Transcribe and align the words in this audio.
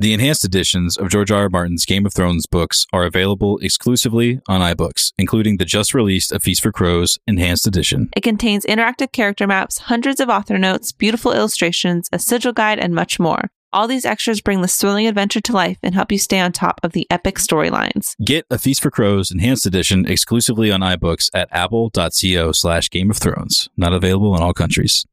The 0.00 0.12
enhanced 0.12 0.44
editions 0.44 0.96
of 0.96 1.08
George 1.08 1.32
R. 1.32 1.42
R. 1.42 1.48
Martin's 1.48 1.84
Game 1.84 2.06
of 2.06 2.14
Thrones 2.14 2.46
books 2.46 2.86
are 2.92 3.02
available 3.02 3.58
exclusively 3.58 4.40
on 4.46 4.60
iBooks, 4.60 5.12
including 5.18 5.56
the 5.56 5.64
just 5.64 5.92
released 5.92 6.30
A 6.30 6.38
Feast 6.38 6.62
for 6.62 6.70
Crows 6.70 7.18
enhanced 7.26 7.66
edition. 7.66 8.08
It 8.16 8.20
contains 8.20 8.64
interactive 8.64 9.10
character 9.10 9.48
maps, 9.48 9.78
hundreds 9.78 10.20
of 10.20 10.28
author 10.28 10.56
notes, 10.56 10.92
beautiful 10.92 11.32
illustrations, 11.32 12.08
a 12.12 12.20
sigil 12.20 12.52
guide, 12.52 12.78
and 12.78 12.94
much 12.94 13.18
more. 13.18 13.50
All 13.72 13.88
these 13.88 14.04
extras 14.04 14.40
bring 14.40 14.62
the 14.62 14.68
thrilling 14.68 15.08
adventure 15.08 15.40
to 15.40 15.52
life 15.52 15.78
and 15.82 15.96
help 15.96 16.12
you 16.12 16.18
stay 16.18 16.38
on 16.38 16.52
top 16.52 16.78
of 16.84 16.92
the 16.92 17.08
epic 17.10 17.34
storylines. 17.34 18.14
Get 18.24 18.46
A 18.52 18.58
Feast 18.58 18.80
for 18.80 18.92
Crows 18.92 19.32
enhanced 19.32 19.66
edition 19.66 20.06
exclusively 20.06 20.70
on 20.70 20.80
iBooks 20.80 21.28
at 21.34 21.48
apple.co 21.50 22.52
slash 22.52 22.88
Game 22.88 23.10
of 23.10 23.16
Thrones. 23.16 23.68
Not 23.76 23.92
available 23.92 24.36
in 24.36 24.42
all 24.44 24.54
countries. 24.54 25.06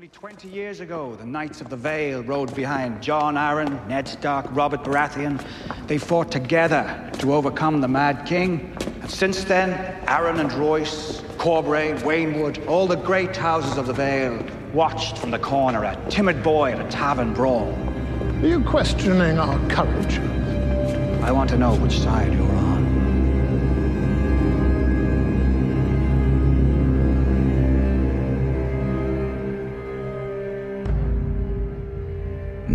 Only 0.00 0.08
20 0.08 0.48
years 0.48 0.80
ago, 0.80 1.14
the 1.14 1.26
Knights 1.26 1.60
of 1.60 1.68
the 1.68 1.76
Vale 1.76 2.22
rode 2.22 2.54
behind 2.54 3.02
Jon 3.02 3.34
Arryn, 3.34 3.86
Ned 3.86 4.08
Stark, 4.08 4.46
Robert 4.52 4.82
Baratheon. 4.82 5.44
They 5.88 5.98
fought 5.98 6.32
together 6.32 7.10
to 7.18 7.34
overcome 7.34 7.82
the 7.82 7.88
Mad 7.88 8.24
King. 8.24 8.74
And 9.02 9.10
since 9.10 9.44
then, 9.44 9.72
Arryn 10.06 10.40
and 10.40 10.50
Royce, 10.54 11.20
Corbray, 11.36 12.00
Waynwood, 12.00 12.66
all 12.66 12.86
the 12.86 12.96
great 12.96 13.36
houses 13.36 13.76
of 13.76 13.86
the 13.86 13.92
Vale 13.92 14.42
watched 14.72 15.18
from 15.18 15.32
the 15.32 15.38
corner 15.38 15.84
a 15.84 16.02
timid 16.08 16.42
boy 16.42 16.72
at 16.72 16.80
a 16.80 16.88
tavern 16.88 17.34
brawl. 17.34 17.70
Are 18.40 18.46
you 18.46 18.64
questioning 18.64 19.38
our 19.38 19.58
courage? 19.68 20.18
I 21.22 21.30
want 21.30 21.50
to 21.50 21.58
know 21.58 21.74
which 21.74 21.98
side 21.98 22.32
you're 22.32 22.40
on. 22.40 22.69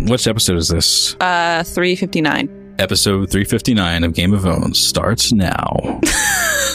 Which 0.06 0.28
episode 0.28 0.56
is 0.58 0.68
this? 0.68 1.14
Uh, 1.14 1.64
359. 1.64 2.76
Episode 2.78 3.28
359 3.30 4.04
of 4.04 4.14
Game 4.14 4.32
of 4.34 4.42
Thrones 4.42 4.78
starts 4.78 5.32
now. 5.32 6.00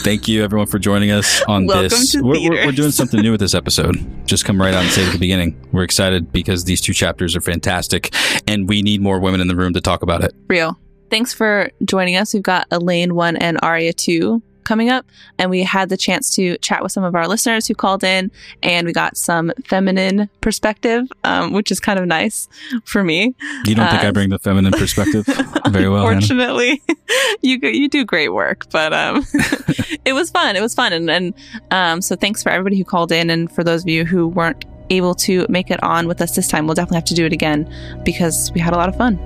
Thank 0.02 0.28
you, 0.28 0.44
everyone, 0.44 0.66
for 0.66 0.78
joining 0.78 1.10
us 1.12 1.42
on 1.48 1.66
Welcome 1.66 1.88
this. 1.88 2.12
to 2.12 2.20
We're, 2.22 2.32
we're, 2.32 2.50
we're 2.50 2.56
theaters. 2.56 2.76
doing 2.76 2.90
something 2.90 3.20
new 3.20 3.30
with 3.30 3.40
this 3.40 3.54
episode. 3.54 3.96
Just 4.26 4.44
come 4.44 4.60
right 4.60 4.74
out 4.74 4.82
and 4.82 4.90
say 4.92 5.02
it 5.02 5.06
at 5.06 5.12
the 5.12 5.18
beginning. 5.18 5.56
We're 5.72 5.84
excited 5.84 6.30
because 6.30 6.64
these 6.64 6.80
two 6.82 6.92
chapters 6.92 7.34
are 7.34 7.40
fantastic, 7.40 8.14
and 8.46 8.68
we 8.68 8.82
need 8.82 9.00
more 9.00 9.18
women 9.18 9.40
in 9.40 9.48
the 9.48 9.56
room 9.56 9.72
to 9.74 9.80
talk 9.80 10.02
about 10.02 10.22
it. 10.22 10.34
Real. 10.48 10.78
Thanks 11.08 11.32
for 11.32 11.70
joining 11.84 12.16
us. 12.16 12.34
We've 12.34 12.42
got 12.42 12.68
Alayne 12.70 13.12
1 13.12 13.36
and 13.36 13.58
Arya 13.62 13.92
2 13.94 14.42
coming 14.64 14.88
up, 14.90 15.04
and 15.38 15.50
we 15.50 15.62
had 15.62 15.88
the 15.88 15.96
chance 15.96 16.30
to 16.32 16.56
chat 16.58 16.82
with 16.82 16.92
some 16.92 17.04
of 17.04 17.14
our 17.14 17.28
listeners 17.28 17.66
who 17.66 17.74
called 17.74 18.04
in, 18.04 18.30
and 18.62 18.86
we 18.86 18.92
got 18.92 19.16
some 19.16 19.52
feminine 19.66 20.28
perspective, 20.40 21.06
um, 21.24 21.52
which 21.52 21.70
is 21.70 21.80
kind 21.80 21.98
of 21.98 22.06
nice 22.06 22.48
for 22.84 23.02
me. 23.04 23.34
You 23.66 23.74
don't 23.74 23.88
think 23.88 24.04
Uh, 24.04 24.08
I 24.08 24.10
bring 24.10 24.30
the 24.30 24.38
feminine 24.38 24.72
perspective 24.72 25.24
very 25.70 25.88
well, 25.88 26.04
Hannah? 26.04 26.16
Unfortunately, 26.16 26.82
you 27.42 27.58
you 27.62 27.88
do 27.88 28.04
great 28.04 28.30
work, 28.32 28.66
but 28.70 28.92
um, 28.92 29.24
it 30.04 30.12
was 30.12 30.30
fun. 30.30 30.56
It 30.56 30.62
was 30.62 30.74
fun, 30.74 30.92
and 30.92 31.10
and 31.10 31.34
um, 31.70 32.02
so 32.02 32.16
thanks 32.16 32.42
for 32.42 32.50
everybody 32.50 32.78
who 32.78 32.84
called 32.84 33.12
in, 33.12 33.30
and 33.30 33.50
for 33.50 33.64
those 33.64 33.82
of 33.82 33.88
you 33.88 34.04
who 34.04 34.28
weren't 34.28 34.64
able 34.90 35.14
to 35.14 35.46
make 35.48 35.70
it 35.70 35.82
on 35.82 36.06
with 36.06 36.20
us 36.20 36.34
this 36.36 36.48
time, 36.48 36.66
we'll 36.66 36.74
definitely 36.74 36.96
have 36.96 37.04
to 37.04 37.14
do 37.14 37.24
it 37.24 37.32
again 37.32 37.72
because 38.04 38.50
we 38.52 38.60
had 38.60 38.74
a 38.74 38.76
lot 38.76 38.88
of 38.88 38.96
fun. 38.96 39.18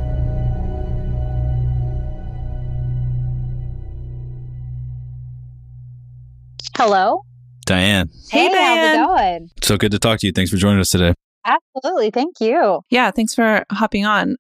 Hello. 6.77 7.23
Diane, 7.65 8.11
Hey, 8.31 8.45
how's 8.47 8.53
Diane. 8.55 8.95
it 9.03 9.07
going? 9.07 9.51
so 9.63 9.77
good 9.77 9.91
to 9.93 9.99
talk 9.99 10.21
to 10.21 10.27
you. 10.27 10.33
Thanks 10.33 10.51
for 10.51 10.57
joining 10.57 10.79
us 10.79 10.91
today. 10.91 11.15
Absolutely. 11.45 12.11
Thank 12.11 12.41
you. 12.41 12.81
Yeah, 12.91 13.11
thanks 13.11 13.35
for 13.35 13.65
hopping 13.73 14.05
on. 14.05 14.37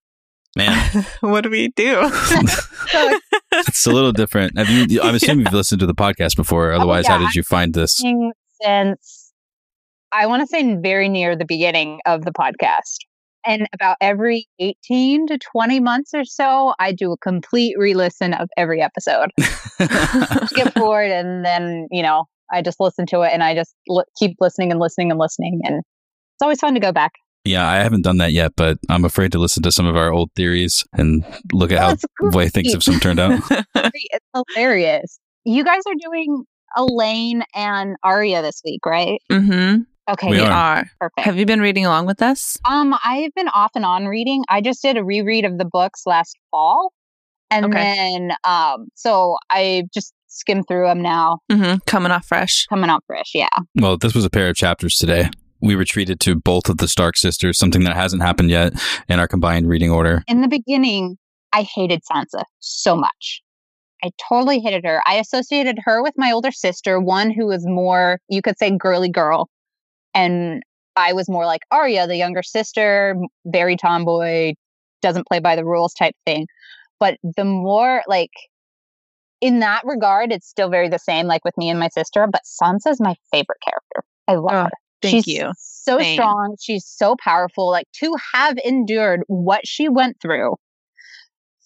Man, 0.56 1.04
what 1.20 1.42
do 1.42 1.50
we 1.50 1.68
do? 1.68 2.10
It's 3.58 3.86
a 3.86 3.90
little 3.90 4.12
different. 4.12 4.58
Have 4.58 4.68
you? 4.68 5.00
I'm 5.00 5.14
assuming 5.14 5.46
you've 5.46 5.54
listened 5.54 5.80
to 5.80 5.86
the 5.86 5.94
podcast 5.94 6.36
before. 6.36 6.72
Oh, 6.72 6.76
Otherwise, 6.76 7.06
how 7.06 7.16
Oh, 7.16 7.20
yeah. 7.20 7.26
did 7.28 7.34
you 7.36 7.42
find 7.42 7.72
this? 7.72 7.96
since 8.62 9.32
I 10.12 10.26
want 10.26 10.42
to 10.42 10.46
say 10.46 10.75
very 10.76 11.08
near 11.08 11.36
the 11.36 11.46
beginning 11.46 12.00
of 12.06 12.25
the 12.25 12.32
podcast. 12.32 12.98
And 13.46 13.66
about 13.72 13.96
every 14.00 14.48
18 14.58 15.26
to 15.28 15.38
20 15.38 15.80
months 15.80 16.10
or 16.14 16.24
so, 16.24 16.74
I 16.80 16.92
do 16.92 17.12
a 17.12 17.16
complete 17.18 17.76
re 17.78 17.94
listen 17.94 18.34
of 18.34 18.48
every 18.56 18.82
episode. 18.82 19.30
Get 20.54 20.74
bored, 20.74 21.10
and 21.10 21.44
then, 21.44 21.86
you 21.90 22.02
know, 22.02 22.24
I 22.52 22.62
just 22.62 22.80
listen 22.80 23.06
to 23.06 23.22
it 23.22 23.32
and 23.32 23.42
I 23.42 23.54
just 23.54 23.74
li- 23.88 24.04
keep 24.18 24.36
listening 24.40 24.70
and 24.70 24.80
listening 24.80 25.10
and 25.10 25.18
listening. 25.20 25.60
And 25.64 25.76
it's 25.78 26.42
always 26.42 26.60
fun 26.60 26.74
to 26.74 26.80
go 26.80 26.92
back. 26.92 27.12
yeah, 27.44 27.66
I 27.68 27.76
haven't 27.76 28.02
done 28.02 28.18
that 28.18 28.32
yet, 28.32 28.52
but 28.56 28.78
I'm 28.88 29.04
afraid 29.04 29.32
to 29.32 29.38
listen 29.38 29.62
to 29.64 29.72
some 29.72 29.86
of 29.86 29.96
our 29.96 30.12
old 30.12 30.30
theories 30.36 30.84
and 30.92 31.24
look 31.52 31.72
at 31.72 31.78
Oh, 31.78 31.80
how 31.82 31.90
it's 31.92 32.04
the 32.20 32.36
way 32.36 32.48
things 32.48 32.72
have 32.72 32.82
some 32.82 33.00
turned 33.00 33.20
out. 33.20 33.40
It's 33.74 34.26
hilarious. 34.54 35.18
You 35.44 35.64
guys 35.64 35.82
are 35.86 35.94
doing 36.00 36.44
Alayne 36.76 37.42
and 37.54 37.96
Arya 38.02 38.42
this 38.42 38.60
week, 38.64 38.84
right? 38.84 39.20
mm-hmm. 39.30 39.82
Okay, 40.09 40.31
We 40.31 40.37
We 40.37 40.43
are. 40.43 40.50
are. 40.53 40.91
perfect. 41.00 41.21
Have 41.25 41.37
you 41.37 41.47
been 41.47 41.61
reading 41.61 41.84
along 41.87 42.06
with 42.06 42.22
us? 42.22 42.56
Um, 42.69 42.94
I've 43.05 43.33
been 43.34 43.49
off 43.49 43.72
and 43.75 43.84
on 43.84 44.06
reading. 44.06 44.44
I 44.49 44.61
just 44.61 44.81
did 44.83 44.97
a 44.97 45.05
reread 45.05 45.44
of 45.44 45.59
the 45.59 45.65
books 45.65 46.03
last 46.06 46.37
fall. 46.50 46.93
And 47.50 47.67
Okay. 47.67 47.75
then 47.78 48.33
um 48.44 48.89
so 48.94 49.37
I 49.50 49.84
just 49.94 50.12
skimmed 50.28 50.65
through 50.69 50.87
them 50.87 51.00
now, 51.03 51.39
Mm-hmm. 51.50 51.78
Coming 51.87 52.12
off 52.12 52.27
fresh. 52.27 52.67
coming 52.67 52.91
off 52.91 53.03
fresh. 53.06 53.31
Yeah. 53.34 53.49
Well, 53.77 53.97
this 53.97 54.15
was 54.15 54.25
a 54.25 54.31
pair 54.31 54.49
of 54.49 54.56
chapters 54.56 54.97
today. 54.97 55.31
We 55.61 55.75
retreated 55.75 56.21
to 56.21 56.34
both 56.37 56.69
of 56.69 56.77
the 56.78 56.87
Stark 56.88 57.17
sisters, 57.17 57.59
something 57.59 57.84
that 57.84 57.97
hasn't 57.97 58.23
happened 58.23 58.50
yet 58.50 58.75
in 59.09 59.19
our 59.19 59.27
combined 59.27 59.69
reading 59.69 59.91
order. 59.91 60.23
In 60.28 60.43
the 60.43 60.49
beginning, 60.49 61.17
I 61.53 61.62
hated 61.62 62.03
Sansa 62.11 62.43
so 62.61 62.94
much. 62.94 63.41
I 64.05 64.11
totally 64.28 64.61
hated 64.61 64.84
her. 64.84 65.00
I 65.06 65.15
associated 65.15 65.78
her 65.84 66.03
with 66.03 66.12
my 66.19 66.31
older 66.31 66.53
sister, 66.53 67.00
one 67.00 67.31
who 67.31 67.47
was 67.47 67.65
more, 67.67 68.19
you 68.28 68.43
could 68.43 68.59
say, 68.59 68.71
girly 68.77 69.09
girl. 69.09 69.49
And 70.16 70.62
I 70.97 71.12
was 71.12 71.28
more 71.28 71.44
like 71.44 71.60
Arya, 71.71 72.06
the 72.06 72.16
younger 72.16 72.43
sister, 72.43 73.15
very 73.44 73.77
tomboy, 73.77 74.54
doesn't 75.03 75.27
play 75.28 75.41
by 75.41 75.54
the 75.56 75.65
rules 75.65 75.93
type 75.93 76.15
thing. 76.25 76.47
But 76.99 77.19
the 77.37 77.44
more, 77.44 78.03
like, 78.09 78.31
in 79.43 79.60
that 79.60 79.82
regard, 79.84 80.32
it's 80.32 80.49
still 80.49 80.71
very 80.71 80.88
the 80.88 80.99
same, 80.99 81.26
like 81.26 81.44
with 81.44 81.56
me 81.59 81.69
and 81.69 81.78
my 81.78 81.88
sister. 81.88 82.26
But 82.26 82.43
Sansa's 82.44 83.00
my 83.00 83.15
favorite 83.31 83.59
character. 83.62 84.03
I 84.26 84.37
love 84.37 84.55
Oh, 84.55 84.65
her. 84.65 84.71
thank 85.03 85.26
She's 85.26 85.26
you. 85.26 85.53
so 85.59 85.99
Same. 85.99 86.15
strong. 86.15 86.56
She's 86.60 86.87
so 86.87 87.16
powerful. 87.22 87.71
Like 87.71 87.87
to 88.00 88.16
have 88.34 88.56
endured 88.65 89.22
what 89.26 89.66
she 89.66 89.88
went 89.91 90.16
through, 90.22 90.56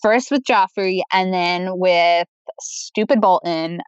first 0.02 0.32
with 0.32 0.42
Joffrey 0.42 1.02
and 1.12 1.32
then 1.32 1.78
with 1.78 2.26
stupid 2.60 3.20
Bolton. 3.20 3.80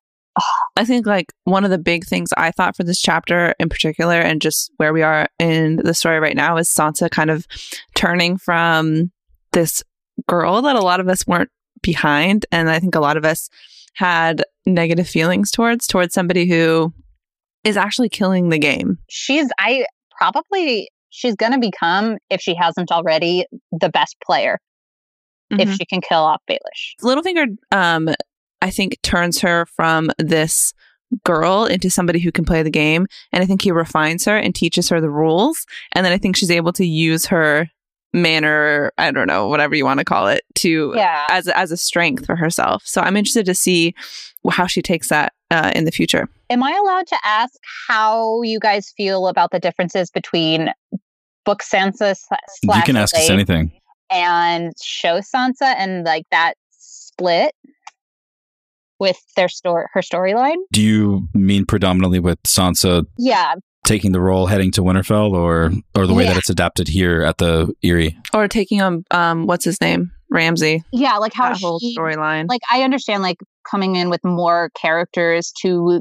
I 0.76 0.84
think 0.84 1.06
like 1.06 1.32
one 1.44 1.65
of 1.65 1.70
the 1.70 1.78
big 1.78 2.04
things 2.06 2.31
I 2.37 2.50
thought 2.50 2.76
for 2.76 2.84
this 2.84 3.00
chapter 3.00 3.54
in 3.59 3.69
particular, 3.69 4.19
and 4.19 4.41
just 4.41 4.70
where 4.78 4.93
we 4.93 5.03
are 5.03 5.28
in 5.38 5.76
the 5.76 5.94
story 5.94 6.19
right 6.20 6.37
now, 6.37 6.56
is 6.56 6.69
Sansa 6.69 7.10
kind 7.10 7.31
of 7.31 7.47
turning 7.94 8.38
from 8.38 9.10
this 9.53 9.82
girl 10.26 10.62
that 10.62 10.76
a 10.76 10.81
lot 10.81 11.00
of 11.00 11.09
us 11.09 11.26
weren't 11.26 11.50
behind, 11.82 12.47
and 12.50 12.71
I 12.71 12.78
think 12.78 12.94
a 12.94 13.00
lot 13.00 13.16
of 13.16 13.25
us 13.25 13.48
had 13.94 14.42
negative 14.65 15.06
feelings 15.09 15.50
towards 15.50 15.87
towards 15.87 16.15
somebody 16.15 16.48
who 16.48 16.94
is 17.65 17.76
actually 17.76 18.09
killing 18.09 18.48
the 18.48 18.59
game. 18.59 18.98
She's 19.10 19.48
I 19.59 19.84
probably 20.19 20.88
she's 21.10 21.34
gonna 21.34 21.59
become, 21.59 22.16
if 22.31 22.41
she 22.41 22.54
hasn't 22.54 22.91
already, 22.91 23.44
the 23.71 23.91
best 23.91 24.16
player 24.25 24.59
if 25.50 25.69
Mhm. 25.69 25.76
she 25.78 25.84
can 25.84 26.00
kill 26.00 26.21
off 26.21 26.41
Baelish. 26.50 26.94
Littlefinger, 27.03 27.48
um, 27.72 28.09
I 28.62 28.71
think 28.71 28.97
turns 29.03 29.41
her 29.41 29.67
from 29.67 30.11
this 30.19 30.73
girl 31.25 31.67
into 31.67 31.91
somebody 31.91 32.19
who 32.21 32.33
can 32.33 32.45
play 32.47 32.62
the 32.62 32.71
game, 32.71 33.06
and 33.33 33.43
I 33.43 33.47
think 33.47 33.61
he 33.61 33.71
refines 33.71 34.25
her 34.25 34.37
and 34.37 34.55
teaches 34.55 34.89
her 34.89 35.00
the 35.00 35.11
rules, 35.11 35.67
and 35.95 36.06
then 36.06 36.12
I 36.12 36.19
think 36.19 36.37
she's 36.37 36.50
able 36.50 36.72
to 36.75 36.87
use 36.87 37.27
her 37.27 37.69
manner, 38.15 38.93
I 38.99 39.11
don't 39.11 39.27
know, 39.27 39.49
whatever 39.49 39.75
you 39.75 39.84
want 39.84 39.98
to 39.98 40.04
call 40.04 40.28
it, 40.28 40.42
to 40.57 40.92
Yeah. 40.97 41.27
as 41.31 41.48
as 41.48 41.71
a 41.72 41.77
strength 41.77 42.27
for 42.27 42.36
herself. 42.36 42.83
So 42.86 43.01
I'm 43.01 43.16
interested 43.16 43.47
to 43.47 43.54
see 43.54 43.95
how 44.51 44.66
she 44.66 44.83
takes 44.83 45.09
that 45.09 45.33
uh, 45.51 45.72
in 45.75 45.84
the 45.84 45.91
future. 45.92 46.28
Am 46.51 46.63
I 46.63 46.72
allowed 46.72 47.07
to 47.09 47.16
ask 47.25 47.54
how 47.89 48.42
you 48.42 48.59
guys 48.60 48.92
feel 48.97 49.28
about 49.28 49.51
the 49.51 49.59
differences 49.59 50.10
between 50.10 50.71
book 51.45 51.63
Sansa 51.63 52.15
sla- 52.16 52.77
You 52.77 52.83
can 52.83 52.97
ask 52.97 53.15
us 53.16 53.28
anything. 53.31 53.72
and 54.10 54.72
show 54.83 55.21
Sansa 55.21 55.75
and 55.77 56.04
like 56.04 56.25
that 56.31 56.54
split 56.71 57.54
with 59.03 59.19
their 59.37 59.49
story 59.49 59.84
her 59.93 60.01
storyline. 60.01 60.57
Do 60.72 60.81
you 60.81 61.28
mean 61.34 61.66
predominantly 61.66 62.21
with 62.21 62.41
Sansa 62.45 63.04
Yeah, 63.19 63.57
taking 63.84 64.13
the 64.13 64.21
role 64.21 64.47
heading 64.47 64.71
to 64.72 64.81
Winterfell 64.83 65.33
or 65.33 65.72
or 65.95 66.07
the 66.07 66.15
way 66.15 66.25
that 66.25 66.37
it's 66.39 66.49
adapted 66.51 66.87
here 66.89 67.22
at 67.22 67.37
the 67.39 67.75
Eyrie? 67.84 68.16
Or 68.33 68.49
taking 68.49 68.81
on 68.81 69.04
um, 69.10 69.47
what's 69.47 69.65
his 69.65 69.81
name, 69.81 70.10
Ramsay. 70.31 70.83
yeah, 70.93 71.16
like 71.19 71.34
how 71.34 71.51
That 71.51 71.60
whole 71.60 71.81
storyline. 71.81 72.49
like 72.49 72.63
I 72.71 72.83
understand 72.83 73.22
like 73.22 73.39
coming 73.71 73.97
in 73.97 74.09
with 74.09 74.25
more 74.25 74.71
characters 74.81 75.53
to 75.63 76.01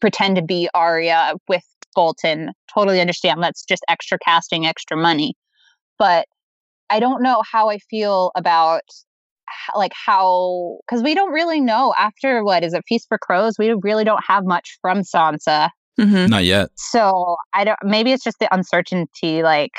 pretend 0.00 0.36
to 0.36 0.42
be 0.42 0.68
Arya 0.74 1.34
with 1.48 1.64
Bolton. 1.94 2.52
Totally 2.72 3.00
understand 3.00 3.42
that's 3.42 3.64
just 3.64 3.84
extra 3.88 4.18
casting, 4.24 4.66
extra 4.66 4.96
money. 4.96 5.34
But 5.98 6.26
I 6.90 7.00
don't 7.00 7.22
know 7.22 7.42
how 7.50 7.68
I 7.68 7.78
feel 7.90 8.30
about 8.36 8.82
h- 8.88 9.04
like 9.74 9.92
how 10.06 10.78
because 10.88 11.02
we 11.02 11.14
don't 11.14 11.32
really 11.32 11.60
know 11.60 11.94
after 11.98 12.44
what 12.44 12.62
is 12.64 12.74
it 12.74 12.84
Feast 12.88 13.06
for 13.08 13.18
Crows. 13.18 13.56
We 13.58 13.72
really 13.82 14.04
don't 14.04 14.22
have 14.26 14.44
much 14.44 14.78
from 14.80 15.02
Sansa, 15.02 15.70
hmm 15.98 16.26
Not 16.26 16.44
yet. 16.44 16.70
so 16.76 17.36
I 17.54 17.64
don't. 17.64 17.78
Maybe 17.84 18.12
it's 18.12 18.24
just 18.24 18.38
the 18.38 18.52
uncertainty. 18.54 19.42
Like, 19.42 19.72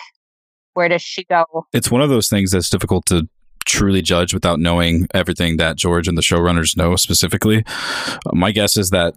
where 0.73 0.89
does 0.89 1.01
she 1.01 1.23
go? 1.25 1.45
It's 1.73 1.89
one 1.91 2.01
of 2.01 2.09
those 2.09 2.29
things 2.29 2.51
that's 2.51 2.69
difficult 2.69 3.05
to 3.07 3.27
truly 3.65 4.01
judge 4.01 4.33
without 4.33 4.59
knowing 4.59 5.07
everything 5.13 5.57
that 5.57 5.75
George 5.75 6.07
and 6.07 6.17
the 6.17 6.21
showrunners 6.21 6.75
know 6.75 6.95
specifically. 6.95 7.63
Uh, 7.67 8.15
My 8.33 8.51
guess 8.51 8.77
is 8.77 8.89
that 8.89 9.13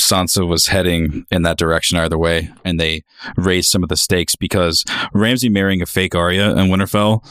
Sansa 0.00 0.46
was 0.46 0.66
heading 0.66 1.24
in 1.30 1.42
that 1.42 1.56
direction 1.58 1.98
either 1.98 2.18
way, 2.18 2.50
and 2.64 2.78
they 2.78 3.02
raised 3.36 3.70
some 3.70 3.82
of 3.82 3.88
the 3.88 3.96
stakes 3.96 4.36
because 4.36 4.84
Ramsay 5.14 5.48
marrying 5.48 5.80
a 5.82 5.86
fake 5.86 6.14
Arya 6.14 6.50
in 6.50 6.68
Winterfell 6.68 7.24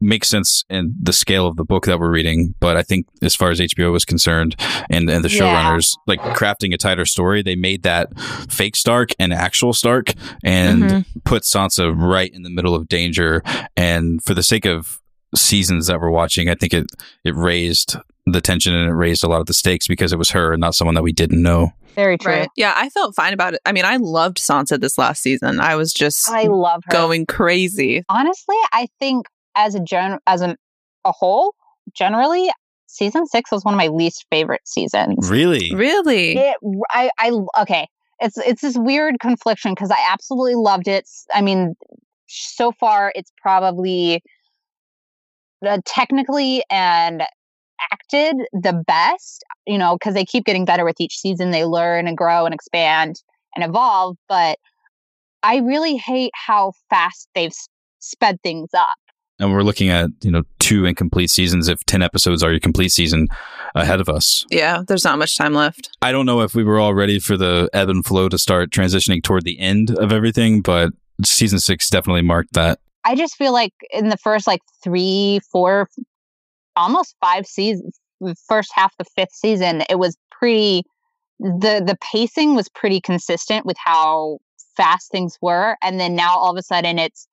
makes 0.00 0.28
sense 0.28 0.64
in 0.70 0.94
the 1.00 1.12
scale 1.12 1.46
of 1.46 1.56
the 1.56 1.64
book 1.64 1.84
that 1.86 1.98
we're 2.00 2.10
reading. 2.10 2.54
But 2.60 2.76
I 2.76 2.82
think 2.82 3.06
as 3.22 3.34
far 3.36 3.50
as 3.50 3.60
HBO 3.60 3.92
was 3.92 4.04
concerned 4.04 4.56
and, 4.88 5.08
and 5.10 5.24
the 5.24 5.28
Yeah. 5.30 5.40
showrunners, 5.74 5.92
like 6.06 6.20
crafting 6.20 6.72
a 6.72 6.78
tighter 6.78 7.04
story, 7.04 7.42
they 7.42 7.54
made 7.56 7.82
that 7.82 8.08
fake 8.50 8.76
Stark 8.76 9.10
and 9.18 9.32
actual 9.32 9.72
Stark 9.72 10.12
and 10.42 10.82
Mhm. 10.82 11.04
put 11.24 11.42
Sansa 11.42 11.92
right 11.94 12.30
in 12.32 12.42
the 12.42 12.50
middle 12.50 12.74
of 12.74 12.88
danger. 12.88 13.42
And 13.76 14.22
for 14.24 14.32
the 14.34 14.42
sake 14.42 14.64
of 14.64 15.00
seasons 15.34 15.86
that 15.86 16.00
we're 16.00 16.10
watching, 16.10 16.48
I 16.48 16.54
think 16.54 16.72
it, 16.74 16.86
it 17.24 17.34
raised 17.36 17.96
the 18.26 18.40
tension 18.40 18.74
and 18.74 18.88
it 18.88 18.94
raised 18.94 19.22
a 19.24 19.28
lot 19.28 19.40
of 19.40 19.46
the 19.46 19.54
stakes 19.54 19.86
because 19.86 20.12
it 20.12 20.18
was 20.18 20.30
her 20.30 20.52
and 20.52 20.60
not 20.60 20.74
someone 20.74 20.94
that 20.94 21.02
we 21.02 21.12
didn't 21.12 21.42
know. 21.42 21.72
Very 21.96 22.16
true. 22.16 22.32
Right. 22.32 22.48
Yeah, 22.56 22.72
I 22.76 22.88
felt 22.90 23.14
fine 23.16 23.32
about 23.32 23.54
it. 23.54 23.60
I 23.66 23.72
mean, 23.72 23.84
I 23.84 23.96
loved 23.96 24.38
Sansa 24.38 24.80
this 24.80 24.96
last 24.96 25.22
season. 25.22 25.58
I 25.60 25.74
was 25.76 25.92
just 25.92 26.28
I 26.30 26.44
love 26.44 26.82
her. 26.86 26.92
going 26.92 27.26
crazy. 27.26 28.02
Honestly, 28.08 28.56
I 28.72 28.86
think 29.00 29.26
as 29.56 29.74
a 29.74 29.80
gen 29.80 30.18
as 30.26 30.40
an, 30.40 30.56
a 31.04 31.12
whole, 31.12 31.54
generally, 31.94 32.50
season 32.86 33.26
six 33.26 33.50
was 33.50 33.64
one 33.64 33.74
of 33.74 33.78
my 33.78 33.88
least 33.88 34.26
favorite 34.30 34.66
seasons. 34.66 35.30
Really? 35.30 35.74
Really? 35.74 36.36
It, 36.36 36.56
I, 36.90 37.10
I, 37.18 37.32
okay. 37.62 37.88
It's 38.22 38.36
it's 38.36 38.60
this 38.60 38.76
weird 38.76 39.18
confliction 39.18 39.72
because 39.72 39.90
I 39.90 39.96
absolutely 40.12 40.56
loved 40.56 40.88
it. 40.88 41.08
I 41.32 41.40
mean, 41.40 41.74
so 42.26 42.70
far 42.70 43.12
it's 43.14 43.32
probably 43.40 44.22
uh, 45.66 45.78
technically 45.86 46.62
and 46.70 47.22
acted 47.90 48.36
the 48.52 48.82
best. 48.86 49.42
You 49.66 49.78
know, 49.78 49.96
because 49.96 50.14
they 50.14 50.26
keep 50.26 50.44
getting 50.44 50.66
better 50.66 50.84
with 50.84 51.00
each 51.00 51.16
season. 51.16 51.50
They 51.50 51.64
learn 51.64 52.06
and 52.06 52.16
grow 52.16 52.44
and 52.44 52.54
expand 52.54 53.22
and 53.56 53.64
evolve. 53.64 54.16
But 54.28 54.58
I 55.42 55.58
really 55.58 55.96
hate 55.96 56.32
how 56.34 56.72
fast 56.90 57.28
they've 57.34 57.54
sped 58.00 58.36
things 58.42 58.68
up. 58.76 58.88
And 59.40 59.52
we're 59.52 59.62
looking 59.62 59.88
at, 59.88 60.10
you 60.22 60.30
know, 60.30 60.42
two 60.58 60.84
incomplete 60.84 61.30
seasons 61.30 61.66
if 61.68 61.84
10 61.86 62.02
episodes 62.02 62.42
are 62.42 62.50
your 62.50 62.60
complete 62.60 62.90
season 62.90 63.26
ahead 63.74 64.00
of 64.00 64.08
us. 64.08 64.44
Yeah, 64.50 64.82
there's 64.86 65.04
not 65.04 65.18
much 65.18 65.36
time 65.36 65.54
left. 65.54 65.90
I 66.02 66.12
don't 66.12 66.26
know 66.26 66.42
if 66.42 66.54
we 66.54 66.62
were 66.62 66.78
all 66.78 66.94
ready 66.94 67.18
for 67.18 67.36
the 67.36 67.68
ebb 67.72 67.88
and 67.88 68.04
flow 68.04 68.28
to 68.28 68.38
start 68.38 68.70
transitioning 68.70 69.22
toward 69.22 69.44
the 69.44 69.58
end 69.58 69.90
of 69.96 70.12
everything, 70.12 70.60
but 70.60 70.92
season 71.24 71.58
six 71.58 71.88
definitely 71.90 72.22
marked 72.22 72.52
that. 72.52 72.80
I 73.04 73.14
just 73.16 73.36
feel 73.36 73.52
like 73.52 73.72
in 73.92 74.10
the 74.10 74.16
first 74.16 74.46
like 74.46 74.60
three, 74.84 75.40
four, 75.50 75.88
almost 76.76 77.16
five 77.20 77.46
seasons, 77.46 77.98
first 78.46 78.70
half 78.74 78.92
of 78.98 79.06
the 79.06 79.10
fifth 79.16 79.32
season, 79.32 79.82
it 79.88 79.98
was 79.98 80.16
pretty. 80.30 80.84
the 81.38 81.82
The 81.84 81.96
pacing 82.12 82.54
was 82.54 82.68
pretty 82.68 83.00
consistent 83.00 83.64
with 83.64 83.76
how 83.82 84.38
fast 84.76 85.10
things 85.10 85.38
were, 85.40 85.76
and 85.82 85.98
then 85.98 86.14
now 86.14 86.36
all 86.36 86.50
of 86.50 86.58
a 86.58 86.62
sudden 86.62 86.98
it's, 86.98 87.26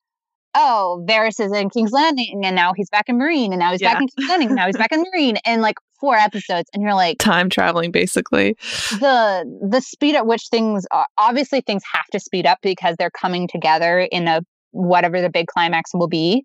oh, 0.58 1.06
Varys 1.08 1.40
is 1.40 1.54
in 1.54 1.70
King's 1.70 1.92
Landing, 1.92 2.42
and 2.44 2.56
now 2.56 2.74
he's 2.76 2.90
back 2.90 3.06
in 3.08 3.18
Meereen, 3.18 3.52
and 3.52 3.60
now 3.60 3.72
he's 3.72 3.82
back 3.82 4.02
in 4.02 4.08
King's 4.08 4.30
Landing, 4.30 4.50
and 4.50 4.56
now 4.56 4.66
he's 4.66 4.78
back 4.78 4.92
in 4.92 5.04
Meereen, 5.06 5.38
and 5.46 5.62
like 5.62 5.76
four 6.00 6.16
episodes, 6.16 6.70
and 6.74 6.84
you're 6.84 6.96
like, 6.96 7.20
Time 7.20 7.50
traveling, 7.50 7.92
basically. 7.92 8.56
the 9.00 9.46
the 9.70 9.82
speed 9.82 10.16
at 10.16 10.26
which 10.26 10.48
things 10.50 10.86
are 10.92 11.08
obviously 11.18 11.62
things 11.62 11.84
have 11.94 12.08
to 12.08 12.20
speed 12.20 12.46
up 12.46 12.58
because 12.62 12.96
they're 12.98 13.12
coming 13.12 13.48
together 13.48 14.00
in 14.12 14.28
a 14.28 14.42
whatever 14.72 15.22
the 15.22 15.30
big 15.30 15.48
climax 15.48 15.92
will 15.94 16.10
be 16.10 16.44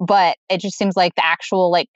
but 0.00 0.36
it 0.48 0.60
just 0.60 0.76
seems 0.76 0.96
like 0.96 1.14
the 1.14 1.24
actual 1.24 1.70
like 1.70 1.88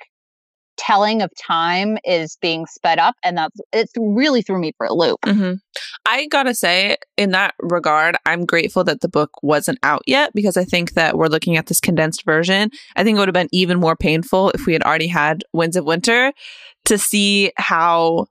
telling 0.87 1.23
of 1.23 1.31
time 1.40 1.96
is 2.05 2.37
being 2.43 2.67
sped 2.67 2.99
up 2.99 3.14
and 3.23 3.38
that's 3.38 3.61
it's 3.73 3.93
really 3.96 4.43
threw 4.43 4.58
me 4.58 4.73
for 4.76 4.87
a 4.87 4.93
loop 4.93 5.19
hmm 5.25 5.55
I 6.05 6.26
gotta 6.26 6.55
say, 6.55 6.96
in 7.17 7.31
that 7.31 7.55
regard, 7.61 8.17
I'm 8.26 8.44
grateful 8.44 8.82
that 8.84 9.00
the 9.00 9.08
book 9.08 9.31
wasn't 9.43 9.79
out 9.82 10.02
yet 10.06 10.32
because 10.34 10.56
I 10.56 10.64
think 10.64 10.94
that 10.94 11.17
we're 11.17 11.29
looking 11.29 11.56
at 11.56 11.67
this 11.67 11.81
condensed 11.81 12.25
version. 12.25 12.70
I 12.96 13.05
think 13.05 13.17
it 13.17 13.19
would 13.20 13.29
have 13.29 13.34
been 13.34 13.49
even 13.52 13.79
more 13.81 13.94
painful 13.96 14.50
if 14.50 14.67
we 14.67 14.73
had 14.73 14.82
already 14.82 15.06
had 15.06 15.44
Winds 15.52 15.76
of 15.76 15.84
Winter 15.84 16.32
to 16.87 16.99
see 16.99 17.52
how 17.56 18.26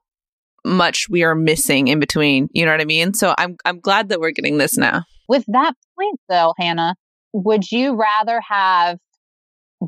much 0.64 1.08
we 1.08 1.22
are 1.24 1.34
missing 1.34 1.88
in 1.88 1.98
between. 1.98 2.48
You 2.52 2.66
know 2.66 2.72
what 2.72 2.80
I 2.82 2.84
mean? 2.84 3.14
So 3.14 3.34
I'm 3.38 3.56
I'm 3.64 3.80
glad 3.80 4.10
that 4.10 4.20
we're 4.20 4.30
getting 4.32 4.58
this 4.58 4.76
now. 4.76 5.04
with 5.28 5.44
that 5.48 5.72
point 5.98 6.20
though 6.28 6.52
hannah 6.58 6.94
would 7.32 7.70
you 7.72 7.94
rather 7.96 8.40
have 8.46 8.98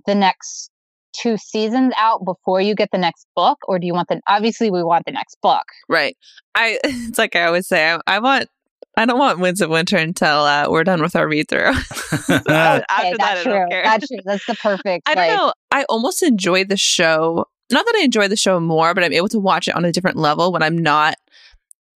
the 0.06 0.14
next 0.14 0.70
two 1.14 1.37
seasons 1.37 1.93
out 1.96 2.25
before 2.25 2.61
you 2.61 2.75
get 2.75 2.90
the 2.93 2.99
next 2.99 3.26
book 3.37 3.58
or 3.69 3.78
do 3.78 3.87
you 3.87 3.94
want 3.94 4.08
the 4.08 4.20
obviously 4.28 4.70
we 4.70 4.82
want 4.82 5.05
the 5.06 5.12
next 5.12 5.40
book 5.43 5.64
Right. 5.88 6.16
I 6.55 6.78
it's 6.84 7.19
like 7.19 7.37
I 7.37 7.44
always 7.44 7.66
say, 7.69 7.90
I, 7.93 7.99
I 8.06 8.19
want 8.19 8.49
I 8.96 9.06
don't 9.06 9.19
want 9.19 9.40
Winds 9.40 9.61
of 9.61 9.70
Winter 9.70 9.96
until 9.96 10.28
uh, 10.43 10.70
we're 10.70 10.84
done 10.84 11.02
with 11.02 11.16
our 11.16 11.26
read 11.26 11.49
through. 11.49 11.72
After 11.72 12.32
Okay, 12.32 12.43
that, 12.46 12.84
I 12.90 13.14
that's 13.19 13.43
true 13.43 13.52
don't 13.52 13.70
care. 13.70 13.82
that's 13.82 14.08
true 14.08 14.19
that's 14.25 14.46
the 14.46 14.55
perfect 14.55 15.08
I 15.08 15.14
don't 15.14 15.26
like, 15.28 15.37
know. 15.37 15.52
I 15.72 15.84
almost 15.88 16.22
enjoy 16.22 16.64
the 16.64 16.76
show. 16.76 17.46
Not 17.72 17.84
that 17.87 17.96
I 18.00 18.05
enjoy 18.05 18.28
the 18.28 18.37
show 18.37 18.61
more, 18.61 18.94
but 18.94 19.02
I'm 19.02 19.12
able 19.12 19.28
to 19.28 19.40
watch 19.40 19.69
it 19.69 19.75
on 19.75 19.84
a 19.84 19.90
different 19.93 20.16
level 20.16 20.52
when 20.52 20.62
I'm 20.62 20.78
not 20.78 21.16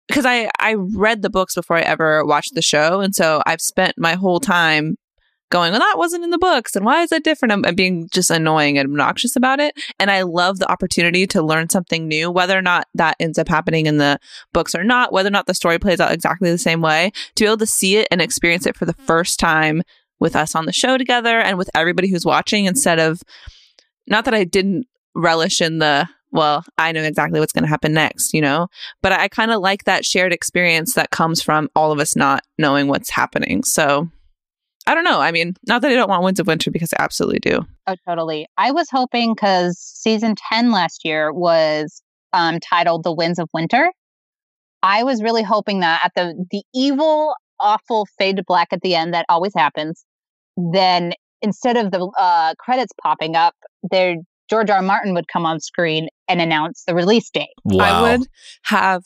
because 0.08 0.26
I 0.26 0.50
I 0.60 0.76
read 0.76 1.22
the 1.22 1.30
books 1.30 1.56
before 1.56 1.78
I 1.78 1.82
ever 1.82 2.24
watched 2.26 2.54
the 2.56 2.62
show, 2.62 3.02
and 3.02 3.14
so 3.16 3.42
I've 3.46 3.62
spent 3.62 3.96
my 3.98 4.14
whole 4.14 4.40
time 4.40 4.96
going, 5.50 5.72
"Well, 5.72 5.80
that 5.80 5.98
wasn't 5.98 6.24
in 6.24 6.30
the 6.30 6.38
books, 6.38 6.76
and 6.76 6.86
why 6.86 7.04
is 7.04 7.10
that 7.10 7.24
different?" 7.24 7.52
I'm, 7.52 7.66
I'm 7.66 7.76
being 7.76 8.08
just 8.12 8.32
annoying 8.32 8.78
and 8.78 8.90
obnoxious 8.90 9.36
about 9.36 9.60
it, 9.60 9.76
and 10.00 10.12
I 10.12 10.24
love 10.24 10.60
the 10.60 10.72
opportunity 10.72 11.28
to 11.28 11.42
learn 11.42 11.70
something 11.70 12.08
new, 12.08 12.32
whether 12.32 12.58
or 12.58 12.62
not 12.62 12.88
that 12.94 13.16
ends 13.20 13.38
up 13.38 13.48
happening 13.48 13.86
in 13.86 13.98
the 13.98 14.20
books 14.54 14.76
or 14.76 14.84
not, 14.84 15.12
whether 15.12 15.28
or 15.28 15.32
not 15.32 15.48
the 15.48 15.54
story 15.54 15.80
plays 15.80 16.00
out 16.00 16.12
exactly 16.12 16.52
the 16.52 16.58
same 16.58 16.82
way. 16.82 17.12
To 17.36 17.44
be 17.44 17.48
able 17.48 17.58
to 17.58 17.66
see 17.66 17.98
it 17.98 18.08
and 18.12 18.22
experience 18.22 18.66
it 18.66 18.78
for 18.78 18.86
the 18.86 18.94
first 18.94 19.40
time 19.40 19.82
with 20.20 20.36
us 20.36 20.56
on 20.56 20.66
the 20.66 20.74
show 20.74 20.98
together 20.98 21.40
and 21.40 21.58
with 21.58 21.70
everybody 21.76 22.10
who's 22.10 22.26
watching 22.26 22.66
instead 22.66 23.00
of 23.00 23.22
not 24.08 24.26
that 24.26 24.34
I 24.34 24.44
didn't 24.44 24.88
relish 25.14 25.62
in 25.62 25.80
the 25.80 26.08
well, 26.32 26.66
I 26.78 26.92
know 26.92 27.02
exactly 27.02 27.40
what's 27.40 27.54
going 27.54 27.64
to 27.64 27.70
happen 27.70 27.94
next, 27.94 28.34
you 28.34 28.42
know, 28.42 28.68
but 29.02 29.14
I, 29.14 29.30
kind 29.30 29.52
of 29.52 29.62
like 29.62 29.86
that 29.86 30.04
shared 30.04 30.34
experience 30.34 30.94
that 30.94 31.10
comes 31.10 31.42
from 31.42 31.70
all 31.76 31.94
of 31.94 32.00
us 32.00 32.14
not 32.14 32.44
knowing 32.60 32.88
what's 32.88 33.10
happening. 33.10 33.64
So 33.64 34.10
I 34.88 34.94
don't 34.94 35.04
know. 35.04 35.20
I 35.20 35.32
mean, 35.32 35.56
not 35.68 35.82
that 35.82 35.92
I 35.92 35.96
don't 35.96 36.10
want 36.10 36.24
Winds 36.24 36.40
of 36.40 36.48
Winter 36.48 36.70
because 36.70 36.94
I 36.94 37.02
absolutely 37.02 37.40
do. 37.40 37.66
Oh, 37.88 37.96
totally. 38.08 38.48
I 38.58 38.72
was 38.72 38.88
hoping 38.92 39.34
because 39.34 39.80
season 39.80 40.36
10 40.52 40.72
last 40.72 41.04
year 41.04 41.34
was 41.34 42.04
um, 42.34 42.60
titled 42.60 43.04
The 43.04 43.14
Winds 43.14 43.40
of 43.40 43.50
Winter. 43.54 43.92
I 44.84 45.04
was 45.04 45.24
really 45.24 45.42
hoping 45.42 45.80
that 45.80 46.02
at 46.04 46.12
the, 46.16 46.46
the 46.52 46.62
evil, 46.74 47.34
awful 47.60 48.08
fade 48.20 48.38
to 48.38 48.44
black 48.46 48.68
at 48.72 48.82
the 48.82 48.94
end 48.94 49.14
that 49.16 49.26
always 49.28 49.54
happens, 49.56 50.06
then 50.56 51.14
instead 51.42 51.78
of 51.78 51.92
the 51.92 52.08
uh, 52.20 52.54
credits 52.60 52.94
popping 53.02 53.36
up, 53.36 53.56
there 53.90 54.18
George 54.50 54.70
R. 54.70 54.78
R. 54.78 54.82
Martin 54.84 55.14
would 55.16 55.28
come 55.28 55.46
on 55.46 55.60
screen 55.60 56.08
and 56.28 56.42
announce 56.42 56.84
the 56.86 56.94
release 56.94 57.30
date. 57.30 57.50
wow. 57.64 58.04
I 58.04 58.18
would 58.18 58.28
have 58.64 59.04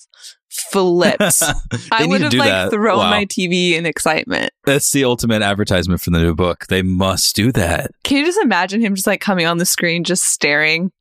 flipped. 0.50 1.22
I 1.92 2.02
need 2.02 2.10
would 2.10 2.18
to 2.20 2.24
have 2.26 2.32
do 2.32 2.38
like 2.40 2.50
that. 2.50 2.72
thrown 2.72 2.98
Wow. 3.00 3.10
my 3.10 3.26
TV 3.26 3.74
in 3.74 3.86
excitement. 3.86 4.52
That's 4.66 4.92
the 4.92 5.04
ultimate 5.06 5.42
advertisement 5.42 6.02
for 6.02 6.10
the 6.10 6.20
new 6.20 6.36
book. 6.36 6.68
They 6.68 6.82
must 6.82 7.36
do 7.36 7.52
that. 7.54 7.92
Can 8.04 8.18
you 8.18 8.26
just 8.26 8.40
imagine 8.40 8.82
him 8.82 8.96
just 8.96 9.08
like 9.08 9.22
coming 9.22 9.46
on 9.46 9.58
the 9.58 9.66
screen, 9.66 10.04
just 10.04 10.24
staring? 10.26 10.92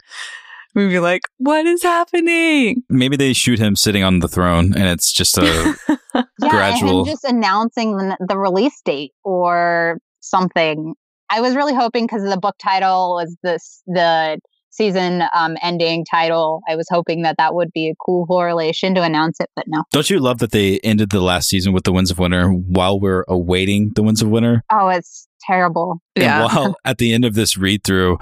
We'd 0.75 0.89
be 0.91 1.01
like, 1.01 1.23
"What 1.39 1.67
is 1.67 1.83
happening?" 1.83 2.83
Maybe 2.89 3.17
they 3.17 3.33
shoot 3.33 3.59
him 3.59 3.75
sitting 3.75 4.05
on 4.05 4.21
the 4.21 4.29
throne 4.29 4.75
and 4.77 4.85
it's 4.85 5.11
just 5.13 5.37
a 5.39 5.75
Yeah, 6.15 6.23
Gradual. 6.51 6.99
and 7.01 7.07
just 7.09 7.25
announcing 7.25 7.97
the, 7.97 8.17
the 8.29 8.39
release 8.39 8.81
date 8.85 9.13
or 9.25 9.99
something. 10.21 10.95
I 11.31 11.41
was 11.41 11.55
really 11.57 11.75
hoping 11.75 12.07
because 12.07 12.23
the 12.23 12.39
book 12.39 12.57
title 12.63 13.15
was 13.15 13.37
this 13.43 13.83
the 13.87 14.39
season 14.79 15.25
um, 15.35 15.57
ending 15.63 16.05
title. 16.11 16.63
I 16.69 16.77
was 16.77 16.87
hoping 16.91 17.23
that 17.23 17.37
that 17.37 17.55
would 17.55 17.71
be 17.73 17.89
a 17.91 17.95
cool 18.05 18.25
correlation 18.27 18.95
to 18.95 19.03
announce 19.03 19.39
it, 19.41 19.51
but 19.55 19.67
no. 19.69 19.83
Don't 19.93 20.09
you 20.09 20.19
love 20.21 20.39
that 20.39 20.53
they 20.53 20.79
ended 20.81 21.11
the 21.11 21.21
last 21.21 21.49
season 21.51 21.73
with 21.75 21.85
the 21.85 21.93
Winds 21.93 22.11
of 22.11 22.19
Winter 22.19 22.49
while 22.51 22.99
we're 22.99 23.25
awaiting 23.29 23.91
the 23.95 24.03
Winds 24.03 24.23
of 24.23 24.29
Winter? 24.29 24.63
Oh, 24.73 24.89
it's 24.89 25.29
terrible. 25.43 26.01
Yeah. 26.17 26.47
While 26.47 26.77
at 26.87 26.99
the 26.99 27.13
end 27.13 27.25
of 27.27 27.35
this 27.35 27.57
read 27.59 27.85
through, 27.85 28.17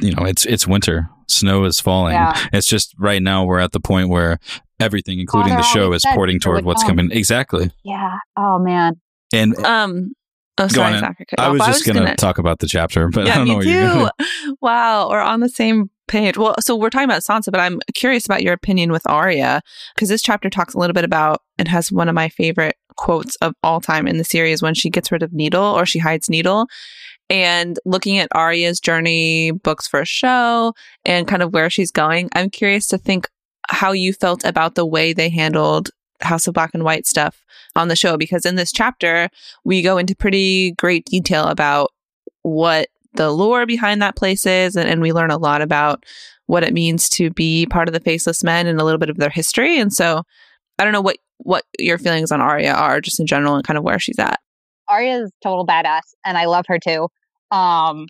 you 0.00 0.14
know, 0.14 0.24
it's 0.24 0.46
it's 0.46 0.66
winter. 0.66 1.08
Snow 1.28 1.64
is 1.64 1.80
falling. 1.80 2.14
Yeah. 2.14 2.32
It's 2.52 2.66
just 2.66 2.94
right 2.98 3.20
now 3.22 3.44
we're 3.44 3.58
at 3.58 3.72
the 3.72 3.80
point 3.80 4.08
where 4.08 4.38
everything, 4.78 5.18
including 5.18 5.50
they're 5.50 5.58
the 5.58 5.62
show, 5.64 5.92
is 5.92 6.02
set 6.02 6.14
porting 6.14 6.38
toward 6.40 6.64
what's 6.64 6.82
come. 6.82 6.96
coming. 6.96 7.10
Exactly. 7.12 7.70
Yeah. 7.84 8.14
Oh 8.36 8.58
man. 8.58 9.00
And 9.32 9.56
Um, 9.66 10.12
Oh, 10.58 10.68
sorry, 10.68 10.86
on 10.86 10.94
in. 10.94 11.00
Zach. 11.00 11.16
I 11.38 11.46
off. 11.48 11.52
was 11.52 11.66
just 11.66 11.84
going 11.84 12.02
to 12.06 12.14
talk 12.14 12.38
about 12.38 12.60
the 12.60 12.66
chapter, 12.66 13.08
but 13.08 13.24
I 13.24 13.26
yeah, 13.26 13.34
don't 13.34 13.48
know 13.48 13.52
me 13.52 13.56
what 13.58 13.66
you're 13.66 13.88
too. 13.88 13.94
going 13.94 14.56
wow, 14.62 15.10
we're 15.10 15.20
on 15.20 15.40
the 15.40 15.50
same 15.50 15.90
page. 16.06 16.36
Well, 16.36 16.54
so 16.60 16.76
we're 16.76 16.90
talking 16.90 17.08
about 17.08 17.22
Sansa, 17.22 17.50
but 17.50 17.60
I'm 17.60 17.80
curious 17.94 18.24
about 18.24 18.42
your 18.42 18.52
opinion 18.52 18.92
with 18.92 19.08
Arya 19.08 19.62
because 19.94 20.08
this 20.08 20.22
chapter 20.22 20.50
talks 20.50 20.74
a 20.74 20.78
little 20.78 20.94
bit 20.94 21.04
about 21.04 21.42
and 21.58 21.68
has 21.68 21.92
one 21.92 22.08
of 22.08 22.14
my 22.14 22.28
favorite 22.28 22.76
quotes 22.96 23.36
of 23.36 23.54
all 23.62 23.80
time 23.80 24.06
in 24.06 24.16
the 24.16 24.24
series 24.24 24.62
when 24.62 24.74
she 24.74 24.90
gets 24.90 25.12
rid 25.12 25.22
of 25.22 25.32
Needle 25.32 25.62
or 25.62 25.86
she 25.86 25.98
hides 25.98 26.28
Needle. 26.28 26.66
And 27.28 27.78
looking 27.84 28.18
at 28.18 28.28
Arya's 28.32 28.78
journey, 28.78 29.50
books 29.50 29.88
for 29.88 30.00
a 30.00 30.06
show, 30.06 30.74
and 31.04 31.26
kind 31.26 31.42
of 31.42 31.52
where 31.52 31.68
she's 31.68 31.90
going, 31.90 32.28
I'm 32.34 32.50
curious 32.50 32.86
to 32.88 32.98
think 32.98 33.28
how 33.68 33.92
you 33.92 34.12
felt 34.12 34.44
about 34.44 34.76
the 34.76 34.86
way 34.86 35.12
they 35.12 35.28
handled 35.28 35.90
House 36.20 36.46
of 36.46 36.54
Black 36.54 36.70
and 36.72 36.84
White 36.84 37.06
stuff 37.06 37.44
on 37.74 37.88
the 37.88 37.96
show 37.96 38.16
because 38.16 38.46
in 38.46 38.54
this 38.54 38.72
chapter 38.72 39.28
we 39.64 39.82
go 39.82 39.98
into 39.98 40.16
pretty 40.16 40.72
great 40.72 41.04
detail 41.04 41.44
about 41.44 41.90
what 42.42 42.88
the 43.16 43.30
lore 43.30 43.66
behind 43.66 44.00
that 44.02 44.16
place 44.16 44.46
is 44.46 44.76
and, 44.76 44.88
and 44.88 45.00
we 45.00 45.12
learn 45.12 45.30
a 45.30 45.38
lot 45.38 45.62
about 45.62 46.04
what 46.46 46.62
it 46.62 46.72
means 46.72 47.08
to 47.08 47.30
be 47.30 47.66
part 47.66 47.88
of 47.88 47.94
the 47.94 48.00
faceless 48.00 48.44
men 48.44 48.66
and 48.66 48.80
a 48.80 48.84
little 48.84 48.98
bit 48.98 49.10
of 49.10 49.16
their 49.16 49.30
history 49.30 49.78
and 49.78 49.92
so 49.92 50.22
i 50.78 50.84
don't 50.84 50.92
know 50.92 51.00
what 51.00 51.16
what 51.38 51.64
your 51.78 51.98
feelings 51.98 52.32
on 52.32 52.40
Arya 52.40 52.72
are 52.72 52.98
just 52.98 53.20
in 53.20 53.26
general 53.26 53.56
and 53.56 53.64
kind 53.64 53.76
of 53.76 53.84
where 53.84 53.98
she's 53.98 54.18
at 54.18 54.40
Arya's 54.88 55.30
total 55.42 55.66
badass, 55.66 56.14
and 56.24 56.38
I 56.38 56.46
love 56.46 56.64
her 56.68 56.78
too. 56.78 57.08
Um, 57.50 58.06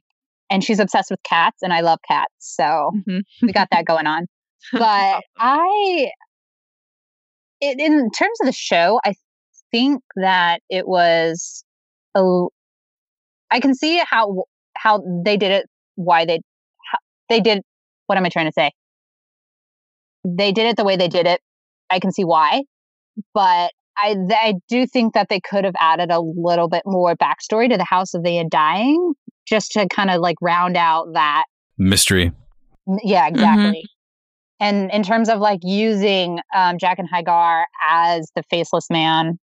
and 0.50 0.62
she's 0.62 0.78
obsessed 0.78 1.10
with 1.10 1.22
cats, 1.22 1.62
and 1.62 1.72
I 1.72 1.80
love 1.80 1.98
cats, 2.06 2.32
so 2.38 2.92
we 3.42 3.52
got 3.52 3.68
that 3.72 3.84
going 3.84 4.06
on. 4.06 4.26
But 4.72 5.22
I, 5.38 6.10
it, 7.60 7.78
in 7.78 8.10
terms 8.10 8.40
of 8.40 8.46
the 8.46 8.52
show, 8.52 8.98
I 9.04 9.14
think 9.70 10.02
that 10.16 10.60
it 10.68 10.88
was 10.88 11.62
a. 12.16 12.46
I 13.52 13.60
can 13.60 13.76
see 13.76 14.02
how 14.04 14.42
how 14.76 15.02
they 15.25 15.37
did 15.37 15.50
it, 15.50 15.66
why 15.95 16.25
they 16.25 16.40
how, 16.90 16.99
they 17.28 17.40
did. 17.40 17.62
What 18.06 18.18
am 18.18 18.25
I 18.25 18.28
trying 18.28 18.47
to 18.47 18.52
say? 18.52 18.71
They 20.25 20.52
did 20.52 20.66
it 20.66 20.76
the 20.76 20.85
way 20.85 20.97
they 20.97 21.09
did 21.09 21.26
it. 21.26 21.40
I 21.90 21.99
can 21.99 22.12
see 22.12 22.25
why, 22.25 22.62
but 23.35 23.73
I 24.02 24.14
th- 24.14 24.30
I 24.33 24.54
do 24.68 24.87
think 24.87 25.14
that 25.14 25.28
they 25.28 25.40
could 25.40 25.64
have 25.64 25.75
added 25.80 26.11
a 26.11 26.21
little 26.21 26.68
bit 26.68 26.83
more 26.85 27.16
backstory 27.16 27.71
to 27.71 27.76
the 27.76 27.85
House 27.85 28.14
of 28.14 28.23
the 28.23 28.38
Undying, 28.38 29.14
just 29.47 29.73
to 29.73 29.88
kind 29.88 30.11
of 30.11 30.21
like 30.21 30.37
round 30.40 30.76
out 30.76 31.12
that 31.14 31.45
Mystery. 31.78 32.33
Yeah, 33.02 33.26
exactly. 33.26 33.85
And 34.61 34.90
in 34.90 35.02
terms 35.02 35.28
of 35.28 35.38
like 35.40 35.61
using 35.62 36.38
um, 36.54 36.78
Jaqen 36.78 37.06
H'ghar 37.12 37.64
as 37.87 38.30
the 38.35 38.42
faceless 38.49 38.88
man, 38.90 39.38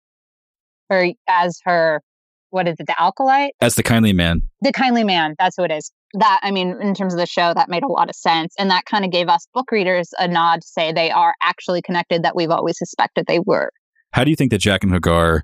or 0.89 1.09
as 1.29 1.59
her, 1.65 2.03
what 2.51 2.69
is 2.69 2.77
it, 2.79 2.87
the 2.87 2.95
alkalite, 2.99 3.51
As 3.61 3.75
the 3.75 3.83
kindly 3.83 4.13
man. 4.13 4.43
the 4.61 4.73
kindly 4.73 5.05
man. 5.05 5.35
That's 5.39 5.57
who 5.57 5.65
it 5.65 5.71
is. 5.71 5.91
That 6.15 6.41
I 6.43 6.51
mean, 6.51 6.77
in 6.81 6.95
terms 6.95 7.15
of 7.15 7.21
the 7.21 7.27
show, 7.27 7.53
that 7.55 7.69
made 7.69 7.83
a 7.85 7.89
lot 7.89 8.09
of 8.09 8.17
sense, 8.17 8.55
and 8.59 8.71
that 8.71 8.85
kind 8.85 9.05
of 9.05 9.13
gave 9.13 9.29
us 9.29 9.47
book 9.55 9.71
readers 9.71 10.11
a 10.19 10.27
nod 10.27 10.63
to 10.63 10.67
say 10.67 10.93
they 10.93 11.11
are 11.11 11.35
actually 11.43 11.83
connected 11.83 12.23
that 12.25 12.35
we've 12.35 12.51
always 12.51 12.79
suspected 12.79 13.27
they 13.27 13.39
were. 13.39 13.71
How 14.13 14.25
do 14.25 14.31
you 14.31 14.37
think 14.37 14.51
that 14.51 14.61
Jaqen 14.61 14.91
H'ghar 14.99 15.43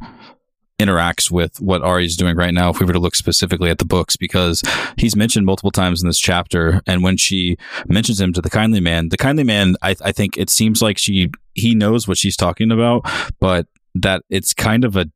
interacts 0.78 1.30
with 1.30 1.58
what 1.60 1.82
Arya's 1.82 2.16
doing 2.16 2.36
right 2.36 2.52
now 2.52 2.68
if 2.68 2.80
we 2.80 2.84
were 2.86 2.92
to 2.92 2.98
look 2.98 3.14
specifically 3.14 3.70
at 3.70 3.78
the 3.78 3.84
books? 3.84 4.16
Because 4.16 4.62
he's 4.96 5.14
mentioned 5.14 5.46
multiple 5.46 5.70
times 5.70 6.02
in 6.02 6.08
this 6.08 6.18
chapter, 6.18 6.82
and 6.86 7.02
when 7.04 7.16
she 7.16 7.56
mentions 7.86 8.20
him 8.20 8.32
to 8.32 8.42
the 8.42 8.50
kindly 8.50 8.80
man, 8.80 9.10
the 9.10 9.16
kindly 9.16 9.44
man, 9.44 9.76
I, 9.82 9.94
I 10.04 10.12
think 10.12 10.36
it 10.36 10.50
seems 10.50 10.82
like 10.82 10.98
she 10.98 11.30
he 11.54 11.74
knows 11.76 12.08
what 12.08 12.18
she's 12.18 12.36
talking 12.36 12.72
about, 12.72 13.08
but 13.40 13.66
that 13.94 14.22
it's 14.28 14.52
kind 14.52 14.84
of 14.84 14.96
a 14.96 15.06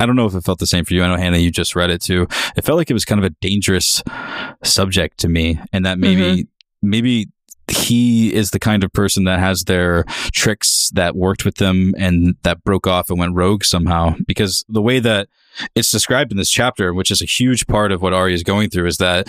I 0.00 0.06
don't 0.06 0.16
know 0.16 0.26
if 0.26 0.34
it 0.34 0.42
felt 0.42 0.58
the 0.58 0.66
same 0.66 0.86
for 0.86 0.94
you. 0.94 1.04
I 1.04 1.08
know 1.08 1.16
Hannah, 1.16 1.36
you 1.36 1.50
just 1.50 1.76
read 1.76 1.90
it 1.90 2.00
too. 2.00 2.26
It 2.56 2.64
felt 2.64 2.78
like 2.78 2.90
it 2.90 2.94
was 2.94 3.04
kind 3.04 3.22
of 3.22 3.24
a 3.30 3.34
dangerous 3.40 4.02
subject 4.64 5.18
to 5.18 5.28
me, 5.28 5.60
and 5.72 5.84
that 5.84 5.98
maybe 5.98 6.22
mm-hmm. 6.22 6.90
maybe 6.90 7.28
he 7.68 8.34
is 8.34 8.50
the 8.50 8.58
kind 8.58 8.82
of 8.82 8.92
person 8.92 9.24
that 9.24 9.38
has 9.38 9.64
their 9.64 10.04
tricks 10.32 10.90
that 10.94 11.14
worked 11.14 11.44
with 11.44 11.56
them 11.56 11.94
and 11.98 12.34
that 12.42 12.64
broke 12.64 12.86
off 12.86 13.10
and 13.10 13.18
went 13.18 13.34
rogue 13.34 13.62
somehow. 13.62 14.14
Because 14.26 14.64
the 14.68 14.82
way 14.82 15.00
that 15.00 15.28
it's 15.74 15.90
described 15.90 16.32
in 16.32 16.38
this 16.38 16.50
chapter, 16.50 16.94
which 16.94 17.10
is 17.10 17.20
a 17.20 17.26
huge 17.26 17.66
part 17.66 17.92
of 17.92 18.00
what 18.02 18.14
Arya 18.14 18.34
is 18.34 18.42
going 18.42 18.70
through, 18.70 18.86
is 18.86 18.96
that 18.96 19.28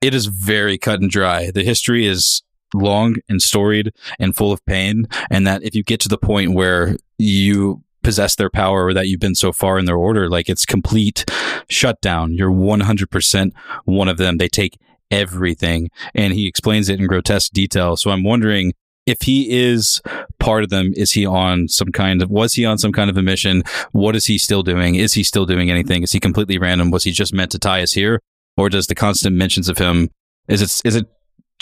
it 0.00 0.14
is 0.14 0.26
very 0.26 0.78
cut 0.78 1.00
and 1.00 1.10
dry. 1.10 1.50
The 1.52 1.62
history 1.62 2.06
is 2.06 2.42
long 2.74 3.16
and 3.28 3.40
storied 3.40 3.92
and 4.18 4.34
full 4.34 4.52
of 4.52 4.64
pain, 4.66 5.06
and 5.30 5.46
that 5.46 5.62
if 5.62 5.74
you 5.76 5.84
get 5.84 6.00
to 6.00 6.08
the 6.08 6.18
point 6.18 6.54
where 6.54 6.96
you 7.18 7.84
possess 8.02 8.34
their 8.34 8.50
power 8.50 8.86
or 8.86 8.94
that 8.94 9.06
you've 9.08 9.20
been 9.20 9.34
so 9.34 9.52
far 9.52 9.78
in 9.78 9.84
their 9.84 9.96
order, 9.96 10.28
like 10.28 10.48
it's 10.48 10.66
complete 10.66 11.24
shutdown. 11.68 12.34
You're 12.34 12.50
100% 12.50 13.52
one 13.84 14.08
of 14.08 14.18
them. 14.18 14.38
They 14.38 14.48
take 14.48 14.78
everything. 15.10 15.90
And 16.14 16.32
he 16.32 16.46
explains 16.46 16.88
it 16.88 17.00
in 17.00 17.06
grotesque 17.06 17.52
detail. 17.52 17.96
So 17.96 18.10
I'm 18.10 18.24
wondering 18.24 18.72
if 19.04 19.22
he 19.22 19.50
is 19.50 20.00
part 20.38 20.62
of 20.62 20.70
them, 20.70 20.92
is 20.96 21.12
he 21.12 21.26
on 21.26 21.68
some 21.68 21.88
kind 21.88 22.22
of, 22.22 22.30
was 22.30 22.54
he 22.54 22.64
on 22.64 22.78
some 22.78 22.92
kind 22.92 23.10
of 23.10 23.16
a 23.16 23.22
mission? 23.22 23.62
What 23.90 24.14
is 24.14 24.26
he 24.26 24.38
still 24.38 24.62
doing? 24.62 24.94
Is 24.94 25.14
he 25.14 25.24
still 25.24 25.46
doing 25.46 25.70
anything? 25.70 26.02
Is 26.02 26.12
he 26.12 26.20
completely 26.20 26.58
random? 26.58 26.90
Was 26.90 27.04
he 27.04 27.10
just 27.10 27.34
meant 27.34 27.50
to 27.52 27.58
tie 27.58 27.82
us 27.82 27.92
here? 27.92 28.20
Or 28.56 28.68
does 28.68 28.86
the 28.86 28.94
constant 28.94 29.34
mentions 29.34 29.68
of 29.68 29.78
him, 29.78 30.10
is 30.46 30.62
it, 30.62 30.86
is 30.86 30.94
it 30.94 31.06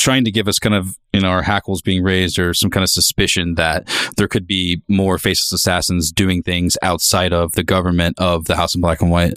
trying 0.00 0.24
to 0.24 0.30
give 0.30 0.48
us 0.48 0.58
kind 0.58 0.74
of, 0.74 0.98
you 1.12 1.20
know, 1.20 1.28
our 1.28 1.42
hackles 1.42 1.82
being 1.82 2.02
raised 2.02 2.38
or 2.38 2.54
some 2.54 2.70
kind 2.70 2.82
of 2.82 2.90
suspicion 2.90 3.54
that 3.54 3.86
there 4.16 4.28
could 4.28 4.46
be 4.46 4.82
more 4.88 5.18
faceless 5.18 5.52
assassins 5.52 6.10
doing 6.10 6.42
things 6.42 6.76
outside 6.82 7.32
of 7.32 7.52
the 7.52 7.62
government 7.62 8.18
of 8.18 8.46
the 8.46 8.56
House 8.56 8.74
in 8.74 8.80
Black 8.80 9.02
and 9.02 9.10
White? 9.10 9.34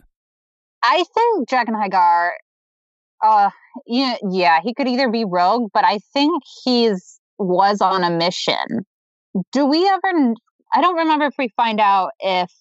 I 0.83 1.03
think 1.13 1.51
and 1.51 1.81
Hagar, 1.81 2.33
uh, 3.23 3.49
yeah, 3.87 4.15
yeah, 4.29 4.59
he 4.63 4.73
could 4.73 4.87
either 4.87 5.09
be 5.09 5.25
rogue, 5.25 5.69
but 5.73 5.85
I 5.85 5.99
think 6.13 6.43
he's 6.63 7.19
was 7.37 7.81
on 7.81 8.03
a 8.03 8.09
mission. 8.09 8.85
Do 9.51 9.65
we 9.65 9.87
ever? 9.87 10.33
I 10.73 10.81
don't 10.81 10.97
remember 10.97 11.25
if 11.25 11.35
we 11.37 11.49
find 11.55 11.79
out 11.79 12.11
if 12.19 12.51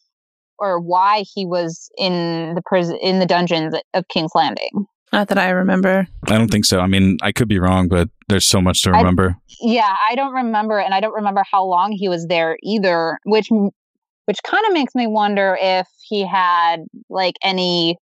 or 0.59 0.80
why 0.80 1.25
he 1.35 1.44
was 1.44 1.90
in 1.99 2.54
the 2.54 2.62
prison 2.64 2.97
in 3.02 3.18
the 3.18 3.26
dungeons 3.26 3.75
of 3.94 4.06
King's 4.09 4.32
Landing. 4.35 4.87
Not 5.12 5.28
that 5.28 5.38
i 5.38 5.50
remember 5.50 6.07
I 6.28 6.38
don't 6.38 6.50
think 6.50 6.64
so. 6.64 6.78
I 6.81 6.87
mean, 6.87 7.19
I 7.21 7.33
could 7.33 7.49
be 7.49 7.59
wrong, 7.59 7.88
but 7.88 8.09
there's 8.28 8.47
so 8.47 8.61
much 8.61 8.83
to 8.83 8.90
I- 8.90 8.99
remember. 8.99 9.37
Yeah, 9.61 9.95
I 10.09 10.14
don't 10.14 10.33
remember, 10.33 10.78
and 10.78 10.95
I 10.95 11.00
don't 11.00 11.12
remember 11.14 11.42
how 11.50 11.64
long 11.64 11.92
he 11.92 12.09
was 12.09 12.26
there 12.28 12.57
either. 12.62 13.19
Which, 13.25 13.49
which 13.50 14.42
kind 14.45 14.64
of 14.66 14.73
makes 14.73 14.95
me 14.95 15.07
wonder 15.09 15.59
if 15.61 15.87
he 16.09 16.25
had 16.26 16.85
like 17.11 17.35
any 17.42 17.99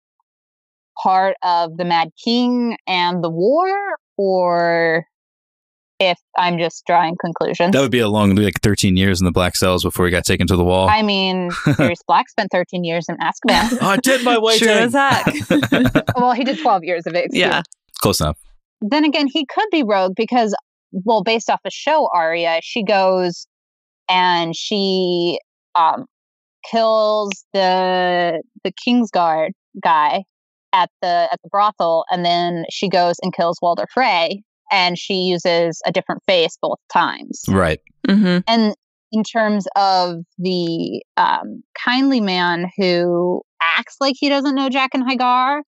part 1.02 1.36
of 1.42 1.76
the 1.78 1.84
Mad 1.84 2.10
King 2.22 2.76
and 2.86 3.24
the 3.24 3.30
war, 3.30 3.68
or 4.16 5.06
if 6.00 6.18
I'm 6.38 6.58
just 6.58 6.82
drawing 6.86 7.14
conclusions. 7.20 7.72
That 7.72 7.80
would 7.82 7.90
be 7.90 7.98
a 8.00 8.08
long, 8.08 8.34
like 8.34 8.60
13 8.62 8.96
years 8.96 9.20
in 9.20 9.26
the 9.26 9.30
black 9.30 9.54
cells 9.54 9.84
before 9.84 10.06
he 10.06 10.10
got 10.10 10.24
taken 10.24 10.46
to 10.46 10.56
the 10.56 10.64
wall. 10.64 10.88
I 10.88 11.02
mean, 11.02 11.50
Sirius 11.76 12.02
Black 12.08 12.28
spent 12.28 12.50
13 12.50 12.82
years 12.84 13.06
in 13.08 13.16
Azkaban. 13.18 13.78
oh, 13.80 13.86
I 13.86 13.96
did 13.98 14.24
my 14.24 14.36
True 14.56 14.68
as 14.68 14.92
that. 14.92 16.12
well, 16.16 16.32
he 16.32 16.42
did 16.42 16.58
12 16.58 16.84
years 16.84 17.06
of 17.06 17.14
it. 17.14 17.26
excuse 17.26 17.40
yeah 17.40 17.62
Close 18.00 18.20
enough. 18.20 18.38
then 18.80 19.04
again, 19.04 19.26
he 19.26 19.44
could 19.44 19.68
be 19.70 19.82
rogue 19.82 20.14
because, 20.16 20.56
well, 20.92 21.22
based 21.22 21.50
off 21.50 21.60
the 21.62 21.70
show, 21.70 22.08
Arya, 22.14 22.60
she 22.62 22.82
goes 22.82 23.46
and 24.08 24.56
she 24.56 25.38
um, 25.74 26.06
kills 26.68 27.44
the 27.52 28.42
the 28.64 28.72
Kingsguard 28.72 29.50
guy 29.82 30.24
at 30.72 30.88
the 31.02 31.28
at 31.30 31.38
the 31.42 31.48
brothel, 31.50 32.04
and 32.10 32.24
then 32.24 32.64
she 32.70 32.88
goes 32.88 33.16
and 33.22 33.34
kills 33.34 33.58
Walder 33.60 33.86
Frey, 33.92 34.42
and 34.70 34.98
she 34.98 35.14
uses 35.14 35.80
a 35.86 35.92
different 35.92 36.22
face 36.26 36.56
both 36.60 36.78
times. 36.92 37.42
Right. 37.48 37.80
hmm 38.08 38.38
And 38.46 38.74
in 39.12 39.24
terms 39.24 39.66
of 39.76 40.18
the 40.38 41.02
um, 41.16 41.62
kindly 41.84 42.20
man 42.20 42.70
who 42.76 43.42
acts 43.60 43.96
like 44.00 44.14
he 44.18 44.28
doesn't 44.28 44.54
know 44.54 44.68
Jaqen 44.68 45.02
H'ghar, 45.08 45.62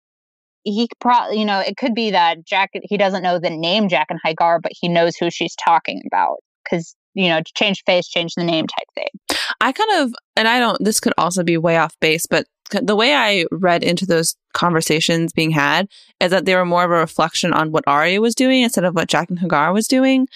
he 0.64 0.88
could 0.88 1.00
probably, 1.00 1.40
you 1.40 1.46
know, 1.46 1.60
it 1.60 1.76
could 1.78 1.96
be 1.96 2.12
that 2.12 2.46
Jack, 2.46 2.70
he 2.84 2.98
doesn't 2.98 3.24
know 3.24 3.40
the 3.40 3.50
name 3.50 3.90
Jaqen 3.90 4.18
H'ghar, 4.26 4.60
but 4.62 4.72
he 4.80 4.88
knows 4.88 5.16
who 5.16 5.32
she's 5.32 5.56
talking 5.56 6.02
about. 6.06 6.38
Because, 6.64 6.96
you 7.16 7.30
know, 7.30 7.42
change 7.58 7.82
face, 7.86 8.08
change 8.08 8.34
the 8.36 8.44
name 8.44 8.68
type 8.68 8.88
thing. 8.96 9.38
I 9.60 9.72
kind 9.72 10.04
of, 10.04 10.14
and 10.36 10.48
I 10.48 10.60
don't, 10.60 10.78
this 10.84 11.00
could 11.00 11.14
also 11.18 11.44
be 11.44 11.58
way 11.58 11.78
off 11.78 12.00
base, 12.00 12.28
but 12.28 12.46
the 12.82 12.96
way 12.96 13.14
I 13.14 13.46
read 13.52 13.84
into 13.84 14.06
those 14.06 14.36
conversations 14.54 15.34
being 15.34 15.52
had 15.52 15.88
is 16.20 16.32
that 16.32 16.46
they 16.46 16.56
were 16.56 16.66
more 16.66 16.84
of 16.84 16.92
a 16.92 16.96
reflection 16.96 17.54
on 17.54 17.72
what 17.72 17.84
Arya 17.88 18.22
was 18.22 18.36
doing 18.36 18.64
instead 18.64 18.84
of 18.84 18.96
what 18.96 19.10
Jaqen 19.10 19.40
H'ghar 19.40 19.74
was 19.74 19.88
doing. 19.88 20.28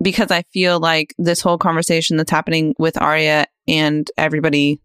Because 0.00 0.30
I 0.30 0.42
feel 0.52 0.80
like 0.80 1.14
this 1.18 1.40
whole 1.40 1.58
conversation 1.58 2.16
that's 2.16 2.30
happening 2.30 2.74
with 2.78 3.00
Arya 3.00 3.46
and 3.68 4.10
everybody 4.16 4.80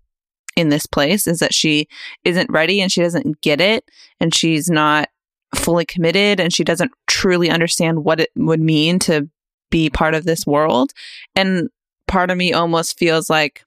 in 0.56 0.70
this 0.70 0.86
place 0.86 1.28
is 1.28 1.40
that 1.40 1.54
she 1.54 1.88
isn't 2.24 2.52
ready 2.52 2.82
and 2.82 2.92
she 2.92 3.02
doesn't 3.02 3.42
get 3.42 3.62
it 3.62 3.86
and 4.20 4.34
she's 4.34 4.70
not 4.70 5.10
fully 5.56 5.86
committed 5.86 6.40
and 6.40 6.54
she 6.54 6.64
doesn't 6.64 6.92
truly 7.08 7.50
understand 7.50 8.04
what 8.04 8.20
it 8.20 8.30
would 8.36 8.60
mean 8.60 9.00
to 9.00 9.30
be 9.70 9.90
part 9.90 10.14
of 10.14 10.26
this 10.26 10.46
world. 10.46 10.92
And 11.36 11.70
part 12.08 12.32
of 12.32 12.38
me 12.38 12.54
almost 12.54 12.98
feels 12.98 13.30
like 13.30 13.64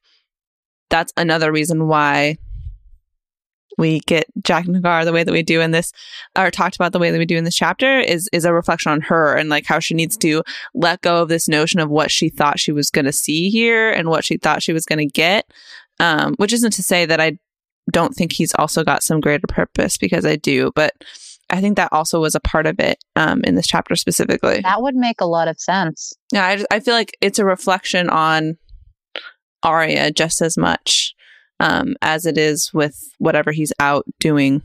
that's 0.89 1.13
another 1.17 1.53
reason 1.53 1.87
why 1.87 2.39
we 3.79 4.01
get 4.01 4.27
Jaqen 4.43 4.81
H'ghar 4.81 5.05
the 5.05 5.13
way 5.13 5.25
that 5.25 5.33
we 5.33 5.43
do 5.43 5.61
in 5.61 5.71
this, 5.71 5.93
or 6.37 6.51
talked 6.51 6.77
about 6.77 6.93
the 6.93 6.99
way 6.99 7.11
that 7.11 7.19
we 7.19 7.27
do 7.27 7.37
in 7.37 7.45
this 7.45 7.57
chapter, 7.57 7.99
is 7.99 8.29
is 8.33 8.45
a 8.45 8.53
reflection 8.53 8.93
on 8.93 9.01
her 9.03 9.35
and 9.35 9.49
like 9.49 9.67
how 9.67 9.79
she 9.79 9.95
needs 9.95 10.17
to 10.19 10.43
let 10.75 11.01
go 11.01 11.23
of 11.23 11.29
this 11.29 11.49
notion 11.49 11.81
of 11.81 11.91
what 11.91 12.11
she 12.11 12.29
thought 12.29 12.61
she 12.61 12.73
was 12.73 12.91
going 12.91 13.05
to 13.05 13.13
see 13.13 13.51
here 13.51 13.91
and 13.91 14.09
what 14.09 14.25
she 14.25 14.37
thought 14.37 14.63
she 14.63 14.73
was 14.73 14.85
going 14.85 14.99
to 14.99 15.07
get. 15.07 15.51
Um, 15.99 16.35
which 16.37 16.55
isn't 16.55 16.73
to 16.73 16.83
say 16.83 17.05
that 17.05 17.21
I 17.21 17.39
don't 17.91 18.15
think 18.15 18.33
he's 18.33 18.55
also 18.55 18.85
got 18.85 19.03
some 19.03 19.21
greater 19.21 19.47
purpose 19.47 19.99
because 19.99 20.25
I 20.25 20.37
do, 20.37 20.73
but 20.75 20.95
I 21.51 21.61
think 21.61 21.77
that 21.77 21.93
also 21.93 22.21
was 22.21 22.35
a 22.35 22.41
part 22.41 22.67
of 22.67 22.79
it 22.79 23.03
um, 23.17 23.43
in 23.45 23.55
this 23.55 23.67
chapter 23.67 23.97
specifically. 23.97 24.61
That 24.61 24.83
would 24.83 24.95
make 24.95 25.21
a 25.21 25.27
lot 25.27 25.49
of 25.49 25.61
sense. 25.61 26.13
Yeah, 26.33 26.47
I, 26.47 26.77
I 26.77 26.81
feel 26.81 26.95
like 26.95 27.17
it's 27.21 27.39
a 27.39 27.45
reflection 27.45 28.09
on 28.09 28.57
Arya 29.63 30.13
just 30.13 30.41
as 30.41 30.57
much 30.57 31.15
um, 31.61 31.95
as 32.03 32.27
it 32.27 32.37
is 32.37 32.73
with 32.75 32.99
whatever 33.19 33.53
he's 33.53 33.73
out 33.79 34.05
doing 34.19 34.63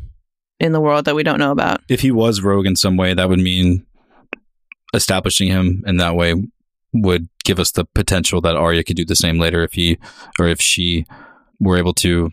in 0.60 0.72
the 0.72 0.82
world 0.82 1.06
that 1.06 1.16
we 1.16 1.24
don't 1.24 1.40
know 1.40 1.52
about. 1.52 1.82
If 1.90 2.02
he 2.02 2.12
was 2.12 2.42
rogue 2.42 2.66
in 2.66 2.75
some 2.75 2.98
way, 2.98 3.14
that 3.14 3.30
would 3.30 3.40
mean 3.40 3.86
establishing 4.94 5.50
him 5.50 5.84
in 5.86 5.98
that 5.98 6.16
way 6.16 6.34
would 6.94 7.28
give 7.44 7.60
us 7.60 7.72
the 7.72 7.86
potential 7.94 8.40
that 8.42 8.56
Arya 8.56 8.84
could 8.84 8.96
do 8.96 9.04
the 9.06 9.16
same 9.16 9.38
later 9.38 9.64
if 9.64 9.74
he 9.74 9.98
or 10.40 10.48
if 10.48 10.62
she 10.62 11.06
were 11.60 11.78
able 11.78 11.94
to 11.96 12.32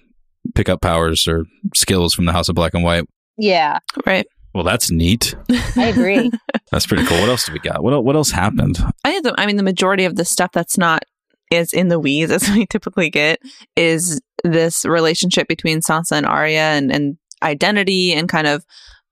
pick 0.55 0.69
up 0.69 0.81
powers 0.81 1.27
or 1.27 1.45
skills 1.75 2.15
from 2.15 2.27
the 2.27 2.33
House 2.33 2.49
of 2.49 2.55
Black 2.55 2.75
and 2.75 2.85
White. 2.85 3.05
Yeah, 3.37 3.81
Right. 4.07 4.27
Well, 4.55 4.65
that's 4.65 4.91
neat. 4.91 5.35
I 5.77 5.87
agree. 5.87 6.31
That's 6.71 6.87
pretty 6.87 7.07
cool. 7.07 7.19
What 7.21 7.31
else 7.31 7.47
do 7.47 7.53
we 7.55 7.59
got? 7.59 7.83
What 7.83 8.05
what 8.05 8.17
else 8.17 8.31
happened? 8.31 8.79
I 9.03 9.11
think 9.11 9.25
the, 9.25 9.35
I 9.39 9.47
mean 9.47 9.57
the 9.57 9.63
majority 9.63 10.05
of 10.05 10.17
the 10.17 10.27
stuff 10.27 10.53
that's 10.53 10.77
not 10.77 11.05
is 11.53 11.73
in 11.73 11.89
the 11.89 12.01
weeds 12.01 12.33
as 12.33 12.49
we 12.51 12.67
typically 12.67 13.11
get 13.11 13.41
is 13.77 14.21
this 14.45 14.85
relationship 14.85 15.49
between 15.49 15.81
Sansa 15.81 16.13
and 16.13 16.27
Arya 16.27 16.61
and, 16.61 16.91
and 16.91 17.17
identity 17.43 18.13
and 18.13 18.29
kind 18.29 18.47
of 18.47 18.65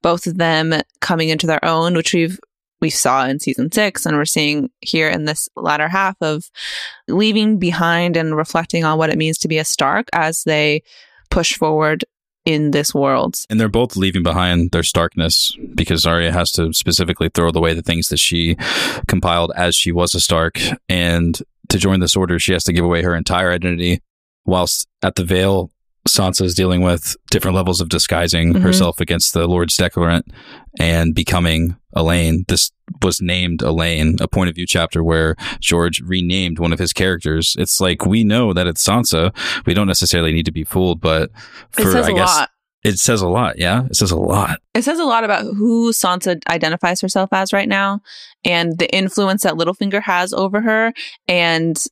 both 0.02 0.26
of 0.26 0.38
them 0.38 0.74
coming 1.00 1.28
into 1.28 1.46
their 1.46 1.64
own, 1.64 1.94
which 1.94 2.14
we've 2.14 2.38
we 2.80 2.88
saw 2.88 3.26
in 3.26 3.38
season 3.38 3.70
six 3.70 4.06
and 4.06 4.16
we're 4.16 4.24
seeing 4.24 4.70
here 4.80 5.10
in 5.10 5.26
this 5.26 5.50
latter 5.54 5.86
half 5.86 6.16
of 6.22 6.50
leaving 7.08 7.58
behind 7.58 8.16
and 8.16 8.34
reflecting 8.34 8.84
on 8.84 8.96
what 8.96 9.10
it 9.10 9.18
means 9.18 9.36
to 9.36 9.48
be 9.48 9.58
a 9.58 9.64
Stark 9.66 10.08
as 10.14 10.44
they 10.44 10.82
push 11.30 11.56
forward 11.56 12.06
in 12.46 12.70
this 12.70 12.94
world. 12.94 13.36
And 13.50 13.60
they're 13.60 13.68
both 13.68 13.96
leaving 13.96 14.22
behind 14.22 14.70
their 14.70 14.82
starkness 14.82 15.54
because 15.74 16.06
Arya 16.06 16.32
has 16.32 16.50
to 16.52 16.72
specifically 16.72 17.28
throw 17.28 17.50
away 17.54 17.74
the 17.74 17.82
things 17.82 18.08
that 18.08 18.18
she 18.18 18.56
compiled 19.06 19.52
as 19.56 19.76
she 19.76 19.92
was 19.92 20.14
a 20.14 20.20
Stark. 20.20 20.58
And 20.88 21.38
to 21.70 21.78
join 21.78 22.00
this 22.00 22.16
order, 22.16 22.38
she 22.38 22.52
has 22.52 22.64
to 22.64 22.72
give 22.72 22.84
away 22.84 23.02
her 23.02 23.14
entire 23.14 23.50
identity. 23.50 24.00
Whilst 24.44 24.86
at 25.02 25.14
the 25.16 25.24
Vale, 25.24 25.70
Sansa 26.08 26.42
is 26.42 26.54
dealing 26.54 26.80
with 26.80 27.14
different 27.30 27.54
levels 27.54 27.80
of 27.80 27.88
disguising 27.90 28.54
Mhm. 28.54 28.62
herself 28.62 29.00
against 29.00 29.34
the 29.34 29.46
Lords 29.46 29.76
Declarant 29.76 30.22
and 30.78 31.14
becoming 31.14 31.76
Alayne. 31.94 32.44
This 32.48 32.70
was 33.02 33.20
named 33.20 33.60
Alayne, 33.60 34.16
a 34.20 34.26
point 34.26 34.48
of 34.48 34.56
view 34.56 34.66
chapter 34.66 35.04
where 35.04 35.36
George 35.60 36.00
renamed 36.00 36.58
one 36.58 36.72
of 36.72 36.78
his 36.78 36.92
characters. 36.92 37.54
It's 37.58 37.80
like 37.80 38.06
we 38.06 38.24
know 38.24 38.52
that 38.54 38.66
it's 38.66 38.84
Sansa. 38.84 39.30
We 39.66 39.74
don't 39.74 39.86
necessarily 39.86 40.32
need 40.32 40.46
to 40.46 40.52
be 40.52 40.64
fooled, 40.64 41.00
but 41.00 41.30
for 41.70 41.96
I 42.02 42.12
guess 42.12 42.36
lot. 42.38 42.50
It 42.82 42.98
says 42.98 43.20
a 43.22 43.28
lot. 43.28 43.58
Yeah, 43.58 43.84
it 43.86 43.96
says 43.96 44.10
a 44.10 44.16
lot. 44.16 44.60
It 44.74 44.82
says 44.82 44.98
a 44.98 45.04
lot 45.04 45.24
about 45.24 45.44
who 45.44 45.92
Sansa 45.92 46.40
identifies 46.48 47.00
herself 47.00 47.28
as 47.32 47.52
right 47.52 47.68
now 47.68 48.00
and 48.44 48.78
the 48.78 48.92
influence 48.94 49.42
that 49.42 49.54
Littlefinger 49.54 50.02
has 50.02 50.32
over 50.32 50.60
her. 50.60 50.92
And 51.28 51.82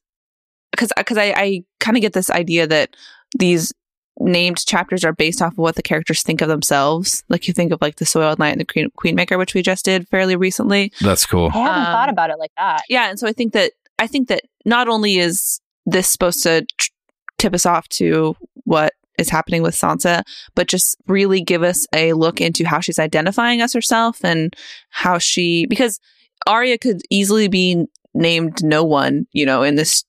because 0.72 0.92
because 0.96 1.18
I, 1.18 1.32
I 1.36 1.64
kind 1.80 1.96
of 1.96 2.00
get 2.00 2.12
this 2.12 2.30
idea 2.30 2.66
that 2.66 2.96
these 3.38 3.72
named 4.20 4.64
chapters 4.66 5.04
are 5.04 5.12
based 5.12 5.40
off 5.40 5.52
of 5.52 5.58
what 5.58 5.76
the 5.76 5.82
characters 5.82 6.22
think 6.22 6.40
of 6.40 6.48
themselves. 6.48 7.22
Like 7.28 7.46
you 7.46 7.54
think 7.54 7.70
of 7.72 7.80
like 7.80 7.96
the 7.96 8.06
Soiled 8.06 8.38
Knight 8.40 8.50
and 8.50 8.60
the 8.60 8.64
Queen, 8.64 8.88
Queenmaker, 8.98 9.38
which 9.38 9.54
we 9.54 9.62
just 9.62 9.84
did 9.84 10.08
fairly 10.08 10.34
recently. 10.34 10.92
That's 11.00 11.24
cool. 11.24 11.50
I 11.54 11.58
haven't 11.58 11.80
Um, 11.86 11.92
thought 11.92 12.08
about 12.08 12.30
it 12.30 12.38
like 12.38 12.50
that. 12.56 12.82
Yeah, 12.88 13.10
and 13.10 13.18
so 13.18 13.28
I 13.28 13.32
think 13.32 13.52
that 13.52 13.72
I 13.98 14.06
think 14.06 14.28
that 14.28 14.42
not 14.64 14.88
only 14.88 15.18
is 15.18 15.60
this 15.86 16.10
supposed 16.10 16.42
to 16.44 16.66
tr- 16.78 16.90
tip 17.38 17.54
us 17.54 17.64
off 17.64 17.88
to 17.90 18.36
what 18.64 18.92
is 19.18 19.28
happening 19.28 19.62
with 19.62 19.74
Sansa, 19.74 20.22
but 20.54 20.68
just 20.68 20.96
really 21.06 21.42
give 21.42 21.62
us 21.62 21.86
a 21.94 22.12
look 22.12 22.40
into 22.40 22.66
how 22.66 22.80
she's 22.80 22.98
identifying 22.98 23.60
as 23.60 23.72
herself 23.72 24.24
and 24.24 24.54
how 24.90 25.18
she 25.18 25.66
because 25.66 26.00
Arya 26.46 26.78
could 26.78 27.02
easily 27.10 27.48
be 27.48 27.84
named 28.14 28.62
no 28.62 28.84
one, 28.84 29.26
you 29.32 29.44
know, 29.44 29.62
in 29.62 29.74
this 29.74 30.04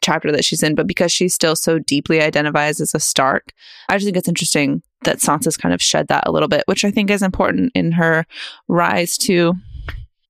chapter 0.00 0.32
that 0.32 0.44
she's 0.44 0.62
in, 0.62 0.74
but 0.74 0.86
because 0.86 1.12
she's 1.12 1.34
still 1.34 1.56
so 1.56 1.78
deeply 1.78 2.20
identifies 2.20 2.80
as 2.80 2.94
a 2.94 3.00
Stark, 3.00 3.52
I 3.88 3.96
just 3.96 4.04
think 4.04 4.16
it's 4.16 4.28
interesting 4.28 4.82
that 5.04 5.18
Sansa's 5.18 5.56
kind 5.56 5.74
of 5.74 5.82
shed 5.82 6.08
that 6.08 6.24
a 6.26 6.32
little 6.32 6.48
bit, 6.48 6.64
which 6.66 6.84
I 6.84 6.90
think 6.90 7.10
is 7.10 7.22
important 7.22 7.72
in 7.74 7.92
her 7.92 8.26
rise 8.68 9.16
to 9.18 9.54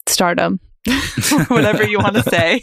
stardom. 0.06 0.60
whatever 1.48 1.86
you 1.86 1.98
want 1.98 2.16
to 2.16 2.22
say. 2.28 2.62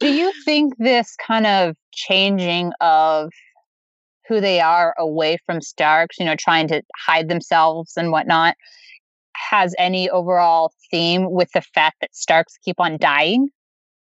Do 0.00 0.12
you 0.12 0.32
think 0.44 0.74
this 0.78 1.14
kind 1.26 1.46
of 1.46 1.76
changing 1.92 2.72
of 2.80 3.30
who 4.28 4.40
they 4.40 4.60
are 4.60 4.94
away 4.98 5.38
from 5.46 5.60
Starks, 5.60 6.16
you 6.18 6.24
know, 6.24 6.36
trying 6.36 6.68
to 6.68 6.82
hide 6.96 7.28
themselves 7.28 7.92
and 7.96 8.10
whatnot, 8.10 8.56
has 9.36 9.74
any 9.78 10.08
overall 10.10 10.72
theme 10.90 11.30
with 11.30 11.50
the 11.52 11.60
fact 11.60 11.96
that 12.00 12.14
Starks 12.14 12.56
keep 12.64 12.80
on 12.80 12.96
dying? 12.98 13.48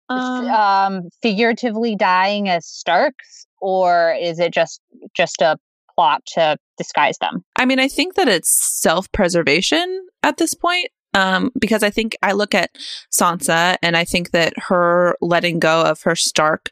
Um, 0.10 0.48
um, 0.50 1.10
figuratively 1.22 1.96
dying 1.96 2.50
as 2.50 2.68
Starks, 2.68 3.48
or 3.62 4.16
is 4.20 4.40
it 4.40 4.54
just 4.54 4.82
just 5.16 5.42
a 5.42 5.58
plot 5.96 6.24
to 6.34 6.58
disguise 6.78 7.18
them? 7.20 7.44
I 7.56 7.66
mean, 7.66 7.80
I 7.80 7.88
think 7.88 8.16
that 8.16 8.28
it's 8.28 8.50
self 8.50 9.12
preservation 9.12 10.08
at 10.24 10.38
this 10.38 10.54
point. 10.54 10.90
Um, 11.14 11.52
because 11.60 11.84
I 11.84 11.90
think 11.90 12.16
I 12.24 12.32
look 12.32 12.56
at 12.56 12.70
Sansa 13.12 13.76
and 13.84 13.98
I 13.98 14.06
think 14.06 14.32
that 14.32 14.54
her 14.70 15.18
letting 15.20 15.60
go 15.60 15.82
of 15.82 16.02
her 16.04 16.16
Stark 16.16 16.72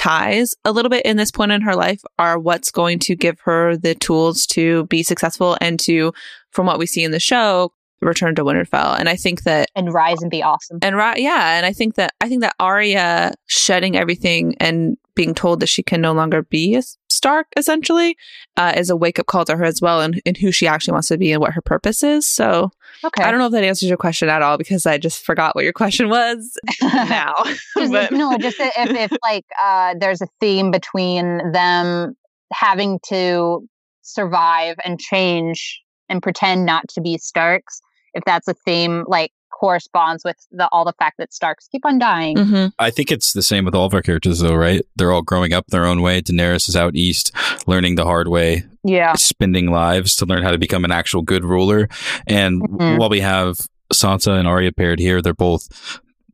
ties 0.00 0.54
a 0.64 0.72
little 0.72 0.88
bit 0.88 1.04
in 1.04 1.18
this 1.18 1.30
point 1.30 1.52
in 1.52 1.60
her 1.60 1.76
life 1.76 2.00
are 2.18 2.38
what's 2.38 2.70
going 2.70 2.98
to 3.00 3.14
give 3.14 3.38
her 3.40 3.76
the 3.76 3.94
tools 3.94 4.46
to 4.46 4.86
be 4.86 5.02
successful 5.02 5.58
and 5.60 5.78
to, 5.80 6.12
from 6.52 6.64
what 6.64 6.78
we 6.78 6.86
see 6.86 7.04
in 7.04 7.10
the 7.10 7.20
show, 7.20 7.70
return 8.00 8.34
to 8.34 8.42
Winterfell. 8.42 8.98
And 8.98 9.10
I 9.10 9.16
think 9.16 9.42
that 9.42 9.68
And 9.76 9.92
rise 9.92 10.22
and 10.22 10.30
be 10.30 10.42
awesome. 10.42 10.78
and 10.80 10.96
right, 10.96 11.18
yeah, 11.18 11.58
and 11.58 11.66
I 11.66 11.74
think 11.74 11.96
that 11.96 12.12
I 12.22 12.28
think 12.30 12.40
that 12.40 12.54
Arya 12.58 13.34
shedding 13.46 13.94
everything 13.94 14.56
and 14.58 14.96
being 15.20 15.34
told 15.34 15.60
that 15.60 15.66
she 15.68 15.82
can 15.82 16.00
no 16.00 16.12
longer 16.12 16.42
be 16.42 16.74
a 16.76 16.82
Stark 17.08 17.48
essentially 17.56 18.16
uh, 18.56 18.72
is 18.76 18.88
a 18.88 18.96
wake 18.96 19.18
up 19.18 19.26
call 19.26 19.44
to 19.44 19.54
her 19.56 19.64
as 19.64 19.80
well, 19.82 20.00
and 20.00 20.22
in 20.24 20.34
who 20.34 20.50
she 20.50 20.66
actually 20.66 20.92
wants 20.92 21.08
to 21.08 21.18
be 21.18 21.32
and 21.32 21.40
what 21.42 21.52
her 21.52 21.60
purpose 21.60 22.02
is. 22.02 22.26
So 22.26 22.70
Okay. 23.04 23.22
I 23.22 23.30
don't 23.30 23.38
know 23.40 23.46
if 23.46 23.52
that 23.52 23.64
answers 23.64 23.88
your 23.90 23.98
question 23.98 24.28
at 24.30 24.40
all 24.42 24.56
because 24.56 24.86
I 24.86 24.96
just 24.96 25.22
forgot 25.24 25.54
what 25.54 25.64
your 25.64 25.72
question 25.74 26.08
was 26.08 26.56
now. 26.82 27.34
Just- 27.76 27.92
But- 27.92 28.12
no, 28.12 28.38
just 28.38 28.56
if, 28.58 28.72
if 29.10 29.12
like 29.22 29.44
uh, 29.62 29.94
there's 30.00 30.22
a 30.22 30.28
theme 30.40 30.70
between 30.70 31.52
them 31.52 32.16
having 32.52 32.98
to 33.08 33.66
survive 34.02 34.76
and 34.84 34.98
change 34.98 35.80
and 36.08 36.22
pretend 36.22 36.64
not 36.64 36.88
to 36.90 37.00
be 37.02 37.18
Starks, 37.18 37.80
if 38.14 38.22
that's 38.24 38.48
a 38.48 38.54
theme 38.54 39.04
like 39.08 39.30
corresponds 39.60 40.24
with 40.24 40.36
the 40.50 40.66
all 40.72 40.86
the 40.86 40.94
fact 40.98 41.18
that 41.18 41.34
Starks 41.34 41.68
keep 41.68 41.84
on 41.84 41.98
dying. 41.98 42.36
Mhm. 42.36 42.72
I 42.78 42.88
think 42.90 43.12
it's 43.12 43.34
the 43.34 43.42
same 43.42 43.66
with 43.66 43.74
all 43.74 43.84
of 43.84 43.92
our 43.92 44.00
characters, 44.00 44.40
though, 44.40 44.54
right? 44.54 44.82
They're 44.96 45.12
all 45.12 45.20
growing 45.22 45.52
up 45.52 45.66
their 45.68 45.84
own 45.84 46.00
way. 46.00 46.22
Daenerys 46.22 46.68
is 46.68 46.76
out 46.76 46.96
east, 46.96 47.30
learning 47.66 47.96
the 47.96 48.04
hard 48.04 48.28
way, 48.28 48.64
Yeah. 48.84 49.12
spending 49.14 49.70
lives 49.70 50.16
to 50.16 50.24
learn 50.26 50.42
how 50.42 50.50
to 50.50 50.58
become 50.58 50.84
an 50.86 50.92
actual 50.92 51.20
good 51.20 51.44
ruler. 51.44 51.88
And 52.26 52.62
Mhm. 52.62 52.98
while 52.98 53.10
we 53.10 53.20
have 53.20 53.58
Sansa 53.92 54.38
and 54.38 54.48
Arya 54.48 54.72
paired 54.72 54.98
here, 54.98 55.20
they're 55.20 55.34
both 55.34 55.68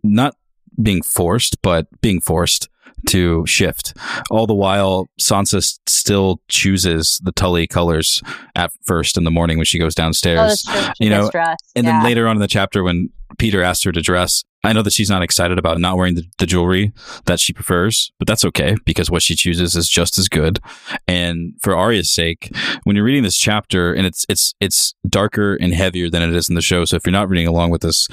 not 0.04 0.36
being 0.80 1.02
forced, 1.02 1.60
but 1.62 1.88
being 2.00 2.20
forced 2.20 2.68
to 3.06 3.46
shift. 3.46 3.94
All 4.30 4.46
the 4.46 4.54
while, 4.54 5.08
Sansa 5.20 5.78
still 5.88 6.40
chooses 6.48 7.20
the 7.24 7.32
Tully 7.32 7.66
colors 7.66 8.22
at 8.54 8.72
first 8.84 9.16
in 9.16 9.24
the 9.24 9.30
morning 9.30 9.58
when 9.58 9.64
she 9.64 9.78
goes 9.78 9.94
downstairs. 9.94 10.64
Oh, 10.68 10.72
that's 10.72 10.84
true. 10.84 10.94
She 10.98 11.04
you 11.04 11.10
know. 11.10 11.30
And 11.74 11.84
yeah. 11.84 11.92
then 11.92 12.04
later 12.04 12.28
on 12.28 12.36
in 12.36 12.40
the 12.40 12.48
chapter, 12.48 12.82
when 12.82 13.10
Peter 13.38 13.62
asks 13.62 13.84
her 13.84 13.92
to 13.92 14.00
dress, 14.00 14.44
I 14.66 14.72
know 14.72 14.82
that 14.82 14.92
she's 14.92 15.10
not 15.10 15.22
excited 15.22 15.58
about 15.58 15.78
not 15.78 15.96
wearing 15.96 16.16
the, 16.16 16.24
the 16.38 16.46
jewelry 16.46 16.92
that 17.26 17.38
she 17.38 17.52
prefers, 17.52 18.10
but 18.18 18.26
that's 18.26 18.44
okay 18.46 18.74
because 18.84 19.10
what 19.10 19.22
she 19.22 19.36
chooses 19.36 19.76
is 19.76 19.88
just 19.88 20.18
as 20.18 20.28
good. 20.28 20.58
And 21.06 21.54
for 21.62 21.76
Arya's 21.76 22.12
sake, 22.12 22.50
when 22.82 22.96
you're 22.96 23.04
reading 23.04 23.22
this 23.22 23.36
chapter, 23.36 23.92
and 23.92 24.06
it's 24.06 24.26
it's 24.28 24.54
it's 24.60 24.94
darker 25.08 25.54
and 25.54 25.72
heavier 25.72 26.10
than 26.10 26.22
it 26.22 26.34
is 26.34 26.48
in 26.48 26.56
the 26.56 26.62
show. 26.62 26.84
So 26.84 26.96
if 26.96 27.06
you're 27.06 27.12
not 27.12 27.28
reading 27.28 27.46
along 27.46 27.70
with 27.70 27.84
us, 27.84 28.08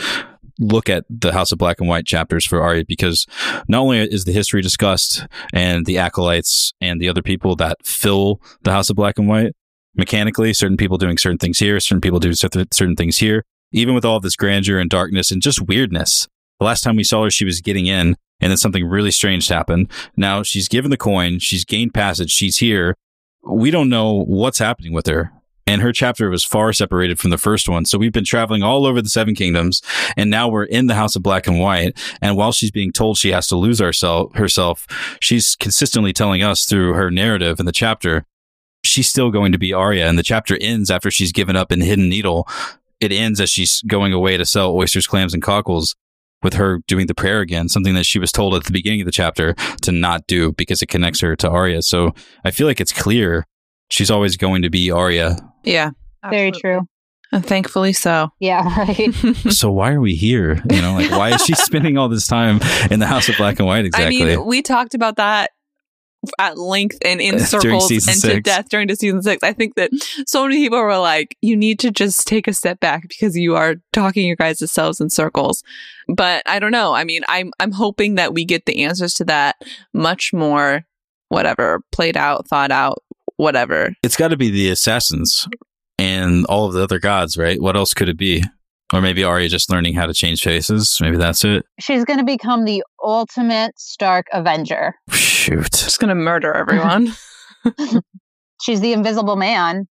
look 0.59 0.89
at 0.89 1.05
the 1.09 1.33
House 1.33 1.51
of 1.51 1.57
Black 1.57 1.79
and 1.79 1.89
White 1.89 2.05
chapters 2.05 2.45
for 2.45 2.61
Arya 2.61 2.85
because 2.87 3.25
not 3.67 3.79
only 3.79 3.99
is 3.99 4.25
the 4.25 4.31
history 4.31 4.61
discussed 4.61 5.25
and 5.51 5.85
the 5.85 5.97
acolytes 5.97 6.73
and 6.79 7.01
the 7.01 7.09
other 7.09 7.21
people 7.21 7.55
that 7.57 7.77
fill 7.83 8.41
the 8.61 8.71
House 8.71 8.89
of 8.89 8.95
Black 8.95 9.17
and 9.17 9.27
White 9.27 9.53
mechanically, 9.95 10.53
certain 10.53 10.77
people 10.77 10.97
doing 10.97 11.17
certain 11.17 11.37
things 11.37 11.59
here, 11.59 11.79
certain 11.79 12.01
people 12.01 12.19
doing 12.19 12.35
certain 12.35 12.95
things 12.95 13.17
here. 13.17 13.43
Even 13.71 13.95
with 13.95 14.05
all 14.05 14.19
this 14.19 14.35
grandeur 14.35 14.79
and 14.79 14.89
darkness 14.89 15.31
and 15.31 15.41
just 15.41 15.61
weirdness, 15.61 16.27
the 16.59 16.65
last 16.65 16.81
time 16.81 16.95
we 16.95 17.03
saw 17.03 17.23
her, 17.23 17.31
she 17.31 17.43
was 17.43 17.59
getting 17.59 17.87
in, 17.87 18.15
and 18.39 18.49
then 18.49 18.57
something 18.57 18.85
really 18.85 19.11
strange 19.11 19.47
happened. 19.47 19.91
Now 20.15 20.43
she's 20.43 20.67
given 20.67 20.91
the 20.91 20.97
coin, 20.97 21.39
she's 21.39 21.65
gained 21.65 21.93
passage, 21.93 22.31
she's 22.31 22.57
here. 22.57 22.95
We 23.45 23.71
don't 23.71 23.89
know 23.89 24.23
what's 24.23 24.59
happening 24.59 24.93
with 24.93 25.07
her. 25.07 25.32
And 25.65 25.81
her 25.81 25.93
chapter 25.93 26.29
was 26.29 26.43
far 26.43 26.73
separated 26.73 27.19
from 27.19 27.29
the 27.29 27.37
first 27.37 27.69
one. 27.69 27.85
So 27.85 27.97
we've 27.97 28.11
been 28.11 28.25
traveling 28.25 28.63
all 28.63 28.85
over 28.85 29.01
the 29.01 29.09
Seven 29.09 29.35
Kingdoms, 29.35 29.81
and 30.17 30.29
now 30.29 30.49
we're 30.49 30.65
in 30.65 30.87
the 30.87 30.95
House 30.95 31.15
of 31.15 31.23
Black 31.23 31.47
and 31.47 31.59
White. 31.59 31.97
And 32.21 32.35
while 32.35 32.51
she's 32.51 32.71
being 32.71 32.91
told 32.91 33.17
she 33.17 33.31
has 33.31 33.47
to 33.47 33.55
lose 33.55 33.79
herself, 33.79 34.33
herself, 34.35 34.85
she's 35.21 35.55
consistently 35.55 36.13
telling 36.13 36.43
us 36.43 36.65
through 36.65 36.93
her 36.93 37.09
narrative 37.09 37.59
in 37.59 37.65
the 37.65 37.71
chapter, 37.71 38.25
she's 38.83 39.09
still 39.09 39.31
going 39.31 39.51
to 39.53 39.57
be 39.57 39.73
Arya. 39.73 40.07
And 40.07 40.17
the 40.17 40.23
chapter 40.23 40.57
ends 40.59 40.91
after 40.91 41.09
she's 41.09 41.31
given 41.31 41.55
up 41.55 41.71
in 41.71 41.81
Hidden 41.81 42.09
Needle. 42.09 42.47
It 42.99 43.11
ends 43.11 43.39
as 43.39 43.49
she's 43.49 43.81
going 43.83 44.13
away 44.13 44.37
to 44.37 44.45
sell 44.45 44.73
oysters, 44.73 45.07
clams, 45.07 45.33
and 45.33 45.43
cockles. 45.43 45.95
With 46.41 46.55
her 46.55 46.81
doing 46.89 47.07
the 47.07 47.15
prayer 47.15 47.39
again, 47.39 47.69
something 47.69 47.93
that 47.93 48.05
she 48.05 48.19
was 48.19 48.29
told 48.29 48.53
at 48.53 48.65
the 48.65 48.73
beginning 48.73 48.99
of 48.99 49.05
the 49.05 49.13
chapter 49.13 49.53
to 49.81 49.93
not 49.93 50.27
do 50.27 50.51
because 50.51 50.81
it 50.81 50.87
connects 50.87 51.21
her 51.21 51.37
to 51.37 51.49
Arya. 51.49 51.83
So 51.83 52.13
I 52.43 52.51
feel 52.51 52.67
like 52.67 52.81
it's 52.81 52.91
clear 52.91 53.45
she's 53.93 54.09
always 54.09 54.37
going 54.37 54.63
to 54.63 54.69
be 54.69 54.89
Arya 54.89 55.37
Yeah. 55.63 55.91
Very 56.29 56.51
true. 56.51 56.87
And 57.31 57.45
thankfully 57.45 57.93
so. 57.93 58.29
Yeah, 58.39 58.63
right. 58.77 59.13
so 59.49 59.71
why 59.71 59.91
are 59.91 59.99
we 59.99 60.15
here? 60.15 60.61
You 60.69 60.81
know, 60.81 60.93
like 60.93 61.11
why 61.11 61.33
is 61.33 61.43
she 61.43 61.53
spending 61.55 61.97
all 61.97 62.07
this 62.07 62.27
time 62.27 62.59
in 62.91 62.99
the 62.99 63.07
House 63.07 63.27
of 63.27 63.37
Black 63.37 63.57
and 63.59 63.67
White 63.67 63.85
exactly? 63.85 64.21
I 64.21 64.35
mean, 64.37 64.45
we 64.45 64.61
talked 64.61 64.93
about 64.93 65.17
that 65.17 65.49
at 66.39 66.57
length 66.57 66.97
and 67.03 67.19
in 67.19 67.31
During 67.37 67.45
circles 67.45 67.87
season 67.87 68.13
and 68.13 68.21
to 68.21 68.27
six. 68.27 68.43
death 68.43 68.69
during 68.69 68.87
the 68.87 68.95
season 68.95 69.21
six. 69.23 69.43
I 69.43 69.51
think 69.51 69.75
that 69.75 69.89
so 70.27 70.43
many 70.43 70.57
people 70.57 70.79
were 70.79 70.97
like, 70.97 71.35
you 71.41 71.57
need 71.57 71.79
to 71.79 71.91
just 71.91 72.27
take 72.27 72.47
a 72.47 72.53
step 72.53 72.79
back 72.79 73.09
because 73.09 73.35
you 73.35 73.55
are 73.55 73.75
talking 73.91 74.27
your 74.27 74.37
guys' 74.37 74.71
selves 74.71 75.01
in 75.01 75.09
circles. 75.09 75.63
But 76.07 76.43
I 76.45 76.59
don't 76.59 76.71
know. 76.71 76.93
I 76.93 77.03
mean, 77.03 77.23
I'm 77.27 77.51
I'm 77.59 77.71
hoping 77.71 78.15
that 78.15 78.33
we 78.33 78.45
get 78.45 78.65
the 78.65 78.83
answers 78.83 79.13
to 79.15 79.25
that 79.25 79.55
much 79.91 80.31
more 80.33 80.85
whatever, 81.29 81.81
played 81.91 82.15
out, 82.15 82.47
thought 82.47 82.69
out, 82.69 83.03
whatever. 83.37 83.93
it's 84.03 84.15
got 84.15 84.29
to 84.29 84.37
be 84.37 84.49
the 84.49 84.69
assassins 84.69 85.47
and 85.97 86.45
all 86.45 86.65
of 86.65 86.73
the 86.73 86.83
other 86.83 86.99
gods, 86.99 87.37
right? 87.37 87.61
What 87.61 87.75
else 87.75 87.93
could 87.93 88.09
it 88.09 88.17
be? 88.17 88.43
Or 88.93 89.01
maybe 89.01 89.23
Arya 89.23 89.49
just 89.49 89.71
learning 89.71 89.95
how 89.95 90.05
to 90.05 90.13
change 90.13 90.41
faces. 90.41 90.97
Maybe 91.01 91.17
that's 91.17 91.43
it. 91.43 91.65
She's 91.79 92.05
going 92.05 92.19
to 92.19 92.25
become 92.25 92.65
the 92.65 92.83
ultimate 93.03 93.71
Stark 93.77 94.27
Avenger. 94.31 94.93
Shoot. 95.11 95.75
She's 95.75 95.97
gonna 95.97 96.15
murder 96.15 96.53
everyone. 96.53 97.13
She's 98.61 98.81
the 98.81 98.93
invisible 98.93 99.35
man 99.35 99.87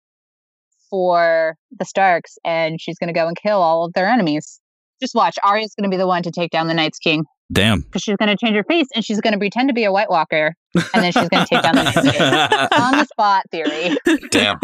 for 0.89 1.55
the 1.77 1.85
Starks, 1.85 2.37
and 2.45 2.79
she's 2.79 2.97
going 2.97 3.07
to 3.07 3.19
go 3.19 3.27
and 3.27 3.35
kill 3.35 3.61
all 3.61 3.85
of 3.85 3.93
their 3.93 4.07
enemies. 4.07 4.59
Just 5.03 5.15
watch. 5.15 5.35
Arya's 5.43 5.73
going 5.77 5.89
to 5.89 5.93
be 5.93 5.97
the 5.97 6.07
one 6.07 6.23
to 6.23 6.31
take 6.31 6.49
down 6.49 6.67
the 6.67 6.73
Night's 6.73 6.97
King 6.97 7.25
Damn. 7.51 7.81
because 7.81 8.01
she's 8.03 8.15
going 8.15 8.29
to 8.29 8.37
change 8.37 8.55
her 8.55 8.63
face 8.63 8.87
and 8.95 9.03
she's 9.03 9.19
going 9.19 9.33
to 9.33 9.37
pretend 9.37 9.67
to 9.67 9.73
be 9.73 9.83
a 9.83 9.91
White 9.91 10.09
Walker, 10.09 10.55
and 10.93 11.03
then 11.03 11.11
she's 11.11 11.27
going 11.27 11.45
to 11.45 11.49
take 11.53 11.61
down 11.61 11.75
the 11.75 11.83
Night's 11.83 12.01
King. 12.09 12.21
On 12.81 12.97
the 12.97 13.03
spot 13.05 13.43
theory. 13.51 13.97
Damn. 14.31 14.59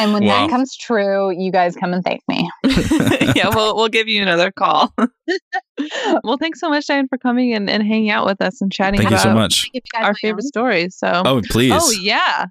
And 0.00 0.12
when 0.12 0.24
Wow. 0.24 0.46
that 0.46 0.50
comes 0.50 0.76
true, 0.76 1.30
you 1.30 1.52
guys 1.52 1.76
come 1.76 1.92
and 1.92 2.02
thank 2.02 2.22
me. 2.26 2.50
yeah, 3.36 3.50
we'll 3.54 3.76
we'll 3.76 3.88
give 3.88 4.08
you 4.08 4.20
another 4.20 4.50
call. 4.50 4.92
well, 6.24 6.38
thanks 6.38 6.58
so 6.60 6.68
much, 6.68 6.86
Diane, 6.86 7.06
for 7.08 7.18
coming 7.18 7.54
and, 7.54 7.70
and 7.70 7.82
hanging 7.84 8.10
out 8.10 8.26
with 8.26 8.40
us 8.42 8.60
and 8.60 8.72
chatting 8.72 8.98
Thank 9.00 9.10
you 9.12 9.18
so 9.18 9.32
much. 9.32 9.70
Give 9.72 9.82
you 9.84 9.98
guys 10.00 10.06
our 10.08 10.14
favorite 10.14 10.44
stories. 10.44 10.96
So, 10.96 11.22
Oh, 11.24 11.40
please. 11.50 11.72
oh 11.74 11.90
yeah, 11.92 12.46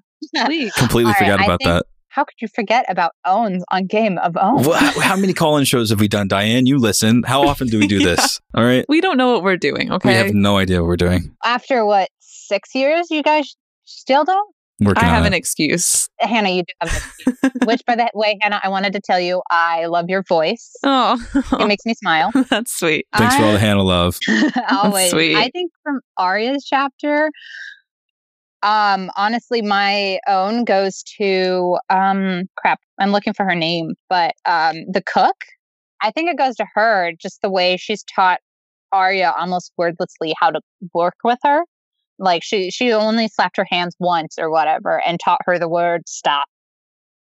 please. 0.46 0.72
Completely 0.74 1.10
All 1.10 1.14
right, 1.20 1.30
forgot 1.30 1.44
about 1.44 1.58
think- 1.60 1.68
that. 1.68 1.84
How 2.18 2.24
could 2.24 2.40
you 2.42 2.48
forget 2.48 2.84
about 2.88 3.12
Owns 3.24 3.62
on 3.70 3.86
Game 3.86 4.18
of 4.18 4.36
Owns? 4.36 4.66
Well, 4.66 4.76
how, 4.76 4.98
how 4.98 5.16
many 5.16 5.32
call 5.32 5.56
in 5.56 5.64
shows 5.64 5.90
have 5.90 6.00
we 6.00 6.08
done, 6.08 6.26
Diane? 6.26 6.66
You 6.66 6.76
listen. 6.76 7.22
How 7.22 7.46
often 7.46 7.68
do 7.68 7.78
we 7.78 7.86
do 7.86 8.00
this? 8.04 8.40
All 8.54 8.64
right. 8.64 8.84
We 8.88 9.00
don't 9.00 9.16
know 9.16 9.32
what 9.34 9.44
we're 9.44 9.56
doing. 9.56 9.92
Okay. 9.92 10.08
We 10.08 10.14
have 10.16 10.34
no 10.34 10.56
idea 10.56 10.80
what 10.80 10.88
we're 10.88 10.96
doing. 10.96 11.32
After 11.44 11.86
what, 11.86 12.08
six 12.18 12.74
years, 12.74 13.06
you 13.12 13.22
guys 13.22 13.54
still 13.84 14.24
don't? 14.24 14.52
Working 14.80 15.04
I 15.04 15.06
have 15.06 15.20
on 15.20 15.26
an 15.28 15.34
excuse. 15.34 16.08
Hannah, 16.18 16.48
you 16.50 16.62
do 16.64 16.72
have 16.80 16.90
an 16.90 16.96
excuse. 17.28 17.52
Which, 17.66 17.82
by 17.86 17.94
the 17.94 18.10
way, 18.14 18.36
Hannah, 18.42 18.60
I 18.64 18.68
wanted 18.68 18.94
to 18.94 19.00
tell 19.00 19.20
you, 19.20 19.40
I 19.48 19.86
love 19.86 20.06
your 20.08 20.24
voice. 20.24 20.72
Oh, 20.82 21.24
It 21.52 21.68
makes 21.68 21.86
me 21.86 21.94
smile. 21.94 22.32
that's 22.50 22.76
sweet. 22.76 23.06
Thanks 23.16 23.36
for 23.36 23.44
all 23.44 23.52
the 23.52 23.60
Hannah 23.60 23.84
love. 23.84 24.18
Always. 24.72 25.10
sweet. 25.12 25.36
I 25.36 25.50
think 25.50 25.70
from 25.84 26.00
Arya's 26.16 26.64
chapter, 26.64 27.30
um, 28.62 29.10
honestly, 29.16 29.62
my 29.62 30.18
own 30.28 30.64
goes 30.64 31.02
to 31.18 31.78
um 31.90 32.44
crap. 32.56 32.80
I'm 32.98 33.12
looking 33.12 33.34
for 33.34 33.44
her 33.44 33.54
name, 33.54 33.94
but 34.08 34.34
um 34.46 34.84
the 34.90 35.02
cook. 35.02 35.36
I 36.02 36.10
think 36.12 36.30
it 36.30 36.38
goes 36.38 36.56
to 36.56 36.66
her, 36.74 37.12
just 37.20 37.42
the 37.42 37.50
way 37.50 37.76
she's 37.76 38.04
taught 38.14 38.40
Arya 38.92 39.34
almost 39.38 39.72
wordlessly 39.76 40.34
how 40.40 40.50
to 40.50 40.60
work 40.94 41.16
with 41.24 41.38
her. 41.44 41.62
Like 42.18 42.42
she 42.44 42.70
she 42.70 42.92
only 42.92 43.28
slapped 43.28 43.56
her 43.56 43.66
hands 43.70 43.94
once 44.00 44.36
or 44.38 44.50
whatever 44.50 45.02
and 45.06 45.18
taught 45.22 45.40
her 45.46 45.58
the 45.58 45.68
word 45.68 46.02
stop. 46.08 46.46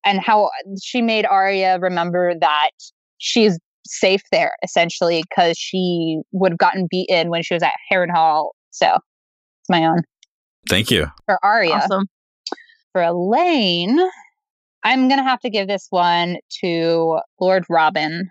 And 0.05 0.19
how 0.19 0.49
she 0.83 1.01
made 1.01 1.25
Arya 1.25 1.79
remember 1.79 2.33
that 2.39 2.71
she's 3.17 3.57
safe 3.87 4.21
there 4.31 4.53
essentially 4.63 5.23
because 5.29 5.57
she 5.57 6.21
would 6.31 6.53
have 6.53 6.59
gotten 6.59 6.87
beaten 6.89 7.29
when 7.29 7.43
she 7.43 7.53
was 7.53 7.63
at 7.63 7.73
Harrenhal. 7.91 8.51
So 8.71 8.87
it's 8.95 9.69
my 9.69 9.85
own 9.85 10.01
Thank 10.67 10.91
you. 10.91 11.07
for 11.25 11.39
Arya. 11.43 11.73
Awesome. 11.73 12.07
For 12.91 13.01
Alayne, 13.01 13.99
I'm 14.83 15.09
gonna 15.09 15.23
have 15.23 15.39
to 15.41 15.49
give 15.49 15.67
this 15.67 15.87
one 15.89 16.37
to 16.61 17.19
Lord 17.39 17.65
Robin 17.69 18.29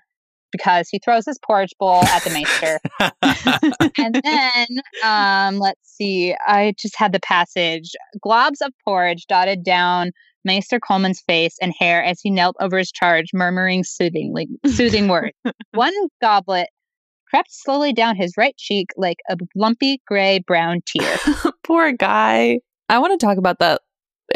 because 0.52 0.88
he 0.88 1.00
throws 1.02 1.24
his 1.26 1.38
porridge 1.44 1.74
bowl 1.78 2.04
at 2.04 2.22
the 2.22 2.30
Maester. 2.30 2.78
and 3.98 4.20
then 4.22 4.66
um, 5.02 5.58
let's 5.58 5.80
see, 5.82 6.36
I 6.46 6.74
just 6.78 6.96
had 6.96 7.12
the 7.12 7.20
passage 7.20 7.92
globs 8.24 8.60
of 8.62 8.72
porridge 8.84 9.26
dotted 9.26 9.64
down 9.64 10.12
Maester 10.44 10.78
Colemon's 10.78 11.22
face 11.26 11.56
and 11.60 11.72
hair 11.78 12.04
as 12.04 12.20
he 12.20 12.30
knelt 12.30 12.56
over 12.60 12.78
his 12.78 12.92
charge, 12.92 13.26
murmuring 13.32 13.84
soothingly 13.84 14.48
soothing 14.66 15.08
words. 15.08 15.36
One 15.72 15.94
goblet 16.20 16.68
crept 17.32 17.52
slowly 17.52 17.92
down 17.92 18.14
his 18.14 18.34
right 18.36 18.56
cheek 18.56 18.88
like 18.96 19.18
a 19.30 19.36
lumpy 19.54 20.00
gray 20.06 20.38
brown 20.46 20.80
tear. 20.86 21.16
Poor 21.64 21.92
guy. 21.92 22.58
I 22.88 22.98
want 22.98 23.18
to 23.18 23.26
talk 23.26 23.38
about 23.38 23.58
that 23.60 23.80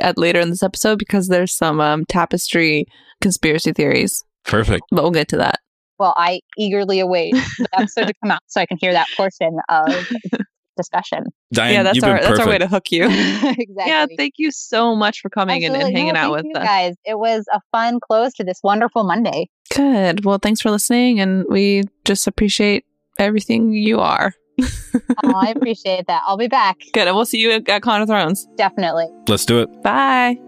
at 0.00 0.16
later 0.16 0.40
in 0.40 0.50
this 0.50 0.62
episode 0.62 0.98
because 0.98 1.28
there's 1.28 1.54
some 1.54 1.80
um, 1.80 2.04
tapestry 2.06 2.86
conspiracy 3.20 3.72
theories, 3.72 4.24
Perfect. 4.44 4.84
but 4.90 5.02
we'll 5.02 5.10
get 5.10 5.28
to 5.28 5.36
that. 5.38 5.60
Well, 5.98 6.14
I 6.16 6.40
eagerly 6.56 7.00
await 7.00 7.34
the 7.34 7.68
episode 7.74 8.06
to 8.06 8.14
come 8.22 8.30
out 8.30 8.40
so 8.46 8.60
I 8.60 8.66
can 8.66 8.78
hear 8.80 8.92
that 8.92 9.06
portion 9.16 9.58
of 9.68 10.10
discussion. 10.76 11.24
Diane, 11.52 11.74
yeah, 11.74 11.82
that's 11.82 11.96
you've 11.96 12.04
our 12.04 12.16
been 12.18 12.24
that's 12.28 12.40
our 12.40 12.46
way 12.48 12.58
to 12.58 12.66
hook 12.66 12.90
you. 12.90 13.04
exactly. 13.08 13.66
Yeah, 13.78 14.06
thank 14.16 14.34
you 14.38 14.50
so 14.50 14.94
much 14.94 15.20
for 15.20 15.28
coming 15.30 15.64
and, 15.64 15.74
and 15.74 15.82
Absolutely. 15.82 16.00
hanging 16.00 16.14
No, 16.14 16.20
out 16.20 16.32
with 16.32 16.44
you 16.44 16.52
us. 16.54 16.64
guys. 16.64 16.94
It 17.04 17.18
was 17.18 17.44
a 17.52 17.60
fun 17.72 17.98
close 18.00 18.32
to 18.34 18.44
this 18.44 18.60
wonderful 18.62 19.04
Monday. 19.04 19.48
Good. 19.74 20.24
Well, 20.24 20.38
thanks 20.38 20.60
for 20.60 20.70
listening, 20.70 21.20
and 21.20 21.44
we 21.48 21.82
just 22.04 22.26
appreciate 22.26 22.84
everything 23.18 23.72
you 23.72 24.00
are. 24.00 24.32
Oh, 25.22 25.32
I 25.34 25.50
appreciate 25.50 26.06
that. 26.06 26.22
I'll 26.26 26.36
be 26.38 26.48
back. 26.48 26.78
Good, 26.92 27.06
and 27.06 27.14
we'll 27.16 27.26
see 27.26 27.38
you 27.38 27.50
at, 27.52 27.68
at 27.68 27.82
Con 27.82 28.00
of 28.00 28.08
Thrones. 28.08 28.46
Definitely. 28.56 29.08
Let's 29.28 29.44
do 29.44 29.60
it. 29.60 29.82
Bye. 29.82 30.38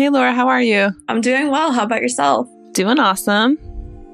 Hey, 0.00 0.08
Laura, 0.08 0.32
how 0.32 0.48
are 0.48 0.62
you? 0.62 0.92
I'm 1.08 1.20
doing 1.20 1.50
well. 1.50 1.72
How 1.72 1.82
about 1.82 2.00
yourself? 2.00 2.48
Doing 2.72 2.98
awesome. 2.98 3.58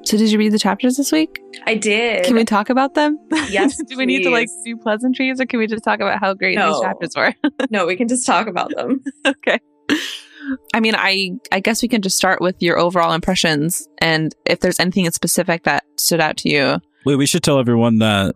So, 0.03 0.17
did 0.17 0.29
you 0.29 0.37
read 0.37 0.51
the 0.51 0.59
chapters 0.59 0.97
this 0.97 1.13
week? 1.13 1.39
I 1.65 1.75
did. 1.75 2.25
Can 2.25 2.35
we 2.35 2.43
talk 2.43 2.69
about 2.69 2.93
them? 2.93 3.17
Yes, 3.47 3.81
do 3.87 3.95
we 3.95 4.05
need 4.05 4.23
to 4.23 4.29
like 4.29 4.49
do 4.65 4.75
pleasantries, 4.75 5.39
or 5.39 5.45
can 5.45 5.59
we 5.59 5.65
just 5.65 5.85
talk 5.85 6.01
about 6.01 6.19
how 6.19 6.33
great 6.33 6.57
these 6.57 6.81
chapters 6.81 7.13
were? 7.15 7.33
no, 7.69 7.85
we 7.85 7.95
can 7.95 8.09
just 8.09 8.25
talk 8.25 8.47
about 8.47 8.75
them. 8.75 9.01
okay. 9.25 9.59
I 10.73 10.81
mean, 10.81 10.93
I 10.93 11.37
I 11.53 11.61
guess 11.61 11.81
we 11.81 11.87
can 11.87 12.01
just 12.01 12.17
start 12.17 12.41
with 12.41 12.61
your 12.61 12.77
overall 12.77 13.13
impressions, 13.13 13.87
and 13.99 14.35
if 14.45 14.59
there's 14.59 14.81
anything 14.81 15.05
in 15.05 15.13
specific 15.13 15.63
that 15.63 15.85
stood 15.95 16.19
out 16.19 16.35
to 16.39 16.49
you. 16.49 16.79
Wait, 17.05 17.15
we 17.15 17.25
should 17.25 17.43
tell 17.43 17.59
everyone 17.59 17.99
that 17.99 18.35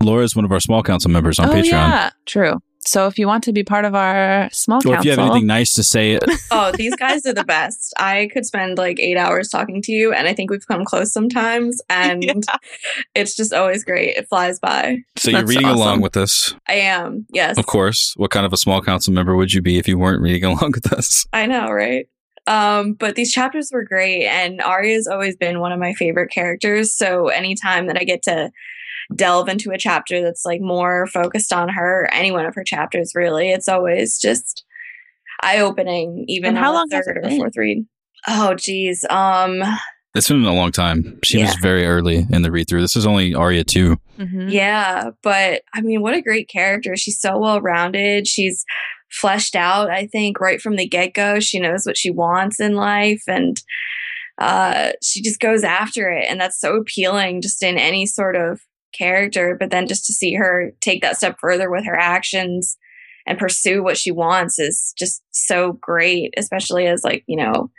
Laura 0.00 0.22
is 0.22 0.36
one 0.36 0.44
of 0.44 0.52
our 0.52 0.60
small 0.60 0.84
council 0.84 1.10
members 1.10 1.40
on 1.40 1.48
oh 1.48 1.52
Patreon. 1.52 1.64
yeah, 1.72 2.10
true. 2.26 2.60
So 2.84 3.06
if 3.06 3.18
you 3.18 3.26
want 3.28 3.44
to 3.44 3.52
be 3.52 3.62
part 3.62 3.84
of 3.84 3.94
our 3.94 4.48
small 4.52 4.80
Or 4.86 4.96
if 4.96 5.04
you 5.04 5.10
have 5.12 5.20
anything 5.20 5.46
nice 5.46 5.74
to 5.74 5.82
say, 5.84 6.18
Oh, 6.50 6.72
these 6.72 6.94
guys 6.96 7.24
are 7.26 7.32
the 7.32 7.44
best. 7.44 7.94
I 7.98 8.28
could 8.32 8.44
spend 8.44 8.76
like 8.76 8.98
eight 8.98 9.16
hours 9.16 9.48
talking 9.48 9.80
to 9.82 9.92
you, 9.92 10.12
and 10.12 10.26
I 10.26 10.34
think 10.34 10.50
we've 10.50 10.66
come 10.66 10.84
close 10.84 11.12
sometimes. 11.12 11.80
And 11.90 12.24
Yeah. 12.24 12.56
it's 13.14 13.36
just 13.36 13.52
always 13.52 13.84
great. 13.84 14.16
It 14.16 14.28
flies 14.28 14.58
by. 14.58 14.98
so 15.16 15.30
you're 15.30 15.44
reading 15.46 15.66
awesome. 15.66 15.78
along 15.78 16.00
with 16.00 16.16
us. 16.16 16.54
I 16.68 16.74
am. 16.74 17.26
Yes. 17.32 17.56
Of 17.58 17.66
course. 17.66 18.14
What 18.16 18.30
kind 18.30 18.44
of 18.46 18.52
a 18.52 18.56
small 18.56 18.82
council 18.82 19.12
member 19.12 19.36
would 19.36 19.52
you 19.52 19.62
be 19.62 19.78
if 19.78 19.86
you 19.86 19.96
weren't 19.98 20.20
reading 20.20 20.44
along 20.52 20.72
with 20.72 20.92
us? 20.92 21.26
I 21.32 21.46
know, 21.46 21.70
right? 21.70 22.06
Um, 22.48 22.94
but 22.94 23.14
these 23.14 23.30
chapters 23.32 23.70
were 23.72 23.84
great, 23.84 24.26
and 24.26 24.60
Arya's 24.60 25.06
always 25.06 25.36
been 25.36 25.60
one 25.60 25.70
of 25.70 25.78
my 25.78 25.92
favorite 25.92 26.30
characters. 26.32 26.92
So 26.96 27.28
anytime 27.28 27.86
that 27.86 27.96
I 27.96 28.02
get 28.04 28.22
to 28.24 28.50
delve 29.14 29.48
into 29.48 29.70
a 29.70 29.78
chapter 29.78 30.22
that's 30.22 30.44
like 30.44 30.60
more 30.60 31.06
focused 31.06 31.52
on 31.52 31.68
her, 31.68 32.08
any 32.12 32.30
one 32.30 32.46
of 32.46 32.54
her 32.54 32.64
chapters, 32.64 33.12
really, 33.14 33.50
it's 33.50 33.68
always 33.68 34.18
just 34.18 34.64
eye 35.42 35.58
opening. 35.60 36.24
Even 36.28 36.50
And 36.50 36.58
how 36.58 36.72
long 36.72 36.86
the 36.88 36.96
has 36.96 37.06
third 37.06 37.16
it 37.16 37.26
or 37.26 37.28
been? 37.28 37.38
fourth 37.38 37.56
read. 37.56 37.86
Oh, 38.28 38.54
geez. 38.54 39.04
Um, 39.10 39.62
It's 40.14 40.28
been 40.28 40.44
a 40.44 40.52
long 40.54 40.72
time. 40.72 41.18
She 41.24 41.38
Yeah. 41.38 41.46
was 41.46 41.56
very 41.62 41.86
early 41.86 42.26
in 42.30 42.42
the 42.42 42.50
read 42.52 42.68
through. 42.68 42.82
This 42.82 42.96
is 42.96 43.06
only 43.06 43.34
Arya 43.34 43.64
2. 43.64 43.96
Mhm. 44.18 44.52
Yeah, 44.52 45.10
but 45.22 45.62
I 45.74 45.80
mean, 45.80 46.02
what 46.02 46.14
a 46.14 46.20
great 46.22 46.48
character. 46.48 46.96
She's 46.96 47.18
so 47.18 47.38
well 47.38 47.60
rounded. 47.62 48.28
She's 48.28 48.64
fleshed 49.10 49.56
out, 49.56 49.90
I 49.90 50.06
think, 50.06 50.38
right 50.40 50.60
from 50.60 50.76
the 50.76 50.86
get 50.86 51.14
go. 51.14 51.40
She 51.40 51.58
knows 51.58 51.84
what 51.86 51.96
she 51.96 52.10
wants 52.10 52.60
in 52.60 52.74
life 52.74 53.22
and 53.26 53.60
uh, 54.38 54.92
she 55.02 55.22
just 55.22 55.40
goes 55.40 55.64
after 55.64 56.10
it. 56.10 56.26
And 56.28 56.40
that's 56.40 56.58
so 56.60 56.76
appealing 56.76 57.42
just 57.42 57.62
in 57.62 57.76
any 57.78 58.06
sort 58.06 58.34
of 58.36 58.60
character. 58.92 59.56
But 59.58 59.70
then 59.70 59.86
just 59.86 60.06
to 60.06 60.12
see 60.12 60.34
her 60.34 60.72
take 60.80 61.02
that 61.02 61.16
step 61.16 61.36
further 61.40 61.70
with 61.70 61.84
her 61.84 61.98
actions 61.98 62.76
and 63.26 63.38
pursue 63.38 63.82
what 63.82 63.96
she 63.96 64.10
wants 64.10 64.58
is 64.58 64.94
just 64.98 65.22
so 65.30 65.72
great, 65.74 66.34
especially 66.36 66.86
as 66.86 67.04
like, 67.04 67.24
you 67.26 67.36
know, 67.36 67.70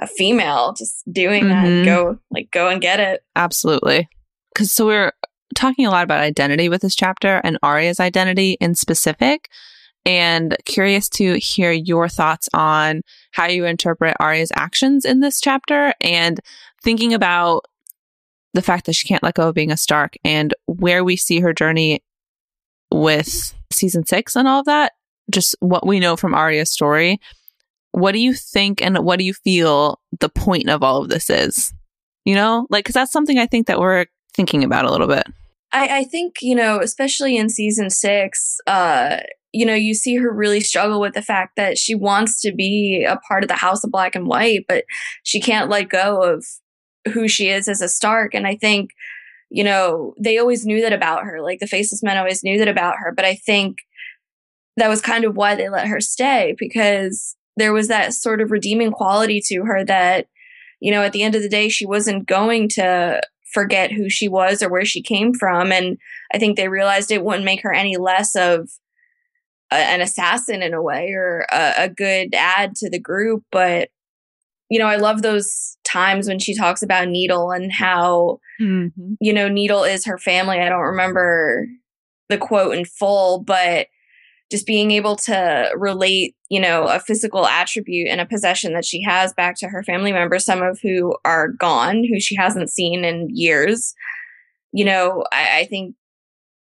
a 0.00 0.06
female 0.06 0.74
just 0.76 1.02
doing 1.10 1.48
that. 1.48 1.66
Mhm. 1.66 1.84
Go 1.84 2.18
like 2.30 2.50
go 2.50 2.68
and 2.68 2.80
get 2.80 3.00
it. 3.00 3.22
Absolutely. 3.34 4.08
Because 4.52 4.72
so 4.72 4.86
we're 4.86 5.12
talking 5.54 5.86
a 5.86 5.90
lot 5.90 6.04
about 6.04 6.20
identity 6.20 6.68
with 6.68 6.82
this 6.82 6.94
chapter 6.94 7.40
and 7.44 7.58
Arya's 7.62 8.00
identity 8.00 8.56
in 8.60 8.74
specific. 8.74 9.48
And 10.04 10.56
curious 10.64 11.08
to 11.10 11.36
hear 11.38 11.72
your 11.72 12.08
thoughts 12.08 12.48
on 12.54 13.02
how 13.32 13.46
you 13.46 13.64
interpret 13.64 14.16
Arya's 14.20 14.52
actions 14.54 15.04
in 15.04 15.18
this 15.20 15.40
chapter 15.40 15.92
and 16.00 16.40
thinking 16.82 17.12
about 17.12 17.64
the 18.56 18.62
fact 18.62 18.86
that 18.86 18.94
she 18.94 19.06
can't 19.06 19.22
let 19.22 19.34
go 19.34 19.48
of 19.48 19.54
being 19.54 19.70
a 19.70 19.76
Stark 19.76 20.14
and 20.24 20.54
where 20.64 21.04
we 21.04 21.14
see 21.14 21.40
her 21.40 21.52
journey 21.52 22.02
with 22.90 23.54
season 23.70 24.06
six 24.06 24.34
and 24.34 24.48
all 24.48 24.60
of 24.60 24.66
that. 24.66 24.92
Just 25.30 25.54
what 25.60 25.86
we 25.86 26.00
know 26.00 26.16
from 26.16 26.34
Arya's 26.34 26.72
story. 26.72 27.20
What 27.92 28.12
do 28.12 28.18
you 28.18 28.32
think 28.32 28.80
and 28.80 28.98
what 28.98 29.18
do 29.18 29.24
you 29.24 29.34
feel 29.34 30.00
the 30.20 30.30
point 30.30 30.70
of 30.70 30.82
all 30.82 31.02
of 31.02 31.10
this 31.10 31.28
is? 31.28 31.72
You 32.24 32.34
know, 32.34 32.66
like, 32.70 32.84
because 32.84 32.94
that's 32.94 33.12
something 33.12 33.38
I 33.38 33.46
think 33.46 33.66
that 33.66 33.78
we're 33.78 34.06
thinking 34.34 34.64
about 34.64 34.86
a 34.86 34.90
little 34.90 35.06
bit. 35.06 35.26
I, 35.72 35.98
I 35.98 36.04
think, 36.04 36.36
you 36.40 36.54
know, 36.54 36.80
especially 36.80 37.36
in 37.36 37.50
season 37.50 37.90
six, 37.90 38.56
uh, 38.66 39.18
you 39.52 39.66
know, 39.66 39.74
you 39.74 39.92
see 39.92 40.16
her 40.16 40.32
really 40.32 40.60
struggle 40.60 41.00
with 41.00 41.14
the 41.14 41.22
fact 41.22 41.56
that 41.56 41.76
she 41.76 41.94
wants 41.94 42.40
to 42.40 42.52
be 42.52 43.06
a 43.06 43.16
part 43.28 43.44
of 43.44 43.48
the 43.48 43.54
House 43.54 43.84
of 43.84 43.90
Black 43.90 44.14
and 44.14 44.26
White, 44.26 44.64
but 44.66 44.84
she 45.24 45.40
can't 45.40 45.68
let 45.68 45.88
go 45.88 46.22
of 46.22 46.44
who 47.12 47.28
she 47.28 47.48
is 47.48 47.68
as 47.68 47.80
a 47.80 47.88
Stark. 47.88 48.34
And 48.34 48.46
I 48.46 48.56
think, 48.56 48.90
you 49.50 49.64
know, 49.64 50.14
they 50.18 50.38
always 50.38 50.66
knew 50.66 50.80
that 50.82 50.92
about 50.92 51.24
her. 51.24 51.40
Like 51.40 51.60
the 51.60 51.66
Faceless 51.66 52.02
Men 52.02 52.18
always 52.18 52.42
knew 52.42 52.58
that 52.58 52.68
about 52.68 52.96
her. 52.98 53.12
But 53.12 53.24
I 53.24 53.34
think 53.34 53.78
that 54.76 54.88
was 54.88 55.00
kind 55.00 55.24
of 55.24 55.36
why 55.36 55.54
they 55.54 55.68
let 55.68 55.86
her 55.86 56.00
stay 56.00 56.54
because 56.58 57.36
there 57.56 57.72
was 57.72 57.88
that 57.88 58.12
sort 58.12 58.40
of 58.40 58.50
redeeming 58.50 58.90
quality 58.90 59.40
to 59.46 59.64
her 59.64 59.84
that, 59.84 60.26
you 60.80 60.90
know, 60.90 61.02
at 61.02 61.12
the 61.12 61.22
end 61.22 61.34
of 61.34 61.42
the 61.42 61.48
day, 61.48 61.68
she 61.68 61.86
wasn't 61.86 62.26
going 62.26 62.68
to 62.70 63.20
forget 63.54 63.90
who 63.92 64.10
she 64.10 64.28
was 64.28 64.62
or 64.62 64.68
where 64.68 64.84
she 64.84 65.02
came 65.02 65.32
from. 65.32 65.72
And 65.72 65.96
I 66.32 66.38
think 66.38 66.56
they 66.56 66.68
realized 66.68 67.10
it 67.10 67.24
wouldn't 67.24 67.44
make 67.44 67.62
her 67.62 67.72
any 67.72 67.96
less 67.96 68.36
of 68.36 68.68
an 69.70 70.00
assassin 70.00 70.62
in 70.62 70.74
a 70.74 70.82
way 70.82 71.12
or 71.12 71.46
a, 71.50 71.84
a 71.84 71.88
good 71.88 72.34
add 72.34 72.74
to 72.76 72.90
the 72.90 73.00
group. 73.00 73.44
But, 73.50 73.88
you 74.68 74.78
know, 74.78 74.86
I 74.86 74.96
love 74.96 75.22
those 75.22 75.75
times 75.86 76.28
when 76.28 76.38
she 76.38 76.54
talks 76.54 76.82
about 76.82 77.08
Needle 77.08 77.50
and 77.50 77.72
how, 77.72 78.40
mm-hmm. 78.60 79.14
you 79.20 79.32
know, 79.32 79.48
Needle 79.48 79.84
is 79.84 80.04
her 80.04 80.18
family. 80.18 80.58
I 80.58 80.68
don't 80.68 80.80
remember 80.80 81.66
the 82.28 82.38
quote 82.38 82.74
in 82.74 82.84
full, 82.84 83.42
but 83.42 83.86
just 84.50 84.66
being 84.66 84.90
able 84.92 85.16
to 85.16 85.70
relate, 85.76 86.36
you 86.48 86.60
know, 86.60 86.84
a 86.84 87.00
physical 87.00 87.46
attribute 87.46 88.08
and 88.08 88.20
a 88.20 88.26
possession 88.26 88.74
that 88.74 88.84
she 88.84 89.02
has 89.02 89.32
back 89.34 89.56
to 89.58 89.68
her 89.68 89.82
family 89.82 90.12
members, 90.12 90.44
some 90.44 90.62
of 90.62 90.78
who 90.82 91.16
are 91.24 91.48
gone, 91.48 92.04
who 92.04 92.20
she 92.20 92.36
hasn't 92.36 92.70
seen 92.70 93.04
in 93.04 93.28
years. 93.32 93.94
You 94.72 94.84
know, 94.84 95.24
I, 95.32 95.60
I 95.60 95.64
think 95.64 95.96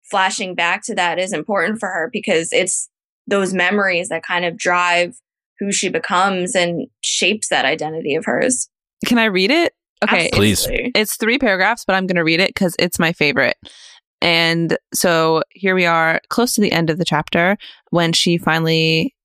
flashing 0.09 0.53
back 0.53 0.83
to 0.83 0.95
that 0.95 1.17
is 1.17 1.33
important 1.33 1.79
for 1.79 1.89
her 1.89 2.09
because 2.11 2.51
it's 2.51 2.89
those 3.25 3.53
memories 3.53 4.09
that 4.09 4.23
kind 4.23 4.45
of 4.45 4.57
drive 4.57 5.15
who 5.59 5.71
she 5.71 5.89
becomes 5.89 6.55
and 6.55 6.87
shapes 7.01 7.49
that 7.49 7.65
identity 7.65 8.15
of 8.15 8.25
hers. 8.25 8.69
Can 9.05 9.17
I 9.17 9.25
read 9.25 9.51
it? 9.51 9.73
Okay. 10.03 10.29
Absolutely. 10.33 10.91
Please. 10.91 10.91
It's 10.95 11.15
three 11.15 11.37
paragraphs, 11.37 11.85
but 11.85 11.95
I'm 11.95 12.07
going 12.07 12.17
to 12.17 12.23
read 12.23 12.39
it 12.39 12.49
because 12.49 12.75
it's 12.79 12.99
my 12.99 13.13
favorite. 13.13 13.57
And 14.21 14.77
so 14.93 15.43
here 15.51 15.75
we 15.75 15.85
are, 15.85 16.21
close 16.29 16.53
to 16.53 16.61
the 16.61 16.71
end 16.71 16.89
of 16.89 16.97
the 16.97 17.05
chapter, 17.05 17.57
when 17.89 18.13
she 18.13 18.37
finally 18.37 19.15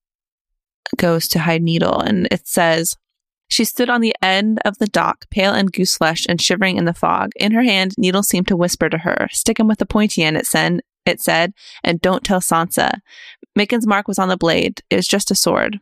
goes 0.96 1.28
to 1.28 1.38
hide 1.38 1.62
Needle. 1.62 2.00
And 2.00 2.26
it 2.30 2.46
says, 2.46 2.96
She 3.48 3.64
stood 3.64 3.90
on 3.90 4.00
the 4.00 4.14
end 4.22 4.60
of 4.64 4.78
the 4.78 4.86
dock, 4.86 5.26
pale 5.30 5.52
and 5.52 5.72
goose 5.72 5.96
flesh 5.96 6.26
and 6.28 6.40
shivering 6.40 6.76
in 6.76 6.84
the 6.84 6.94
fog. 6.94 7.30
In 7.36 7.52
her 7.52 7.62
hand, 7.62 7.94
Needle 7.96 8.22
seemed 8.22 8.48
to 8.48 8.56
whisper 8.56 8.88
to 8.88 8.98
her, 8.98 9.28
Stick 9.30 9.60
him 9.60 9.68
with 9.68 9.78
the 9.78 9.86
pointy 9.86 10.22
end, 10.22 10.36
it 10.36 10.46
said, 10.46 10.80
it 11.06 11.20
said, 11.20 11.54
and 11.82 12.00
don't 12.00 12.24
tell 12.24 12.40
Sansa. 12.40 13.00
Mikken's 13.54 13.86
mark 13.86 14.08
was 14.08 14.18
on 14.18 14.28
the 14.28 14.36
blade. 14.36 14.82
It 14.90 14.96
was 14.96 15.08
just 15.08 15.30
a 15.30 15.34
sword. 15.34 15.80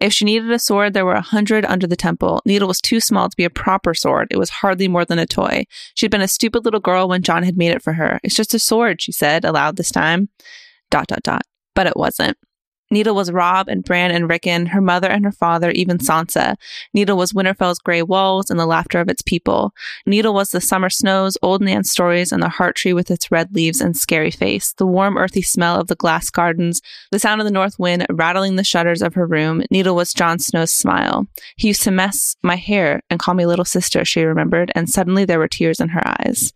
If 0.00 0.12
she 0.12 0.24
needed 0.24 0.50
a 0.50 0.58
sword, 0.58 0.92
there 0.92 1.06
were 1.06 1.14
a 1.14 1.20
hundred 1.20 1.64
under 1.64 1.86
the 1.86 1.96
temple. 1.96 2.42
Needle 2.44 2.68
was 2.68 2.80
too 2.80 3.00
small 3.00 3.28
to 3.28 3.36
be 3.36 3.44
a 3.44 3.50
proper 3.50 3.94
sword. 3.94 4.28
It 4.30 4.38
was 4.38 4.50
hardly 4.50 4.88
more 4.88 5.04
than 5.04 5.18
a 5.18 5.26
toy. 5.26 5.64
She'd 5.94 6.10
been 6.10 6.20
a 6.20 6.28
stupid 6.28 6.64
little 6.64 6.80
girl 6.80 7.08
when 7.08 7.22
Jon 7.22 7.42
had 7.42 7.56
made 7.56 7.72
it 7.72 7.82
for 7.82 7.94
her. 7.94 8.20
It's 8.22 8.34
just 8.34 8.54
a 8.54 8.58
sword, 8.58 9.00
she 9.00 9.12
said 9.12 9.44
aloud 9.44 9.76
this 9.76 9.90
time. 9.90 10.28
Dot, 10.90 11.06
dot, 11.06 11.22
dot. 11.22 11.42
But 11.74 11.86
it 11.86 11.96
wasn't. 11.96 12.36
Needle 12.90 13.14
was 13.14 13.32
Robb 13.32 13.68
and 13.68 13.84
Bran 13.84 14.12
and 14.12 14.28
Rickon, 14.28 14.66
her 14.66 14.80
mother 14.80 15.08
and 15.08 15.24
her 15.24 15.32
father, 15.32 15.70
even 15.72 15.98
Sansa. 15.98 16.56
Needle 16.94 17.16
was 17.16 17.32
Winterfell's 17.32 17.80
gray 17.80 18.02
walls 18.02 18.48
and 18.48 18.60
the 18.60 18.66
laughter 18.66 19.00
of 19.00 19.08
its 19.08 19.22
people. 19.22 19.72
Needle 20.06 20.34
was 20.34 20.50
the 20.50 20.60
summer 20.60 20.88
snows, 20.88 21.36
old 21.42 21.62
Nan's 21.62 21.90
stories, 21.90 22.30
and 22.30 22.42
the 22.42 22.48
heart 22.48 22.76
tree 22.76 22.92
with 22.92 23.10
its 23.10 23.30
red 23.30 23.54
leaves 23.54 23.80
and 23.80 23.96
scary 23.96 24.30
face, 24.30 24.72
the 24.74 24.86
warm, 24.86 25.16
earthy 25.16 25.42
smell 25.42 25.80
of 25.80 25.88
the 25.88 25.96
glass 25.96 26.30
gardens, 26.30 26.80
the 27.10 27.18
sound 27.18 27.40
of 27.40 27.44
the 27.44 27.50
north 27.50 27.78
wind 27.78 28.06
rattling 28.10 28.56
the 28.56 28.64
shutters 28.64 29.02
of 29.02 29.14
her 29.14 29.26
room. 29.26 29.62
Needle 29.70 29.96
was 29.96 30.12
Jon 30.12 30.38
Snow's 30.38 30.72
smile. 30.72 31.26
He 31.56 31.68
used 31.68 31.82
to 31.82 31.90
mess 31.90 32.36
my 32.42 32.56
hair 32.56 33.02
and 33.10 33.18
call 33.18 33.34
me 33.34 33.46
little 33.46 33.64
sister, 33.64 34.04
she 34.04 34.22
remembered, 34.22 34.70
and 34.74 34.88
suddenly 34.88 35.24
there 35.24 35.38
were 35.38 35.48
tears 35.48 35.80
in 35.80 35.88
her 35.88 36.06
eyes. 36.06 36.52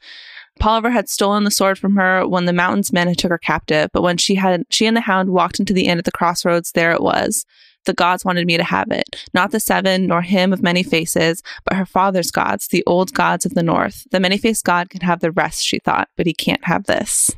Polliver 0.60 0.90
had 0.90 1.08
stolen 1.08 1.44
the 1.44 1.50
sword 1.50 1.78
from 1.78 1.96
her 1.96 2.28
when 2.28 2.44
the 2.44 2.52
mountain's 2.52 2.92
men 2.92 3.08
had 3.08 3.18
took 3.18 3.30
her 3.30 3.38
captive, 3.38 3.90
but 3.92 4.02
when 4.02 4.18
she 4.18 4.34
had 4.34 4.64
she 4.70 4.86
and 4.86 4.96
the 4.96 5.00
hound 5.00 5.30
walked 5.30 5.58
into 5.58 5.72
the 5.72 5.86
inn 5.86 5.98
at 5.98 6.04
the 6.04 6.12
crossroads, 6.12 6.72
there 6.72 6.92
it 6.92 7.02
was. 7.02 7.44
The 7.86 7.94
gods 7.94 8.26
wanted 8.26 8.46
me 8.46 8.58
to 8.58 8.64
have 8.64 8.90
it. 8.90 9.16
Not 9.32 9.52
the 9.52 9.60
seven, 9.60 10.06
nor 10.06 10.20
him 10.20 10.52
of 10.52 10.62
many 10.62 10.82
faces, 10.82 11.42
but 11.64 11.76
her 11.76 11.86
father's 11.86 12.30
gods, 12.30 12.68
the 12.68 12.84
old 12.86 13.14
gods 13.14 13.46
of 13.46 13.54
the 13.54 13.62
north. 13.62 14.06
The 14.10 14.20
many 14.20 14.36
faced 14.36 14.64
god 14.64 14.90
can 14.90 15.00
have 15.00 15.20
the 15.20 15.32
rest, 15.32 15.64
she 15.64 15.78
thought, 15.78 16.08
but 16.14 16.26
he 16.26 16.34
can't 16.34 16.64
have 16.66 16.84
this. 16.84 17.34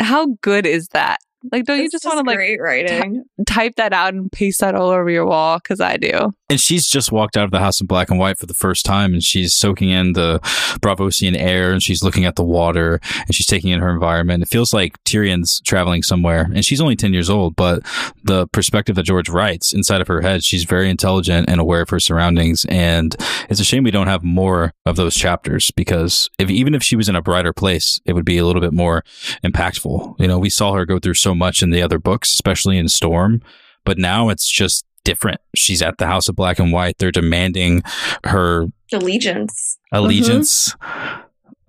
How 0.00 0.36
good 0.42 0.66
is 0.66 0.88
that? 0.88 1.18
Like, 1.52 1.64
don't 1.64 1.80
you 1.80 1.90
just, 1.90 2.04
want 2.04 2.18
to 2.18 2.24
like 2.24 2.36
great 2.36 2.60
writing? 2.60 3.24
type 3.46 3.76
that 3.76 3.92
out 3.92 4.14
and 4.14 4.30
paste 4.30 4.60
that 4.60 4.74
all 4.74 4.90
over 4.90 5.08
your 5.10 5.26
wall? 5.26 5.58
Because 5.58 5.80
I 5.80 5.96
do. 5.96 6.34
And 6.48 6.60
she's 6.60 6.86
just 6.86 7.10
walked 7.10 7.36
out 7.36 7.44
of 7.44 7.50
the 7.50 7.58
house 7.58 7.80
in 7.80 7.86
black 7.86 8.10
and 8.10 8.18
white 8.18 8.38
for 8.38 8.46
the 8.46 8.54
first 8.54 8.84
time, 8.84 9.12
and 9.12 9.22
she's 9.22 9.54
soaking 9.54 9.90
in 9.90 10.12
the 10.12 10.38
Braavosian 10.80 11.36
air, 11.36 11.72
and 11.72 11.82
she's 11.82 12.02
looking 12.02 12.24
at 12.24 12.36
the 12.36 12.44
water, 12.44 13.00
and 13.26 13.34
she's 13.34 13.46
taking 13.46 13.70
in 13.70 13.80
her 13.80 13.90
environment. 13.90 14.42
It 14.42 14.48
feels 14.48 14.72
like 14.72 15.02
Tyrion's 15.04 15.60
traveling 15.62 16.02
somewhere, 16.02 16.48
and 16.54 16.64
she's 16.64 16.80
only 16.80 16.96
10 16.96 17.12
years 17.12 17.28
old, 17.28 17.56
but 17.56 17.82
the 18.22 18.46
perspective 18.48 18.96
that 18.96 19.04
George 19.04 19.28
writes 19.28 19.72
inside 19.72 20.00
of 20.00 20.08
her 20.08 20.20
head, 20.20 20.44
she's 20.44 20.64
very 20.64 20.90
intelligent 20.90 21.48
and 21.48 21.60
aware 21.60 21.80
of 21.80 21.90
her 21.90 22.00
surroundings. 22.00 22.64
And 22.68 23.16
it's 23.48 23.60
a 23.60 23.64
shame 23.64 23.84
we 23.84 23.90
don't 23.90 24.06
have 24.06 24.24
more 24.24 24.72
of 24.84 24.96
those 24.96 25.14
chapters 25.14 25.70
because 25.70 26.30
if, 26.38 26.50
even 26.50 26.74
if 26.74 26.82
she 26.82 26.96
was 26.96 27.08
in 27.08 27.16
a 27.16 27.22
brighter 27.22 27.52
place, 27.52 28.00
it 28.04 28.12
would 28.14 28.24
be 28.24 28.38
a 28.38 28.44
little 28.44 28.62
bit 28.62 28.72
more 28.72 29.04
impactful. 29.44 30.18
You 30.18 30.28
know, 30.28 30.38
we 30.38 30.50
saw 30.50 30.72
her 30.72 30.84
go 30.84 30.98
through 30.98 31.14
so 31.14 31.34
much 31.36 31.62
in 31.62 31.70
the 31.70 31.82
other 31.82 31.98
books, 31.98 32.32
especially 32.32 32.78
in 32.78 32.88
Storm, 32.88 33.42
but 33.84 33.98
now 33.98 34.28
it's 34.28 34.48
just 34.48 34.84
different. 35.04 35.40
She's 35.54 35.82
at 35.82 35.98
the 35.98 36.06
House 36.06 36.28
of 36.28 36.36
Black 36.36 36.58
and 36.58 36.72
White. 36.72 36.98
They're 36.98 37.12
demanding 37.12 37.82
her 38.24 38.66
Allegiance. 38.92 39.78
allegiance. 39.92 40.74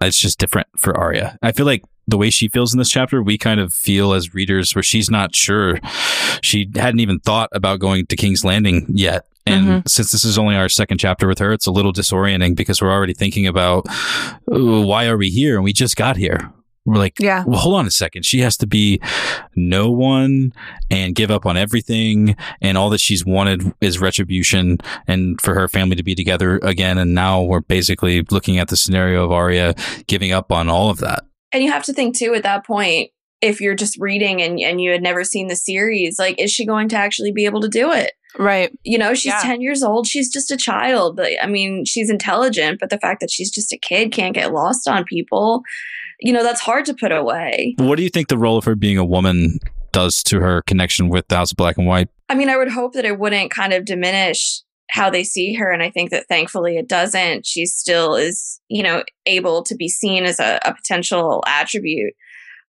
It's 0.01 0.17
just 0.17 0.39
different 0.39 0.67
for 0.77 0.97
Arya. 0.97 1.38
I 1.41 1.51
feel 1.51 1.65
like 1.65 1.84
the 2.08 2.17
way 2.17 2.30
she 2.30 2.47
feels 2.47 2.73
in 2.73 2.80
this 2.80 2.89
chapter, 2.89 3.21
we 3.21 3.38
kind 3.38 3.60
of 3.60 3.73
feel 3.73 4.13
as 4.13 4.34
readers 4.34 4.73
where 4.73 4.84
she's 4.84 5.10
not 5.10 5.36
sure. 5.36 5.80
She 6.41 6.69
hadn't 6.75 6.99
even 6.99 7.19
thought 7.19 7.49
about 7.51 7.80
going 7.80 8.06
to 8.08 8.15
King's 8.15 8.45
Landing 8.45 8.86
yet. 8.89 9.25
And 9.45 9.65
mm-hmm. 9.65 9.88
since 9.88 10.12
this 10.12 10.25
is 10.25 10.38
only 10.38 10.56
our 10.56 10.69
second 10.69 10.97
chapter 10.97 11.27
with 11.27 11.39
her, 11.39 11.53
it's 11.53 11.67
a 11.67 11.71
little 11.71 11.93
disorienting 11.93 12.56
because 12.56 12.82
we're 12.82 12.91
already 12.91 13.13
thinking 13.13 13.47
about 13.47 13.86
"Oh, 14.51 14.86
why 14.86 15.08
are 15.08 15.17
we 15.17 15.30
here? 15.30 15.56
And 15.56 15.63
we 15.63 15.71
just 15.71 15.95
got 15.95 16.17
here. 16.17 16.51
We're 16.88 16.95
like, 16.97 17.19
Yeah. 17.19 17.43
well, 17.45 17.60
hold 17.60 17.76
on 17.76 17.86
a 17.86 17.91
second. 17.91 18.26
She 18.26 18.39
has 18.39 18.58
to 18.58 18.67
be 18.67 19.02
no 19.56 19.91
one 19.91 20.54
and 20.89 21.13
give 21.13 21.30
up 21.30 21.45
on 21.45 21.58
everything. 21.58 22.36
And 22.62 22.78
all 22.78 22.89
that 22.91 23.00
she's 23.02 23.26
wanted 23.26 23.73
is 23.82 24.00
retribution 24.00 24.78
and 25.08 25.39
for 25.41 25.54
her 25.54 25.67
family 25.67 25.95
to 25.97 26.04
be 26.04 26.15
together 26.15 26.60
again. 26.63 26.97
And 26.97 27.13
now 27.13 27.41
we're 27.43 27.60
basically 27.62 28.23
looking 28.32 28.58
at 28.58 28.69
the 28.69 28.78
scenario 28.78 29.26
of 29.26 29.32
Arya 29.32 29.76
giving 30.08 30.32
up 30.32 30.52
on 30.52 30.69
all 30.69 30.89
of 30.89 31.00
that. 31.00 31.26
And 31.52 31.63
you 31.63 31.71
have 31.71 31.84
to 31.84 31.93
think 31.93 32.17
too 32.17 32.34
at 32.34 32.43
that 32.43 32.65
point, 32.65 33.12
if 33.41 33.62
you're 33.62 33.76
just 33.76 33.97
reading 34.00 34.41
and, 34.41 34.60
and 34.60 34.82
you 34.82 34.91
had 34.91 35.04
never 35.04 35.23
seen 35.23 35.47
the 35.47 35.56
series, 35.56 36.17
like, 36.17 36.39
is 36.41 36.52
she 36.52 36.65
going 36.65 36.89
to 36.89 36.95
actually 36.97 37.32
be 37.32 37.45
able 37.45 37.62
to 37.62 37.69
do 37.69 37.91
it? 37.91 38.13
Right. 38.39 38.71
You 38.84 38.97
know, 38.97 39.13
she's 39.13 39.32
Yeah. 39.34 39.41
10 39.41 39.62
years 39.62 39.84
old. 39.84 40.08
She's 40.08 40.32
just 40.32 40.52
a 40.52 40.58
child. 40.58 41.17
Like, 41.17 41.38
I 41.41 41.47
mean, 41.47 41.86
she's 41.86 42.10
intelligent, 42.10 42.80
but 42.80 42.89
the 42.89 43.00
fact 43.00 43.19
that 43.21 43.32
she's 43.32 43.50
just 43.52 43.71
a 43.73 43.78
kid 43.78 44.12
can't 44.12 44.34
get 44.34 44.54
lost 44.54 44.88
on 44.88 45.04
people, 45.06 45.62
you 46.19 46.34
know, 46.34 46.43
that's 46.43 46.62
hard 46.62 46.86
to 46.86 46.93
put 46.93 47.12
away. 47.12 47.75
What 47.77 47.97
do 47.97 48.03
you 48.03 48.10
think 48.10 48.27
the 48.27 48.38
role 48.38 48.58
of 48.58 48.65
her 48.65 48.75
being 48.75 48.97
a 48.97 49.06
woman 49.06 49.60
does 49.91 50.23
to 50.23 50.39
her 50.39 50.62
connection 50.63 51.10
with 51.10 51.27
the 51.27 51.36
House 51.36 51.51
of 51.51 51.58
Black 51.58 51.77
and 51.77 51.88
White? 51.88 52.10
I 52.30 52.36
mean, 52.36 52.49
I 52.49 52.58
would 52.58 52.71
hope 52.71 52.93
that 52.93 53.06
it 53.06 53.19
wouldn't 53.19 53.51
kind 53.51 53.73
of 53.73 53.86
diminish 53.86 54.62
how 54.89 55.10
they 55.10 55.23
see 55.23 55.53
her. 55.53 55.71
And 55.71 55.84
I 55.84 55.89
think 55.89 56.12
that 56.12 56.27
thankfully 56.27 56.77
it 56.77 56.88
doesn't. 56.88 57.45
She 57.45 57.65
still 57.65 58.15
is, 58.15 58.60
you 58.67 58.84
know, 58.84 59.03
able 59.25 59.63
to 59.63 59.75
be 59.75 59.89
seen 59.89 60.23
as 60.23 60.39
a, 60.39 60.60
a 60.65 60.73
potential 60.73 61.43
attribute. 61.45 62.13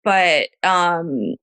But, 0.03 0.49
um, 0.63 1.35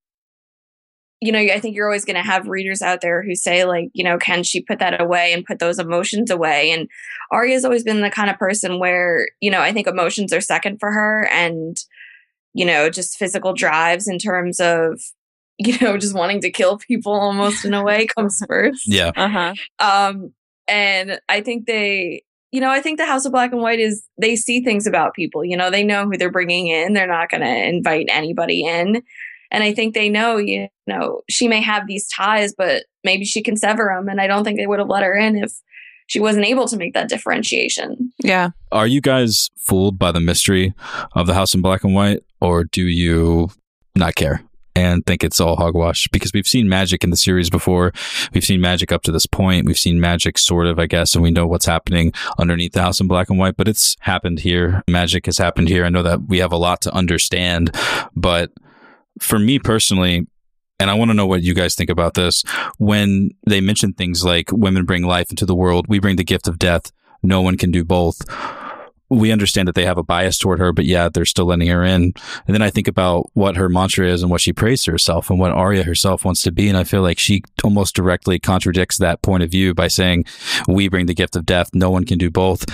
you 1.21 1.31
know, 1.31 1.38
I 1.38 1.61
think 1.61 1.77
you're 1.77 1.87
always 1.87 2.05
going 2.05 2.17
to 2.17 2.23
have 2.23 2.49
readers 2.49 2.83
out 2.83 3.01
there 3.01 3.23
who 3.23 3.35
say, 3.35 3.65
like, 3.65 3.91
you 3.93 4.03
know, 4.03 4.19
can 4.19 4.43
she 4.43 4.61
put 4.61 4.79
that 4.81 5.01
away 5.01 5.33
and 5.33 5.45
put 5.45 5.59
those 5.59 5.79
emotions 5.79 6.31
away? 6.31 6.73
And 6.73 6.88
Arya's 7.31 7.65
always 7.65 7.85
been 7.85 8.01
the 8.01 8.11
kind 8.11 8.31
of 8.31 8.38
person 8.38 8.79
where, 8.79 9.29
you 9.41 9.51
know, 9.51 9.61
I 9.61 9.73
think 9.73 9.87
emotions 9.87 10.33
are 10.33 10.41
second 10.41 10.79
for 10.81 10.91
her 10.91 11.29
and, 11.31 11.77
you 12.55 12.65
know, 12.65 12.91
just 12.91 13.17
physical 13.17 13.53
drives 13.53 14.09
in 14.09 14.19
terms 14.19 14.61
of, 14.61 15.01
you 15.59 15.79
know, 15.81 15.97
just 15.97 16.15
wanting 16.15 16.41
to 16.41 16.51
kill 16.51 16.79
people 16.79 17.12
almost 17.12 17.65
in 17.65 17.75
a 17.75 17.83
way 17.83 18.07
comes 18.07 18.43
first. 18.49 18.83
Yeah. 18.87 19.12
Uh 19.15 19.29
huh. 19.29 19.55
Um, 19.79 20.33
and 20.69 21.21
I 21.29 21.41
think 21.41 21.67
they, 21.67 22.23
you 22.53 22.61
know, 22.61 22.71
I 22.71 22.81
think 22.81 22.99
the 22.99 23.07
House 23.07 23.25
of 23.25 23.33
Black 23.33 23.53
and 23.53 23.61
White 23.61 23.81
is 23.81 24.05
they 24.19 24.37
see 24.37 24.62
things 24.62 24.87
about 24.87 25.15
people. 25.15 25.45
You 25.45 25.57
know, 25.57 25.71
they 25.71 25.85
know 25.85 26.05
who 26.05 26.17
they're 26.17 26.31
bringing 26.31 26.69
in. 26.69 26.93
They're 26.93 27.07
not 27.07 27.31
going 27.31 27.43
to 27.43 27.69
invite 27.69 28.07
anybody 28.11 28.65
in. 28.65 29.03
And 29.51 29.62
I 29.62 29.75
think 29.75 29.95
they 29.95 30.09
know, 30.09 30.38
you 30.38 30.69
know, 30.87 31.21
she 31.29 31.47
may 31.47 31.61
have 31.61 31.87
these 31.87 32.09
ties, 32.09 32.55
but 32.57 32.85
maybe 33.05 33.25
she 33.25 33.43
can 33.43 33.57
sever 33.57 33.93
them. 33.95 34.09
And 34.09 34.21
I 34.21 34.27
don't 34.27 34.45
think 34.45 34.59
they 34.59 34.67
would 34.67 34.79
have 34.79 34.88
let 34.88 35.03
her 35.03 35.15
in 35.15 35.37
if 35.37 35.53
she 36.07 36.21
wasn't 36.21 36.47
able 36.47 36.67
to 36.69 36.77
make 36.77 36.95
that 36.95 37.09
differentiation. 37.09 38.12
Yeah. 38.19 38.51
Are 38.71 38.87
you 38.87 39.01
guys 39.01 39.51
fooled 39.59 39.99
by 39.99 40.11
the 40.12 40.21
mystery 40.21 40.75
of 41.15 41.27
the 41.27 41.35
House 41.35 41.55
in 41.55 41.61
Black 41.61 41.85
and 41.85 41.95
White, 41.95 42.23
or 42.43 42.65
do 42.65 42.83
you 42.83 43.51
not 43.95 44.17
care 44.17 44.43
and 44.75 45.07
think 45.07 45.23
it's 45.23 45.41
all 45.41 45.57
hogwash? 45.57 46.09
Because 46.09 46.33
we've 46.33 46.47
seen 46.47 46.69
magic 46.69 47.05
in 47.05 47.11
the 47.11 47.17
series 47.17 47.49
before. 47.49 47.93
We've 48.35 48.45
seen 48.45 48.61
magic 48.61 48.91
up 48.91 49.03
to 49.03 49.13
this 49.13 49.27
point. 49.27 49.65
We've 49.65 49.79
seen 49.79 50.01
magic, 50.01 50.39
sort 50.39 50.67
of, 50.67 50.79
I 50.79 50.87
guess, 50.87 51.15
and 51.15 51.23
we 51.23 51.31
know 51.31 51.47
what's 51.47 51.67
happening 51.67 52.13
underneath 52.39 52.73
the 52.73 52.83
House 52.83 53.01
in 53.01 53.07
Black 53.07 53.31
and 53.31 53.39
White. 53.39 53.57
But 53.57 53.69
it's 53.69 53.97
happened 54.01 54.41
here. 54.41 54.83
Magic 54.89 55.27
has 55.27 55.39
happened 55.39 55.69
here. 55.69 55.85
I 55.85 55.89
know 55.89 56.03
that 56.03 56.23
we 56.23 56.39
have 56.39 56.53
a 56.53 56.57
lot 56.57 56.83
to 56.83 56.95
understand, 56.95 57.77
but 58.17 58.51
for 59.21 59.39
me 59.39 59.61
personally, 59.61 60.27
and 60.81 60.91
I 60.91 60.95
want 60.95 61.11
to 61.11 61.15
know 61.15 61.27
what 61.27 61.45
you 61.45 61.55
guys 61.55 61.77
think 61.77 61.91
about 61.91 62.15
this. 62.15 62.43
When 62.79 63.31
they 63.47 63.61
mention 63.61 63.93
things 63.93 64.25
like 64.25 64.51
women 64.51 64.85
bring 64.85 65.05
life 65.05 65.31
into 65.31 65.47
the 65.47 65.55
world, 65.55 65.87
we 65.89 66.01
bring 66.01 66.17
the 66.17 66.25
gift 66.25 66.49
of 66.49 66.59
death. 66.59 66.91
No 67.23 67.41
one 67.41 67.57
can 67.57 67.71
do 67.71 67.85
both. 67.85 68.21
We 69.14 69.31
understand 69.31 69.68
that 69.68 69.75
they 69.75 69.85
have 69.85 69.98
a 69.98 70.03
bias 70.03 70.38
toward 70.38 70.59
her, 70.59 70.72
but 70.72 70.85
yeah, 70.85 71.09
they're 71.09 71.25
still 71.25 71.44
letting 71.46 71.68
her 71.68 71.85
in. 71.85 72.14
And 72.46 72.55
then 72.55 72.62
I 72.62 72.70
think 72.70 72.88
about 72.88 73.31
what 73.35 73.57
her 73.57 73.68
mantra 73.68 74.09
is 74.09 74.22
and 74.22 74.31
what 74.31 74.40
she 74.40 74.53
prays 74.53 74.83
to 74.85 74.90
herself 74.90 75.29
and 75.31 75.38
what 75.38 75.53
Arya 75.53 75.83
herself 75.83 76.25
wants 76.25 76.42
to 76.44 76.53
be. 76.53 76.68
And 76.68 76.79
I 76.79 76.85
feel 76.85 77.03
like 77.03 77.18
she 77.18 77.42
almost 77.62 77.94
directly 77.94 78.38
contradicts 78.38 78.98
that 78.98 79.22
point 79.22 79.42
of 79.42 79.51
view 79.51 79.75
by 79.75 79.88
saying, 79.88 80.25
we 80.66 80.88
bring 80.88 81.07
the 81.07 81.14
gift 81.14 81.37
of 81.37 81.44
death. 81.44 81.70
No 81.75 81.90
one 81.90 82.05
can 82.05 82.18
do 82.18 82.31
both. 82.31 82.64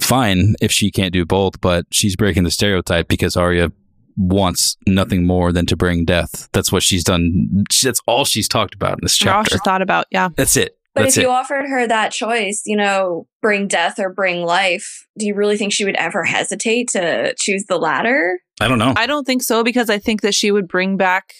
Fine 0.00 0.54
if 0.60 0.70
she 0.70 0.90
can't 0.90 1.12
do 1.12 1.24
both, 1.24 1.60
but 1.60 1.86
she's 1.90 2.16
breaking 2.16 2.44
the 2.44 2.50
stereotype 2.50 3.08
because 3.08 3.36
Arya 3.36 3.72
wants 4.16 4.76
nothing 4.86 5.26
more 5.26 5.52
than 5.52 5.66
to 5.66 5.76
bring 5.76 6.04
death. 6.04 6.48
That's 6.52 6.72
what 6.72 6.82
she's 6.82 7.04
done. 7.04 7.64
That's 7.82 8.00
all 8.06 8.24
she's 8.24 8.48
talked 8.48 8.74
about 8.74 8.92
in 8.92 8.98
this 9.02 9.22
We're 9.22 9.32
all 9.32 9.44
chapter. 9.44 9.58
thought 9.58 9.82
about. 9.82 10.06
Yeah. 10.10 10.30
That's 10.36 10.56
it. 10.56 10.78
But 10.96 11.02
That's 11.02 11.16
if 11.18 11.22
you 11.22 11.28
it. 11.28 11.32
offered 11.34 11.66
her 11.68 11.86
that 11.86 12.10
choice, 12.10 12.62
you 12.66 12.76
know, 12.76 13.26
bring 13.42 13.68
death 13.68 13.98
or 14.00 14.08
bring 14.12 14.42
life, 14.42 15.06
do 15.18 15.26
you 15.26 15.34
really 15.34 15.56
think 15.58 15.72
she 15.72 15.84
would 15.84 15.94
ever 15.96 16.24
hesitate 16.24 16.88
to 16.92 17.34
choose 17.38 17.64
the 17.68 17.76
latter? 17.76 18.40
I 18.60 18.66
don't 18.68 18.78
know. 18.78 18.94
I 18.96 19.06
don't 19.06 19.24
think 19.24 19.42
so 19.42 19.62
because 19.62 19.90
I 19.90 19.98
think 19.98 20.22
that 20.22 20.34
she 20.34 20.50
would 20.50 20.66
bring 20.66 20.96
back 20.96 21.34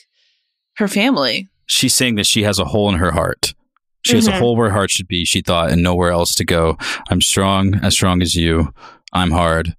her 0.76 0.86
family. 0.88 1.48
she's 1.68 1.94
saying 1.96 2.14
that 2.16 2.26
she 2.26 2.42
has 2.44 2.58
a 2.60 2.64
hole 2.66 2.88
in 2.90 2.96
her 2.96 3.10
heart. 3.12 3.54
She 4.04 4.14
has 4.14 4.28
a 4.28 4.32
Mhm. 4.32 4.38
hole 4.38 4.56
where 4.56 4.68
her 4.68 4.74
heart 4.74 4.90
should 4.92 5.08
be, 5.08 5.24
she 5.24 5.40
thought, 5.40 5.72
and 5.72 5.82
nowhere 5.82 6.12
else 6.12 6.32
to 6.36 6.44
go. 6.44 6.76
I'm 7.10 7.20
strong, 7.20 7.74
as 7.82 7.94
strong 7.94 8.22
as 8.22 8.36
you. 8.36 8.72
I'm 9.12 9.32
hard. 9.32 9.74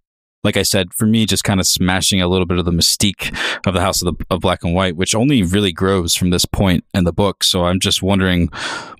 Like 0.47 0.55
I 0.55 0.63
said, 0.63 0.93
for 0.93 1.05
me, 1.05 1.25
just 1.25 1.43
kind 1.43 1.59
of 1.59 1.67
smashing 1.67 2.21
a 2.21 2.27
little 2.29 2.45
bit 2.45 2.57
of 2.57 2.63
the 2.63 2.71
mystique 2.71 3.37
of 3.67 3.73
the 3.73 3.81
House 3.81 4.01
of, 4.01 4.17
the, 4.17 4.25
of 4.29 4.39
Black 4.39 4.63
and 4.63 4.73
White, 4.73 4.95
which 4.95 5.13
only 5.13 5.43
really 5.43 5.73
grows 5.73 6.15
from 6.15 6.29
this 6.29 6.45
point 6.45 6.85
in 6.93 7.03
the 7.03 7.11
book. 7.11 7.43
So 7.43 7.65
I'm 7.65 7.81
just 7.81 8.01
wondering 8.01 8.47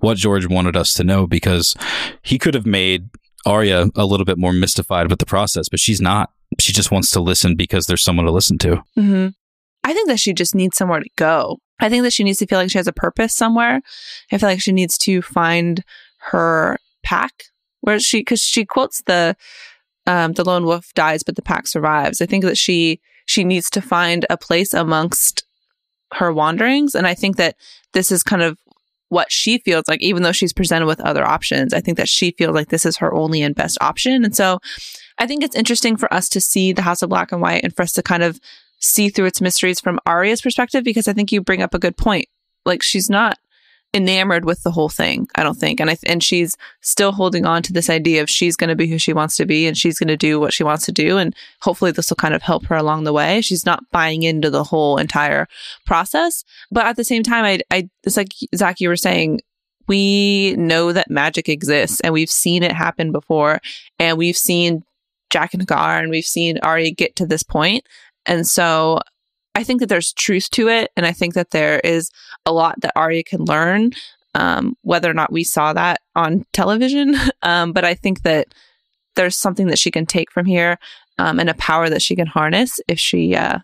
what 0.01 0.17
George 0.17 0.45
wanted 0.45 0.75
us 0.75 0.93
to 0.95 1.05
know 1.05 1.25
because 1.25 1.73
he 2.21 2.38
could 2.38 2.53
have 2.53 2.65
made 2.65 3.10
Arya 3.45 3.86
a 3.95 4.05
little 4.05 4.25
bit 4.25 4.38
more 4.38 4.51
mystified 4.51 5.10
with 5.10 5.19
the 5.19 5.25
process, 5.25 5.69
but 5.69 5.79
she's 5.79 6.01
not. 6.01 6.31
She 6.60 6.73
just 6.73 6.91
wants 6.91 7.12
to 7.12 7.21
listen 7.21 7.55
because 7.55 7.88
there's 7.88 8.03
someone 8.03 8.25
to 8.25 8.31
listen 8.33 8.57
to. 8.57 8.83
hmm 8.95 9.27
I 9.86 9.93
think 9.93 10.10
that 10.10 10.19
she 10.19 10.33
just 10.33 10.53
needs 10.53 10.75
somewhere 10.75 10.99
to 10.99 11.10
go. 11.15 11.60
I 11.79 11.88
think 11.88 12.03
that 12.03 12.12
she 12.12 12.25
needs 12.25 12.39
to 12.39 12.45
feel 12.45 12.60
like 12.60 12.69
she 12.69 12.77
has 12.77 12.89
a 12.89 12.91
purpose 12.91 13.33
somewhere. 13.33 13.79
I 14.33 14.38
feel 14.38 14.49
like 14.49 14.60
she 14.60 14.73
needs 14.73 14.97
to 14.97 15.21
find 15.21 15.81
her 16.31 16.77
pack 17.03 17.31
where 17.79 17.99
she, 18.01 18.19
because 18.19 18.41
she 18.41 18.65
quotes 18.65 19.01
the, 19.03 19.38
um, 20.08 20.34
the 20.34 20.43
lone 20.43 20.65
wolf 20.65 20.93
dies, 20.96 21.22
but 21.22 21.36
the 21.36 21.41
pack 21.41 21.67
survives. 21.67 22.22
I 22.22 22.26
think 22.26 22.43
that 22.43 22.58
she, 22.58 23.00
she 23.26 23.43
needs 23.43 23.70
to 23.72 23.82
find 23.82 24.26
a 24.30 24.38
place 24.38 24.74
amongst 24.74 25.43
her 26.13 26.32
wanderings. 26.34 26.96
And 26.96 27.06
I 27.06 27.13
think 27.13 27.36
that 27.36 27.56
this 27.93 28.12
is 28.12 28.24
kind 28.24 28.41
of 28.41 28.58
what 29.10 29.32
she 29.32 29.58
feels 29.60 29.84
like, 29.88 30.02
even 30.02 30.24
though 30.24 30.32
she's 30.32 30.54
presented 30.54 30.86
with 30.86 31.00
other 31.02 31.26
options. 31.26 31.74
I 31.74 31.82
think 31.82 31.98
that 31.98 32.10
she 32.10 32.32
feels 32.32 32.56
like 32.56 32.70
this 32.70 32.86
is 32.86 32.98
her 32.98 33.13
only 33.13 33.41
and 33.41 33.56
best 33.56 33.78
option. 33.82 34.24
And 34.24 34.36
so 34.36 34.60
I 35.17 35.28
think 35.28 35.43
it's 35.43 35.56
interesting 35.56 35.98
for 35.98 36.13
us 36.13 36.30
to 36.30 36.41
see 36.41 36.74
the 36.74 36.82
House 36.82 37.02
of 37.02 37.10
Black 37.10 37.32
and 37.32 37.41
White 37.41 37.63
and 37.63 37.76
for 37.76 37.84
us 37.84 37.93
to 37.93 38.04
kind 38.04 38.24
of 38.24 38.39
see 38.80 39.10
through 39.10 39.26
its 39.26 39.41
mysteries 39.41 39.80
from 39.80 40.00
Arya's 40.06 40.41
perspective 40.41 40.84
because 40.84 41.08
I 41.08 41.13
think 41.13 41.32
you 41.32 41.41
bring 41.41 41.62
up 41.62 41.74
a 41.74 41.80
good 41.80 41.98
point. 41.98 42.28
Like 42.65 42.84
she's 42.84 43.10
not 43.10 43.38
enamored 43.97 44.45
with 44.45 44.63
the 44.63 44.71
whole 44.71 44.88
thing, 44.88 45.27
I 45.36 45.43
don't 45.43 45.57
think. 45.57 45.79
And 45.79 45.89
I 45.89 45.97
and 46.05 46.23
she's 46.23 46.55
still 46.81 47.12
holding 47.12 47.45
on 47.45 47.63
to 47.63 47.73
this 47.73 47.89
idea 47.89 48.21
of 48.21 48.29
she's 48.29 48.55
going 48.55 48.69
to 48.69 48.75
be 48.75 48.88
who 48.88 48.97
she 48.97 49.12
wants 49.12 49.36
to 49.38 49.45
be 49.45 49.67
and 49.67 49.77
she's 49.77 49.99
going 49.99 50.07
to 50.07 50.15
do 50.15 50.39
what 50.39 50.53
she 50.53 50.63
wants 50.63 50.86
to 50.86 50.91
do 50.91 51.17
and 51.17 51.36
hopefully 51.62 51.91
this 51.91 52.10
will 52.10 52.15
kind 52.15 52.33
of 52.33 52.41
help 52.41 52.65
her 52.67 52.75
along 52.75 53.03
the 53.03 53.13
way. 53.13 53.41
She's 53.41 53.65
not 53.65 53.83
buying 53.91 54.23
into 54.23 54.49
the 54.49 54.63
whole 54.63 54.97
entire 54.97 55.47
process, 55.86 56.43
but 56.71 56.86
at 56.86 56.95
the 56.95 57.03
same 57.03 57.23
time 57.23 57.43
I 57.43 57.60
I 57.71 57.89
it's 58.03 58.15
like 58.15 58.33
Zach 58.55 58.79
you 58.79 58.89
were 58.89 58.95
saying 58.95 59.41
we 59.88 60.55
know 60.57 60.91
that 60.93 61.10
magic 61.10 61.49
exists 61.49 61.99
and 62.01 62.13
we've 62.13 62.29
seen 62.29 62.63
it 62.63 62.71
happen 62.71 63.12
before 63.12 63.60
and 63.99 64.17
we've 64.17 64.38
seen 64.38 64.83
Jaqen 65.31 65.65
H'ghar 65.65 65.99
and 65.99 66.10
we've 66.10 66.25
seen 66.25 66.57
Arya 66.60 66.91
get 66.91 67.15
to 67.17 67.25
this 67.25 67.43
point. 67.43 67.86
And 68.25 68.47
so 68.47 68.99
I 69.58 69.63
think 69.63 69.80
that 69.80 69.89
there's 69.89 70.13
truth 70.13 70.52
to 70.52 70.67
it. 70.67 70.91
And 70.96 71.04
I 71.04 71.12
think 71.12 71.34
that 71.34 71.50
there 71.50 71.80
is 71.80 72.12
a 72.46 72.52
lot 72.52 72.80
that 72.82 72.93
Arya 72.96 73.24
can 73.24 73.43
learn, 73.43 73.89
um, 74.36 74.78
whether 74.84 75.10
or 75.10 75.15
not 75.15 75.32
we 75.32 75.43
saw 75.43 75.74
that 75.74 76.02
on 76.15 76.46
television. 76.54 77.15
Um, 77.41 77.72
but 77.72 77.86
I 77.86 77.93
think 77.93 78.24
that 78.24 78.54
there's 79.15 79.38
something 79.38 79.67
that 79.67 79.80
she 79.80 79.89
can 79.89 80.06
take 80.06 80.32
from 80.32 80.46
here 80.46 80.78
um, 81.17 81.39
and 81.39 81.50
a 81.50 81.54
power 81.54 81.89
that 81.89 82.02
she 82.02 82.15
can 82.15 82.28
harness 82.28 82.80
if 82.89 83.00
she 83.00 83.36
uh, 83.36 83.60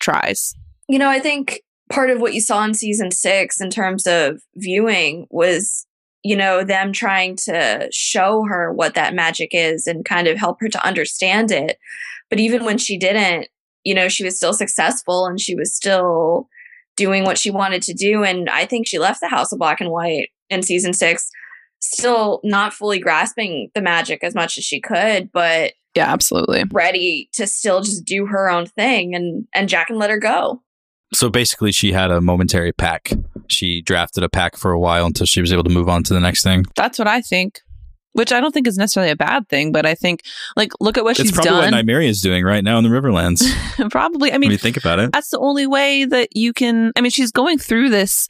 tries. 0.00 0.54
You 0.88 0.98
know, 0.98 1.10
I 1.10 1.18
think 1.18 1.60
part 1.90 2.08
of 2.08 2.20
what 2.20 2.32
you 2.32 2.40
saw 2.40 2.64
in 2.64 2.72
season 2.72 3.10
six 3.10 3.60
in 3.60 3.68
terms 3.68 4.06
of 4.06 4.40
viewing 4.56 5.26
was, 5.30 5.86
you 6.22 6.36
know, 6.36 6.64
them 6.64 6.92
trying 6.92 7.36
to 7.44 7.88
show 7.92 8.44
her 8.48 8.72
what 8.72 8.94
that 8.94 9.14
magic 9.14 9.50
is 9.52 9.86
and 9.86 10.06
kind 10.06 10.26
of 10.26 10.38
help 10.38 10.58
her 10.60 10.68
to 10.68 10.86
understand 10.86 11.50
it. 11.50 11.76
But 12.30 12.40
even 12.40 12.64
when 12.64 12.78
she 12.78 12.96
didn't, 12.96 13.48
you 13.84 13.94
know, 13.94 14.08
she 14.08 14.24
was 14.24 14.36
still 14.36 14.52
successful 14.52 15.26
and 15.26 15.40
she 15.40 15.54
was 15.54 15.74
still 15.74 16.48
doing 16.96 17.24
what 17.24 17.38
she 17.38 17.50
wanted 17.50 17.82
to 17.82 17.94
do. 17.94 18.24
And 18.24 18.50
I 18.50 18.66
think 18.66 18.86
she 18.86 18.98
left 18.98 19.20
the 19.20 19.28
House 19.28 19.52
of 19.52 19.58
Black 19.58 19.80
and 19.80 19.90
White 19.90 20.30
in 20.50 20.62
season 20.62 20.92
six, 20.92 21.30
still 21.80 22.40
not 22.42 22.72
fully 22.72 22.98
grasping 22.98 23.70
the 23.74 23.80
magic 23.80 24.24
as 24.24 24.34
much 24.34 24.58
as 24.58 24.64
she 24.64 24.80
could, 24.80 25.30
but 25.32 25.72
Yeah, 25.94 26.12
absolutely. 26.12 26.64
ready 26.72 27.28
to 27.34 27.46
still 27.46 27.82
just 27.82 28.04
do 28.04 28.26
her 28.26 28.50
own 28.50 28.66
thing. 28.66 29.14
And 29.14 29.46
and 29.54 29.68
Jaqen 29.68 29.96
let 29.96 30.10
her 30.10 30.18
go. 30.18 30.62
So 31.14 31.30
basically, 31.30 31.72
she 31.72 31.92
had 31.92 32.10
a 32.10 32.20
momentary 32.20 32.72
pack. 32.72 33.12
She 33.46 33.80
drafted 33.80 34.22
a 34.24 34.28
pack 34.28 34.56
for 34.58 34.72
a 34.72 34.78
while 34.78 35.06
until 35.06 35.24
she 35.24 35.40
was 35.40 35.52
able 35.52 35.64
to 35.64 35.70
move 35.70 35.88
on 35.88 36.02
to 36.02 36.12
the 36.12 36.20
next 36.20 36.42
thing. 36.42 36.66
That's 36.76 36.98
what 36.98 37.08
I 37.08 37.22
think. 37.22 37.60
Which 38.18 38.32
I 38.32 38.40
don't 38.40 38.52
think 38.52 38.66
is 38.66 38.76
necessarily 38.76 39.12
a 39.12 39.16
bad 39.16 39.48
thing, 39.48 39.70
but 39.70 39.86
I 39.86 39.94
think, 39.94 40.22
like, 40.56 40.72
look 40.80 40.98
at 40.98 41.04
what 41.04 41.16
she's 41.16 41.26
doing. 41.26 41.28
it's 41.28 41.36
she's 41.38 41.46
probably 41.46 41.70
done. 41.70 41.74
what 41.74 41.86
Nymeria 41.86 42.08
is 42.08 42.20
doing 42.20 42.44
right 42.44 42.64
now 42.64 42.76
in 42.78 42.84
the 42.84 42.90
Riverlands. 42.90 43.90
probably. 43.90 44.32
I 44.32 44.38
mean, 44.38 44.56
think 44.58 44.76
about 44.76 44.98
it. 44.98 45.12
that's 45.12 45.30
the 45.30 45.38
only 45.38 45.66
way 45.66 46.04
that 46.04 46.36
you 46.36 46.52
can 46.52 46.92
i 46.96 47.00
mean 47.00 47.10
she's 47.10 47.30
going 47.30 47.58
through 47.58 47.88
this 47.88 48.28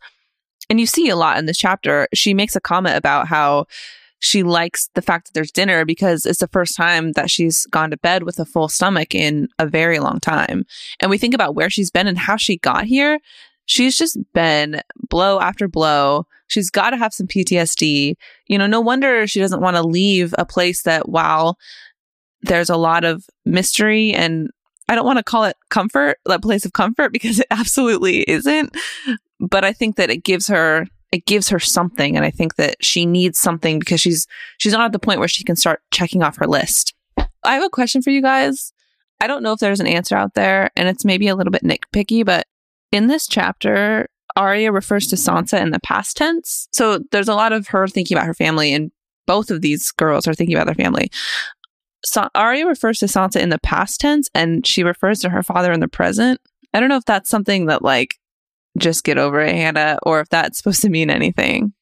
and 0.71 0.79
you 0.79 0.87
see 0.87 1.09
a 1.09 1.17
lot 1.17 1.39
in 1.39 1.47
this 1.47 1.59
chapter 1.59 2.09
she 2.15 2.35
makes 2.35 2.55
a 2.55 2.61
comment 2.61 2.97
about 2.97 3.27
how 3.27 3.67
she 4.21 4.43
likes 4.43 4.91
the 4.95 5.03
fact 5.03 5.27
that 5.27 5.35
there's 5.35 5.53
dinner 5.53 5.85
because 5.85 6.27
it's 6.27 6.41
the 6.41 6.49
first 6.49 6.77
time 6.77 7.13
that 7.13 7.31
she's 7.31 7.67
gone 7.67 7.91
to 7.91 7.97
bed 7.97 8.25
with 8.25 8.39
a 8.41 8.45
full 8.45 8.69
stomach 8.69 9.15
in 9.15 9.49
a 9.61 9.67
very 9.67 10.01
long 10.01 10.19
time. 10.19 10.65
And 11.01 11.09
we 11.09 11.19
think 11.19 11.35
about 11.35 11.55
where 11.55 11.71
she's 11.71 11.91
been 11.91 12.09
and 12.09 12.19
how 12.19 12.37
she 12.37 12.59
got 12.59 12.85
here. 12.87 13.21
She's 13.69 13.99
just 13.99 14.19
been 14.33 14.81
blow 15.11 15.39
after 15.41 15.69
blow. 15.69 16.27
She's 16.47 16.71
got 16.71 16.91
to 16.91 16.97
have 16.97 17.13
some 17.13 17.27
PTSD. 17.27 18.15
You 18.47 18.59
know, 18.59 18.67
no 18.67 18.81
wonder 18.81 19.27
she 19.27 19.41
doesn't 19.41 19.61
want 19.61 19.77
to 19.77 19.83
leave 19.83 20.35
a 20.39 20.47
place 20.47 20.83
that 20.83 21.07
while 21.07 21.59
there's 22.41 22.71
a 22.71 22.79
lot 22.79 23.05
of 23.05 23.27
mystery 23.45 24.15
and 24.15 24.51
I 24.89 24.95
don't 24.95 25.05
want 25.05 25.19
to 25.19 25.23
call 25.23 25.45
it 25.45 25.57
comfort, 25.69 26.17
that 26.25 26.41
place 26.41 26.65
of 26.65 26.73
comfort, 26.73 27.13
because 27.13 27.41
it 27.41 27.47
absolutely 27.51 28.23
isn't. 28.23 28.75
But 29.39 29.65
I 29.65 29.75
think 29.75 29.97
that 29.97 30.11
it 30.11 30.25
gives 30.25 30.49
her 30.49 30.87
it 31.13 31.25
gives 31.25 31.49
her 31.49 31.59
something 31.59 32.19
and 32.19 32.27
i 32.27 32.31
think 32.31 32.57
that 32.57 32.77
she 32.85 33.07
needs 33.07 33.39
something 33.39 33.79
because 33.79 33.99
she's 33.99 34.27
she's 34.59 34.75
not 34.75 34.85
at 34.85 34.93
the 34.93 34.99
point 34.99 35.19
where 35.19 35.27
she 35.27 35.43
can 35.43 35.57
start 35.57 35.81
checking 35.91 36.23
off 36.23 36.37
her 36.37 36.47
list 36.47 36.93
i 37.45 37.55
have 37.55 37.63
a 37.63 37.71
question 37.71 38.03
for 38.03 38.11
you 38.11 38.21
guys 38.21 38.75
i 39.19 39.27
don't 39.27 39.43
know 39.43 39.53
if 39.53 39.59
there's 39.59 39.81
an 39.81 39.87
answer 39.87 40.15
out 40.15 40.35
there 40.35 40.69
and 40.77 40.87
it's 40.87 41.07
maybe 41.07 41.27
a 41.27 41.35
little 41.35 41.51
bit 41.51 41.65
nitpicky 41.65 42.27
but 42.27 42.47
in 42.93 43.07
this 43.07 43.27
chapter 43.27 44.09
Arya 44.37 44.71
refers 44.71 45.09
to 45.09 45.17
Sansa 45.17 45.61
in 45.61 45.73
the 45.73 45.81
past 45.81 46.17
tense. 46.17 46.69
So 46.73 47.01
there's 47.11 47.29
a 47.29 47.35
lot 47.35 47.53
of 47.53 47.69
her 47.69 47.89
thinking 47.89 48.17
about 48.17 48.27
her 48.27 48.35
family, 48.35 48.73
and 48.73 48.93
both 49.27 49.51
of 49.51 49.63
these 49.63 49.91
girls 49.91 50.29
are 50.29 50.35
thinking 50.35 50.57
about 50.57 50.67
their 50.67 50.75
family. 50.75 51.11
So 52.05 52.29
Arya 52.35 52.67
refers 52.67 53.01
to 53.01 53.07
Sansa 53.07 53.41
in 53.41 53.49
the 53.49 53.59
past 53.59 54.01
tense, 54.01 54.29
and 54.35 54.65
she 54.67 54.85
refers 54.85 55.21
to 55.21 55.31
her 55.31 55.43
father 55.43 55.73
in 55.73 55.81
the 55.81 55.89
present. 55.89 56.41
I 56.73 56.79
don't 56.79 56.89
know 56.89 56.97
if 56.97 57.05
that's 57.05 57.29
something 57.29 57.67
that 57.67 57.83
like 57.83 58.15
just 58.79 59.03
get 59.03 59.19
over 59.19 59.41
it, 59.41 59.55
Hannah, 59.55 59.99
or 60.05 60.21
if 60.21 60.29
that's 60.29 60.59
supposed 60.59 60.83
to 60.83 60.89
mean 60.89 61.11
anything. 61.11 61.73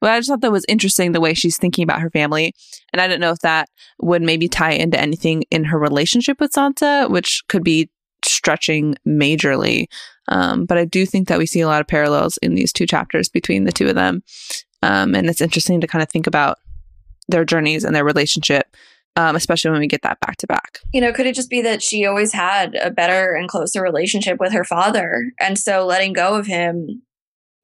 But 0.00 0.10
I 0.10 0.18
just 0.18 0.28
thought 0.28 0.40
that 0.40 0.52
was 0.52 0.66
interesting 0.68 1.12
the 1.12 1.20
way 1.20 1.32
she's 1.32 1.56
thinking 1.56 1.84
about 1.84 2.00
her 2.00 2.10
family. 2.10 2.54
And 2.92 3.00
I 3.00 3.06
don't 3.06 3.20
know 3.20 3.30
if 3.30 3.38
that 3.38 3.68
would 4.00 4.22
maybe 4.22 4.48
tie 4.48 4.72
into 4.72 5.00
anything 5.00 5.44
in 5.50 5.64
her 5.64 5.78
relationship 5.78 6.40
with 6.40 6.52
Sansa, 6.52 7.08
which 7.08 7.42
could 7.48 7.62
be 7.62 7.88
stretching 8.24 8.96
majorly. 9.06 9.86
Um, 10.28 10.64
but 10.64 10.78
I 10.78 10.84
do 10.84 11.04
think 11.06 11.28
that 11.28 11.38
we 11.38 11.46
see 11.46 11.60
a 11.60 11.66
lot 11.66 11.80
of 11.80 11.86
parallels 11.86 12.38
in 12.38 12.54
these 12.54 12.72
two 12.72 12.86
chapters 12.86 13.28
between 13.28 13.64
the 13.64 13.72
two 13.72 13.88
of 13.88 13.94
them. 13.94 14.22
Um, 14.82 15.14
and 15.14 15.28
it's 15.28 15.40
interesting 15.40 15.80
to 15.80 15.86
kind 15.86 16.02
of 16.02 16.08
think 16.08 16.26
about 16.26 16.58
their 17.28 17.44
journeys 17.44 17.84
and 17.84 17.94
their 17.94 18.04
relationship 18.04 18.74
um, 19.16 19.36
especially 19.36 19.70
when 19.70 19.80
we 19.80 19.86
get 19.86 20.02
that 20.02 20.20
back 20.20 20.36
to 20.38 20.46
back. 20.46 20.80
You 20.92 21.00
know, 21.00 21.12
could 21.12 21.26
it 21.26 21.34
just 21.34 21.50
be 21.50 21.62
that 21.62 21.82
she 21.82 22.04
always 22.04 22.32
had 22.32 22.74
a 22.76 22.90
better 22.90 23.34
and 23.34 23.48
closer 23.48 23.82
relationship 23.82 24.38
with 24.40 24.52
her 24.52 24.64
father? 24.64 25.30
And 25.40 25.58
so 25.58 25.86
letting 25.86 26.12
go 26.12 26.34
of 26.34 26.46
him, 26.46 27.02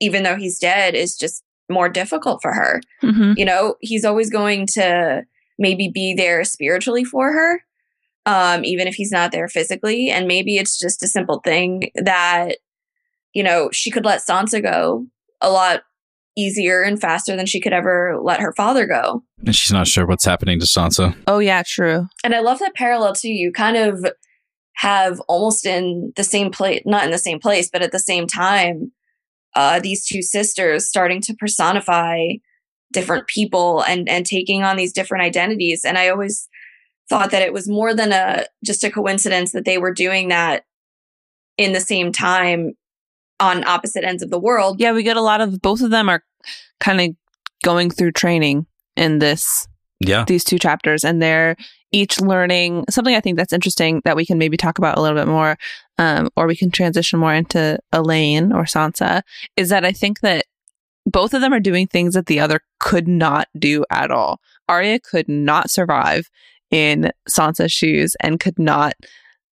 even 0.00 0.22
though 0.22 0.36
he's 0.36 0.58
dead, 0.58 0.94
is 0.94 1.16
just 1.16 1.42
more 1.68 1.88
difficult 1.88 2.40
for 2.42 2.52
her. 2.52 2.80
Mm-hmm. 3.02 3.32
You 3.36 3.44
know, 3.44 3.74
he's 3.80 4.04
always 4.04 4.30
going 4.30 4.66
to 4.74 5.24
maybe 5.58 5.90
be 5.92 6.14
there 6.14 6.44
spiritually 6.44 7.04
for 7.04 7.32
her, 7.32 7.62
um, 8.26 8.64
even 8.64 8.86
if 8.86 8.94
he's 8.94 9.12
not 9.12 9.32
there 9.32 9.48
physically. 9.48 10.10
And 10.10 10.26
maybe 10.26 10.56
it's 10.56 10.78
just 10.78 11.02
a 11.02 11.08
simple 11.08 11.40
thing 11.44 11.90
that, 11.94 12.58
you 13.32 13.42
know, 13.42 13.70
she 13.72 13.90
could 13.90 14.04
let 14.04 14.22
Sansa 14.26 14.62
go 14.62 15.06
a 15.40 15.50
lot 15.50 15.82
easier 16.36 16.82
and 16.82 17.00
faster 17.00 17.36
than 17.36 17.46
she 17.46 17.60
could 17.60 17.72
ever 17.72 18.18
let 18.22 18.40
her 18.40 18.52
father 18.52 18.86
go. 18.86 19.22
And 19.44 19.54
she's 19.54 19.72
not 19.72 19.88
sure 19.88 20.06
what's 20.06 20.24
happening 20.24 20.60
to 20.60 20.66
Sansa. 20.66 21.16
Oh, 21.26 21.38
yeah, 21.38 21.62
true. 21.66 22.06
And 22.24 22.34
I 22.34 22.40
love 22.40 22.58
that 22.60 22.74
parallel 22.74 23.14
too. 23.14 23.30
You 23.30 23.52
kind 23.52 23.76
of 23.76 24.04
have 24.76 25.20
almost 25.28 25.66
in 25.66 26.12
the 26.16 26.24
same 26.24 26.50
place, 26.50 26.82
not 26.86 27.04
in 27.04 27.10
the 27.10 27.18
same 27.18 27.40
place, 27.40 27.68
but 27.70 27.82
at 27.82 27.92
the 27.92 27.98
same 27.98 28.26
time, 28.26 28.92
uh, 29.56 29.80
these 29.80 30.06
two 30.06 30.22
sisters 30.22 30.88
starting 30.88 31.20
to 31.22 31.34
personify 31.34 32.18
different 32.92 33.26
people 33.26 33.82
and 33.82 34.08
and 34.08 34.26
taking 34.26 34.62
on 34.62 34.76
these 34.76 34.92
different 34.92 35.22
identities. 35.22 35.84
And 35.84 35.98
I 35.98 36.08
always 36.08 36.48
thought 37.10 37.32
that 37.32 37.42
it 37.42 37.52
was 37.52 37.68
more 37.68 37.92
than 37.92 38.12
a 38.12 38.46
just 38.64 38.84
a 38.84 38.90
coincidence 38.90 39.52
that 39.52 39.64
they 39.64 39.76
were 39.76 39.92
doing 39.92 40.28
that 40.28 40.64
in 41.58 41.72
the 41.72 41.80
same 41.80 42.12
time 42.12 42.72
on 43.40 43.66
opposite 43.66 44.04
ends 44.04 44.22
of 44.22 44.30
the 44.30 44.38
world. 44.38 44.80
Yeah, 44.80 44.92
we 44.92 45.02
get 45.02 45.16
a 45.16 45.22
lot 45.22 45.40
of 45.40 45.60
both 45.60 45.82
of 45.82 45.90
them 45.90 46.08
are 46.08 46.22
kind 46.78 47.00
of 47.00 47.08
going 47.62 47.90
through 47.90 48.12
training 48.12 48.66
in 48.96 49.18
this 49.18 49.66
yeah 50.00 50.24
these 50.24 50.44
two 50.44 50.58
chapters 50.58 51.04
and 51.04 51.20
they're 51.20 51.56
each 51.92 52.20
learning 52.20 52.84
something 52.88 53.14
I 53.14 53.20
think 53.20 53.36
that's 53.36 53.52
interesting 53.52 54.00
that 54.04 54.16
we 54.16 54.24
can 54.24 54.38
maybe 54.38 54.56
talk 54.56 54.78
about 54.78 54.96
a 54.96 55.02
little 55.02 55.18
bit 55.18 55.26
more, 55.26 55.58
um, 55.98 56.30
or 56.36 56.46
we 56.46 56.56
can 56.56 56.70
transition 56.70 57.18
more 57.18 57.34
into 57.34 57.80
Alayne 57.92 58.54
or 58.54 58.62
Sansa, 58.62 59.22
is 59.56 59.70
that 59.70 59.84
I 59.84 59.90
think 59.90 60.20
that 60.20 60.46
both 61.04 61.34
of 61.34 61.40
them 61.40 61.52
are 61.52 61.60
doing 61.60 61.88
things 61.88 62.14
that 62.14 62.26
the 62.26 62.38
other 62.38 62.60
could 62.78 63.08
not 63.08 63.48
do 63.58 63.84
at 63.90 64.12
all. 64.12 64.40
Arya 64.68 65.00
could 65.00 65.28
not 65.28 65.68
survive 65.68 66.30
in 66.70 67.10
Sansa's 67.28 67.72
shoes 67.72 68.16
and 68.20 68.40
could 68.40 68.58
not, 68.58 68.94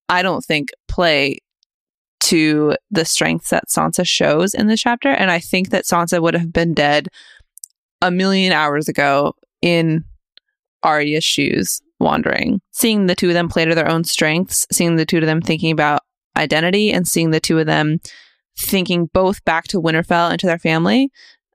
I 0.09 0.23
don't 0.23 0.45
think, 0.45 0.71
play 0.89 1.39
to 2.21 2.77
the 2.91 3.05
strengths 3.05 3.51
that 3.51 3.65
Sansa 3.69 4.07
shows 4.07 4.55
in 4.55 4.69
this 4.69 4.81
chapter. 4.81 5.09
And 5.09 5.31
I 5.31 5.41
think 5.41 5.71
that 5.71 5.85
Sansa 5.85 6.23
would 6.23 6.35
have 6.35 6.53
been 6.53 6.73
dead 6.73 7.09
a 8.01 8.11
million 8.11 8.53
hours 8.53 8.89
ago 8.89 9.35
in 9.61 10.05
Arya's 10.83 11.25
shoes, 11.25 11.81
wandering. 12.01 12.61
Seeing 12.73 13.07
the 13.07 13.15
two 13.15 13.29
of 13.29 13.35
them 13.35 13.49
play 13.49 13.65
to 13.65 13.75
their 13.75 13.89
own 13.89 14.05
strengths, 14.05 14.67
seeing 14.73 14.97
the 14.97 15.07
two 15.07 15.19
of 15.19 15.27
them 15.27 15.41
thinking 15.41 15.73
about 15.73 16.01
identity, 16.37 16.93
and 16.93 17.07
seeing 17.07 17.31
the 17.31 17.41
two 17.41 17.59
of 17.59 17.67
them 17.67 17.99
thinking 18.59 19.07
both 19.13 19.45
back 19.45 19.65
to 19.69 19.81
Winterfell 19.81 20.31
and 20.31 20.41
to 20.41 20.47
their 20.47 20.59
family. 20.59 21.11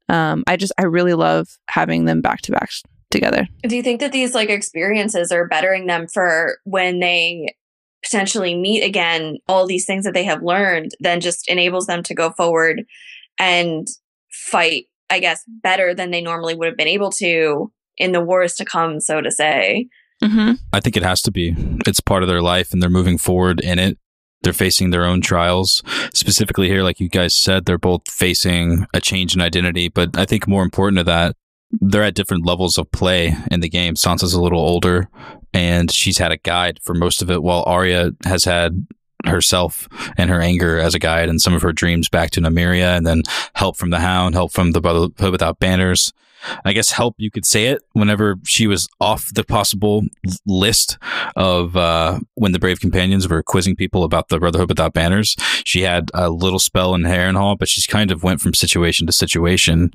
Um, 0.09 0.43
I 0.47 0.57
just, 0.57 0.73
I 0.77 0.83
really 0.83 1.13
love 1.13 1.47
having 1.69 2.05
them 2.05 2.21
back 2.21 2.41
to 2.43 2.51
back 2.51 2.71
together. 3.11 3.47
Do 3.63 3.75
you 3.75 3.83
think 3.83 3.99
that 3.99 4.11
these 4.11 4.33
like 4.33 4.49
experiences 4.49 5.31
are 5.31 5.47
bettering 5.47 5.87
them 5.87 6.07
for 6.07 6.57
when 6.65 6.99
they 6.99 7.55
potentially 8.03 8.55
meet 8.55 8.83
again 8.83 9.37
all 9.47 9.65
these 9.65 9.85
things 9.85 10.05
that 10.05 10.13
they 10.13 10.23
have 10.23 10.43
learned 10.43 10.91
then 10.99 11.19
just 11.19 11.47
enables 11.49 11.87
them 11.87 12.03
to 12.03 12.13
go 12.13 12.29
forward 12.31 12.83
and 13.39 13.87
fight 14.31 14.85
i 15.09 15.19
guess 15.19 15.43
better 15.47 15.93
than 15.93 16.11
they 16.11 16.21
normally 16.21 16.55
would 16.55 16.67
have 16.67 16.77
been 16.77 16.87
able 16.87 17.11
to 17.11 17.71
in 17.97 18.11
the 18.11 18.21
wars 18.21 18.53
to 18.53 18.63
come 18.63 18.99
so 18.99 19.19
to 19.19 19.31
say 19.31 19.87
mm-hmm. 20.23 20.53
i 20.73 20.79
think 20.79 20.95
it 20.95 21.03
has 21.03 21.21
to 21.21 21.31
be 21.31 21.55
it's 21.85 21.99
part 21.99 22.23
of 22.23 22.29
their 22.29 22.41
life 22.41 22.71
and 22.71 22.81
they're 22.81 22.89
moving 22.89 23.17
forward 23.17 23.59
in 23.61 23.79
it 23.79 23.97
they're 24.43 24.53
facing 24.53 24.91
their 24.91 25.03
own 25.03 25.19
trials 25.19 25.81
specifically 26.13 26.67
here 26.67 26.83
like 26.83 26.99
you 26.99 27.09
guys 27.09 27.35
said 27.35 27.65
they're 27.65 27.79
both 27.79 28.07
facing 28.09 28.85
a 28.93 29.01
change 29.01 29.33
in 29.33 29.41
identity 29.41 29.87
but 29.87 30.15
i 30.17 30.23
think 30.23 30.47
more 30.47 30.63
important 30.63 30.97
to 30.97 31.03
that 31.03 31.35
they're 31.71 32.03
at 32.03 32.15
different 32.15 32.45
levels 32.45 32.77
of 32.77 32.91
play 32.91 33.35
in 33.51 33.59
the 33.59 33.69
game. 33.69 33.95
Sansa's 33.95 34.33
a 34.33 34.41
little 34.41 34.59
older 34.59 35.09
and 35.53 35.91
she's 35.91 36.17
had 36.17 36.31
a 36.31 36.37
guide 36.37 36.79
for 36.83 36.93
most 36.93 37.21
of 37.21 37.31
it, 37.31 37.43
while 37.43 37.63
Arya 37.65 38.11
has 38.25 38.45
had 38.45 38.87
herself 39.25 39.89
and 40.17 40.29
her 40.29 40.41
anger 40.41 40.79
as 40.79 40.93
a 40.93 40.99
guide 40.99 41.29
and 41.29 41.41
some 41.41 41.53
of 41.53 41.61
her 41.61 41.73
dreams 41.73 42.09
back 42.09 42.31
to 42.31 42.41
Nymeria 42.41 42.95
and 42.95 43.05
then 43.05 43.23
help 43.55 43.77
from 43.77 43.89
the 43.89 43.99
Hound, 43.99 44.35
help 44.35 44.51
from 44.51 44.71
the 44.71 44.81
Brotherhood 44.81 45.31
Without 45.31 45.59
Banners. 45.59 46.13
I 46.63 46.73
guess 46.73 46.91
help 46.91 47.15
you 47.17 47.31
could 47.31 47.45
say 47.45 47.65
it 47.65 47.81
whenever 47.93 48.35
she 48.45 48.67
was 48.67 48.87
off 49.01 49.33
the 49.33 49.43
possible 49.43 50.03
list 50.45 50.97
of 51.35 51.75
uh, 51.75 52.19
when 52.35 52.51
the 52.51 52.59
Brave 52.59 52.79
Companions 52.79 53.27
were 53.27 53.41
quizzing 53.41 53.75
people 53.75 54.03
about 54.03 54.29
the 54.29 54.39
Brotherhood 54.39 54.69
Without 54.69 54.93
Banners. 54.93 55.35
She 55.65 55.81
had 55.81 56.11
a 56.13 56.29
little 56.29 56.59
spell 56.59 56.93
in 56.93 57.01
Harrenhal, 57.01 57.57
but 57.57 57.67
she's 57.67 57.87
kind 57.87 58.11
of 58.11 58.23
went 58.23 58.39
from 58.39 58.53
situation 58.53 59.07
to 59.07 59.13
situation 59.13 59.91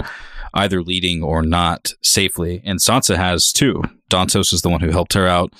either 0.54 0.82
leading 0.82 1.22
or 1.22 1.42
not 1.42 1.92
safely. 2.02 2.62
And 2.64 2.78
Sansa 2.78 3.16
has 3.16 3.52
too. 3.52 3.82
Dontos 4.10 4.52
is 4.52 4.62
the 4.62 4.68
one 4.68 4.80
who 4.80 4.90
helped 4.90 5.14
her 5.14 5.26
out. 5.26 5.52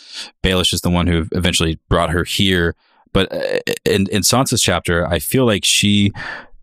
Baelish 0.43 0.75
is 0.75 0.83
the 0.83 0.91
one 0.91 1.07
who 1.07 1.27
eventually 1.33 1.79
brought 1.89 2.11
her 2.11 2.25
here. 2.25 2.75
But 3.13 3.33
uh, 3.33 3.61
in, 3.85 4.07
in 4.09 4.23
Sansa's 4.23 4.63
chapter, 4.63 5.07
I 5.07 5.19
feel 5.19 5.47
like 5.47 5.65
she 5.65 6.13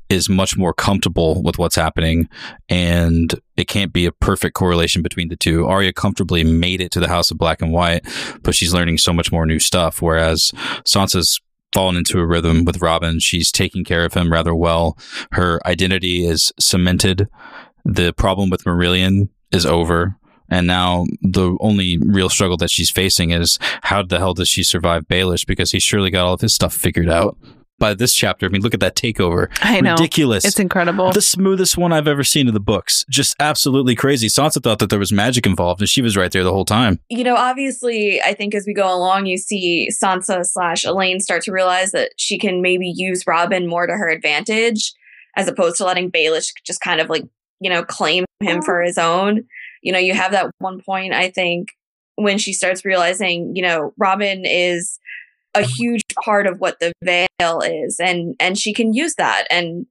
is 0.10 0.28
much 0.28 0.58
more 0.58 0.74
comfortable 0.74 1.42
with 1.44 1.60
what's 1.60 1.76
happening 1.76 2.28
and 2.68 3.40
it 3.58 3.68
can't 3.68 3.94
be 3.94 4.08
a 4.08 4.12
perfect 4.12 4.56
correlation 4.56 5.04
between 5.04 5.30
the 5.30 5.36
two. 5.36 5.68
Arya 5.68 5.94
comfortably 5.94 6.44
made 6.44 6.82
it 6.82 6.92
to 6.92 7.00
the 7.00 7.08
House 7.08 7.30
of 7.30 7.38
Black 7.38 7.62
and 7.62 7.72
White, 7.72 8.08
but 8.42 8.56
she's 8.56 8.74
learning 8.74 8.98
so 8.98 9.14
much 9.14 9.32
more 9.32 9.46
new 9.46 9.60
stuff 9.60 10.02
whereas 10.02 10.52
Sansa's 10.84 11.40
fallen 11.72 11.96
into 11.96 12.20
a 12.20 12.26
rhythm 12.26 12.66
with 12.66 12.82
Robin. 12.82 13.20
She's 13.20 13.52
taking 13.52 13.84
care 13.84 14.04
of 14.04 14.16
him 14.16 14.32
rather 14.32 14.56
well. 14.56 14.98
Her 15.34 15.60
identity 15.68 16.26
is 16.26 16.52
cemented 16.60 17.28
the 17.86 18.14
problem 18.14 18.50
with 18.50 18.64
Marillion 18.64 19.30
is 19.52 19.66
over. 19.66 20.16
And 20.52 20.66
now 20.66 21.06
the 21.22 21.56
only 21.60 22.00
real 22.00 22.30
struggle 22.30 22.58
that 22.58 22.72
she's 22.72 22.90
facing 22.90 23.32
is 23.32 23.60
how 23.84 24.02
the 24.02 24.18
hell 24.18 24.34
does 24.34 24.50
she 24.50 24.64
survive 24.64 25.08
Baelish? 25.08 25.46
Because 25.46 25.72
he 25.72 25.80
surely 25.80 26.10
got 26.10 26.26
all 26.26 26.34
of 26.34 26.42
his 26.42 26.56
stuff 26.56 26.74
figured 26.74 27.10
out. 27.10 27.38
By 27.78 27.94
this 27.94 28.14
chapter, 28.14 28.46
I 28.46 28.50
mean, 28.50 28.62
look 28.62 28.74
at 28.74 28.82
that 28.82 28.98
takeover. 28.98 29.48
I 29.62 29.80
know. 29.80 29.94
Ridiculous. 29.94 30.44
It's 30.44 30.60
incredible. 30.60 31.14
The 31.14 31.22
smoothest 31.22 31.78
one 31.78 31.94
I've 31.94 32.10
ever 32.10 32.26
seen 32.26 32.50
in 32.50 32.54
the 32.54 32.60
books. 32.60 33.06
Just 33.10 33.38
absolutely 33.40 33.96
crazy. 33.96 34.28
Sansa 34.28 34.62
thought 34.62 34.80
that 34.80 34.90
there 34.90 35.00
was 35.00 35.14
magic 35.14 35.46
involved, 35.46 35.80
and 35.80 35.88
she 35.88 36.02
was 36.02 36.18
right 36.18 36.30
there 36.30 36.44
the 36.44 36.52
whole 36.52 36.66
time. 36.66 37.00
You 37.08 37.24
know, 37.24 37.36
obviously, 37.36 38.22
I 38.22 38.34
think 38.34 38.54
as 38.54 38.66
we 38.68 38.74
go 38.74 38.94
along, 38.94 39.28
you 39.28 39.38
see 39.38 39.88
Sansa 39.92 40.46
slash 40.46 40.84
Alayne 40.84 41.22
start 41.22 41.42
to 41.44 41.54
realize 41.54 41.92
that 41.92 42.12
she 42.18 42.38
can 42.38 42.62
maybe 42.62 42.92
use 42.94 43.26
Robin 43.26 43.66
more 43.66 43.88
to 43.88 43.94
her 43.94 44.10
advantage, 44.10 44.94
as 45.38 45.48
opposed 45.48 45.78
to 45.78 45.86
letting 45.86 46.12
Baelish 46.12 46.52
just 46.66 46.82
kind 46.82 47.00
of 47.00 47.10
like 47.10 47.24
you 47.60 47.70
know, 47.70 47.84
claim 47.84 48.26
him 48.40 48.62
for 48.62 48.82
his 48.82 48.98
own. 48.98 49.46
You 49.82 49.94
know, 49.94 50.00
you 50.00 50.14
have 50.14 50.32
that 50.32 50.52
one 50.60 50.82
point, 50.82 51.14
I 51.14 51.30
think, 51.30 51.70
when 52.16 52.38
she 52.38 52.54
starts 52.54 52.84
realizing, 52.84 53.56
you 53.56 53.62
know, 53.62 53.94
Robin 53.98 54.44
is 54.46 55.00
a 55.56 55.64
huge 55.64 56.04
part 56.24 56.48
of 56.48 56.60
what 56.60 56.80
the 56.80 56.94
Vale 57.04 57.62
is 57.62 58.00
and 58.00 58.36
and 58.40 58.58
she 58.58 58.72
can 58.72 58.94
use 58.94 59.16
that 59.16 59.48
and 59.50 59.88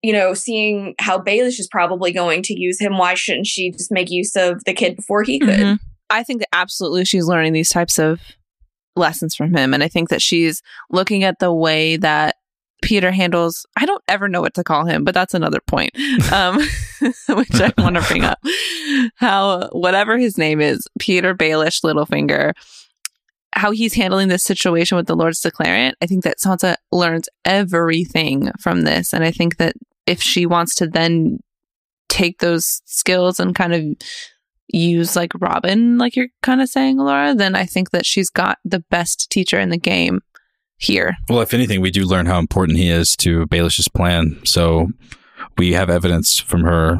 you 0.00 0.12
know 0.12 0.32
seeing 0.32 0.94
how 1.00 1.18
baelish 1.18 1.58
is 1.58 1.66
probably 1.68 2.12
going 2.12 2.40
to 2.40 2.58
use 2.58 2.80
him 2.80 2.96
why 2.96 3.14
shouldn't 3.14 3.48
she 3.48 3.72
just 3.72 3.90
make 3.90 4.10
use 4.10 4.36
of 4.36 4.62
the 4.66 4.72
kid 4.72 4.94
before 4.94 5.24
he 5.24 5.40
could 5.40 5.58
Mhm. 5.58 5.80
I 6.08 6.22
think 6.24 6.40
that 6.40 6.48
absolutely 6.52 7.04
she's 7.04 7.26
learning 7.26 7.52
these 7.52 7.70
types 7.70 7.98
of 7.98 8.20
lessons 8.96 9.34
from 9.34 9.54
him. 9.54 9.72
And 9.72 9.82
I 9.82 9.88
think 9.88 10.08
that 10.08 10.20
she's 10.20 10.60
looking 10.90 11.22
at 11.24 11.38
the 11.38 11.52
way 11.54 11.96
that 11.98 12.36
Peter 12.82 13.10
handles, 13.12 13.66
I 13.76 13.86
don't 13.86 14.02
ever 14.08 14.28
know 14.28 14.40
what 14.40 14.54
to 14.54 14.64
call 14.64 14.84
him, 14.86 15.04
but 15.04 15.14
that's 15.14 15.34
another 15.34 15.60
point, 15.66 15.92
um, 16.32 16.56
which 17.28 17.60
I 17.60 17.72
want 17.78 17.96
to 17.96 18.04
bring 18.08 18.24
up. 18.24 18.38
How, 19.16 19.68
whatever 19.72 20.18
his 20.18 20.38
name 20.38 20.60
is, 20.60 20.86
Peter 20.98 21.34
Baelish 21.34 21.82
Littlefinger, 21.82 22.52
how 23.52 23.70
he's 23.70 23.94
handling 23.94 24.28
this 24.28 24.44
situation 24.44 24.96
with 24.96 25.06
the 25.06 25.16
Lords 25.16 25.40
Declarant. 25.40 25.94
I 26.00 26.06
think 26.06 26.24
that 26.24 26.38
Sansa 26.38 26.76
learns 26.92 27.28
everything 27.44 28.50
from 28.60 28.82
this. 28.82 29.12
And 29.12 29.24
I 29.24 29.30
think 29.30 29.56
that 29.56 29.74
if 30.06 30.22
she 30.22 30.46
wants 30.46 30.74
to 30.76 30.86
then 30.86 31.40
take 32.08 32.38
those 32.38 32.82
skills 32.84 33.40
and 33.40 33.54
kind 33.54 33.74
of 33.74 33.84
use 34.68 35.16
like 35.16 35.32
Robin, 35.40 35.98
like 35.98 36.16
you're 36.16 36.28
kind 36.42 36.60
of 36.60 36.68
saying, 36.68 36.98
Laura, 36.98 37.34
then 37.34 37.54
I 37.54 37.64
think 37.64 37.90
that 37.90 38.06
she's 38.06 38.30
got 38.30 38.58
the 38.64 38.80
best 38.90 39.30
teacher 39.30 39.58
in 39.58 39.70
the 39.70 39.78
game 39.78 40.20
here. 40.80 41.16
Well, 41.28 41.40
if 41.40 41.54
anything, 41.54 41.80
we 41.80 41.90
do 41.90 42.04
learn 42.04 42.26
how 42.26 42.38
important 42.38 42.78
he 42.78 42.88
is 42.88 43.14
to 43.18 43.46
Baelish's 43.46 43.88
plan. 43.88 44.40
So 44.44 44.88
we 45.56 45.74
have 45.74 45.90
evidence 45.90 46.38
from 46.38 46.62
her 46.62 46.98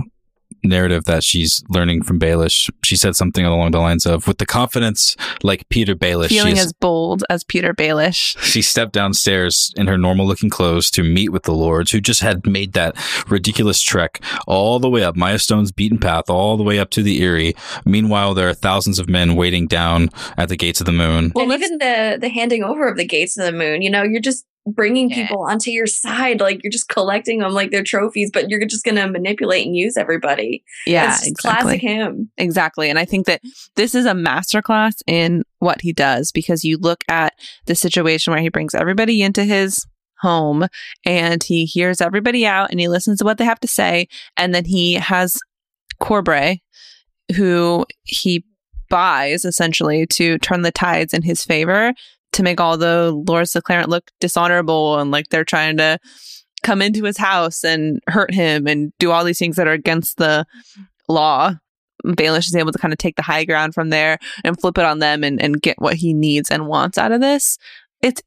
narrative 0.62 1.04
that 1.04 1.24
she's 1.24 1.62
learning 1.68 2.02
from 2.02 2.18
Baelish. 2.18 2.70
She 2.84 2.96
said 2.96 3.16
something 3.16 3.44
along 3.44 3.72
the 3.72 3.78
lines 3.78 4.06
of, 4.06 4.26
"With 4.26 4.38
the 4.38 4.46
confidence 4.46 5.16
like 5.42 5.68
Peter 5.68 5.94
Baelish, 5.94 6.28
Feeling 6.28 6.56
she, 6.56 6.60
as 6.60 6.72
bold 6.72 7.24
as 7.30 7.44
Peter 7.44 7.74
Baelish. 7.74 8.36
she 8.42 8.62
stepped 8.62 8.92
downstairs 8.92 9.72
in 9.76 9.86
her 9.86 9.98
normal-looking 9.98 10.50
clothes 10.50 10.90
to 10.92 11.02
meet 11.02 11.30
with 11.30 11.44
the 11.44 11.54
lords, 11.54 11.90
who 11.90 12.00
just 12.00 12.20
had 12.20 12.46
made 12.46 12.72
that 12.72 12.94
ridiculous 13.28 13.80
trek 13.82 14.22
all 14.46 14.78
the 14.78 14.90
way 14.90 15.02
up 15.02 15.16
Mya 15.16 15.38
Stone's 15.38 15.72
beaten 15.72 15.98
path, 15.98 16.28
all 16.28 16.56
the 16.56 16.62
way 16.62 16.78
up 16.78 16.90
to 16.90 17.02
the 17.02 17.22
Eyrie. 17.22 17.54
Meanwhile, 17.84 18.34
there 18.34 18.48
are 18.48 18.54
thousands 18.54 18.98
of 18.98 19.08
men 19.08 19.34
waiting 19.36 19.66
down 19.66 20.10
at 20.36 20.48
the 20.48 20.56
gates 20.56 20.80
of 20.80 20.86
the 20.86 20.92
moon." 20.92 21.32
and 21.36 21.52
even 21.52 21.78
the 21.78 22.18
the 22.20 22.28
handing 22.28 22.62
over 22.62 22.88
of 22.88 22.96
the 22.96 23.04
gates 23.04 23.36
of 23.38 23.44
the 23.44 23.52
moon 23.52 23.82
you 23.82 23.90
know 23.90 24.02
you're 24.02 24.20
just 24.20 24.44
bringing 24.66 25.08
Yeah. 25.10 25.26
people 25.26 25.42
onto 25.42 25.70
your 25.70 25.86
side 25.86 26.40
like 26.40 26.62
you're 26.62 26.70
just 26.70 26.88
collecting 26.88 27.38
them 27.38 27.52
like 27.52 27.70
they're 27.70 27.82
trophies 27.82 28.30
but 28.32 28.50
you're 28.50 28.64
just 28.66 28.84
gonna 28.84 29.08
manipulate 29.08 29.66
and 29.66 29.74
use 29.74 29.96
everybody 29.96 30.62
Yeah, 30.86 31.14
It's 31.14 31.26
exactly. 31.26 31.62
classic 31.62 31.80
him 31.80 32.30
Exactly. 32.36 32.90
And 32.90 32.98
I 32.98 33.04
think 33.04 33.26
that 33.26 33.40
this 33.76 33.94
is 33.94 34.04
a 34.06 34.12
masterclass 34.12 35.02
in 35.06 35.44
what 35.60 35.80
he 35.80 35.92
does 35.92 36.30
because 36.30 36.64
you 36.64 36.76
look 36.78 37.02
at 37.08 37.32
the 37.66 37.74
situation 37.74 38.32
where 38.32 38.42
he 38.42 38.48
brings 38.50 38.74
everybody 38.74 39.22
into 39.22 39.44
his 39.44 39.86
home 40.20 40.66
and 41.06 41.42
he 41.42 41.64
hears 41.64 42.00
everybody 42.02 42.44
out 42.46 42.70
and 42.70 42.78
he 42.78 42.88
listens 42.88 43.18
to 43.18 43.24
what 43.24 43.38
they 43.38 43.44
have 43.44 43.60
to 43.60 43.68
say. 43.68 44.06
And 44.36 44.54
then 44.54 44.66
he 44.66 44.94
has 44.94 45.38
Corbray, 46.00 46.58
who 47.36 47.86
he 48.04 48.44
buys 48.90 49.44
essentially 49.44 50.06
to 50.06 50.36
turn 50.38 50.62
the 50.62 50.72
tides 50.72 51.14
in 51.14 51.22
his 51.22 51.44
favor 51.44 51.94
to 52.32 52.42
make 52.42 52.60
all 52.60 52.76
the 52.76 53.12
Lords 53.26 53.52
Declarant 53.52 53.88
look 53.88 54.10
dishonorable 54.20 54.98
and 54.98 55.10
like 55.10 55.28
they're 55.28 55.44
trying 55.44 55.76
to 55.78 55.98
come 56.62 56.82
into 56.82 57.04
his 57.04 57.16
house 57.16 57.64
and 57.64 58.00
hurt 58.08 58.32
him 58.32 58.66
and 58.66 58.92
do 58.98 59.10
all 59.10 59.24
these 59.24 59.38
things 59.38 59.56
that 59.56 59.66
are 59.66 59.72
against 59.72 60.18
the 60.18 60.44
law. 61.08 61.54
Baelish 62.04 62.46
is 62.46 62.56
able 62.56 62.72
to 62.72 62.78
kind 62.78 62.92
of 62.92 62.98
take 62.98 63.16
the 63.16 63.22
high 63.22 63.44
ground 63.44 63.74
from 63.74 63.90
there 63.90 64.18
and 64.44 64.58
flip 64.58 64.78
it 64.78 64.84
on 64.84 65.00
them 65.00 65.22
and, 65.22 65.40
and 65.40 65.60
get 65.60 65.80
what 65.80 65.96
he 65.96 66.14
needs 66.14 66.50
and 66.50 66.66
wants 66.66 66.98
out 66.98 67.12
of 67.12 67.20
this. 67.20 67.58
It's 68.02 68.22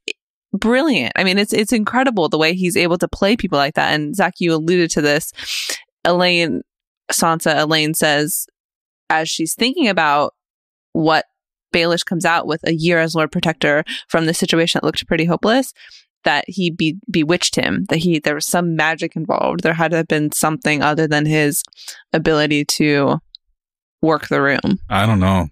brilliant. 0.52 1.12
I 1.16 1.24
mean, 1.24 1.38
it's 1.38 1.52
it's 1.52 1.72
incredible 1.72 2.28
the 2.28 2.38
way 2.38 2.54
he's 2.54 2.76
able 2.76 2.98
to 2.98 3.08
play 3.08 3.36
people 3.36 3.58
like 3.58 3.74
that. 3.74 3.92
And 3.92 4.14
Zach, 4.14 4.34
you 4.38 4.54
alluded 4.54 4.90
to 4.90 5.00
this. 5.00 5.32
Alayne, 6.04 6.60
Sansa, 7.10 7.56
Alayne 7.56 7.96
says, 7.96 8.46
as 9.10 9.28
she's 9.28 9.54
thinking 9.54 9.88
about 9.88 10.34
what 10.92 11.24
Baelish 11.74 12.04
comes 12.04 12.24
out 12.24 12.46
with 12.46 12.60
a 12.64 12.72
year 12.72 13.00
as 13.00 13.14
Lord 13.14 13.32
Protector 13.32 13.84
from 14.08 14.26
the 14.26 14.34
situation 14.34 14.78
that 14.78 14.86
looked 14.86 15.06
pretty 15.06 15.24
hopeless, 15.24 15.72
that 16.22 16.44
he 16.46 16.70
be- 16.70 16.98
bewitched 17.10 17.56
him, 17.56 17.84
that 17.88 17.98
he 17.98 18.18
there 18.18 18.36
was 18.36 18.46
some 18.46 18.76
magic 18.76 19.16
involved. 19.16 19.62
There 19.62 19.74
had 19.74 19.90
to 19.90 19.98
have 19.98 20.08
been 20.08 20.32
something 20.32 20.82
other 20.82 21.06
than 21.06 21.26
his 21.26 21.62
ability 22.12 22.64
to 22.66 23.18
work 24.00 24.28
the 24.28 24.40
room. 24.40 24.78
I 24.88 25.06
don't 25.06 25.20
know. 25.20 25.48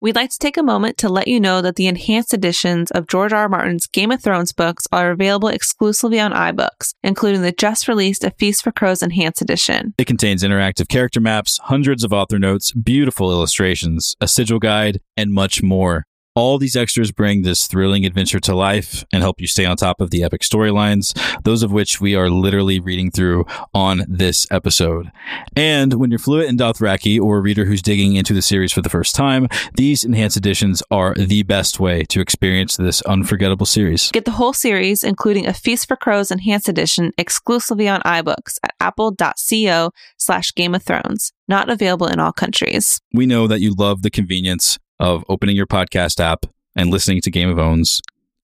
We'd 0.00 0.14
like 0.14 0.30
to 0.30 0.38
take 0.38 0.56
a 0.56 0.62
moment 0.62 0.96
to 0.98 1.08
let 1.08 1.26
you 1.26 1.40
know 1.40 1.60
that 1.60 1.74
the 1.74 1.88
enhanced 1.88 2.32
editions 2.32 2.92
of 2.92 3.08
George 3.08 3.32
R. 3.32 3.38
R. 3.42 3.48
Martin's 3.48 3.88
Game 3.88 4.12
of 4.12 4.22
Thrones 4.22 4.52
books 4.52 4.86
are 4.92 5.10
available 5.10 5.48
exclusively 5.48 6.20
on 6.20 6.32
iBooks, 6.32 6.94
including 7.02 7.42
the 7.42 7.50
just 7.50 7.88
released 7.88 8.22
A 8.22 8.30
Feast 8.30 8.62
for 8.62 8.70
Crows 8.70 9.02
Enhanced 9.02 9.42
Edition. 9.42 9.94
It 9.98 10.06
contains 10.06 10.44
interactive 10.44 10.88
character 10.88 11.20
maps, 11.20 11.58
hundreds 11.64 12.04
of 12.04 12.12
author 12.12 12.38
notes, 12.38 12.70
beautiful 12.72 13.32
illustrations, 13.32 14.14
a 14.20 14.28
sigil 14.28 14.58
guide, 14.58 15.00
and 15.16 15.32
much 15.32 15.62
more. 15.62 16.04
All 16.38 16.56
these 16.56 16.76
extras 16.76 17.10
bring 17.10 17.42
this 17.42 17.66
thrilling 17.66 18.06
adventure 18.06 18.38
to 18.38 18.54
life 18.54 19.04
and 19.12 19.24
help 19.24 19.40
you 19.40 19.48
stay 19.48 19.64
on 19.64 19.76
top 19.76 20.00
of 20.00 20.10
the 20.12 20.22
epic 20.22 20.42
storylines, 20.42 21.12
those 21.42 21.64
of 21.64 21.72
which 21.72 22.00
we 22.00 22.14
are 22.14 22.30
literally 22.30 22.78
reading 22.78 23.10
through 23.10 23.44
on 23.74 24.04
this 24.06 24.46
episode. 24.52 25.10
And 25.56 25.94
when 25.94 26.10
you're 26.10 26.20
fluent 26.20 26.48
in 26.48 26.56
Dothraki 26.56 27.20
or 27.20 27.38
a 27.38 27.40
reader 27.40 27.64
who's 27.64 27.82
digging 27.82 28.14
into 28.14 28.34
the 28.34 28.40
series 28.40 28.70
for 28.72 28.82
the 28.82 28.88
first 28.88 29.16
time, 29.16 29.48
these 29.74 30.04
enhanced 30.04 30.36
editions 30.36 30.80
are 30.92 31.12
the 31.14 31.42
best 31.42 31.80
way 31.80 32.04
to 32.04 32.20
experience 32.20 32.76
this 32.76 33.02
unforgettable 33.02 33.66
series. 33.66 34.12
Get 34.12 34.24
the 34.24 34.30
whole 34.30 34.52
series, 34.52 35.02
including 35.02 35.44
A 35.44 35.52
Feast 35.52 35.88
for 35.88 35.96
Crows 35.96 36.30
Enhanced 36.30 36.68
Edition, 36.68 37.10
exclusively 37.18 37.88
on 37.88 38.00
iBooks 38.02 38.58
at 38.62 38.74
apple.co 38.78 39.90
slash 40.18 40.54
Game 40.54 40.76
of 40.76 40.84
Thrones. 40.84 41.32
Not 41.48 41.68
available 41.68 42.06
in 42.06 42.20
all 42.20 42.32
countries. 42.32 43.00
We 43.12 43.26
know 43.26 43.48
that 43.48 43.60
you 43.60 43.74
love 43.74 44.02
the 44.02 44.10
convenience 44.10 44.78
of 45.00 45.24
opening 45.28 45.56
your 45.56 45.66
podcast 45.66 46.20
app 46.20 46.46
and 46.76 46.90
listening 46.90 47.20
to 47.22 47.30
Game 47.30 47.48
of 47.48 47.58
Owns 47.58 48.00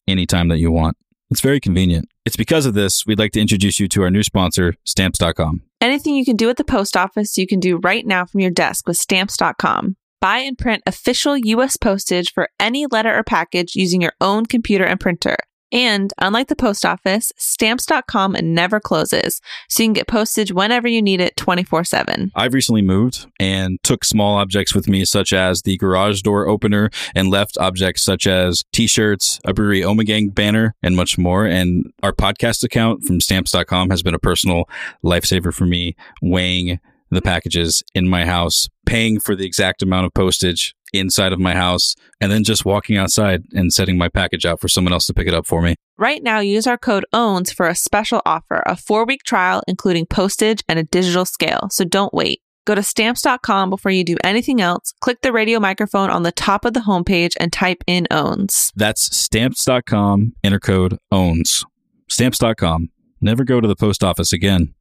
anytime 0.07 0.49
that 0.49 0.59
you 0.59 0.71
want. 0.71 0.97
It's 1.31 1.41
very 1.41 1.61
convenient. 1.61 2.09
It's 2.25 2.37
because 2.37 2.67
of 2.67 2.75
this 2.75 3.07
we'd 3.07 3.19
like 3.19 3.33
to 3.33 3.41
introduce 3.41 3.81
you 3.81 3.89
to 3.89 4.03
our 4.03 4.11
new 4.11 4.23
sponsor, 4.23 4.75
Stamps.com. 4.85 5.63
Anything 5.81 6.15
you 6.15 6.25
can 6.25 6.37
do 6.37 6.49
at 6.49 6.57
the 6.57 6.65
post 6.65 6.97
office, 6.97 7.37
you 7.37 7.47
can 7.47 7.61
do 7.61 7.77
right 7.77 8.07
now 8.07 8.25
from 8.25 8.41
your 8.41 8.51
desk 8.51 8.87
with 8.89 8.97
stamps.com. 8.97 9.97
Buy 10.19 10.39
and 10.39 10.57
print 10.57 10.83
official 10.87 11.37
U.S. 11.37 11.77
postage 11.77 12.33
for 12.33 12.49
any 12.59 12.87
letter 12.87 13.15
or 13.15 13.23
package 13.23 13.77
using 13.77 14.01
your 14.01 14.15
own 14.19 14.47
computer 14.47 14.85
and 14.85 14.99
printer. 14.99 15.37
And 15.75 16.13
unlike 16.19 16.47
the 16.47 16.55
post 16.57 16.87
office, 16.87 17.33
stamps.com 17.37 18.37
never 18.41 18.79
closes, 18.79 19.41
so 19.69 19.83
you 19.83 19.89
can 19.89 19.93
get 19.93 20.07
postage 20.07 20.53
whenever 20.53 20.87
you 20.87 21.03
need 21.03 21.21
it 21.21 21.37
24 21.37 21.83
7. 21.83 22.31
I've 22.37 22.55
recently 22.55 22.81
moved 22.81 23.27
and 23.41 23.83
took 23.83 24.05
small 24.05 24.37
objects 24.37 24.73
with 24.73 24.89
me, 24.89 25.05
such 25.05 25.33
as 25.33 25.63
the 25.63 25.77
garage 25.77 26.23
door 26.23 26.47
opener, 26.47 26.91
and 27.17 27.29
left 27.29 27.59
objects 27.59 28.05
such 28.05 28.29
as 28.29 28.63
t 28.73 28.87
shirts, 28.87 29.41
a 29.45 29.53
Brewery 29.53 29.81
Omegang 29.81 30.33
banner, 30.33 30.77
and 30.81 30.95
much 30.95 31.19
more. 31.19 31.45
And 31.45 31.93
our 32.05 32.13
podcast 32.13 32.63
account 32.63 33.03
from 33.03 33.21
stamps.com 33.21 33.91
has 33.91 34.03
been 34.03 34.15
a 34.15 34.21
personal 34.21 34.69
lifesaver 35.05 35.53
for 35.53 35.67
me, 35.67 35.97
weighing 36.23 36.79
the 37.11 37.23
packages 37.23 37.83
in 37.95 38.09
my 38.09 38.25
house, 38.25 38.69
paying 38.87 39.21
for 39.21 39.35
the 39.37 39.47
exact 39.47 39.83
amount 39.83 40.07
of 40.07 40.15
postage 40.15 40.75
inside 40.93 41.33
of 41.33 41.41
my 41.41 41.55
house, 41.55 41.95
and 42.21 42.31
then 42.31 42.45
just 42.45 42.65
walking 42.65 42.97
outside 42.97 43.43
and 43.53 43.73
setting 43.73 43.99
my 43.99 44.09
package 44.09 44.47
out 44.47 44.61
for 44.61 44.69
someone 44.69 44.93
else 44.93 45.07
to 45.07 45.15
pick 45.15 45.27
it 45.27 45.35
up 45.35 45.47
for 45.47 45.61
me. 45.61 45.75
Right 45.99 46.23
now, 46.23 46.41
use 46.41 46.67
our 46.67 46.79
code 46.79 47.05
OWNS 47.13 47.53
for 47.53 47.69
a 47.69 47.75
special 47.75 48.23
offer 48.25 48.63
a 48.67 48.77
four 48.77 49.05
week 49.05 49.23
trial, 49.25 49.63
including 49.69 50.07
postage 50.07 50.63
and 50.69 50.79
a 50.79 50.85
digital 50.85 51.25
scale. 51.25 51.69
So 51.71 51.85
don't 51.85 52.15
wait. 52.15 52.41
Go 52.67 52.75
to 52.75 52.83
stamps.com 52.83 53.69
before 53.69 53.93
you 53.93 54.05
do 54.05 54.17
anything 54.25 54.61
else. 54.61 54.95
Click 55.01 55.21
the 55.21 55.33
radio 55.33 55.61
microphone 55.61 56.09
on 56.09 56.23
the 56.23 56.33
top 56.33 56.65
of 56.65 56.73
the 56.73 56.81
homepage 56.81 57.35
and 57.39 57.53
type 57.53 57.85
in 57.87 58.07
OWNS. 58.11 58.73
That's 58.75 59.15
stamps.com, 59.15 60.33
enter 60.43 60.61
code 60.61 60.99
OWNS. 61.13 61.65
Stamps.com. 62.09 62.91
Never 63.21 63.45
go 63.45 63.61
to 63.61 63.69
the 63.69 63.77
post 63.77 64.03
office 64.03 64.33
again. 64.33 64.75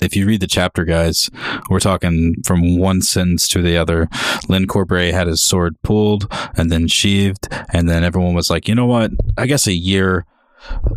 If 0.00 0.14
you 0.14 0.26
read 0.26 0.40
the 0.40 0.46
chapter, 0.46 0.84
guys, 0.84 1.30
we're 1.70 1.80
talking 1.80 2.42
from 2.44 2.78
one 2.78 3.00
sentence 3.00 3.48
to 3.48 3.62
the 3.62 3.76
other. 3.76 4.08
Lyn 4.48 4.66
Corbray 4.66 5.12
had 5.12 5.26
his 5.26 5.42
sword 5.42 5.80
pulled 5.82 6.30
and 6.54 6.70
then 6.70 6.86
sheathed, 6.86 7.48
and 7.72 7.88
then 7.88 8.04
everyone 8.04 8.34
was 8.34 8.50
like, 8.50 8.68
you 8.68 8.74
know 8.74 8.86
what? 8.86 9.12
I 9.38 9.46
guess 9.46 9.66
a 9.66 9.72
year. 9.72 10.26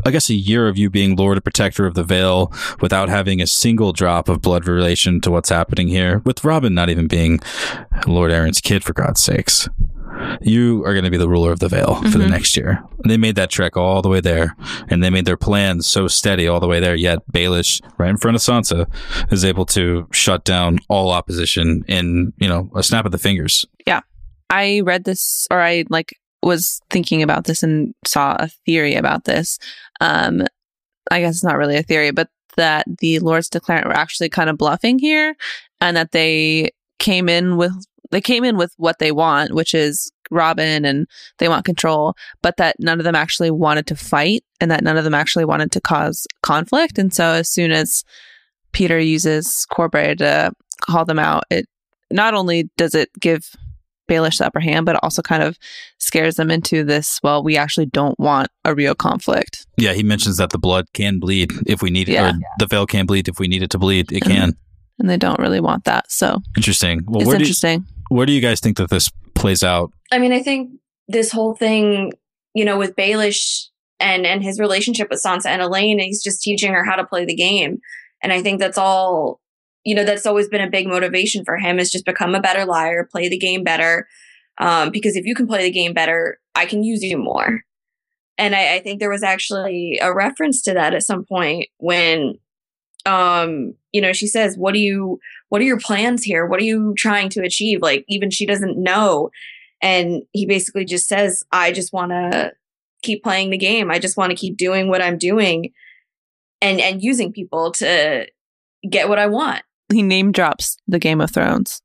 I 0.04 0.10
guess 0.10 0.30
a 0.30 0.34
year 0.34 0.68
of 0.68 0.78
you 0.78 0.89
being 0.89 1.16
Lord 1.16 1.38
and 1.38 1.43
Protector 1.43 1.86
of 1.86 1.93
the 1.93 2.04
Vale 2.04 2.52
without 2.82 3.08
having 3.08 3.39
a 3.39 3.47
single 3.47 3.93
drop 3.93 4.28
of 4.28 4.41
blood 4.41 4.68
relation 4.68 5.22
to 5.22 5.32
what's 5.32 5.50
happening 5.50 5.88
here, 5.88 6.20
with 6.26 6.43
Robin 6.43 6.74
not 6.74 6.89
even 6.89 7.08
being 7.08 7.39
Lord 8.08 8.32
Arryn's 8.32 8.62
kid, 8.62 8.84
for 8.84 8.93
God's 8.93 9.22
sakes. 9.22 9.70
You 10.41 10.84
are 10.86 10.93
going 10.93 11.05
to 11.05 11.11
be 11.11 11.17
the 11.17 11.30
ruler 11.30 11.51
of 11.51 11.59
the 11.59 11.67
Vale 11.70 11.95
for 12.11 12.17
the 12.17 12.26
Mhm. 12.26 12.30
next 12.30 12.55
year. 12.57 12.84
And 13.03 13.09
they 13.11 13.17
made 13.17 13.36
that 13.36 13.49
trek 13.49 13.78
all 13.78 14.01
the 14.01 14.09
way 14.09 14.20
there, 14.22 14.55
and 14.89 15.03
they 15.03 15.09
made 15.09 15.26
their 15.26 15.38
plans 15.38 15.88
so 15.88 16.07
steady 16.07 16.47
all 16.47 16.59
the 16.59 16.67
way 16.67 16.80
there. 16.80 16.95
Yet 16.95 17.20
Baelish, 17.32 17.82
right 17.97 18.09
in 18.09 18.17
front 18.17 18.36
of 18.36 18.41
Sansa, 18.41 18.86
is 19.32 19.45
able 19.45 19.65
to 19.67 20.07
shut 20.11 20.43
down 20.43 20.80
all 20.89 21.11
opposition 21.11 21.84
in 21.88 22.34
you 22.39 22.47
know 22.47 22.70
a 22.76 22.84
snap 22.84 23.05
of 23.05 23.11
the 23.11 23.17
fingers. 23.17 23.65
Yeah, 23.88 24.01
I 24.49 24.82
read 24.84 25.03
this 25.05 25.47
or 25.51 25.61
I 25.61 25.86
like 25.89 26.13
was 26.41 26.80
thinking 26.89 27.22
about 27.22 27.43
this 27.45 27.63
and 27.63 27.93
saw 28.05 28.36
a 28.39 28.47
theory 28.65 28.95
about 28.95 29.26
this. 29.26 29.59
Um, 29.99 30.45
I 31.11 31.20
guess 31.22 31.36
it's 31.36 31.43
not 31.43 31.57
really 31.57 31.76
a 31.76 31.84
theory, 31.84 32.11
but 32.11 32.30
that 32.55 32.86
the 32.99 33.20
Lords 33.20 33.49
Declarant 33.49 33.86
were 33.86 33.93
actually 33.95 34.30
kind 34.30 34.49
of 34.49 34.57
bluffing 34.57 34.99
here 34.99 35.36
and 35.82 35.95
that 35.97 36.11
they 36.11 36.72
came 36.97 37.30
in 37.30 37.57
with 37.57 37.72
they 38.12 38.22
came 38.22 38.43
in 38.43 38.57
with 38.57 38.74
what 38.78 38.99
they 38.99 39.12
want, 39.12 39.53
which 39.53 39.74
is 39.74 40.12
Robin 40.32 40.86
and 40.86 41.07
they 41.38 41.47
want 41.49 41.66
control, 41.66 42.16
but 42.41 42.57
that 42.57 42.76
none 42.80 42.99
of 42.99 43.03
them 43.03 43.16
actually 43.16 43.51
wanted 43.51 43.88
to 43.88 43.95
fight 43.95 44.43
and 44.62 44.70
that 44.72 44.84
none 44.84 44.97
of 44.97 45.03
them 45.03 45.14
actually 45.14 45.45
wanted 45.45 45.72
to 45.72 45.82
cause 45.82 46.28
conflict. 46.43 46.97
And 46.97 47.14
so 47.14 47.26
as 47.26 47.49
soon 47.49 47.72
as 47.72 48.03
Peter 48.72 48.99
uses 48.99 49.66
Corbray 49.72 50.18
to 50.20 50.51
call 50.82 51.05
them 51.05 51.20
out, 51.20 51.43
it 51.49 51.66
not 52.12 52.34
only 52.34 52.70
does 52.78 52.95
it 52.95 53.10
give 53.20 53.51
Baelish 54.07 54.39
the 54.39 54.47
upper 54.47 54.60
hand, 54.60 54.86
but 54.86 54.95
it 54.95 55.03
also 55.03 55.22
kind 55.22 55.43
of 55.43 55.57
scares 55.99 56.36
them 56.36 56.49
into 56.49 56.84
this, 56.84 57.20
well, 57.22 57.43
we 57.43 57.57
actually 57.57 57.86
don't 57.86 58.20
want 58.20 58.47
a 58.66 58.74
real 58.74 58.95
conflict. 58.95 59.68
Yeah, 59.78 59.93
he 59.93 60.01
mentions 60.03 60.38
that 60.38 60.49
the 60.49 60.57
blood 60.57 60.86
can 60.93 61.20
bleed 61.20 61.51
if 61.68 61.82
we 61.84 61.91
need 61.91 62.10
it, 62.10 62.14
Yeah. 62.14 62.32
or 62.32 62.39
the 62.57 62.66
Vale 62.66 62.88
can 62.88 63.05
bleed 63.05 63.28
if 63.28 63.39
we 63.39 63.47
need 63.47 63.62
it 63.62 63.70
to 63.72 63.78
bleed. 63.78 64.12
It 64.12 64.22
can. 64.22 64.53
And 64.97 65.10
they 65.10 65.18
don't 65.18 65.39
really 65.39 65.60
want 65.60 65.86
that. 65.86 66.12
So 66.12 66.39
Interesting. 66.57 67.03
Well, 67.05 67.22
it's 67.22 67.30
do, 67.30 67.36
you, 67.36 67.39
interesting. 67.39 67.86
Where 68.10 68.26
do 68.26 68.34
you 68.34 68.41
guys 68.41 68.60
think 68.60 68.78
that 68.78 68.89
this 68.89 69.10
plays 69.36 69.64
out? 69.64 69.91
I 70.12 70.20
mean, 70.20 70.34
I 70.34 70.41
think 70.41 70.72
this 71.07 71.32
whole 71.32 71.55
thing, 71.55 72.12
you 72.53 72.66
know, 72.66 72.78
with 72.78 72.95
Baelish 72.95 73.68
and 73.99 74.26
and 74.26 74.43
his 74.43 74.60
relationship 74.60 75.10
with 75.10 75.22
Sansa 75.24 75.47
and 75.47 75.62
Alayne, 75.62 76.01
he's 76.01 76.24
just 76.24 76.41
teaching 76.41 76.74
her 76.74 76.84
how 76.84 76.95
to 76.95 77.05
play 77.05 77.26
the 77.26 77.36
game. 77.36 77.80
And 78.22 78.34
I 78.34 78.41
think 78.41 78.60
that's 78.60 78.78
all, 78.78 79.39
you 79.84 79.95
know, 79.95 80.03
that's 80.03 80.26
always 80.26 80.49
been 80.49 80.62
a 80.62 80.70
big 80.70 80.88
motivation 80.88 81.45
for 81.45 81.57
him 81.57 81.80
is 81.80 81.91
just 81.91 82.05
become 82.05 82.36
a 82.36 82.41
better 82.41 82.66
liar, 82.66 83.07
play 83.10 83.30
the 83.30 83.38
game 83.38 83.64
better. 83.64 84.07
Um, 84.60 84.89
because 84.91 85.16
if 85.16 85.26
you 85.26 85.36
can 85.36 85.47
play 85.47 85.64
the 85.64 85.72
game 85.72 85.93
better, 85.93 86.38
I 86.53 86.66
can 86.66 86.84
use 86.84 87.01
you 87.01 87.18
more. 87.18 87.62
And 88.38 88.55
I, 88.55 88.76
I 88.76 88.80
think 88.80 88.99
there 88.99 89.10
was 89.10 89.24
actually 89.24 89.99
a 90.01 90.14
reference 90.14 90.62
to 90.64 90.74
that 90.74 90.93
at 90.93 91.03
some 91.03 91.26
point 91.26 91.68
when 91.78 92.36
um, 93.06 93.74
you 93.91 94.02
know, 94.02 94.14
she 94.14 94.28
says, 94.28 94.58
What 94.58 94.74
do 94.74 94.80
you 94.80 95.20
what 95.50 95.62
are 95.62 95.66
your 95.66 95.80
plans 95.80 96.24
here? 96.24 96.45
What 96.45 96.60
are 96.60 96.66
you 96.66 96.93
trying 96.97 97.30
to 97.30 97.41
achieve? 97.41 97.82
Like 97.82 98.06
even 98.08 98.30
she 98.30 98.45
doesn't 98.45 98.78
know. 98.78 99.30
And 99.82 100.24
he 100.32 100.45
basically 100.45 100.86
just 100.86 101.08
says, 101.08 101.43
I 101.52 101.72
just 101.72 101.93
want 101.93 102.12
to 102.12 102.54
keep 103.02 103.24
playing 103.24 103.50
the 103.50 103.58
game. 103.58 103.89
I 103.89 104.00
just 104.00 104.18
want 104.18 104.32
to 104.32 104.36
keep 104.36 104.58
doing 104.58 104.89
what 104.89 105.02
I'm 105.02 105.18
doing 105.18 105.72
and 106.62 106.80
and 106.80 107.02
using 107.02 107.32
people 107.32 107.72
to 107.74 108.28
get 108.89 109.10
what 109.10 109.20
I 109.20 109.28
want. 109.28 109.64
He 109.91 110.04
name 110.04 110.32
drops 110.32 110.78
the 110.88 111.00
Game 111.00 111.22
of 111.22 111.32
Thrones. 111.32 111.82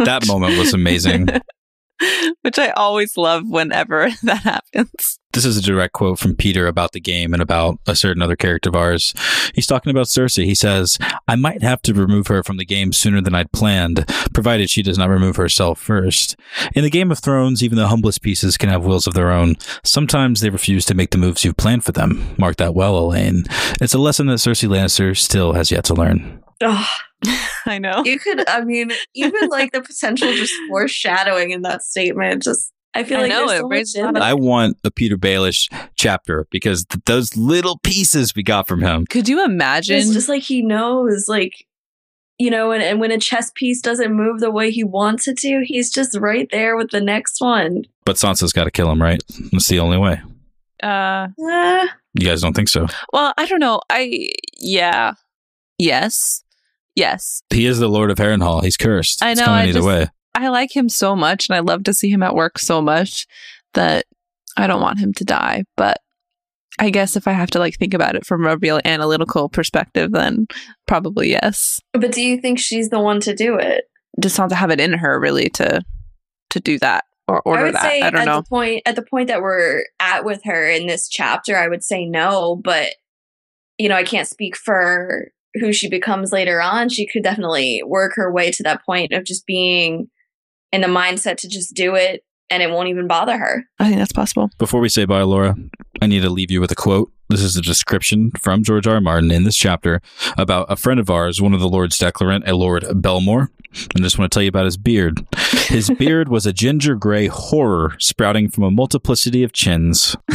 That 0.00 0.26
moment 0.26 0.58
was 0.58 0.74
amazing. 0.74 1.28
Which 2.42 2.58
I 2.58 2.70
always 2.70 3.16
love 3.16 3.48
whenever 3.48 4.10
that 4.22 4.42
happens. 4.42 5.18
This 5.32 5.44
is 5.44 5.58
a 5.58 5.62
direct 5.62 5.92
quote 5.92 6.18
from 6.18 6.34
Peter 6.34 6.66
about 6.66 6.92
the 6.92 7.00
game 7.00 7.34
and 7.34 7.42
about 7.42 7.78
a 7.86 7.94
certain 7.94 8.22
other 8.22 8.36
character 8.36 8.70
of 8.70 8.74
ours. 8.74 9.12
He's 9.54 9.66
talking 9.66 9.90
about 9.90 10.06
Cersei. 10.06 10.46
He 10.46 10.54
says, 10.54 10.96
I 11.28 11.36
might 11.36 11.62
have 11.62 11.82
to 11.82 11.92
remove 11.92 12.28
her 12.28 12.42
from 12.42 12.56
the 12.56 12.64
game 12.64 12.90
sooner 12.94 13.20
than 13.20 13.34
I'd 13.34 13.52
planned, 13.52 14.06
provided 14.32 14.70
she 14.70 14.82
does 14.82 14.96
not 14.96 15.10
remove 15.10 15.36
herself 15.36 15.78
first. 15.78 16.36
In 16.74 16.84
the 16.84 16.90
Game 16.90 17.10
of 17.10 17.18
Thrones, 17.18 17.62
even 17.62 17.76
the 17.76 17.88
humblest 17.88 18.22
pieces 18.22 18.56
can 18.56 18.70
have 18.70 18.86
wills 18.86 19.06
of 19.06 19.12
their 19.12 19.30
own. 19.30 19.56
Sometimes 19.84 20.40
they 20.40 20.48
refuse 20.48 20.86
to 20.86 20.94
make 20.94 21.10
the 21.10 21.18
moves 21.18 21.44
you've 21.44 21.58
planned 21.58 21.84
for 21.84 21.92
them. 21.92 22.34
Mark 22.38 22.56
that 22.56 22.74
well, 22.74 22.94
Alayne. 22.94 23.44
It's 23.82 23.94
a 23.94 23.98
lesson 23.98 24.28
that 24.28 24.38
Cersei 24.38 24.70
Lannister 24.70 25.14
still 25.14 25.52
has 25.52 25.70
yet 25.70 25.84
to 25.84 25.94
learn. 25.94 26.42
Ugh, 26.62 26.86
I 27.66 27.78
know. 27.78 28.02
you 28.04 28.18
could, 28.18 28.48
I 28.48 28.62
mean, 28.62 28.92
even 29.14 29.48
like 29.48 29.72
the 29.72 29.82
potential 29.82 30.32
just 30.32 30.54
foreshadowing 30.68 31.50
in 31.50 31.62
that 31.62 31.82
statement, 31.82 32.42
just 32.44 32.72
I 32.94 33.04
feel 33.04 33.18
I 33.18 33.22
like 33.22 33.30
know, 33.30 33.46
there's 33.46 33.52
it 33.52 33.60
so 33.62 33.68
raises 33.68 33.94
much 33.96 33.98
in 34.00 34.04
lot 34.04 34.08
of- 34.16 34.20
there. 34.22 34.30
I 34.30 34.34
want 34.34 34.78
a 34.84 34.90
Peter 34.90 35.16
Baelish 35.16 35.68
chapter 35.96 36.46
because 36.50 36.84
th- 36.84 37.02
those 37.06 37.36
little 37.36 37.78
pieces 37.82 38.34
we 38.34 38.42
got 38.42 38.66
from 38.68 38.82
him. 38.82 39.04
Could 39.06 39.28
you 39.28 39.44
imagine? 39.44 39.96
It's 39.98 40.12
just 40.12 40.28
like 40.28 40.42
he 40.42 40.62
knows, 40.62 41.26
like, 41.28 41.66
you 42.38 42.50
know, 42.50 42.70
and, 42.70 42.82
and 42.82 43.00
when 43.00 43.10
a 43.10 43.18
chess 43.18 43.50
piece 43.54 43.80
doesn't 43.82 44.12
move 44.14 44.40
the 44.40 44.50
way 44.50 44.70
he 44.70 44.84
wants 44.84 45.26
it 45.28 45.38
to, 45.38 45.62
he's 45.64 45.90
just 45.90 46.16
right 46.18 46.48
there 46.52 46.76
with 46.76 46.90
the 46.90 47.00
next 47.00 47.40
one. 47.40 47.82
But 48.04 48.16
Sansa's 48.16 48.52
got 48.52 48.64
to 48.64 48.70
kill 48.70 48.90
him, 48.90 49.02
right? 49.02 49.22
That's 49.52 49.68
the 49.68 49.80
only 49.80 49.98
way. 49.98 50.20
uh, 50.82 51.28
Ah, 51.40 51.94
You 52.14 52.26
guys 52.26 52.40
don't 52.42 52.54
think 52.54 52.68
so? 52.68 52.86
well, 53.12 53.34
I 53.36 53.46
don't 53.46 53.60
know. 53.60 53.80
I, 53.90 54.28
yeah. 54.58 55.14
Yes. 55.78 56.42
Yes. 56.96 57.42
He 57.50 57.66
is 57.66 57.78
the 57.78 57.88
Lord 57.88 58.10
of 58.10 58.16
Harrenhal. 58.18 58.64
He's 58.64 58.76
cursed. 58.76 59.22
I 59.22 59.32
It's 59.32 59.40
coming 59.40 59.54
I 59.54 59.62
either 59.68 59.72
just- 59.80 59.86
way. 59.86 60.08
I 60.34 60.48
like 60.48 60.74
him 60.76 60.88
so 60.90 61.16
much 61.16 61.48
and 61.48 61.56
I 61.56 61.60
love 61.60 61.84
to 61.84 61.94
see 61.94 62.10
him 62.10 62.22
at 62.22 62.34
work 62.34 62.58
so 62.58 62.82
much 62.82 63.26
that 63.72 64.04
I 64.56 64.66
don't 64.66 64.82
want 64.82 64.98
him 64.98 65.14
to 65.14 65.24
die. 65.24 65.64
But 65.78 65.98
I 66.78 66.90
guess 66.90 67.16
if 67.16 67.26
I 67.26 67.32
have 67.32 67.50
to 67.52 67.58
like 67.58 67.76
think 67.78 67.94
about 67.94 68.16
it 68.16 68.26
from 68.26 68.44
a 68.46 68.58
real 68.58 68.78
analytical 68.84 69.48
perspective, 69.48 70.12
then 70.12 70.46
probably 70.86 71.30
yes. 71.30 71.80
but 71.94 72.12
do 72.12 72.20
you 72.20 72.38
think 72.38 72.58
she's 72.58 72.90
the 72.90 73.00
one 73.00 73.20
to 73.20 73.34
do 73.34 73.56
it? 73.56 73.84
Just 74.20 74.38
not 74.38 74.50
to 74.50 74.56
have 74.56 74.70
it 74.70 74.80
in 74.80 74.92
her 74.94 75.18
really 75.18 75.48
to 75.50 75.82
to 76.50 76.60
do 76.60 76.78
that 76.80 77.04
or 77.28 77.40
order 77.42 77.62
I 77.62 77.64
would 77.64 77.74
that. 77.74 77.82
say 77.82 78.00
I 78.02 78.10
don't 78.10 78.20
at 78.20 78.24
know. 78.26 78.40
the 78.42 78.48
point 78.48 78.82
at 78.84 78.94
the 78.96 79.02
point 79.02 79.28
that 79.28 79.40
we're 79.40 79.84
at 80.00 80.24
with 80.26 80.42
her 80.44 80.68
in 80.68 80.86
this 80.86 81.08
chapter, 81.08 81.56
I 81.56 81.68
would 81.68 81.82
say 81.82 82.04
no, 82.04 82.56
but 82.56 82.90
you 83.78 83.88
know, 83.88 83.96
I 83.96 84.04
can't 84.04 84.28
speak 84.28 84.54
for 84.56 85.28
who 85.60 85.72
she 85.72 85.88
becomes 85.88 86.32
later 86.32 86.60
on. 86.60 86.88
She 86.88 87.06
could 87.06 87.22
definitely 87.22 87.82
work 87.84 88.12
her 88.16 88.32
way 88.32 88.50
to 88.52 88.62
that 88.64 88.84
point 88.84 89.12
of 89.12 89.24
just 89.24 89.46
being 89.46 90.08
in 90.72 90.80
the 90.80 90.88
mindset 90.88 91.36
to 91.38 91.48
just 91.48 91.74
do 91.74 91.94
it 91.94 92.22
and 92.50 92.62
it 92.62 92.70
won't 92.70 92.88
even 92.88 93.06
bother 93.06 93.38
her. 93.38 93.64
I 93.78 93.86
think 93.86 93.98
that's 93.98 94.12
possible. 94.12 94.50
Before 94.58 94.80
we 94.80 94.88
say 94.88 95.04
bye, 95.04 95.22
Laura, 95.22 95.56
I 96.00 96.06
need 96.06 96.22
to 96.22 96.30
leave 96.30 96.50
you 96.50 96.60
with 96.60 96.70
a 96.70 96.76
quote. 96.76 97.12
This 97.28 97.42
is 97.42 97.56
a 97.56 97.62
description 97.62 98.30
from 98.40 98.62
George 98.62 98.86
R. 98.86 98.94
R. 98.94 99.00
Martin 99.00 99.32
in 99.32 99.42
this 99.42 99.56
chapter 99.56 100.00
about 100.38 100.70
a 100.70 100.76
friend 100.76 101.00
of 101.00 101.10
ours, 101.10 101.42
one 101.42 101.54
of 101.54 101.60
the 101.60 101.68
Lords 101.68 101.98
Declarant, 101.98 102.46
a 102.46 102.54
Lord 102.54 102.84
Belmore. 103.02 103.50
I 103.74 104.00
just 104.00 104.16
want 104.18 104.30
to 104.30 104.34
tell 104.34 104.44
you 104.44 104.48
about 104.48 104.64
his 104.64 104.76
beard. 104.76 105.26
His 105.66 105.90
beard 105.98 106.28
was 106.28 106.46
a 106.46 106.52
ginger 106.52 106.94
gray 106.94 107.26
horror 107.26 107.96
sprouting 107.98 108.48
from 108.48 108.62
a 108.64 108.70
multiplicity 108.70 109.42
of 109.42 109.52
chins. 109.52 110.16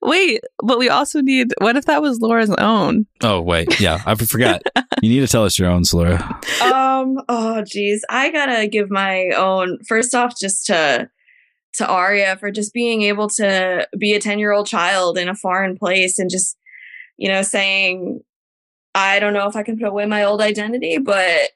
Wait, 0.00 0.40
but 0.62 0.78
we 0.78 0.88
also 0.88 1.20
need 1.20 1.52
what 1.58 1.76
if 1.76 1.86
that 1.86 2.02
was 2.02 2.20
Laura's 2.20 2.50
own? 2.50 3.06
Oh, 3.22 3.40
wait. 3.40 3.80
Yeah, 3.80 4.02
I 4.06 4.14
forgot. 4.14 4.62
You 5.02 5.08
need 5.08 5.20
to 5.20 5.26
tell 5.26 5.44
us 5.44 5.58
your 5.58 5.68
own, 5.68 5.82
Laura. 5.92 6.40
um 6.62 7.18
oh 7.28 7.64
geez 7.66 8.04
i 8.08 8.30
gotta 8.30 8.68
give 8.68 8.88
my 8.88 9.30
own 9.36 9.78
first 9.88 10.14
off 10.14 10.38
just 10.38 10.66
to 10.66 11.08
to 11.74 11.86
Arya 11.88 12.36
for 12.36 12.52
just 12.52 12.72
being 12.72 13.02
able 13.02 13.28
to 13.30 13.88
be 13.98 14.12
a 14.14 14.20
10 14.20 14.38
year 14.38 14.52
old 14.52 14.66
child 14.68 15.18
in 15.18 15.28
a 15.28 15.34
foreign 15.34 15.76
place 15.76 16.20
and 16.20 16.30
just 16.30 16.56
you 17.16 17.26
know 17.28 17.42
saying 17.42 18.20
i 18.94 19.18
don't 19.18 19.32
know 19.32 19.48
if 19.48 19.56
i 19.56 19.64
can 19.64 19.76
put 19.76 19.88
away 19.88 20.06
my 20.06 20.22
old 20.22 20.40
identity 20.40 20.98
but 20.98 21.50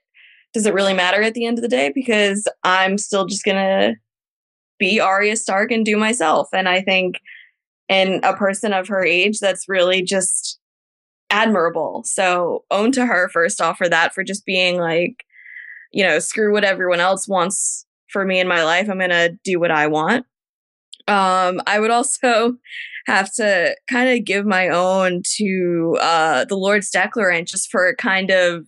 does 0.53 0.67
it 0.67 0.75
really 0.75 0.95
matter 0.95 1.23
at 1.23 1.35
the 1.35 1.47
end 1.47 1.57
of 1.59 1.63
the 1.63 1.69
day 1.69 1.93
because 1.95 2.49
i'm 2.65 2.99
still 2.99 3.27
just 3.27 3.45
gonna 3.45 3.95
be 4.81 4.99
Arya 4.99 5.37
Stark 5.37 5.71
and 5.71 5.85
do 5.85 5.97
myself 5.97 6.49
and 6.53 6.69
i 6.69 6.81
think 6.81 7.21
in 7.89 8.21
a 8.23 8.35
person 8.35 8.73
of 8.73 8.89
her 8.89 9.05
age 9.05 9.39
that's 9.39 9.69
really 9.69 10.03
just 10.03 10.59
admirable. 11.31 12.03
So 12.05 12.65
own 12.71 12.93
to 12.93 13.07
her 13.07 13.29
first 13.29 13.61
off 13.61 13.79
for 13.79 13.89
that, 13.89 14.15
for 14.15 14.25
just 14.25 14.45
being 14.45 14.79
like, 14.79 15.25
you 15.93 16.05
know, 16.05 16.19
screw 16.19 16.53
what 16.53 16.65
everyone 16.65 17.01
else 17.01 17.29
wants 17.29 17.87
for 18.09 18.25
me 18.25 18.41
in 18.41 18.49
my 18.49 18.65
life. 18.65 18.89
I'm 18.89 18.99
gonna 18.99 19.31
do 19.45 19.59
what 19.59 19.71
I 19.71 19.87
want. 19.87 20.27
Um, 21.09 21.61
I 21.67 21.79
would 21.79 21.91
also 21.91 22.55
have 23.07 23.33
to 23.35 23.77
kind 23.89 24.11
of 24.11 24.25
give 24.25 24.45
my 24.45 24.69
own 24.69 25.23
to 25.37 25.97
uh 26.01 26.45
the 26.45 26.57
Lords 26.57 26.91
Declarant 26.91 27.47
just 27.47 27.71
for 27.71 27.95
kind 27.97 28.31
of 28.31 28.67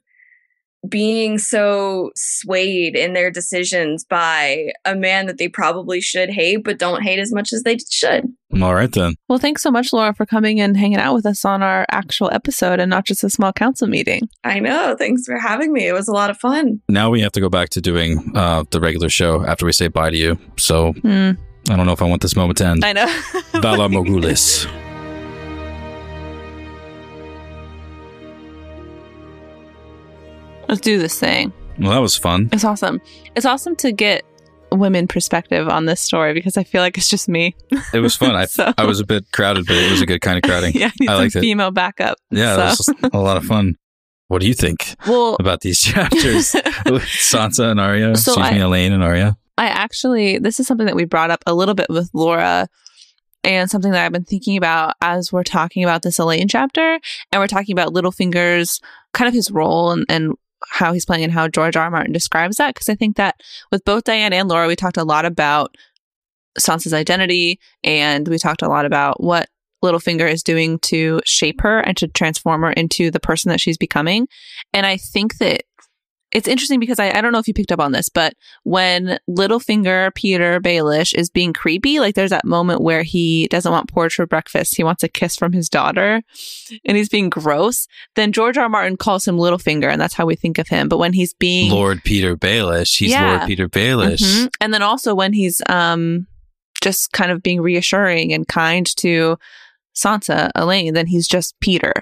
being 0.89 1.39
so 1.39 2.11
swayed 2.15 2.95
in 2.97 3.13
their 3.13 3.31
decisions 3.31 4.05
by 4.05 4.73
a 4.85 4.95
man 4.95 5.27
that 5.27 5.39
they 5.39 5.49
probably 5.49 6.01
should 6.01 6.31
hate, 6.31 6.63
but 6.65 6.79
don't 6.79 7.03
hate 7.03 7.19
as 7.19 7.33
much 7.33 7.53
as 7.53 7.63
they 7.63 7.79
should. 7.91 8.33
All 8.63 8.75
right, 8.75 8.91
then. 8.91 9.15
Well, 9.29 9.39
thanks 9.39 9.63
so 9.63 9.71
much, 9.71 9.93
Laura, 9.93 10.15
for 10.15 10.25
coming 10.25 10.61
and 10.61 10.77
hanging 10.77 10.99
out 10.99 11.15
with 11.15 11.27
us 11.27 11.45
on 11.45 11.63
our 11.63 11.85
actual 11.91 12.31
episode 12.33 12.81
and 12.81 12.89
not 12.89 13.05
just 13.05 13.25
a 13.25 13.31
small 13.31 13.53
council 13.53 13.89
meeting. 13.89 14.29
I 14.45 14.61
know. 14.61 14.95
Thanks 14.97 15.25
for 15.27 15.39
having 15.39 15.73
me. 15.73 15.87
It 15.87 15.93
was 15.93 16.09
a 16.09 16.13
lot 16.13 16.31
of 16.31 16.39
fun. 16.39 16.81
Now 16.89 17.11
we 17.11 17.21
have 17.23 17.33
to 17.33 17.41
go 17.41 17.49
back 17.51 17.69
to 17.71 17.81
doing 17.81 18.33
uh, 18.35 18.65
the 18.71 18.81
regular 18.81 19.09
show 19.09 19.45
after 19.45 19.67
we 19.67 19.73
say 19.73 19.89
bye 19.89 20.11
to 20.11 20.17
you. 20.17 20.39
So 20.57 20.93
Hmm, 20.93 21.33
I 21.69 21.77
don't 21.77 21.87
know 21.87 21.93
if 21.93 22.01
I 22.03 22.07
want 22.07 22.23
this 22.23 22.37
moment 22.37 22.59
to 22.59 22.67
end. 22.67 22.85
I 22.85 22.93
know. 22.93 23.07
Valar 23.55 23.91
Morghulis. 23.93 24.67
Let's 30.69 30.81
do 30.81 30.99
this 30.99 31.19
thing. 31.19 31.53
Well, 31.79 31.91
that 31.93 31.99
was 31.99 32.17
fun. 32.17 32.49
It's 32.53 32.65
awesome. 32.65 33.01
It's 33.37 33.47
awesome 33.47 33.77
to 33.77 33.93
get 33.93 34.25
women 34.73 35.09
perspective 35.09 35.69
on 35.69 35.87
this 35.87 36.01
story 36.01 36.35
because 36.35 36.57
I 36.57 36.65
feel 36.65 36.83
like 36.83 36.99
it's 36.99 37.09
just 37.09 37.29
me. 37.29 37.55
It 37.95 38.01
was 38.01 38.17
fun. 38.17 38.35
I, 38.35 38.45
So- 38.47 38.73
I 38.77 38.85
was 38.85 39.01
a 39.01 39.07
bit 39.07 39.31
crowded, 39.33 39.67
but 39.67 39.77
it 39.77 39.91
was 39.91 40.03
a 40.03 40.07
good 40.07 40.21
kind 40.21 40.37
of 40.37 40.43
crowding. 40.43 40.73
yeah, 40.75 40.91
I 41.09 41.13
I 41.13 41.15
liked 41.17 41.37
it. 41.37 41.41
female 41.41 41.71
backup. 41.71 42.19
Yeah, 42.31 42.73
So- 42.73 42.93
it 42.93 43.03
was 43.03 43.11
a 43.13 43.19
lot 43.19 43.37
of 43.37 43.45
fun. 43.45 43.77
What 44.27 44.43
do 44.43 44.47
you 44.49 44.53
think 44.55 44.95
well, 45.07 45.37
about 45.41 45.61
these 45.63 45.81
chapters 45.83 46.53
Sansa 46.53 47.71
and 47.71 47.81
Arya? 47.81 48.15
So 48.17 48.33
Excuse 48.33 48.47
I- 48.47 48.53
me, 48.55 48.59
Alayne 48.61 48.93
and 48.93 49.03
Arya. 49.03 49.37
I 49.57 49.67
actually, 49.67 50.39
this 50.39 50.61
is 50.61 50.67
something 50.67 50.87
that 50.87 50.95
we 50.95 51.05
brought 51.05 51.31
up 51.31 51.43
a 51.47 51.55
little 51.55 51.75
bit 51.75 51.87
with 51.89 52.11
Laura 52.13 52.69
and 53.43 53.71
something 53.71 53.91
that 53.93 54.05
I've 54.05 54.13
been 54.13 54.25
thinking 54.25 54.57
about 54.57 54.95
as 55.01 55.33
we're 55.33 55.43
talking 55.45 55.83
about 55.83 56.03
this 56.03 56.19
Alayne 56.19 56.49
chapter. 56.49 57.01
And 57.33 57.41
we're 57.41 57.47
talking 57.49 57.73
about 57.73 57.93
Littlefinger's 57.93 58.81
kind 59.15 59.27
of 59.29 59.35
his 59.35 59.51
role 59.51 59.91
and, 59.91 60.05
and 60.09 60.35
how 60.71 60.93
he's 60.93 61.05
playing 61.05 61.25
and 61.25 61.33
how 61.33 61.49
George 61.49 61.77
R. 61.77 61.85
R. 61.85 61.91
Martin 61.91 62.13
describes 62.13 62.57
that. 62.57 62.75
Because 62.75 62.89
I 62.89 62.95
think 62.95 63.17
that 63.17 63.37
with 63.73 63.85
both 63.85 64.05
Diane 64.05 64.33
and 64.33 64.49
Laura, 64.49 64.67
we 64.67 64.77
talked 64.77 64.97
a 64.97 65.05
lot 65.05 65.25
about 65.25 65.77
Sansa's 66.59 66.95
identity 66.95 67.59
and 67.85 68.27
we 68.29 68.39
talked 68.39 68.63
a 68.63 68.69
lot 68.69 68.85
about 68.85 69.23
what 69.23 69.49
Littlefinger 69.83 70.31
is 70.31 70.43
doing 70.43 70.79
to 70.81 71.21
shape 71.25 71.61
her 71.61 71.81
and 71.81 71.97
to 71.97 72.09
transform 72.09 72.63
her 72.63 72.73
into 72.73 73.11
the 73.11 73.21
person 73.21 73.49
that 73.51 73.61
she's 73.61 73.79
becoming. 73.79 74.27
And 74.73 74.85
I 74.85 74.97
think 74.97 75.39
that 75.39 75.63
it's 76.33 76.49
interesting 76.49 76.79
because 76.79 76.99
I, 76.99 77.11
I 77.11 77.21
don't 77.23 77.33
know 77.33 77.39
if 77.39 77.49
you 77.49 77.55
picked 77.55 77.73
up 77.73 77.81
on 77.81 77.93
this, 77.93 78.09
but 78.11 78.35
when 78.65 79.19
Littlefinger 79.29 80.15
Peter 80.15 80.61
Baelish 80.61 81.15
is 81.15 81.31
being 81.31 81.53
creepy, 81.55 82.01
like 82.01 82.15
there's 82.15 82.31
that 82.31 82.45
moment 82.45 82.83
where 82.83 83.03
he 83.03 83.49
doesn't 83.49 83.73
want 83.73 83.89
porridge 83.91 84.15
for 84.15 84.27
breakfast. 84.27 84.77
He 84.77 84.85
wants 84.85 85.03
a 85.03 85.09
kiss 85.09 85.37
from 85.37 85.53
his 85.53 85.69
daughter 85.71 86.21
and 86.85 86.97
he's 86.97 87.09
being 87.09 87.31
gross. 87.31 87.87
Then 88.15 88.33
George 88.33 88.59
R. 88.59 88.65
R. 88.65 88.69
Martin 88.69 88.99
calls 88.99 89.27
him 89.27 89.39
Littlefinger 89.39 89.91
and 89.91 90.01
that's 90.01 90.15
how 90.15 90.27
we 90.27 90.37
think 90.37 90.59
of 90.59 90.69
him. 90.69 90.89
But 90.89 90.99
when 90.99 91.15
he's 91.15 91.33
being 91.33 91.71
Lord 91.71 92.05
Peter 92.05 92.37
Baelish. 92.37 92.99
He's 92.99 93.11
Yeah. 93.13 93.37
Lord 93.37 93.47
Peter 93.47 93.69
Baelish. 93.69 94.21
Mhm. 94.21 94.51
And 94.61 94.75
then 94.75 94.83
also 94.83 95.15
when 95.15 95.33
he's 95.33 95.63
um 95.69 96.27
just 96.83 97.13
kind 97.13 97.31
of 97.33 97.43
being 97.43 97.61
reassuring 97.61 98.33
and 98.33 98.47
kind 98.47 98.87
to 98.97 99.39
Sansa, 99.97 100.51
Alayne, 100.55 100.93
then 100.95 101.07
he's 101.07 101.27
just 101.27 101.59
Peter. 101.61 101.93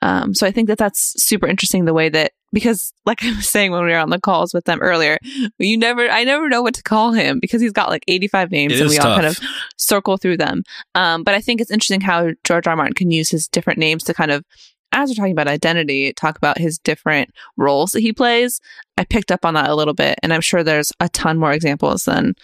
Um, 0.00 0.34
so 0.34 0.46
I 0.46 0.50
think 0.50 0.68
that 0.68 0.78
that's 0.78 1.20
super 1.22 1.46
interesting 1.46 1.84
the 1.84 1.92
way 1.94 2.08
that 2.08 2.32
because 2.52 2.92
like 3.06 3.22
I 3.24 3.34
was 3.34 3.48
saying 3.48 3.72
when 3.72 3.84
we 3.84 3.90
were 3.90 3.98
on 3.98 4.10
the 4.10 4.20
calls 4.20 4.52
with 4.54 4.64
them 4.64 4.80
earlier, 4.80 5.18
you 5.58 5.76
never 5.76 6.08
I 6.08 6.24
never 6.24 6.48
know 6.48 6.62
what 6.62 6.74
to 6.74 6.82
call 6.82 7.12
him 7.12 7.38
because 7.40 7.60
he's 7.60 7.72
got 7.72 7.88
like 7.88 8.04
85 8.08 8.50
names 8.50 8.72
It 8.74 8.80
and 8.80 8.90
we 8.90 8.98
all 8.98 9.14
kind 9.16 9.26
of 9.26 9.38
circle 9.76 10.16
through 10.16 10.36
them. 10.36 10.62
Um, 10.94 11.24
but 11.24 11.34
I 11.34 11.40
think 11.40 11.60
it's 11.60 11.70
interesting 11.70 12.00
how 12.00 12.30
George 12.44 12.66
R. 12.66 12.72
R. 12.72 12.76
Martin 12.76 12.94
can 12.94 13.10
use 13.10 13.30
his 13.30 13.48
different 13.48 13.78
names 13.78 14.04
to 14.04 14.14
kind 14.14 14.30
of, 14.30 14.44
as 14.92 15.08
we're 15.08 15.14
talking 15.14 15.32
about 15.32 15.48
identity, 15.48 16.12
talk 16.12 16.36
about 16.36 16.58
his 16.58 16.78
different 16.78 17.30
roles 17.56 17.92
that 17.92 18.00
he 18.00 18.12
plays. 18.12 18.60
I 18.98 19.04
picked 19.04 19.32
up 19.32 19.44
on 19.44 19.54
that 19.54 19.70
a 19.70 19.74
little 19.74 19.94
bit, 19.94 20.18
and 20.22 20.32
I'm 20.34 20.42
sure 20.42 20.62
there's 20.62 20.92
a 21.00 21.08
ton 21.08 21.38
more 21.38 21.52
examples 21.52 22.04
than 22.04 22.34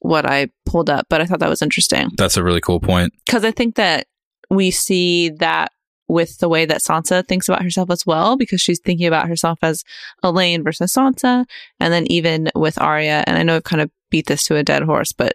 what 0.00 0.26
I 0.26 0.48
pulled 0.66 0.90
up, 0.90 1.06
but 1.08 1.20
I 1.20 1.24
thought 1.26 1.38
that 1.38 1.48
was 1.48 1.62
interesting 1.62 2.10
That's 2.16 2.36
a 2.36 2.42
really 2.44 2.60
cool 2.60 2.78
point. 2.80 3.14
because 3.24 3.44
I 3.44 3.52
think 3.52 3.76
that 3.76 4.06
we 4.50 4.70
see 4.70 5.30
that 5.30 5.72
with 6.08 6.38
the 6.38 6.48
way 6.48 6.66
that 6.66 6.82
Sansa 6.82 7.26
thinks 7.26 7.48
about 7.48 7.62
herself 7.62 7.90
as 7.90 8.04
well, 8.06 8.36
because 8.36 8.60
she's 8.60 8.80
thinking 8.80 9.06
about 9.06 9.28
herself 9.28 9.58
as 9.62 9.84
Alayne 10.22 10.62
versus 10.62 10.92
Sansa, 10.92 11.44
and 11.80 11.92
then 11.92 12.06
even 12.10 12.50
with 12.54 12.80
Arya, 12.80 13.24
and 13.26 13.38
I 13.38 13.42
know 13.42 13.56
I've 13.56 13.64
kind 13.64 13.82
of 13.82 13.90
beat 14.10 14.26
this 14.26 14.44
to 14.44 14.56
a 14.56 14.62
dead 14.62 14.82
horse, 14.82 15.12
but 15.12 15.34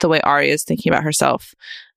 the 0.00 0.08
way 0.08 0.20
Arya 0.20 0.52
is 0.52 0.64
thinking 0.64 0.92
about 0.92 1.04
herself 1.04 1.54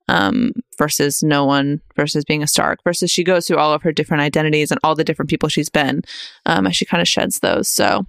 um, 0.07 0.51
versus 0.77 1.23
no 1.23 1.45
one 1.45 1.81
versus 1.95 2.25
being 2.25 2.43
a 2.43 2.47
Stark 2.47 2.79
versus 2.83 3.09
she 3.09 3.23
goes 3.23 3.47
through 3.47 3.57
all 3.57 3.73
of 3.73 3.81
her 3.83 3.91
different 3.91 4.21
identities 4.21 4.71
and 4.71 4.79
all 4.83 4.95
the 4.95 5.03
different 5.03 5.29
people 5.29 5.49
she's 5.49 5.69
been 5.69 6.01
um, 6.45 6.67
as 6.67 6.75
she 6.75 6.85
kind 6.85 7.01
of 7.01 7.07
sheds 7.07 7.39
those. 7.39 7.67
So 7.67 8.05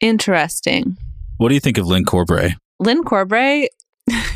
interesting. 0.00 0.96
What 1.36 1.48
do 1.48 1.54
you 1.54 1.60
think 1.60 1.78
of 1.78 1.86
Lyn 1.86 2.04
Corbray? 2.04 2.54
Lyn 2.78 3.04
Corbray. 3.04 3.66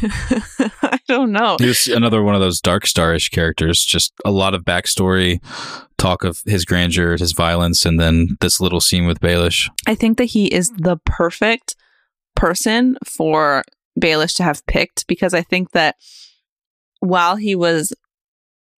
I 0.82 0.98
don't 1.08 1.32
know. 1.32 1.56
He 1.58 1.66
was 1.66 1.86
another 1.86 2.22
one 2.22 2.34
of 2.34 2.40
those 2.40 2.60
dark 2.60 2.84
starish 2.84 3.30
characters. 3.30 3.84
Just 3.84 4.12
a 4.24 4.30
lot 4.30 4.54
of 4.54 4.64
backstory, 4.64 5.42
talk 5.98 6.24
of 6.24 6.40
his 6.46 6.64
grandeur, 6.64 7.16
his 7.16 7.32
violence, 7.32 7.84
and 7.84 7.98
then 7.98 8.36
this 8.40 8.60
little 8.60 8.80
scene 8.80 9.06
with 9.06 9.20
Baelish. 9.20 9.68
I 9.86 9.94
think 9.94 10.18
that 10.18 10.26
he 10.26 10.46
is 10.46 10.70
the 10.70 10.96
perfect 11.04 11.76
person 12.34 12.96
for 13.04 13.62
Baelish 14.00 14.36
to 14.36 14.42
have 14.42 14.64
picked 14.66 15.06
because 15.06 15.34
I 15.34 15.42
think 15.42 15.72
that 15.72 15.96
while 17.00 17.36
he 17.36 17.54
was 17.54 17.92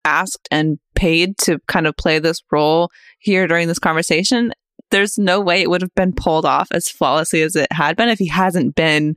asked 0.05 0.49
and 0.51 0.79
paid 0.95 1.37
to 1.39 1.59
kind 1.68 1.87
of 1.87 1.97
play 1.97 2.18
this 2.18 2.43
role 2.51 2.91
here 3.18 3.47
during 3.47 3.68
this 3.68 3.79
conversation, 3.79 4.53
there's 4.91 5.18
no 5.18 5.41
way 5.41 5.61
it 5.61 5.71
would 5.71 5.83
have 5.83 5.95
been 5.95 6.12
pulled 6.12 6.45
off 6.45 6.68
as 6.73 6.89
flawlessly 6.89 7.43
as 7.43 7.55
it 7.57 7.71
had 7.73 7.97
been 7.97 8.09
if 8.09 8.18
he 8.18 8.29
hasn't 8.29 8.75
been 8.75 9.16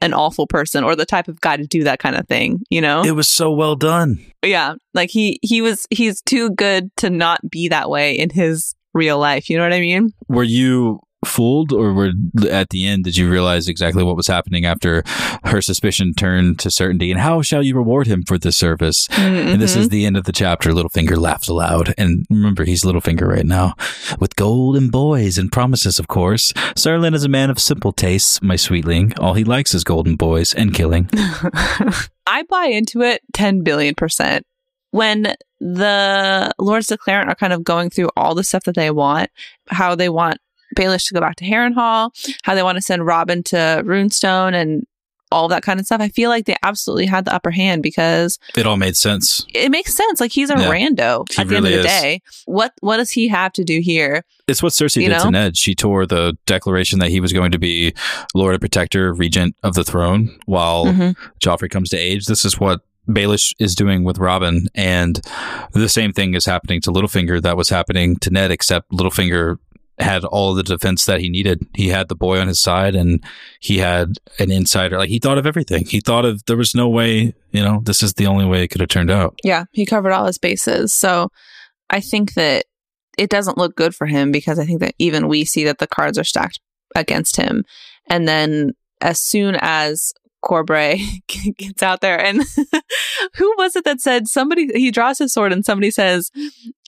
an 0.00 0.12
awful 0.12 0.46
person 0.46 0.84
or 0.84 0.94
the 0.96 1.06
type 1.06 1.28
of 1.28 1.40
guy 1.40 1.56
to 1.56 1.66
do 1.66 1.84
that 1.84 1.98
kind 1.98 2.16
of 2.16 2.26
thing, 2.28 2.60
you 2.70 2.80
know? 2.80 3.02
It 3.04 3.12
was 3.12 3.28
so 3.28 3.50
well 3.52 3.76
done. 3.76 4.24
yeah. 4.44 4.74
Like 4.92 5.10
he 5.10 5.38
he 5.42 5.62
was 5.62 5.86
he's 5.90 6.20
too 6.22 6.50
good 6.50 6.90
to 6.98 7.10
not 7.10 7.40
be 7.48 7.68
that 7.68 7.90
way 7.90 8.14
in 8.18 8.30
his 8.30 8.74
real 8.92 9.18
life, 9.18 9.50
you 9.50 9.56
know 9.56 9.64
what 9.64 9.72
I 9.72 9.80
mean? 9.80 10.10
Were 10.28 10.44
you 10.44 11.00
fooled, 11.24 11.72
or 11.72 11.92
were 11.92 12.12
at 12.50 12.70
the 12.70 12.86
end 12.86 13.04
did 13.04 13.16
you 13.16 13.30
realize 13.30 13.68
exactly 13.68 14.02
what 14.02 14.16
was 14.16 14.26
happening 14.26 14.64
after 14.64 15.02
her 15.44 15.60
suspicion 15.60 16.14
turned 16.14 16.58
to 16.60 16.70
certainty? 16.70 17.10
And 17.10 17.20
how 17.20 17.42
shall 17.42 17.62
you 17.62 17.76
reward 17.76 18.06
him 18.06 18.22
for 18.22 18.38
this 18.38 18.56
service? 18.56 19.08
And 19.10 19.60
this 19.60 19.76
is 19.76 19.86
mm-hmm. 19.86 19.92
the 19.92 20.06
end 20.06 20.16
of 20.16 20.24
the 20.24 20.32
chapter. 20.32 20.70
Littlefinger 20.70 21.16
laughs 21.16 21.48
aloud. 21.48 21.94
And 21.98 22.26
remember, 22.30 22.64
he's 22.64 22.84
Littlefinger 22.84 23.26
right 23.28 23.46
now. 23.46 23.74
With 24.18 24.36
gold 24.36 24.76
and 24.76 24.90
boys 24.90 25.38
and 25.38 25.50
promises, 25.50 25.98
of 25.98 26.08
course. 26.08 26.52
Ser 26.76 26.98
Lyn 26.98 27.14
is 27.14 27.24
a 27.24 27.28
man 27.28 27.50
of 27.50 27.58
simple 27.58 27.92
tastes, 27.92 28.42
my 28.42 28.56
sweetling. 28.56 29.12
All 29.18 29.34
he 29.34 29.44
likes 29.44 29.74
is 29.74 29.84
golden 29.84 30.16
boys 30.16 30.54
and 30.54 30.74
killing. 30.74 31.08
I 32.26 32.42
buy 32.48 32.66
into 32.66 33.02
it 33.02 33.22
10 33.32 33.62
billion 33.62 33.94
percent. 33.94 34.46
When 34.90 35.34
the 35.60 36.52
Lords 36.58 36.86
Declarant 36.86 37.28
are 37.28 37.34
kind 37.34 37.52
of 37.52 37.64
going 37.64 37.90
through 37.90 38.10
all 38.16 38.34
the 38.34 38.44
stuff 38.44 38.64
that 38.64 38.76
they 38.76 38.90
want, 38.90 39.30
how 39.68 39.94
they 39.94 40.08
want 40.08 40.38
Baelish 40.74 41.08
to 41.08 41.14
go 41.14 41.20
back 41.20 41.36
to 41.36 41.44
Harrenhal, 41.44 42.10
how 42.42 42.54
they 42.54 42.62
want 42.62 42.76
to 42.76 42.82
send 42.82 43.06
Robin 43.06 43.42
to 43.44 43.56
Runestone 43.84 44.54
and 44.54 44.84
all 45.32 45.48
that 45.48 45.64
kind 45.64 45.80
of 45.80 45.86
stuff, 45.86 46.00
I 46.00 46.10
feel 46.10 46.30
like 46.30 46.44
they 46.46 46.54
absolutely 46.62 47.06
had 47.06 47.24
the 47.24 47.34
upper 47.34 47.50
hand 47.50 47.82
because 47.82 48.38
It 48.56 48.66
all 48.66 48.76
made 48.76 48.96
sense. 48.96 49.44
it 49.52 49.68
makes 49.70 49.92
sense. 49.92 50.20
Like 50.20 50.30
he's 50.30 50.48
a 50.48 50.54
Yeah. 50.54 50.70
rando 50.70 51.24
at 51.38 51.48
the 51.48 51.54
really 51.56 51.56
end 51.56 51.66
of 51.66 51.72
the 51.72 51.78
is. 51.96 52.00
day. 52.02 52.22
What 52.44 52.72
what 52.82 52.98
does 52.98 53.10
he 53.10 53.26
have 53.28 53.52
to 53.54 53.64
do 53.64 53.80
here? 53.80 54.22
It's 54.46 54.62
what 54.62 54.72
Cersei 54.74 55.02
You 55.02 55.08
did 55.08 55.18
to? 55.20 55.30
Ned. 55.32 55.56
She 55.56 55.74
tore 55.74 56.06
the 56.06 56.36
declaration 56.46 57.00
that 57.00 57.10
he 57.10 57.18
was 57.18 57.32
going 57.32 57.50
to 57.50 57.58
be 57.58 57.94
Lord 58.32 58.54
and 58.54 58.60
Protector, 58.60 59.12
Regent 59.12 59.56
of 59.64 59.74
the 59.74 59.82
Throne, 59.82 60.38
while 60.46 60.84
Mhm. 60.86 61.16
Joffrey 61.42 61.70
comes 61.70 61.88
to 61.90 61.96
age. 61.96 62.26
This 62.26 62.44
is 62.44 62.60
what 62.60 62.82
Baelish 63.10 63.52
is 63.58 63.74
doing 63.74 64.02
with 64.04 64.16
Robin, 64.18 64.68
and 64.74 65.20
the 65.72 65.88
same 65.90 66.12
thing 66.12 66.32
is 66.34 66.46
happening 66.46 66.80
to 66.82 66.90
Littlefinger 66.92 67.42
that 67.42 67.54
was 67.56 67.68
happening 67.70 68.16
to 68.20 68.30
Ned, 68.30 68.50
except 68.50 68.90
Littlefinger 68.92 69.56
had 69.98 70.24
all 70.24 70.54
the 70.54 70.62
defense 70.62 71.04
that 71.06 71.20
he 71.20 71.28
needed. 71.28 71.66
He 71.74 71.88
had 71.88 72.08
the 72.08 72.16
boy 72.16 72.40
on 72.40 72.48
his 72.48 72.60
side, 72.60 72.94
and 72.94 73.22
he 73.60 73.78
had 73.78 74.18
an 74.38 74.50
insider. 74.50 74.98
Like 74.98 75.08
he 75.08 75.18
thought 75.18 75.38
of 75.38 75.46
everything. 75.46 75.86
He 75.86 76.00
thought 76.00 76.24
of 76.24 76.44
there 76.46 76.56
was 76.56 76.74
no 76.74 76.88
way. 76.88 77.34
You 77.52 77.62
know, 77.62 77.80
this 77.84 78.02
is 78.02 78.14
the 78.14 78.26
only 78.26 78.44
way 78.44 78.64
it 78.64 78.68
could 78.68 78.80
have 78.80 78.90
turned 78.90 79.10
out. 79.10 79.38
Yeah, 79.44 79.64
he 79.72 79.86
covered 79.86 80.12
all 80.12 80.26
his 80.26 80.38
bases. 80.38 80.92
So 80.92 81.28
I 81.90 82.00
think 82.00 82.34
that 82.34 82.64
it 83.16 83.30
doesn't 83.30 83.58
look 83.58 83.76
good 83.76 83.94
for 83.94 84.06
him 84.06 84.32
because 84.32 84.58
I 84.58 84.66
think 84.66 84.80
that 84.80 84.94
even 84.98 85.28
we 85.28 85.44
see 85.44 85.64
that 85.64 85.78
the 85.78 85.86
cards 85.86 86.18
are 86.18 86.24
stacked 86.24 86.60
against 86.96 87.36
him. 87.36 87.64
And 88.08 88.26
then 88.26 88.72
as 89.00 89.20
soon 89.20 89.56
as 89.60 90.12
Corbray 90.44 91.22
gets 91.56 91.82
out 91.82 92.00
there 92.00 92.20
and 92.20 92.42
who 93.36 93.54
was 93.56 93.74
it 93.76 93.84
that 93.84 94.00
said 94.00 94.28
somebody 94.28 94.68
he 94.74 94.90
draws 94.90 95.18
his 95.18 95.32
sword 95.32 95.52
and 95.52 95.64
somebody 95.64 95.90
says, 95.90 96.30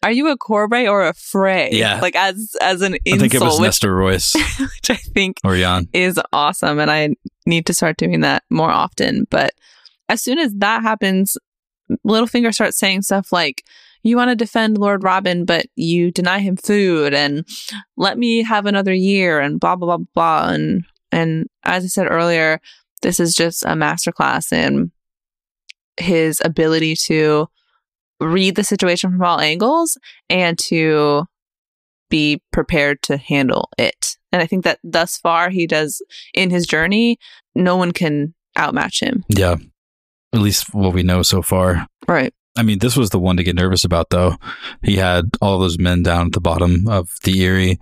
Are 0.03 0.13
you 0.13 0.29
a 0.29 0.37
Corbray 0.37 0.89
or 0.89 1.07
a 1.07 1.15
Frey? 1.15 1.71
Yeah. 1.73 2.01
Like 2.01 2.15
as 2.15 2.55
as 2.61 2.83
an 2.83 2.97
insult. 3.05 3.15
I 3.15 3.19
think 3.21 3.35
it 3.35 3.41
was 3.41 3.59
which, 3.59 3.67
Nestor 3.67 3.95
Royce 3.95 4.35
which 4.61 4.91
I 4.91 4.97
think 4.97 5.39
or 5.43 5.57
Jan. 5.57 5.89
is 5.93 6.21
awesome 6.33 6.79
and 6.79 6.91
I 6.91 7.11
need 7.47 7.67
to 7.67 7.75
start 7.75 7.97
doing 7.97 8.21
that 8.21 8.45
more 8.51 8.71
often. 8.71 9.27
But 9.31 9.53
as 10.09 10.23
soon 10.23 10.39
as 10.39 10.53
that 10.57 10.83
happens, 10.83 11.37
Littlefinger 12.07 12.53
starts 12.53 12.79
saying 12.79 13.03
stuff 13.03 13.33
like, 13.33 13.65
You 14.03 14.17
want 14.17 14.31
to 14.31 14.37
defend 14.37 14.77
Lord 14.77 15.03
Robin, 15.03 15.45
but 15.47 15.67
you 15.77 16.11
deny 16.11 16.41
him 16.41 16.57
food 16.57 17.15
and 17.15 17.47
let 17.97 18.19
me 18.19 18.43
have 18.43 18.67
another 18.67 18.93
year 18.93 19.41
and 19.41 19.59
blah 19.59 19.77
blah 19.77 19.97
blah 19.97 20.07
blah 20.15 20.51
and 20.51 20.85
and 21.13 21.47
as 21.65 21.85
I 21.85 21.87
said 21.87 22.09
earlier, 22.11 22.61
this 23.03 23.21
is 23.21 23.35
just 23.35 23.65
a 23.65 23.71
masterclass 23.71 24.53
in 24.53 24.93
his 25.99 26.41
ability 26.45 26.95
to 26.95 27.49
read 28.21 28.57
the 28.57 28.65
situation 28.65 29.11
from 29.11 29.23
all 29.23 29.41
angles 29.41 29.99
and 30.29 30.59
to 30.59 31.27
be 32.09 32.43
prepared 32.53 33.03
to 33.03 33.17
handle 33.17 33.69
it. 33.79 34.17
And 34.33 34.43
I 34.43 34.47
think 34.47 34.65
that 34.65 34.79
thus 34.85 35.17
far 35.17 35.51
he 35.51 35.67
does 35.67 36.03
in 36.35 36.51
his 36.51 36.67
journey, 36.67 37.19
no 37.55 37.77
one 37.77 37.93
can 37.93 38.35
outmatch 38.57 39.01
him. 39.01 39.25
Yeah. 39.29 39.57
At 40.33 40.41
least 40.41 40.75
what 40.75 40.93
we 40.93 41.03
know 41.03 41.23
so 41.23 41.43
far. 41.43 41.87
Right. 42.07 42.33
I 42.57 42.63
mean, 42.63 42.79
this 42.79 42.97
was 42.97 43.11
the 43.11 43.19
one 43.19 43.37
to 43.37 43.43
get 43.43 43.55
nervous 43.55 43.85
about, 43.85 44.11
though. 44.11 44.37
He 44.83 44.97
had 44.97 45.31
all 45.43 45.59
those 45.59 45.79
men 45.79 46.03
down 46.03 46.27
at 46.27 46.33
the 46.33 46.41
bottom 46.41 46.89
of 46.89 47.11
the 47.23 47.45
Eyrie 47.45 47.79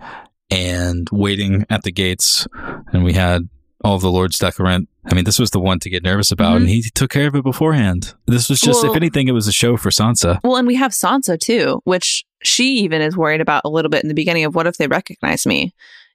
and 0.49 1.07
waiting 1.11 1.65
at 1.69 1.83
the 1.83 1.91
gates, 1.91 2.45
and 2.91 3.03
we 3.03 3.13
had 3.13 3.47
all 3.85 3.95
of 3.95 4.01
the 4.01 4.11
Lords 4.11 4.39
Declarant. 4.39 4.87
I 5.05 5.13
mean, 5.13 5.25
this 5.25 5.37
was 5.37 5.51
the 5.51 5.59
one 5.59 5.79
to 5.79 5.89
get 5.89 6.03
nervous 6.03 6.31
about, 6.31 6.57
and 6.57 6.65
mm-hmm. 6.65 6.73
he 6.73 6.81
took 6.93 7.11
care 7.11 7.27
of 7.27 7.35
it 7.35 7.43
beforehand. 7.43 8.15
This 8.25 8.49
was 8.49 8.59
just, 8.59 8.81
Well- 8.81 8.91
if 8.91 8.97
anything, 8.97 9.27
it 9.27 9.33
was 9.33 9.47
a 9.47 9.51
show 9.51 9.77
for 9.77 9.91
Sansa. 9.91 10.39
Well, 10.43 10.57
and 10.57 10.67
we 10.67 10.75
have 10.75 10.91
Sansa 10.91 11.39
too, 11.39 11.81
which 11.83 12.23
she 12.43 12.79
even 12.79 13.01
is 13.01 13.15
worried 13.15 13.41
about 13.41 13.61
a 13.63 13.69
little 13.69 13.89
bit 13.89 14.03
in 14.03 14.07
the 14.07 14.15
beginning 14.15 14.43
of 14.43 14.55
what 14.55 14.67
if 14.67 14.77
they 14.77 14.87
recognize 14.87 15.45
me? 15.45 15.73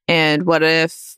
And 0.08 0.44
what 0.44 0.62
if 0.62 1.16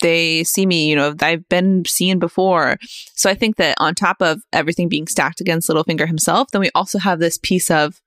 they 0.00 0.44
see 0.44 0.64
me, 0.64 0.88
you 0.88 0.96
know, 0.96 1.14
I've 1.20 1.48
been 1.48 1.84
seen 1.84 2.18
before. 2.18 2.78
So 3.14 3.28
I 3.28 3.34
think 3.34 3.56
that 3.56 3.76
on 3.78 3.94
top 3.94 4.22
of 4.22 4.42
everything 4.52 4.88
being 4.88 5.06
stacked 5.06 5.40
against 5.40 5.68
Littlefinger 5.68 6.06
himself, 6.06 6.50
then 6.52 6.60
we 6.60 6.70
also 6.74 6.98
have 6.98 7.18
this 7.18 7.38
piece 7.38 7.70
of 7.70 8.00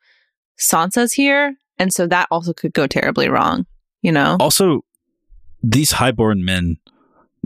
Sansa's 0.57 1.13
here. 1.13 1.55
And 1.77 1.93
so 1.93 2.07
that 2.07 2.27
also 2.31 2.53
could 2.53 2.73
go 2.73 2.87
terribly 2.87 3.29
wrong, 3.29 3.65
you 4.01 4.11
know? 4.11 4.37
Also, 4.39 4.85
these 5.61 5.91
highborn 5.91 6.43
men 6.45 6.77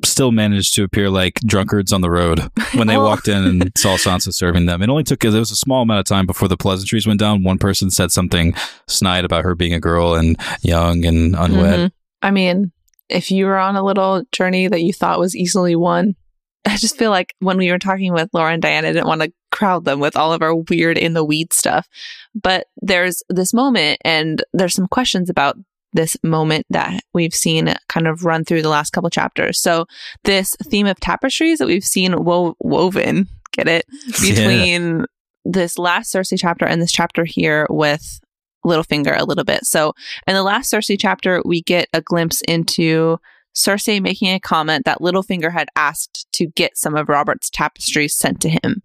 still 0.03 0.31
managed 0.31 0.73
to 0.75 0.83
appear 0.83 1.09
like 1.09 1.35
drunkards 1.45 1.91
on 1.91 2.01
the 2.01 2.09
road 2.09 2.39
when 2.75 2.87
they 2.87 2.97
Well- 2.97 3.07
walked 3.07 3.27
in 3.27 3.43
and 3.43 3.71
saw 3.77 3.97
Sansa 3.97 4.33
serving 4.33 4.65
them. 4.65 4.81
It 4.81 4.89
only 4.89 5.03
took, 5.03 5.23
it 5.25 5.29
was 5.29 5.51
a 5.51 5.55
small 5.55 5.81
amount 5.81 5.99
of 5.99 6.05
time 6.05 6.25
before 6.25 6.47
the 6.47 6.57
pleasantries 6.57 7.07
went 7.07 7.19
down. 7.19 7.43
One 7.43 7.57
person 7.57 7.89
said 7.89 8.11
something 8.11 8.53
snide 8.87 9.25
about 9.25 9.43
her 9.43 9.55
being 9.55 9.73
a 9.73 9.79
girl 9.79 10.15
and 10.15 10.37
young 10.61 11.05
and 11.05 11.35
unwed. 11.35 11.79
Mhm. 11.79 11.91
I 12.21 12.31
mean, 12.31 12.71
if 13.09 13.31
you 13.31 13.45
were 13.45 13.57
on 13.57 13.75
a 13.75 13.83
little 13.83 14.23
journey 14.31 14.67
that 14.67 14.81
you 14.81 14.93
thought 14.93 15.19
was 15.19 15.35
easily 15.35 15.75
won, 15.75 16.15
I 16.65 16.75
just 16.77 16.97
feel 16.97 17.11
like 17.11 17.33
when 17.39 17.57
we 17.57 17.71
were 17.71 17.79
talking 17.79 18.11
with 18.13 18.29
Laura 18.33 18.51
and 18.53 18.61
Diana, 18.61 18.89
I 18.89 18.91
didn't 18.93 19.07
want 19.07 19.21
to 19.21 19.31
crowd 19.51 19.85
them 19.85 19.99
with 20.01 20.17
all 20.17 20.33
of 20.33 20.41
our 20.41 20.53
weird 20.53 20.97
in 20.97 21.13
the 21.13 21.23
weed 21.23 21.53
stuff. 21.53 21.87
But 22.35 22.67
there's 22.81 23.23
this 23.29 23.53
moment, 23.53 23.99
and 24.03 24.43
there's 24.53 24.75
some 24.75 24.87
questions 24.87 25.29
about 25.29 25.57
this 25.93 26.17
moment 26.23 26.65
that 26.69 27.01
we've 27.13 27.33
seen 27.33 27.73
kind 27.89 28.07
of 28.07 28.23
run 28.25 28.43
through 28.43 28.61
the 28.61 28.69
last 28.69 28.91
couple 28.91 29.09
chapters. 29.09 29.59
So 29.59 29.85
this 30.23 30.55
theme 30.65 30.87
of 30.87 30.99
tapestries 30.99 31.59
that 31.59 31.67
we've 31.67 31.83
seen 31.83 32.23
wo- 32.23 32.55
woven, 32.59 33.27
get 33.53 33.67
it, 33.67 33.85
Yeah. 34.21 34.35
between 34.35 35.05
this 35.45 35.77
last 35.77 36.13
Cersei 36.13 36.37
chapter 36.39 36.65
and 36.65 36.81
this 36.81 36.91
chapter 36.91 37.23
here 37.25 37.65
with 37.69 38.19
Littlefinger 38.65 39.17
a 39.17 39.23
little 39.23 39.45
bit. 39.45 39.65
So 39.65 39.93
in 40.27 40.33
the 40.35 40.43
last 40.43 40.71
Cersei 40.73 40.97
chapter, 40.99 41.41
we 41.45 41.61
get 41.61 41.87
a 41.93 42.01
glimpse 42.01 42.41
into 42.47 43.17
Cersei 43.55 44.01
making 44.01 44.27
a 44.27 44.39
comment 44.41 44.83
that 44.85 44.99
Littlefinger 44.99 45.51
had 45.53 45.69
asked 45.75 46.27
to 46.33 46.47
get 46.47 46.77
some 46.77 46.95
of 46.95 47.07
Robert's 47.09 47.49
tapestries 47.49 48.15
sent 48.17 48.41
to 48.41 48.49
him. 48.49 48.81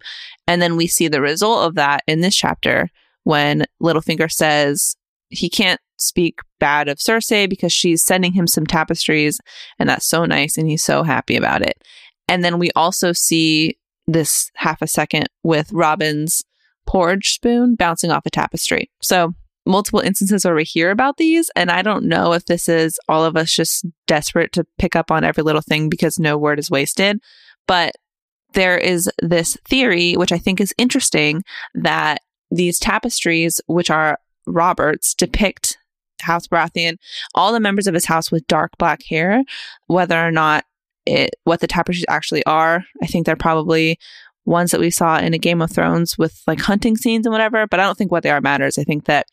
And 0.47 0.61
then 0.61 0.77
we 0.77 0.87
see 0.87 1.07
the 1.09 1.21
result 1.21 1.67
of 1.67 1.75
that 1.75 2.01
in 2.07 2.21
this 2.21 2.35
chapter 2.35 2.87
when 3.23 3.65
Littlefinger 3.81 4.31
says 4.31 4.95
he 5.29 5.49
can't 5.49 5.79
speak 5.97 6.39
bad 6.63 6.87
of 6.87 6.97
Cersei 6.97 7.49
because 7.49 7.73
she's 7.73 8.05
sending 8.05 8.31
him 8.31 8.47
some 8.47 8.65
tapestries 8.65 9.41
and 9.79 9.89
that's 9.89 10.07
so 10.07 10.23
nice 10.23 10.55
and 10.57 10.65
he's 10.65 10.81
so 10.81 11.03
happy 11.03 11.35
about 11.35 11.61
it. 11.61 11.83
And 12.29 12.41
then 12.41 12.57
we 12.57 12.71
also 12.73 13.11
see 13.11 13.77
this 14.07 14.49
half 14.55 14.81
a 14.81 14.87
second 14.87 15.27
with 15.43 15.73
Robin's 15.73 16.41
porridge 16.87 17.33
spoon 17.33 17.75
bouncing 17.75 18.11
off 18.11 18.25
a 18.25 18.29
tapestry. 18.29 18.89
So 19.01 19.33
multiple 19.65 19.99
instances 19.99 20.45
where 20.45 20.55
we 20.55 20.63
hear 20.63 20.89
about 20.89 21.17
these, 21.17 21.51
and 21.53 21.69
I 21.69 21.81
don't 21.81 22.05
know 22.05 22.31
if 22.31 22.45
this 22.45 22.69
is 22.69 22.97
all 23.09 23.25
of 23.25 23.35
us 23.35 23.51
just 23.51 23.85
desperate 24.07 24.53
to 24.53 24.65
pick 24.77 24.95
up 24.95 25.11
on 25.11 25.25
every 25.25 25.43
little 25.43 25.61
thing 25.61 25.89
because 25.89 26.17
no 26.17 26.37
word 26.37 26.59
is 26.59 26.71
wasted. 26.71 27.19
But 27.67 27.95
there 28.53 28.77
is 28.77 29.09
this 29.21 29.57
theory, 29.67 30.13
which 30.13 30.31
I 30.31 30.37
think 30.37 30.61
is 30.61 30.73
interesting, 30.77 31.43
that 31.73 32.21
these 32.51 32.79
tapestries, 32.79 33.59
which 33.67 33.89
are 33.89 34.17
Robert's, 34.47 35.13
depict 35.13 35.77
House 36.23 36.47
Baratheon, 36.47 36.97
all 37.35 37.53
the 37.53 37.59
members 37.59 37.87
of 37.87 37.93
his 37.93 38.05
house 38.05 38.31
with 38.31 38.47
dark 38.47 38.71
black 38.77 39.01
hair, 39.03 39.43
whether 39.87 40.17
or 40.17 40.31
not 40.31 40.65
it 41.05 41.35
what 41.43 41.59
the 41.59 41.67
tapestries 41.67 42.05
actually 42.09 42.45
are. 42.45 42.83
I 43.01 43.07
think 43.07 43.25
they're 43.25 43.35
probably 43.35 43.97
ones 44.45 44.71
that 44.71 44.79
we 44.79 44.89
saw 44.89 45.19
in 45.19 45.33
a 45.33 45.37
Game 45.37 45.61
of 45.61 45.71
Thrones 45.71 46.17
with 46.17 46.41
like 46.47 46.59
hunting 46.59 46.97
scenes 46.97 47.25
and 47.25 47.31
whatever, 47.31 47.67
but 47.67 47.79
I 47.79 47.83
don't 47.83 47.97
think 47.97 48.11
what 48.11 48.23
they 48.23 48.29
are 48.29 48.41
matters. 48.41 48.77
I 48.77 48.83
think 48.83 49.05
that 49.05 49.27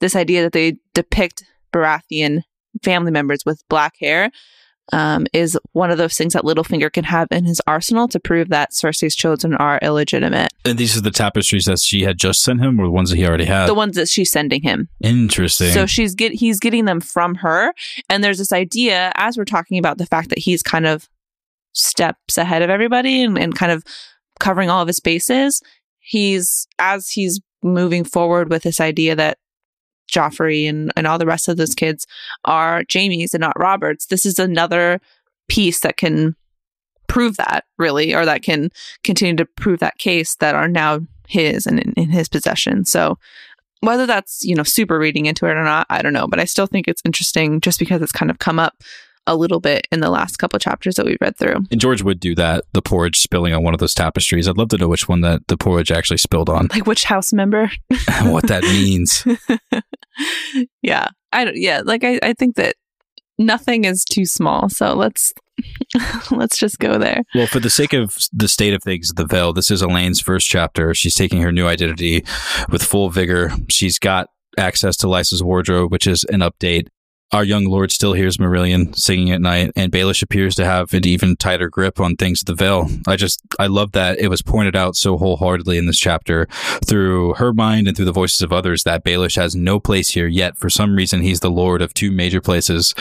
this 0.00 0.16
idea 0.16 0.42
that 0.42 0.52
they 0.52 0.76
depict 0.94 1.44
Baratheon 1.72 2.42
family 2.82 3.10
members 3.10 3.44
with 3.46 3.62
black 3.68 3.94
hair 4.00 4.30
um, 4.92 5.26
is 5.32 5.58
one 5.72 5.90
of 5.90 5.98
those 5.98 6.16
things 6.16 6.32
that 6.34 6.44
Littlefinger 6.44 6.92
can 6.92 7.04
have 7.04 7.28
in 7.30 7.44
his 7.44 7.60
arsenal 7.66 8.08
to 8.08 8.20
prove 8.20 8.48
that 8.48 8.72
Cersei's 8.72 9.16
children 9.16 9.54
are 9.54 9.78
illegitimate. 9.82 10.52
And 10.64 10.78
these 10.78 10.96
are 10.96 11.00
the 11.00 11.10
tapestries 11.10 11.64
that 11.64 11.80
she 11.80 12.02
had 12.02 12.18
just 12.18 12.42
sent 12.42 12.60
him, 12.60 12.80
or 12.80 12.84
the 12.84 12.90
ones 12.90 13.10
that 13.10 13.16
he 13.16 13.26
already 13.26 13.44
had. 13.44 13.66
The 13.66 13.74
ones 13.74 13.96
that 13.96 14.08
she's 14.08 14.30
sending 14.30 14.62
him. 14.62 14.88
Interesting. 15.00 15.72
So 15.72 15.86
she's 15.86 16.14
get 16.14 16.32
he's 16.32 16.60
getting 16.60 16.84
them 16.84 17.00
from 17.00 17.36
her, 17.36 17.72
and 18.08 18.22
there's 18.22 18.38
this 18.38 18.52
idea 18.52 19.12
as 19.16 19.36
we're 19.36 19.44
talking 19.44 19.78
about 19.78 19.98
the 19.98 20.06
fact 20.06 20.28
that 20.30 20.38
he's 20.38 20.62
kind 20.62 20.86
of 20.86 21.08
steps 21.72 22.38
ahead 22.38 22.62
of 22.62 22.70
everybody 22.70 23.22
and, 23.22 23.38
and 23.38 23.54
kind 23.54 23.70
of 23.70 23.84
covering 24.40 24.70
all 24.70 24.82
of 24.82 24.88
his 24.88 25.00
bases. 25.00 25.60
He's 25.98 26.66
as 26.78 27.10
he's 27.10 27.40
moving 27.62 28.04
forward 28.04 28.50
with 28.50 28.62
this 28.62 28.80
idea 28.80 29.16
that 29.16 29.38
Joffrey 30.10 30.68
and, 30.68 30.92
and 30.96 31.06
all 31.06 31.18
the 31.18 31.26
rest 31.26 31.48
of 31.48 31.56
those 31.56 31.74
kids 31.74 32.06
are 32.44 32.84
Jamie's 32.84 33.34
and 33.34 33.40
not 33.40 33.58
Robert's. 33.58 34.06
This 34.06 34.26
is 34.26 34.38
another 34.38 35.00
piece 35.48 35.80
that 35.80 35.96
can 35.96 36.36
prove 37.08 37.36
that 37.36 37.64
really, 37.78 38.14
or 38.14 38.24
that 38.24 38.42
can 38.42 38.70
continue 39.04 39.36
to 39.36 39.46
prove 39.46 39.80
that 39.80 39.98
case 39.98 40.36
that 40.36 40.54
are 40.54 40.68
now 40.68 41.00
his 41.28 41.66
and 41.66 41.78
in, 41.80 41.92
in 41.92 42.10
his 42.10 42.28
possession. 42.28 42.84
So 42.84 43.18
whether 43.80 44.06
that's 44.06 44.44
you 44.44 44.54
know 44.54 44.62
super 44.62 44.98
reading 44.98 45.26
into 45.26 45.46
it 45.46 45.50
or 45.50 45.62
not 45.62 45.86
i 45.90 46.00
don't 46.00 46.12
know 46.12 46.26
but 46.26 46.40
i 46.40 46.44
still 46.44 46.66
think 46.66 46.88
it's 46.88 47.02
interesting 47.04 47.60
just 47.60 47.78
because 47.78 48.00
it's 48.00 48.12
kind 48.12 48.30
of 48.30 48.38
come 48.38 48.58
up 48.58 48.82
a 49.26 49.36
little 49.36 49.60
bit 49.60 49.86
in 49.90 50.00
the 50.00 50.10
last 50.10 50.38
couple 50.38 50.58
chapters 50.58 50.94
that 50.96 51.06
we've 51.06 51.18
read 51.20 51.36
through 51.36 51.56
and 51.70 51.80
George 51.80 52.02
would 52.02 52.20
do 52.20 52.34
that, 52.34 52.64
the 52.72 52.82
porridge 52.82 53.18
spilling 53.18 53.52
on 53.52 53.62
one 53.62 53.74
of 53.74 53.80
those 53.80 53.94
tapestries. 53.94 54.48
I'd 54.48 54.56
love 54.58 54.68
to 54.70 54.78
know 54.78 54.88
which 54.88 55.08
one 55.08 55.20
that 55.22 55.46
the 55.48 55.56
porridge 55.56 55.90
actually 55.90 56.18
spilled 56.18 56.48
on, 56.48 56.68
like 56.72 56.86
which 56.86 57.04
house 57.04 57.32
member 57.32 57.70
what 58.22 58.46
that 58.48 58.62
means. 58.62 59.24
yeah 60.82 61.08
i 61.32 61.44
don't 61.44 61.56
yeah 61.56 61.82
like 61.84 62.02
I, 62.04 62.18
I 62.22 62.32
think 62.32 62.56
that 62.56 62.76
nothing 63.38 63.84
is 63.84 64.04
too 64.04 64.24
small 64.24 64.68
so 64.70 64.94
let's 64.94 65.34
let's 66.30 66.58
just 66.58 66.78
go 66.78 66.98
there 66.98 67.22
Well, 67.34 67.46
for 67.46 67.60
the 67.60 67.70
sake 67.70 67.92
of 67.92 68.16
the 68.32 68.48
state 68.48 68.74
of 68.74 68.82
things, 68.82 69.12
the 69.14 69.26
Vale, 69.26 69.52
this 69.52 69.70
is 69.70 69.82
Alayne's 69.82 70.20
first 70.20 70.48
chapter. 70.48 70.94
She's 70.94 71.14
taking 71.14 71.40
her 71.40 71.50
new 71.50 71.66
identity 71.66 72.24
with 72.68 72.82
full 72.82 73.08
vigor. 73.08 73.52
She's 73.70 73.98
got 73.98 74.28
access 74.58 74.96
to 74.98 75.08
Lysa's 75.08 75.42
wardrobe, 75.42 75.90
which 75.90 76.06
is 76.06 76.24
an 76.24 76.40
update. 76.40 76.88
Our 77.32 77.42
young 77.42 77.64
lord 77.64 77.90
still 77.90 78.12
hears 78.12 78.36
Marillion 78.36 78.94
singing 78.96 79.32
at 79.32 79.40
night, 79.40 79.72
and 79.74 79.90
Baelish 79.90 80.22
appears 80.22 80.54
to 80.54 80.64
have 80.64 80.94
an 80.94 81.04
even 81.04 81.34
tighter 81.36 81.68
grip 81.68 81.98
on 81.98 82.14
things 82.14 82.42
at 82.42 82.46
the 82.46 82.54
Vale. 82.54 82.88
I 83.08 83.16
just, 83.16 83.40
I 83.58 83.66
love 83.66 83.92
that 83.92 84.20
it 84.20 84.28
was 84.28 84.42
pointed 84.42 84.76
out 84.76 84.94
so 84.94 85.18
wholeheartedly 85.18 85.76
in 85.76 85.86
this 85.86 85.98
chapter 85.98 86.46
through 86.86 87.34
her 87.34 87.52
mind 87.52 87.88
and 87.88 87.96
through 87.96 88.04
the 88.06 88.12
voices 88.12 88.42
of 88.42 88.52
others 88.52 88.84
that 88.84 89.04
Baelish 89.04 89.34
has 89.34 89.56
no 89.56 89.80
place 89.80 90.10
here 90.10 90.28
yet. 90.28 90.56
For 90.56 90.70
some 90.70 90.94
reason, 90.94 91.20
he's 91.20 91.40
the 91.40 91.50
lord 91.50 91.82
of 91.82 91.92
two 91.92 92.12
major 92.12 92.40
places 92.40 92.94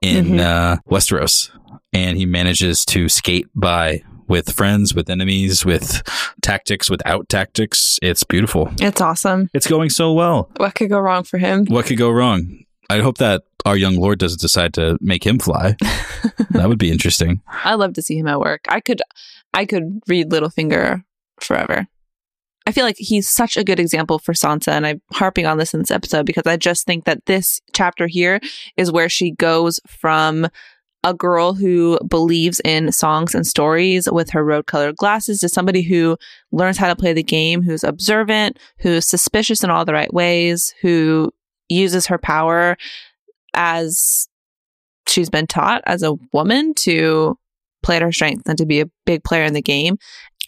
in 0.00 0.26
Mhm. 0.26 0.40
uh, 0.40 0.76
Westeros, 0.88 1.50
and 1.92 2.16
he 2.16 2.24
manages 2.24 2.84
to 2.86 3.08
skate 3.08 3.48
by 3.52 4.02
with 4.28 4.52
friends, 4.52 4.94
with 4.94 5.10
enemies, 5.10 5.64
with 5.64 6.02
tactics, 6.40 6.88
without 6.88 7.28
tactics. 7.28 7.98
It's 8.00 8.22
beautiful. 8.22 8.70
it's 8.80 9.00
awesome 9.00 9.50
It's 9.52 9.66
going 9.66 9.90
so 9.90 10.12
well. 10.12 10.50
what 10.58 10.76
could 10.76 10.88
go 10.88 11.00
wrong 11.00 11.24
for 11.24 11.38
him 11.38 11.66
What 11.66 11.86
could 11.86 11.98
go 11.98 12.10
wrong? 12.10 12.60
I 12.90 13.00
hope 13.00 13.18
that 13.18 13.42
our 13.64 13.76
young 13.76 13.96
lord 13.96 14.18
doesn't 14.18 14.40
decide 14.40 14.74
to 14.74 14.98
make 15.00 15.24
him 15.24 15.38
fly. 15.38 15.76
that 16.50 16.68
would 16.68 16.78
be 16.78 16.90
interesting. 16.90 17.40
i 17.64 17.74
love 17.74 17.94
to 17.94 18.02
see 18.02 18.18
him 18.18 18.26
at 18.26 18.40
work 18.40 18.64
i 18.68 18.80
could 18.80 19.02
i 19.54 19.64
could 19.64 20.00
read 20.08 20.30
littlefinger 20.30 21.02
forever 21.40 21.86
I 22.66 22.72
feel 22.72 22.84
like 22.84 22.96
he's 22.96 23.28
such 23.28 23.56
a 23.56 23.64
good 23.64 23.80
example 23.80 24.18
for 24.18 24.34
Sansa, 24.34 24.68
and 24.68 24.86
I'm 24.86 25.02
harping 25.12 25.46
on 25.46 25.58
this 25.58 25.74
in 25.74 25.80
this 25.80 25.90
episode 25.90 26.26
because 26.26 26.46
I 26.46 26.56
just 26.56 26.86
think 26.86 27.04
that 27.04 27.26
this 27.26 27.60
chapter 27.72 28.06
here 28.06 28.40
is 28.76 28.92
where 28.92 29.08
she 29.08 29.32
goes 29.32 29.80
from 29.88 30.46
a 31.04 31.12
girl 31.12 31.54
who 31.54 31.98
believes 32.08 32.60
in 32.64 32.92
songs 32.92 33.34
and 33.34 33.46
stories 33.46 34.08
with 34.10 34.30
her 34.30 34.44
road 34.44 34.66
colored 34.66 34.96
glasses 34.96 35.40
to 35.40 35.48
somebody 35.48 35.82
who 35.82 36.16
learns 36.52 36.78
how 36.78 36.86
to 36.86 36.94
play 36.94 37.12
the 37.12 37.22
game, 37.22 37.62
who's 37.62 37.82
observant, 37.82 38.58
who's 38.78 39.08
suspicious 39.08 39.64
in 39.64 39.70
all 39.70 39.84
the 39.84 39.92
right 39.92 40.14
ways, 40.14 40.72
who 40.80 41.32
uses 41.68 42.06
her 42.06 42.18
power 42.18 42.76
as 43.54 44.28
she's 45.06 45.30
been 45.30 45.46
taught 45.46 45.82
as 45.86 46.02
a 46.02 46.14
woman 46.32 46.74
to 46.74 47.36
play 47.82 47.96
at 47.96 48.02
her 48.02 48.12
strengths 48.12 48.48
and 48.48 48.58
to 48.58 48.66
be 48.66 48.80
a 48.80 48.90
big 49.04 49.24
player 49.24 49.44
in 49.44 49.54
the 49.54 49.62
game. 49.62 49.98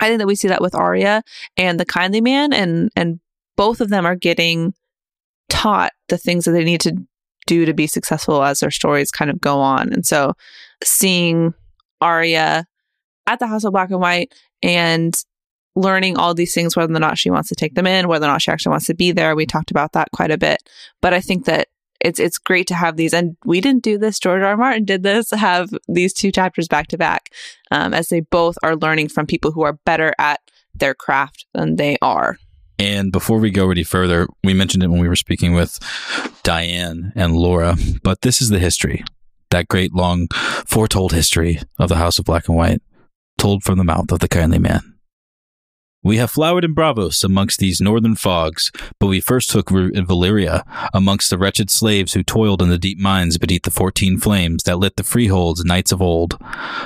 I 0.01 0.09
think 0.09 0.19
that 0.19 0.27
we 0.27 0.35
see 0.35 0.49
that 0.49 0.63
with 0.63 0.75
Arya 0.75 1.23
and 1.57 1.79
the 1.79 1.85
Kindly 1.85 2.21
Man, 2.21 2.53
and 2.53 2.91
and 2.97 3.21
both 3.57 3.81
of 3.81 3.91
them 3.91 4.05
are 4.07 4.17
getting 4.17 4.75
taught 5.49 5.93
the 6.09 6.19
things 6.19 6.45
that 6.45 6.53
they 6.53 6.65
need 6.65 6.81
to 6.83 6.97
do 7.47 7.65
to 7.65 7.75
be 7.75 7.87
successful 7.87 8.43
as 8.43 8.61
their 8.61 8.71
stories 8.71 9.11
kind 9.11 9.31
of 9.31 9.41
go 9.41 9.61
on. 9.61 9.93
And 9.93 10.05
so, 10.05 10.35
seeing 10.83 11.55
Arya 12.01 12.67
at 13.27 13.39
the 13.39 13.47
House 13.47 13.65
of 13.65 13.73
Black 13.73 13.91
and 13.91 14.01
White 14.01 14.35
and 14.63 15.15
learning 15.77 16.17
all 16.17 16.35
these 16.35 16.55
things, 16.55 16.77
whether 16.77 16.95
or 16.95 17.01
not 17.01 17.19
she 17.19 17.31
wants 17.31 17.49
to 17.49 17.55
take 17.55 17.75
them 17.75 17.87
in, 17.87 18.09
whether 18.09 18.27
or 18.27 18.31
not 18.31 18.43
she 18.43 18.51
actually 18.51 18.71
wants 18.71 18.87
to 18.87 18.95
be 18.95 19.13
there, 19.13 19.35
we 19.35 19.47
talked 19.47 19.71
about 19.71 19.93
that 19.93 20.11
quite 20.13 20.31
a 20.31 20.39
bit. 20.39 20.63
But 21.01 21.15
I 21.15 21.21
think 21.21 21.47
that 21.47 21.69
it's 22.01 22.21
it's 22.21 22.39
great 22.39 22.67
to 22.69 22.75
have 22.75 22.97
these. 22.97 23.15
And 23.15 23.37
we 23.45 23.61
didn't 23.61 23.83
do 23.83 23.99
this. 23.99 24.19
George 24.19 24.43
R. 24.43 24.49
R. 24.49 24.57
Martin 24.57 24.85
did 24.85 25.03
this. 25.03 25.31
Have 25.31 25.71
these 25.89 26.13
two 26.13 26.31
chapters 26.31 26.69
back 26.69 26.89
to 26.89 26.99
back, 26.99 27.31
um, 27.71 27.95
as 27.95 28.09
they 28.09 28.21
both 28.21 28.57
are 28.63 28.77
learning 28.77 29.09
from 29.09 29.27
people 29.27 29.53
who 29.53 29.63
are 29.63 29.79
better 29.85 30.13
at 30.19 30.41
their 30.75 30.95
craft 30.95 31.47
than 31.55 31.77
they 31.77 31.97
are. 32.03 32.37
And 32.79 33.13
before 33.13 33.39
we 33.39 33.51
go 33.51 33.71
any 33.71 33.85
further, 33.85 34.27
we 34.43 34.53
mentioned 34.53 34.83
it 34.83 34.89
when 34.89 35.01
we 35.01 35.09
were 35.09 35.17
speaking 35.17 35.55
with 35.55 35.79
Diane 36.43 37.13
and 37.15 37.37
Laura, 37.37 37.77
but 38.03 38.23
this 38.23 38.43
is 38.43 38.49
the 38.49 38.59
history, 38.59 39.05
that 39.51 39.69
great 39.69 39.95
long 39.95 40.27
foretold 40.67 41.13
history 41.13 41.61
of 41.79 41.89
the 41.89 41.97
House 41.97 42.19
of 42.19 42.25
Black 42.25 42.49
and 42.49 42.57
White, 42.57 42.83
told 43.39 43.63
from 43.63 43.79
the 43.79 43.85
mouth 43.85 44.11
of 44.11 44.19
the 44.19 44.29
kindly 44.29 44.59
man. 44.59 44.94
We 46.05 46.19
have 46.19 46.31
flowered 46.31 46.67
in 46.67 46.75
Braavos 46.75 47.25
amongst 47.25 47.59
these 47.59 47.81
northern 47.81 48.15
fogs, 48.15 48.71
but 49.01 49.07
we 49.07 49.21
first 49.21 49.49
took 49.49 49.71
root 49.71 49.97
in 49.97 50.07
Valyria, 50.07 50.63
amongst 50.93 51.31
the 51.31 51.39
wretched 51.39 51.71
slaves 51.71 52.13
who 52.13 52.23
toiled 52.23 52.61
in 52.61 52.69
the 52.69 52.77
deep 52.77 52.99
mines 52.99 53.39
beneath 53.39 53.63
the 53.63 53.71
fourteen 53.71 54.19
flames 54.19 54.65
that 54.65 54.79
lit 54.79 54.97
the 54.97 55.03
freeholds 55.03 55.65
nights 55.65 55.93
of 55.93 56.03
old. 56.03 56.37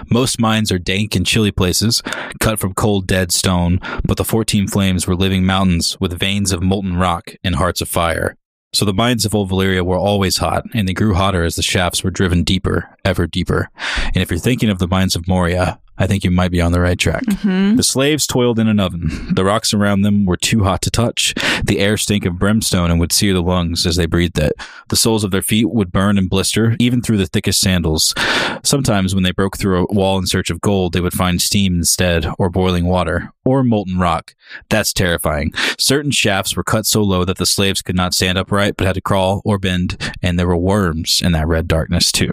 Most 0.08 0.38
mines 0.38 0.70
are 0.70 0.78
dank 0.78 1.16
and 1.16 1.26
chilly 1.26 1.50
places, 1.50 2.00
cut 2.38 2.60
from 2.60 2.74
cold 2.74 3.08
dead 3.08 3.32
stone, 3.32 3.80
but 4.04 4.18
the 4.18 4.24
fourteen 4.24 4.68
flames 4.68 5.08
were 5.08 5.16
living 5.16 5.44
mountains 5.44 5.98
with 5.98 6.16
veins 6.16 6.52
of 6.52 6.62
molten 6.62 6.96
rock 6.96 7.34
and 7.42 7.56
hearts 7.56 7.80
of 7.80 7.88
fire. 7.88 8.36
So 8.72 8.84
the 8.84 8.92
mines 8.92 9.24
of 9.24 9.34
Old 9.34 9.50
Valyria 9.50 9.82
were 9.82 9.98
always 9.98 10.36
hot, 10.36 10.62
and 10.74 10.86
they 10.86 10.92
grew 10.92 11.14
hotter 11.14 11.42
as 11.42 11.56
the 11.56 11.62
shafts 11.62 12.04
were 12.04 12.10
driven 12.12 12.44
deeper, 12.44 12.96
ever 13.04 13.26
deeper. 13.26 13.68
And 14.04 14.18
if 14.18 14.30
you're 14.30 14.38
thinking 14.38 14.70
of 14.70 14.78
the 14.78 14.86
mines 14.86 15.16
of 15.16 15.26
Moria, 15.26 15.80
I 15.98 16.06
think 16.06 16.24
you 16.24 16.30
might 16.30 16.50
be 16.50 16.60
on 16.60 16.72
the 16.72 16.80
right 16.80 16.98
track. 16.98 17.24
Mm-hmm. 17.24 17.76
The 17.76 17.82
slaves 17.82 18.26
toiled 18.26 18.58
in 18.58 18.68
an 18.68 18.78
oven. 18.78 19.34
The 19.34 19.44
rocks 19.44 19.74
around 19.74 20.02
them 20.02 20.24
were 20.24 20.36
too 20.36 20.64
hot 20.64 20.80
to 20.82 20.90
touch. 20.90 21.34
The 21.64 21.80
air 21.80 21.96
stank 21.96 22.24
of 22.24 22.38
brimstone 22.38 22.90
and 22.90 23.00
would 23.00 23.12
sear 23.12 23.34
the 23.34 23.42
lungs 23.42 23.84
as 23.84 23.96
they 23.96 24.06
breathed 24.06 24.38
it. 24.38 24.52
The 24.88 24.96
soles 24.96 25.24
of 25.24 25.30
their 25.30 25.42
feet 25.42 25.70
would 25.70 25.92
burn 25.92 26.16
and 26.16 26.30
blister, 26.30 26.76
even 26.78 27.02
through 27.02 27.16
the 27.16 27.26
thickest 27.26 27.60
sandals. 27.60 28.14
Sometimes, 28.62 29.14
when 29.14 29.24
they 29.24 29.32
broke 29.32 29.58
through 29.58 29.82
a 29.82 29.94
wall 29.94 30.18
in 30.18 30.26
search 30.26 30.50
of 30.50 30.60
gold, 30.60 30.92
they 30.92 31.00
would 31.00 31.12
find 31.12 31.42
steam 31.42 31.76
instead, 31.76 32.26
or 32.38 32.48
boiling 32.48 32.86
water, 32.86 33.32
or 33.44 33.64
molten 33.64 33.98
rock. 33.98 34.34
That's 34.68 34.92
terrifying. 34.92 35.52
Certain 35.78 36.10
shafts 36.10 36.56
were 36.56 36.64
cut 36.64 36.86
so 36.86 37.02
low 37.02 37.24
that 37.24 37.38
the 37.38 37.46
slaves 37.46 37.82
could 37.82 37.96
not 37.96 38.14
stand 38.14 38.38
upright, 38.38 38.76
but 38.76 38.86
had 38.86 38.94
to 38.94 39.00
crawl 39.00 39.42
or 39.44 39.58
bend, 39.58 40.12
and 40.22 40.38
there 40.38 40.46
were 40.46 40.56
worms 40.56 41.20
in 41.22 41.32
that 41.32 41.48
red 41.48 41.66
darkness, 41.66 42.12
too. 42.12 42.32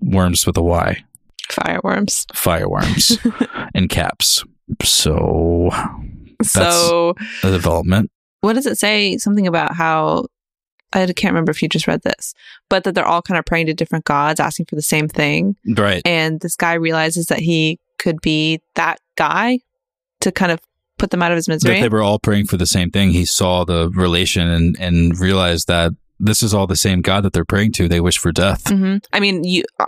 Worms 0.00 0.46
with 0.46 0.56
a 0.56 0.62
Y 0.62 1.04
Fireworms. 1.50 2.26
fireworms 2.34 3.18
and 3.74 3.88
caps. 3.88 4.44
So 4.82 5.70
So, 6.42 7.14
the 7.42 7.50
development. 7.50 8.10
what 8.40 8.54
does 8.54 8.66
it 8.66 8.78
say? 8.78 9.16
Something 9.18 9.46
about 9.46 9.74
how 9.74 10.26
I 10.92 11.06
can't 11.06 11.32
remember 11.32 11.50
if 11.50 11.60
you 11.62 11.68
just 11.68 11.86
read 11.88 12.02
this, 12.02 12.34
but 12.70 12.84
that 12.84 12.94
they're 12.94 13.06
all 13.06 13.22
kind 13.22 13.38
of 13.38 13.44
praying 13.44 13.66
to 13.66 13.74
different 13.74 14.04
gods, 14.04 14.38
asking 14.40 14.66
for 14.66 14.76
the 14.76 14.82
same 14.82 15.08
thing. 15.08 15.56
Right. 15.76 16.02
And 16.04 16.40
this 16.40 16.54
guy 16.56 16.74
realizes 16.74 17.26
that 17.26 17.40
he 17.40 17.78
could 17.98 18.20
be 18.20 18.60
that 18.74 19.00
guy 19.16 19.58
to 20.20 20.30
kind 20.30 20.52
of 20.52 20.60
put 20.98 21.10
them 21.10 21.20
out 21.22 21.32
of 21.32 21.36
his 21.36 21.46
That 21.46 21.54
misery. 21.54 21.80
they 21.80 21.88
were 21.88 22.02
all 22.02 22.18
praying 22.20 22.46
for 22.46 22.56
the 22.56 22.66
same 22.66 22.90
thing. 22.90 23.10
He 23.10 23.24
saw 23.24 23.64
the 23.64 23.90
relation 23.90 24.48
and, 24.48 24.76
and 24.78 25.18
realized 25.18 25.66
that 25.66 25.92
this 26.20 26.42
is 26.42 26.54
all 26.54 26.66
the 26.68 26.76
same 26.76 27.00
God 27.02 27.24
that 27.24 27.32
they're 27.32 27.44
praying 27.44 27.72
to. 27.72 27.88
They 27.88 28.00
wish 28.00 28.18
for 28.18 28.30
death. 28.30 28.68
hmm 28.68 28.98
I 29.12 29.18
mean, 29.20 29.42
you, 29.42 29.64
uh, 29.80 29.86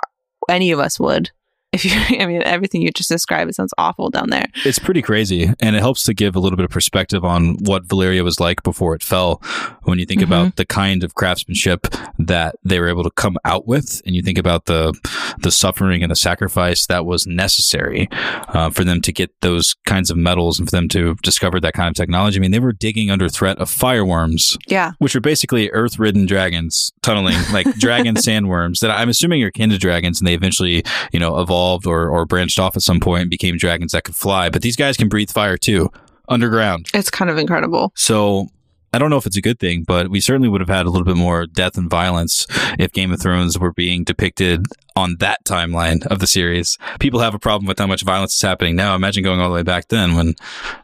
any 0.48 0.72
of 0.72 0.80
us 0.80 0.98
would. 0.98 1.30
If 1.76 1.84
you, 1.84 1.92
I 2.20 2.26
mean, 2.26 2.42
everything 2.44 2.80
you 2.82 2.90
just 2.90 3.08
described, 3.10 3.50
it 3.50 3.54
sounds 3.54 3.74
awful 3.78 4.08
down 4.10 4.30
there. 4.30 4.46
It's 4.64 4.78
pretty 4.78 5.02
crazy. 5.02 5.52
And 5.60 5.76
it 5.76 5.80
helps 5.80 6.02
to 6.04 6.14
give 6.14 6.34
a 6.36 6.40
little 6.40 6.56
bit 6.56 6.64
of 6.64 6.70
perspective 6.70 7.24
on 7.24 7.56
what 7.60 7.86
Valyria 7.86 8.24
was 8.24 8.40
like 8.40 8.62
before 8.62 8.94
it 8.94 9.02
fell. 9.02 9.42
When 9.84 9.98
you 9.98 10.06
think 10.06 10.20
Mhm. 10.22 10.24
about 10.24 10.56
the 10.56 10.64
kind 10.64 11.04
of 11.04 11.14
craftsmanship 11.14 11.86
that 12.18 12.56
they 12.64 12.80
were 12.80 12.88
able 12.88 13.04
to 13.04 13.10
come 13.10 13.36
out 13.44 13.66
with, 13.68 14.00
and 14.06 14.16
you 14.16 14.22
think 14.22 14.38
about 14.38 14.64
the 14.66 14.92
the 15.38 15.50
suffering 15.50 16.02
and 16.02 16.10
the 16.10 16.16
sacrifice 16.16 16.86
that 16.86 17.04
was 17.04 17.26
necessary 17.26 18.08
uh, 18.54 18.70
for 18.70 18.84
them 18.84 19.00
to 19.02 19.12
get 19.12 19.30
those 19.42 19.74
kinds 19.84 20.10
of 20.10 20.16
metals 20.16 20.58
and 20.58 20.66
for 20.68 20.74
them 20.74 20.88
to 20.88 21.14
discover 21.22 21.60
that 21.60 21.74
kind 21.74 21.88
of 21.88 21.94
technology. 21.94 22.38
I 22.38 22.40
mean, 22.40 22.52
they 22.52 22.58
were 22.58 22.72
digging 22.72 23.10
under 23.10 23.28
threat 23.28 23.58
of 23.58 23.68
fireworms, 23.68 24.56
Yeah. 24.66 24.92
which 24.98 25.14
are 25.14 25.20
basically 25.20 25.70
earth-ridden 25.72 26.26
dragons 26.26 26.92
tunneling, 27.02 27.36
like 27.52 27.66
dragon 27.76 28.14
sandworms 28.26 28.78
that 28.80 28.90
I'm 28.90 29.08
assuming 29.10 29.42
are 29.42 29.50
kin 29.50 29.70
to 29.70 29.78
dragons, 29.78 30.20
and 30.20 30.26
they 30.26 30.34
eventually, 30.34 30.82
you 31.12 31.20
know, 31.20 31.34
evolved 31.66 31.86
or 31.86 32.08
or 32.08 32.24
branched 32.24 32.58
off 32.58 32.76
at 32.76 32.82
some 32.82 33.00
point 33.00 33.22
and 33.22 33.30
became 33.30 33.56
dragons 33.56 33.92
that 33.92 34.04
could 34.04 34.14
fly. 34.14 34.48
But 34.48 34.62
these 34.62 34.76
guys 34.76 34.96
can 34.96 35.08
breathe 35.08 35.30
fire 35.30 35.56
too, 35.56 35.90
underground. 36.28 36.88
It's 36.94 37.10
kind 37.10 37.30
of 37.30 37.38
incredible. 37.38 37.92
So 37.94 38.48
I 38.92 38.98
don't 38.98 39.10
know 39.10 39.16
if 39.16 39.26
it's 39.26 39.36
a 39.36 39.42
good 39.42 39.58
thing, 39.58 39.84
but 39.86 40.10
we 40.10 40.20
certainly 40.20 40.48
would 40.48 40.60
have 40.60 40.70
had 40.70 40.86
a 40.86 40.90
little 40.90 41.04
bit 41.04 41.16
more 41.16 41.46
death 41.46 41.76
and 41.76 41.90
violence 41.90 42.46
if 42.78 42.92
Game 42.92 43.12
of 43.12 43.20
Thrones 43.20 43.58
were 43.58 43.72
being 43.72 44.04
depicted 44.04 44.64
on 44.94 45.16
that 45.18 45.44
timeline 45.44 46.06
of 46.06 46.20
the 46.20 46.26
series. 46.26 46.78
People 47.00 47.20
have 47.20 47.34
a 47.34 47.38
problem 47.38 47.66
with 47.66 47.78
how 47.78 47.86
much 47.86 48.02
violence 48.02 48.34
is 48.34 48.42
happening 48.42 48.76
now. 48.76 48.94
Imagine 48.94 49.22
going 49.22 49.40
all 49.40 49.48
the 49.48 49.54
way 49.54 49.62
back 49.62 49.88
then 49.88 50.14
when, 50.14 50.34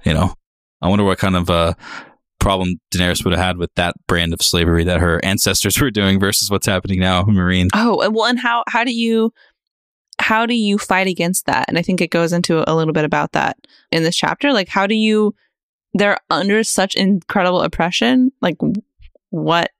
you 0.04 0.12
know, 0.12 0.34
I 0.82 0.88
wonder 0.88 1.04
what 1.04 1.18
kind 1.18 1.36
of 1.36 1.48
uh, 1.48 1.74
problem 2.42 2.80
Daenerys 2.92 3.24
would 3.24 3.32
have 3.32 3.42
had 3.42 3.56
with 3.56 3.72
that 3.76 3.94
brand 4.08 4.34
of 4.34 4.42
slavery 4.42 4.84
that 4.84 5.00
her 5.00 5.24
ancestors 5.24 5.80
were 5.80 5.90
doing 5.90 6.20
versus 6.20 6.50
what's 6.50 6.66
happening 6.66 7.00
now, 7.00 7.22
Meereen. 7.22 7.68
Oh, 7.72 8.00
and 8.00 8.14
well, 8.14 8.26
and 8.26 8.38
how 8.38 8.64
how 8.68 8.84
do 8.84 8.92
you 8.92 9.32
how 10.18 10.46
do 10.46 10.54
you 10.54 10.78
fight 10.78 11.06
against 11.06 11.46
that? 11.46 11.66
And 11.68 11.78
I 11.78 11.82
think 11.82 12.00
it 12.00 12.10
goes 12.10 12.32
into 12.32 12.68
a 12.70 12.74
little 12.74 12.92
bit 12.92 13.04
about 13.04 13.32
that 13.32 13.56
in 13.90 14.02
this 14.02 14.16
chapter. 14.16 14.52
Like, 14.52 14.68
how 14.68 14.86
do 14.86 14.94
you? 14.94 15.34
They're 15.94 16.18
under 16.30 16.64
such 16.64 16.94
incredible 16.94 17.62
oppression. 17.62 18.32
Like, 18.40 18.56
what 19.30 19.70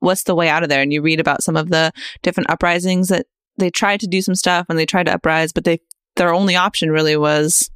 what's 0.00 0.24
the 0.24 0.34
way 0.34 0.48
out 0.48 0.62
of 0.62 0.68
there? 0.68 0.82
And 0.82 0.92
you 0.92 1.00
read 1.02 1.20
about 1.20 1.42
some 1.42 1.56
of 1.56 1.68
the 1.68 1.92
different 2.22 2.50
uprisings 2.50 3.08
that 3.08 3.26
they 3.58 3.70
tried 3.70 4.00
to 4.00 4.08
do 4.08 4.20
some 4.20 4.34
stuff 4.34 4.66
and 4.68 4.78
they 4.78 4.86
tried 4.86 5.06
to 5.06 5.14
uprise, 5.14 5.52
but 5.52 5.64
they 5.64 5.80
their 6.16 6.34
only 6.34 6.56
option 6.56 6.90
really 6.90 7.16
was 7.16 7.70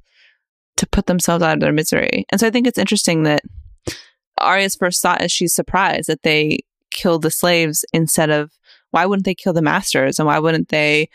to 0.77 0.87
put 0.87 1.07
themselves 1.07 1.43
out 1.43 1.55
of 1.55 1.61
their 1.61 1.73
misery. 1.73 2.27
And 2.31 2.41
so 2.41 2.47
I 2.47 2.51
think 2.51 2.67
it's 2.67 2.79
interesting 2.79 3.23
that 3.23 3.43
Arya's 4.39 4.77
first 4.77 5.01
thought 5.01 5.23
is 5.23 5.33
she's 5.33 5.55
surprised 5.55 6.09
that 6.09 6.23
they 6.23 6.61
killed 6.91 7.23
the 7.23 7.31
slaves 7.31 7.85
instead 7.93 8.31
of 8.31 8.51
why 8.91 9.07
wouldn't 9.07 9.25
they 9.25 9.35
kill 9.35 9.53
the 9.53 9.63
masters 9.63 10.19
and 10.19 10.27
why 10.27 10.39
wouldn't 10.39 10.69
they 10.69 11.09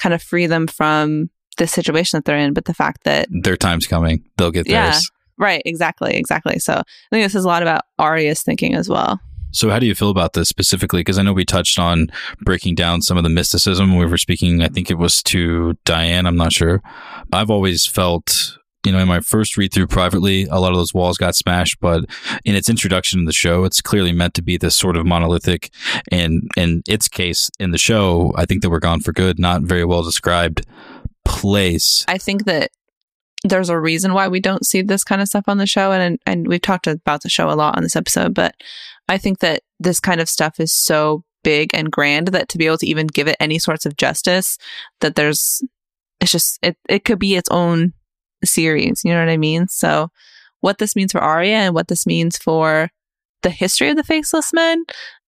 kind 0.00 0.14
of 0.14 0.22
free 0.22 0.46
them 0.46 0.66
from 0.66 1.30
the 1.58 1.66
situation 1.66 2.16
that 2.16 2.24
they're 2.24 2.38
in? 2.38 2.52
But 2.54 2.64
the 2.66 2.74
fact 2.74 3.04
that 3.04 3.28
Their 3.30 3.56
time's 3.56 3.86
coming. 3.86 4.24
They'll 4.36 4.50
get 4.50 4.66
Yeah. 4.68 4.90
theirs. 4.90 5.10
right, 5.38 5.62
exactly, 5.64 6.14
exactly. 6.16 6.58
So 6.58 6.72
I 6.74 6.82
think 7.10 7.24
this 7.24 7.34
is 7.34 7.44
a 7.44 7.48
lot 7.48 7.62
about 7.62 7.82
Arya's 7.98 8.42
thinking 8.42 8.74
as 8.74 8.88
well. 8.88 9.20
So, 9.52 9.70
how 9.70 9.78
do 9.78 9.86
you 9.86 9.94
feel 9.94 10.10
about 10.10 10.32
this 10.32 10.48
specifically? 10.48 10.98
Because 11.00 11.16
I 11.16 11.22
know 11.22 11.32
we 11.32 11.44
touched 11.44 11.78
on 11.78 12.08
breaking 12.40 12.74
down 12.74 13.02
some 13.02 13.16
of 13.16 13.22
the 13.22 13.28
mysticism 13.30 13.96
we 13.96 14.04
were 14.04 14.18
speaking. 14.18 14.62
I 14.62 14.68
think 14.68 14.90
it 14.90 14.98
was 14.98 15.22
to 15.24 15.74
Diane. 15.84 16.26
I'm 16.26 16.34
not 16.36 16.52
sure. 16.52 16.82
I've 17.32 17.50
always 17.50 17.86
felt, 17.86 18.58
you 18.84 18.92
know, 18.92 18.98
in 18.98 19.08
my 19.08 19.20
first 19.20 19.56
read 19.56 19.72
through 19.72 19.86
privately, 19.86 20.44
a 20.44 20.60
lot 20.60 20.72
of 20.72 20.76
those 20.76 20.94
walls 20.94 21.16
got 21.16 21.34
smashed. 21.34 21.80
But 21.80 22.04
in 22.44 22.54
its 22.54 22.68
introduction 22.68 23.20
to 23.20 23.26
the 23.26 23.32
show, 23.32 23.64
it's 23.64 23.80
clearly 23.80 24.12
meant 24.12 24.34
to 24.34 24.42
be 24.42 24.56
this 24.56 24.76
sort 24.76 24.96
of 24.96 25.06
monolithic. 25.06 25.70
And 26.10 26.48
in 26.56 26.82
its 26.86 27.08
case, 27.08 27.50
in 27.58 27.70
the 27.70 27.78
show, 27.78 28.32
I 28.36 28.44
think 28.44 28.62
that 28.62 28.70
we're 28.70 28.80
gone 28.80 29.00
for 29.00 29.12
good, 29.12 29.38
not 29.38 29.62
very 29.62 29.84
well 29.84 30.02
described 30.02 30.66
place. 31.24 32.04
I 32.08 32.18
think 32.18 32.44
that 32.44 32.70
there's 33.42 33.68
a 33.68 33.78
reason 33.78 34.14
why 34.14 34.28
we 34.28 34.40
don't 34.40 34.66
see 34.66 34.82
this 34.82 35.04
kind 35.04 35.20
of 35.20 35.28
stuff 35.28 35.44
on 35.48 35.58
the 35.58 35.66
show, 35.66 35.92
and 35.92 36.18
and 36.26 36.46
we've 36.46 36.62
talked 36.62 36.86
about 36.86 37.22
the 37.22 37.28
show 37.28 37.50
a 37.50 37.52
lot 37.52 37.76
on 37.76 37.82
this 37.82 37.96
episode. 37.96 38.34
But 38.34 38.54
I 39.08 39.18
think 39.18 39.40
that 39.40 39.62
this 39.78 40.00
kind 40.00 40.20
of 40.20 40.28
stuff 40.28 40.60
is 40.60 40.72
so 40.72 41.24
big 41.42 41.70
and 41.74 41.90
grand 41.90 42.28
that 42.28 42.48
to 42.48 42.58
be 42.58 42.66
able 42.66 42.78
to 42.78 42.86
even 42.86 43.06
give 43.06 43.28
it 43.28 43.36
any 43.38 43.58
sorts 43.58 43.86
of 43.86 43.96
justice, 43.96 44.58
that 45.00 45.14
there's 45.14 45.62
it's 46.20 46.32
just 46.32 46.58
it 46.62 46.76
it 46.88 47.04
could 47.04 47.18
be 47.18 47.36
its 47.36 47.50
own 47.50 47.92
series. 48.46 49.02
You 49.04 49.12
know 49.12 49.20
what 49.20 49.28
I 49.28 49.36
mean? 49.36 49.68
So 49.68 50.08
what 50.60 50.78
this 50.78 50.96
means 50.96 51.12
for 51.12 51.20
Arya 51.20 51.56
and 51.56 51.74
what 51.74 51.88
this 51.88 52.06
means 52.06 52.38
for 52.38 52.88
the 53.42 53.50
history 53.50 53.90
of 53.90 53.96
the 53.96 54.04
Faceless 54.04 54.52
Men. 54.52 54.84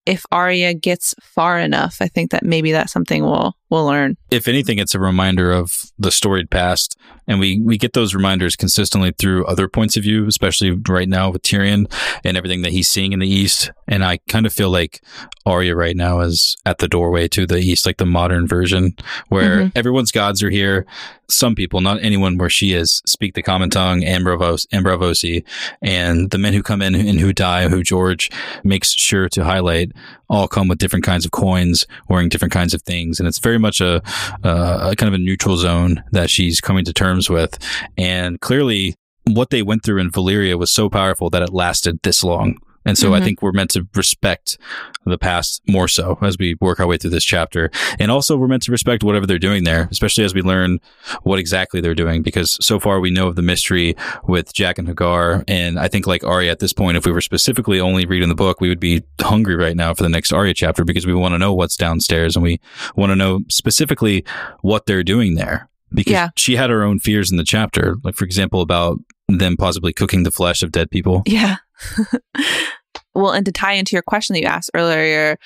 If 0.07 0.25
Arya 0.31 0.75
gets 0.75 1.15
far 1.21 1.59
enough, 1.59 1.97
I 2.01 2.09
think 2.09 2.31
that 2.31 2.45
maybe 2.45 2.73
that's 2.73 2.93
something 2.93 3.25
we'll 3.25 3.55
we'll 3.71 3.87
learn. 3.87 4.17
if 4.31 4.49
anything, 4.49 4.79
it's 4.79 4.95
a 4.95 5.01
reminder 5.01 5.53
of 5.53 5.91
the 5.99 6.11
storied 6.11 6.51
past. 6.51 6.97
And 7.29 7.41
we, 7.41 7.61
we 7.61 7.77
get 7.77 7.93
those 7.93 8.15
reminders 8.15 8.55
consistently 8.55 9.13
through 9.19 9.45
other 9.47 9.67
points 9.69 9.97
of 9.97 10.05
view, 10.05 10.27
especially 10.29 10.71
right 10.89 11.09
now 11.09 11.31
with 11.31 11.43
Tyrion 11.43 11.93
and 12.23 12.37
everything 12.37 12.63
that 12.63 12.71
he's 12.71 12.87
seeing 12.89 13.13
in 13.13 13.19
the 13.19 13.29
East. 13.29 13.73
And 13.89 14.05
I 14.05 14.19
kind 14.29 14.47
of 14.47 14.53
feel 14.53 14.71
like 14.71 15.03
Arya 15.45 15.75
right 15.75 15.97
now 15.97 16.21
is 16.21 16.57
at 16.65 16.79
the 16.79 16.87
doorway 16.87 17.27
to 17.29 17.45
the 17.47 17.59
East, 17.59 17.85
like 17.85 17.97
the 17.97 18.07
modern 18.07 18.47
version, 18.47 18.95
where 19.29 19.65
Mhm. 19.65 19.73
everyone's 19.75 20.13
gods 20.13 20.41
are 20.45 20.51
here. 20.51 20.87
Some 21.29 21.57
people, 21.57 21.81
not 21.81 22.01
anyone 22.01 22.39
where 22.39 22.49
she 22.51 22.73
is, 22.73 23.03
speak 23.07 23.35
the 23.35 23.43
common 23.43 23.71
tongue, 23.71 24.03
Ambravos, 24.03 24.69
Ambravosi, 24.73 25.43
and 25.83 26.31
the 26.31 26.39
men 26.39 26.53
who 26.53 26.63
come 26.63 26.81
in 26.83 26.95
and 26.95 27.19
who 27.19 27.33
die, 27.33 27.69
who 27.69 27.83
George 27.83 28.31
makes 28.63 28.93
sure 28.93 29.29
to 29.31 29.43
highlight, 29.45 29.91
all 30.31 30.47
come 30.47 30.69
with 30.69 30.79
different 30.79 31.05
kinds 31.05 31.25
of 31.25 31.33
coins, 31.33 31.87
wearing 32.09 32.29
different 32.29 32.53
kinds 32.53 32.73
of 32.75 32.83
things. 32.83 33.19
And 33.19 33.27
it's 33.29 33.41
very 33.41 33.56
much 33.59 33.81
a, 33.81 34.03
uh, 34.45 34.91
a 34.93 34.97
kind 34.97 35.09
of 35.09 35.15
a 35.15 35.23
neutral 35.23 35.57
zone 35.57 36.03
that 36.13 36.31
she's 36.31 36.61
coming 36.61 36.85
to 36.85 36.93
terms 36.93 37.29
with. 37.31 37.59
And 37.97 38.41
clearly, 38.41 38.95
what 39.25 39.51
they 39.51 39.63
went 39.63 39.83
through 39.83 40.01
in 40.01 40.11
Valyria 40.11 40.59
was 40.59 40.71
so 40.71 40.89
powerful 40.89 41.31
that 41.31 41.43
it 41.43 41.53
lasted 41.53 42.01
this 42.03 42.23
long. 42.23 42.59
And 42.87 42.97
so 42.97 43.13
I 43.15 43.21
Mhm. 43.21 43.25
think 43.25 43.43
we're 43.43 43.53
meant 43.53 43.71
to 43.73 43.87
respect 43.95 44.57
the 45.05 45.19
past 45.19 45.61
more 45.69 45.89
so 45.89 46.19
as 46.23 46.37
we 46.39 46.55
work 46.61 46.81
our 46.81 46.87
way 46.87 46.97
through 46.97 47.11
this 47.11 47.25
chapter. 47.25 47.71
And 47.99 48.11
also 48.11 48.37
we're 48.37 48.49
meant 48.49 48.63
to 48.65 48.73
respect 48.73 49.05
whatever 49.05 49.27
they're 49.27 49.39
doing 49.39 49.65
there, 49.65 49.89
especially 49.91 50.25
as 50.25 50.33
we 50.35 50.43
learn 50.43 50.79
what 51.23 51.39
exactly 51.39 51.81
they're 51.81 51.95
doing. 51.95 52.23
Because 52.23 52.57
so 52.61 52.81
far 52.81 52.99
we 53.01 53.11
know 53.11 53.27
of 53.29 53.37
the 53.37 53.43
mystery 53.43 53.95
with 54.27 54.53
Jaqen 54.55 54.89
H'ghar. 54.89 55.45
And 55.49 55.79
I 55.79 55.89
think 55.89 56.07
like 56.07 56.25
Arya 56.25 56.51
at 56.51 56.61
this 56.61 56.73
point, 56.73 56.97
if 56.97 57.05
we 57.05 57.13
were 57.13 57.21
specifically 57.21 57.79
only 57.81 58.07
reading 58.07 58.29
the 58.29 58.35
book, 58.35 58.61
we 58.61 58.69
would 58.69 58.81
be 58.81 59.03
hungry 59.21 59.57
right 59.57 59.77
now 59.77 59.93
for 59.93 60.03
the 60.03 60.09
next 60.09 60.33
Arya 60.33 60.55
chapter 60.55 60.85
because 60.85 61.07
we 61.07 61.15
want 61.15 61.35
to 61.35 61.39
know 61.39 61.53
what's 61.53 61.77
downstairs 61.77 62.37
and 62.37 62.43
we 62.43 62.61
want 62.97 63.11
to 63.11 63.17
know 63.17 63.41
specifically 63.49 64.25
what 64.63 64.87
they're 64.87 65.03
doing 65.05 65.35
there. 65.35 65.69
Because 65.95 66.13
Yeah. 66.13 66.29
she 66.37 66.57
had 66.57 66.71
her 66.71 66.83
own 66.83 66.99
fears 66.99 67.31
in 67.31 67.37
the 67.37 67.45
chapter, 67.45 67.97
like 68.03 68.15
for 68.17 68.25
example, 68.25 68.61
about 68.61 68.99
them 69.29 69.57
possibly 69.57 69.93
cooking 69.93 70.23
the 70.25 70.31
flesh 70.31 70.63
of 70.63 70.73
dead 70.73 70.91
people. 70.91 71.23
Yeah. 71.27 71.57
well, 73.15 73.33
and 73.33 73.47
to 73.47 73.53
tie 73.53 73.73
into 73.73 73.95
your 73.95 74.03
question 74.03 74.35
that 74.35 74.41
you 74.41 74.47
asked 74.47 74.71
earlier 74.75 75.39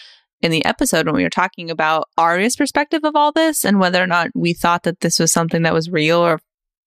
in 0.43 0.51
the 0.51 0.64
episode 0.64 1.07
when 1.07 1.14
we 1.14 1.22
were 1.22 1.31
talking 1.31 1.70
about 1.70 2.09
Arya's 2.16 2.57
perspective 2.57 3.05
of 3.05 3.14
all 3.14 3.33
this 3.33 3.64
and 3.64 3.78
whether 3.78 4.03
or 4.03 4.07
not 4.07 4.28
we 4.35 4.53
thought 4.53 4.85
that 4.85 5.01
this 5.01 5.18
was 5.18 5.31
something 5.33 5.62
that 5.62 5.74
was 5.74 5.91
real 5.91 6.18
or 6.18 6.41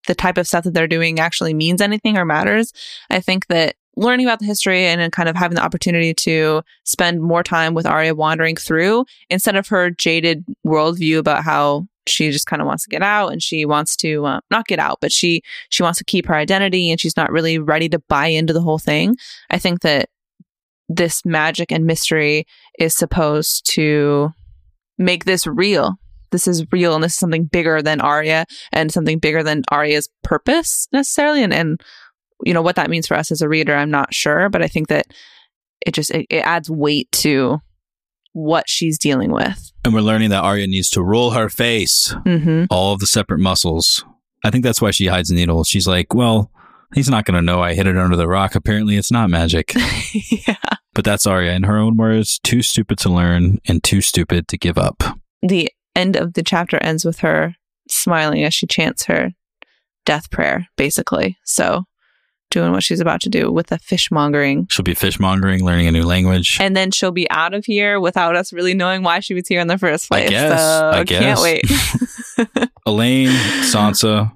the 0.08 0.16
type 0.16 0.38
of 0.38 0.48
stuff 0.48 0.64
that 0.64 0.74
they're 0.74 0.88
doing 0.88 1.20
actually 1.20 1.54
means 1.54 1.82
anything 1.82 2.18
or 2.18 2.26
matters, 2.26 2.74
I 3.10 3.20
think 3.20 3.48
that 3.48 3.76
learning 3.96 4.26
about 4.26 4.40
the 4.40 4.46
history 4.46 4.86
and 4.86 5.12
kind 5.12 5.30
of 5.30 5.36
having 5.36 5.56
the 5.56 5.64
opportunity 5.64 6.14
to 6.14 6.64
spend 6.84 7.22
more 7.22 7.44
time 7.44 7.74
with 7.74 7.86
Arya 7.86 8.16
wandering 8.16 8.56
through 8.56 9.06
instead 9.30 9.56
of 9.56 9.68
her 9.68 9.92
jaded 9.92 10.44
worldview 10.66 11.20
about 11.20 11.44
how 11.44 11.88
she 12.08 12.32
just 12.32 12.48
kind 12.48 12.62
of 12.62 12.68
wants 12.68 12.84
to 12.84 12.90
get 12.90 13.02
out 13.02 13.30
and 13.30 13.42
she 13.42 13.66
wants 13.66 13.96
to 13.98 14.26
uh, 14.26 14.40
not 14.52 14.68
get 14.68 14.80
out, 14.80 15.00
but 15.02 15.12
she 15.12 15.42
she 15.70 15.84
wants 15.84 16.00
to 16.00 16.06
keep 16.06 16.26
her 16.28 16.36
identity 16.36 16.92
and 16.92 17.00
she's 17.00 17.18
not 17.18 17.32
really 17.32 17.60
ready 17.60 17.90
to 17.90 18.00
buy 18.10 18.28
into 18.28 18.54
the 18.54 18.62
whole 18.62 18.80
thing. 18.80 19.16
I 19.50 19.58
think 19.58 19.82
that 19.82 20.10
this 20.90 21.26
magic 21.26 21.72
and 21.72 21.86
mystery 21.86 22.46
is 22.80 22.96
supposed 22.96 23.70
to 23.72 24.32
make 24.98 25.26
this 25.26 25.48
real. 25.48 25.96
This 26.32 26.48
is 26.48 26.66
real 26.72 26.96
and 26.96 27.04
this 27.04 27.14
is 27.14 27.20
something 27.20 27.46
bigger 27.46 27.82
than 27.82 28.02
Arya 28.02 28.46
and 28.72 28.92
something 28.92 29.20
bigger 29.20 29.44
than 29.44 29.64
Arya's 29.72 30.10
purpose 30.24 30.88
necessarily. 30.92 31.44
And, 31.44 31.54
and 31.54 31.82
you 32.44 32.54
know, 32.54 32.62
what 32.62 32.76
that 32.76 32.90
means 32.90 33.08
for 33.08 33.16
us 33.16 33.32
as 33.32 33.42
a 33.42 33.50
reader, 33.50 33.76
I'm 33.76 33.92
not 33.92 34.14
sure, 34.14 34.50
but 34.50 34.62
I 34.62 34.68
think 34.68 34.88
that 34.88 35.08
it 35.86 35.94
just 35.94 36.12
it, 36.12 36.26
it 36.30 36.40
adds 36.40 36.70
weight 36.70 37.12
to 37.12 37.60
what 38.34 38.68
she's 38.68 38.98
dealing 39.00 39.32
with. 39.32 39.72
And 39.86 39.94
we're 39.94 40.02
learning 40.02 40.30
that 40.32 40.44
Arya 40.44 40.68
needs 40.68 40.90
to 40.92 41.02
roll 41.04 41.32
her 41.32 41.50
face, 41.50 42.14
Mm-hmm. 42.26 42.66
all 42.70 42.94
of 42.94 43.00
the 43.00 43.08
separate 43.08 43.40
muscles. 43.40 44.04
I 44.44 44.50
think 44.50 44.64
that's 44.64 44.82
why 44.82 44.92
she 44.92 45.08
hides 45.08 45.30
the 45.30 45.36
needle. 45.36 45.64
She's 45.64 45.88
like, 45.88 46.14
well, 46.14 46.52
he's 46.94 47.10
not 47.10 47.26
going 47.26 47.36
to 47.36 47.42
know 47.42 47.62
I 47.62 47.74
hid 47.74 47.88
it 47.88 47.98
under 47.98 48.16
the 48.18 48.28
rock. 48.28 48.56
Apparently, 48.56 48.98
it's 48.98 49.12
not 49.12 49.30
magic. 49.30 49.74
yeah. 50.48 50.56
but 50.94 51.06
that's 51.06 51.26
Arya, 51.26 51.54
in 51.54 51.64
her 51.64 51.78
own 51.78 51.96
words, 51.98 52.40
too 52.44 52.62
stupid 52.62 52.98
to 53.00 53.10
learn 53.10 53.60
and 53.68 53.84
too 53.84 54.02
stupid 54.02 54.48
to 54.50 54.58
give 54.58 54.78
up. 54.78 55.02
The 55.42 55.70
end 55.96 56.16
of 56.16 56.34
the 56.34 56.44
chapter 56.44 56.78
ends 56.84 57.06
with 57.06 57.20
her 57.20 57.56
smiling 57.90 58.44
as 58.44 58.54
she 58.54 58.68
chants 58.68 59.06
her 59.06 59.32
death 60.06 60.30
prayer, 60.32 60.68
basically. 60.76 61.38
So 61.46 61.84
doing 62.54 62.72
what 62.72 62.84
she's 62.84 63.00
about 63.02 63.20
to 63.22 63.30
do 63.30 63.52
with 63.52 63.68
the 63.68 63.78
fishmongering. 63.80 64.68
She'll 64.72 64.84
be 64.84 64.94
fishmongering, 64.94 65.62
learning 65.62 65.88
a 65.88 65.92
new 65.92 66.04
language. 66.04 66.58
And 66.62 66.76
then 66.78 66.92
she'll 66.92 67.12
be 67.12 67.30
out 67.30 67.54
of 67.54 67.66
here 67.66 68.00
without 68.00 68.36
us 68.36 68.54
really 68.54 68.74
knowing 68.74 69.04
why 69.04 69.20
she 69.20 69.34
was 69.34 69.48
here 69.48 69.60
in 69.60 69.68
the 69.68 69.78
first 69.78 70.10
place. 70.10 70.28
I 70.28 70.30
guess, 70.30 70.62
So 70.62 70.92
I 70.94 71.04
can't 71.04 71.42
wait. 71.42 71.64
Alayne, 72.88 73.30
Sansa, 73.64 74.32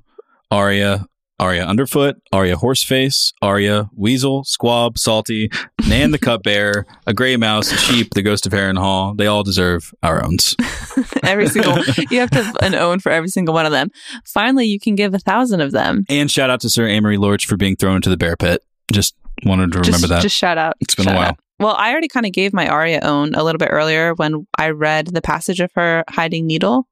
Arya, 0.51 1.05
Arya 1.39 1.65
Underfoot, 1.65 2.17
Arya 2.31 2.55
Horseface, 2.55 3.31
Arya 3.41 3.89
Weasel, 3.95 4.43
Squab, 4.43 4.97
Salty, 4.97 5.49
Nan 5.87 6.11
the 6.11 6.17
Cupbearer, 6.17 6.85
a 7.05 7.13
Gray 7.13 7.37
Mouse, 7.37 7.71
a 7.71 7.77
Sheep, 7.77 8.13
the 8.15 8.23
Ghost 8.23 8.47
of 8.47 8.53
Harrenhal. 8.53 9.15
They 9.17 9.27
all 9.27 9.43
deserve 9.43 9.93
our 10.01 10.23
owns. 10.23 10.55
every 11.23 11.47
single 11.47 11.77
you 12.09 12.19
have 12.19 12.31
to 12.31 12.43
have 12.43 12.57
an 12.61 12.73
own 12.73 12.99
for 12.99 13.11
every 13.11 13.29
single 13.29 13.53
one 13.53 13.65
of 13.65 13.71
them. 13.71 13.89
Finally, 14.25 14.65
you 14.65 14.79
can 14.79 14.95
give 14.95 15.13
a 15.13 15.19
thousand 15.19 15.61
of 15.61 15.71
them. 15.71 16.05
And 16.09 16.31
shout 16.31 16.49
out 16.49 16.61
to 16.61 16.69
Ser 16.69 16.87
Amory 16.87 17.17
Lorch 17.17 17.45
for 17.45 17.55
being 17.55 17.75
thrown 17.75 17.97
into 17.97 18.09
the 18.09 18.17
bear 18.17 18.35
pit. 18.35 18.63
Just 18.91 19.15
wanted 19.45 19.71
to 19.73 19.79
remember 19.79 19.99
just, 19.99 20.09
that. 20.09 20.21
Just 20.23 20.37
shout 20.37 20.57
out. 20.57 20.75
It's 20.79 20.95
been 20.95 21.07
a 21.07 21.13
while. 21.13 21.29
out. 21.29 21.39
Well, 21.59 21.75
I 21.75 21.91
already 21.91 22.07
kind 22.07 22.25
of 22.25 22.31
gave 22.31 22.53
my 22.53 22.67
Arya 22.67 23.01
own 23.03 23.35
a 23.35 23.43
little 23.43 23.57
bit 23.57 23.69
earlier 23.71 24.13
when 24.15 24.47
I 24.57 24.69
read 24.69 25.07
the 25.07 25.21
passage 25.21 25.59
of 25.59 25.71
her 25.75 26.03
hiding 26.09 26.47
needle 26.47 26.87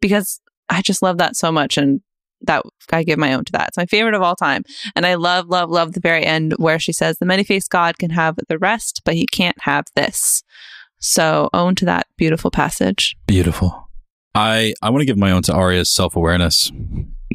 because 0.00 0.40
I 0.68 0.82
just 0.82 1.02
love 1.02 1.18
that 1.18 1.36
so 1.36 1.52
much 1.52 1.76
and 1.76 2.00
that 2.42 2.62
I 2.92 3.02
give 3.02 3.18
my 3.18 3.34
own 3.34 3.44
to 3.44 3.52
that. 3.52 3.68
It's 3.68 3.76
my 3.76 3.86
favorite 3.86 4.14
of 4.14 4.22
all 4.22 4.36
time. 4.36 4.64
And 4.96 5.06
I 5.06 5.14
love, 5.14 5.48
love, 5.48 5.70
love 5.70 5.92
the 5.92 6.00
very 6.00 6.24
end 6.24 6.54
where 6.58 6.78
she 6.78 6.92
says 6.92 7.18
the 7.18 7.26
many 7.26 7.44
faced 7.44 7.70
God 7.70 7.98
can 7.98 8.10
have 8.10 8.38
the 8.48 8.58
rest, 8.58 9.02
but 9.04 9.14
he 9.14 9.26
can't 9.26 9.60
have 9.62 9.84
this. 9.94 10.42
So 10.98 11.48
own 11.52 11.74
to 11.76 11.84
that 11.86 12.06
beautiful 12.16 12.50
passage. 12.50 13.16
Beautiful. 13.26 13.88
I, 14.34 14.74
I 14.82 14.90
want 14.90 15.00
to 15.02 15.06
give 15.06 15.16
my 15.16 15.32
own 15.32 15.42
to 15.42 15.52
Arya's 15.52 15.90
self 15.90 16.14
awareness. 16.14 16.70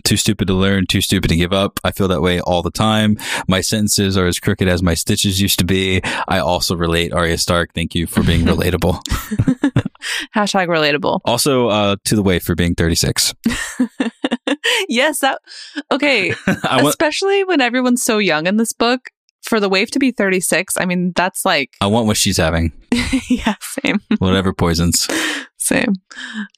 Too 0.03 0.17
stupid 0.17 0.47
to 0.47 0.53
learn, 0.53 0.85
too 0.87 1.01
stupid 1.01 1.29
to 1.29 1.35
give 1.35 1.53
up. 1.53 1.79
I 1.83 1.91
feel 1.91 2.07
that 2.09 2.21
way 2.21 2.39
all 2.41 2.61
the 2.61 2.69
time. 2.71 3.17
My 3.47 3.61
sentences 3.61 4.17
are 4.17 4.27
as 4.27 4.39
crooked 4.39 4.67
as 4.67 4.83
my 4.83 4.93
stitches 4.93 5.41
used 5.41 5.57
to 5.59 5.65
be. 5.65 6.01
I 6.27 6.39
also 6.39 6.75
relate, 6.75 7.13
Arya 7.13 7.37
Stark. 7.37 7.73
Thank 7.73 7.95
you 7.95 8.05
for 8.05 8.21
being 8.21 8.41
relatable. 8.45 8.99
Hashtag 10.35 10.67
relatable. 10.67 11.21
also, 11.25 11.69
uh, 11.69 11.95
to 12.05 12.15
the 12.15 12.21
waif 12.23 12.43
for 12.43 12.55
being 12.55 12.75
36. 12.75 13.33
yes, 14.89 15.19
that 15.19 15.41
okay. 15.91 16.33
Want, 16.45 16.87
Especially 16.87 17.43
when 17.43 17.61
everyone's 17.61 18.03
so 18.03 18.17
young 18.17 18.47
in 18.47 18.57
this 18.57 18.73
book. 18.73 19.09
For 19.43 19.59
the 19.59 19.69
waif 19.69 19.91
to 19.91 19.99
be 19.99 20.09
36, 20.09 20.73
I 20.79 20.85
mean, 20.85 21.13
that's 21.15 21.45
like, 21.45 21.75
I 21.79 21.85
want 21.85 22.07
what 22.07 22.17
she's 22.17 22.37
having, 22.37 22.71
yeah, 23.29 23.53
same, 23.61 23.99
whatever 24.17 24.53
poisons. 24.53 25.07
same. 25.57 25.93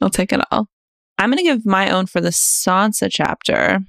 I'll 0.02 0.10
take 0.10 0.32
it 0.32 0.40
all. 0.52 0.70
I'm 1.18 1.30
going 1.30 1.38
to 1.38 1.44
give 1.44 1.66
my 1.66 1.90
own 1.90 2.06
for 2.06 2.22
the 2.22 2.30
Sansa 2.30 3.10
chapter. 3.12 3.80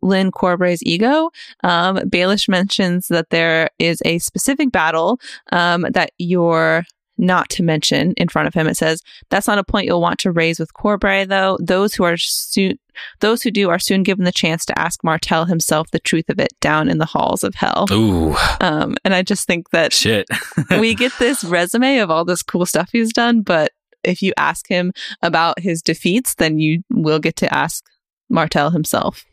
Lyn 0.00 0.30
Corbray's 0.30 0.82
ego. 0.84 1.30
Um, 1.64 1.96
Baelish 1.98 2.48
mentions 2.48 3.08
that 3.08 3.30
there 3.30 3.68
is 3.80 4.00
a 4.04 4.18
specific 4.20 4.70
battle 4.70 5.18
um, 5.50 5.86
that 5.90 6.12
you're 6.18 6.84
not 7.20 7.48
to 7.50 7.64
mention 7.64 8.12
in 8.12 8.28
front 8.28 8.46
of 8.46 8.54
him. 8.54 8.68
It 8.68 8.76
says 8.76 9.02
that's 9.28 9.48
not 9.48 9.58
a 9.58 9.64
point 9.64 9.86
you'll 9.86 10.00
want 10.00 10.20
to 10.20 10.30
raise 10.30 10.60
with 10.60 10.72
Corbray, 10.72 11.26
though. 11.26 11.58
Those 11.60 11.94
who 11.94 12.04
are 12.04 12.16
soon, 12.16 12.78
those 13.18 13.42
who 13.42 13.50
do, 13.50 13.68
are 13.70 13.80
soon 13.80 14.04
given 14.04 14.24
the 14.24 14.30
chance 14.30 14.64
to 14.66 14.78
ask 14.78 15.02
Martell 15.02 15.46
himself 15.46 15.90
the 15.90 15.98
truth 15.98 16.28
of 16.28 16.38
it 16.38 16.52
down 16.60 16.88
in 16.88 16.98
the 16.98 17.04
halls 17.06 17.42
of 17.42 17.56
hell. 17.56 17.86
Ooh, 17.90 18.36
Um, 18.60 18.94
and 19.04 19.14
I 19.14 19.22
just 19.22 19.48
think 19.48 19.70
that 19.70 19.92
shit. 19.92 20.28
we 20.70 20.94
get 20.94 21.10
this 21.18 21.42
resume 21.44 21.98
of 21.98 22.08
all 22.08 22.24
this 22.24 22.44
cool 22.44 22.66
stuff 22.66 22.90
he's 22.92 23.12
done, 23.12 23.40
but 23.42 23.72
if 24.04 24.22
you 24.22 24.32
ask 24.36 24.68
him 24.68 24.92
about 25.22 25.58
his 25.60 25.82
defeats, 25.82 26.34
then 26.34 26.58
you 26.58 26.82
will 26.90 27.18
get 27.18 27.36
to 27.36 27.52
ask 27.52 27.84
Martell 28.30 28.70
himself. 28.70 29.24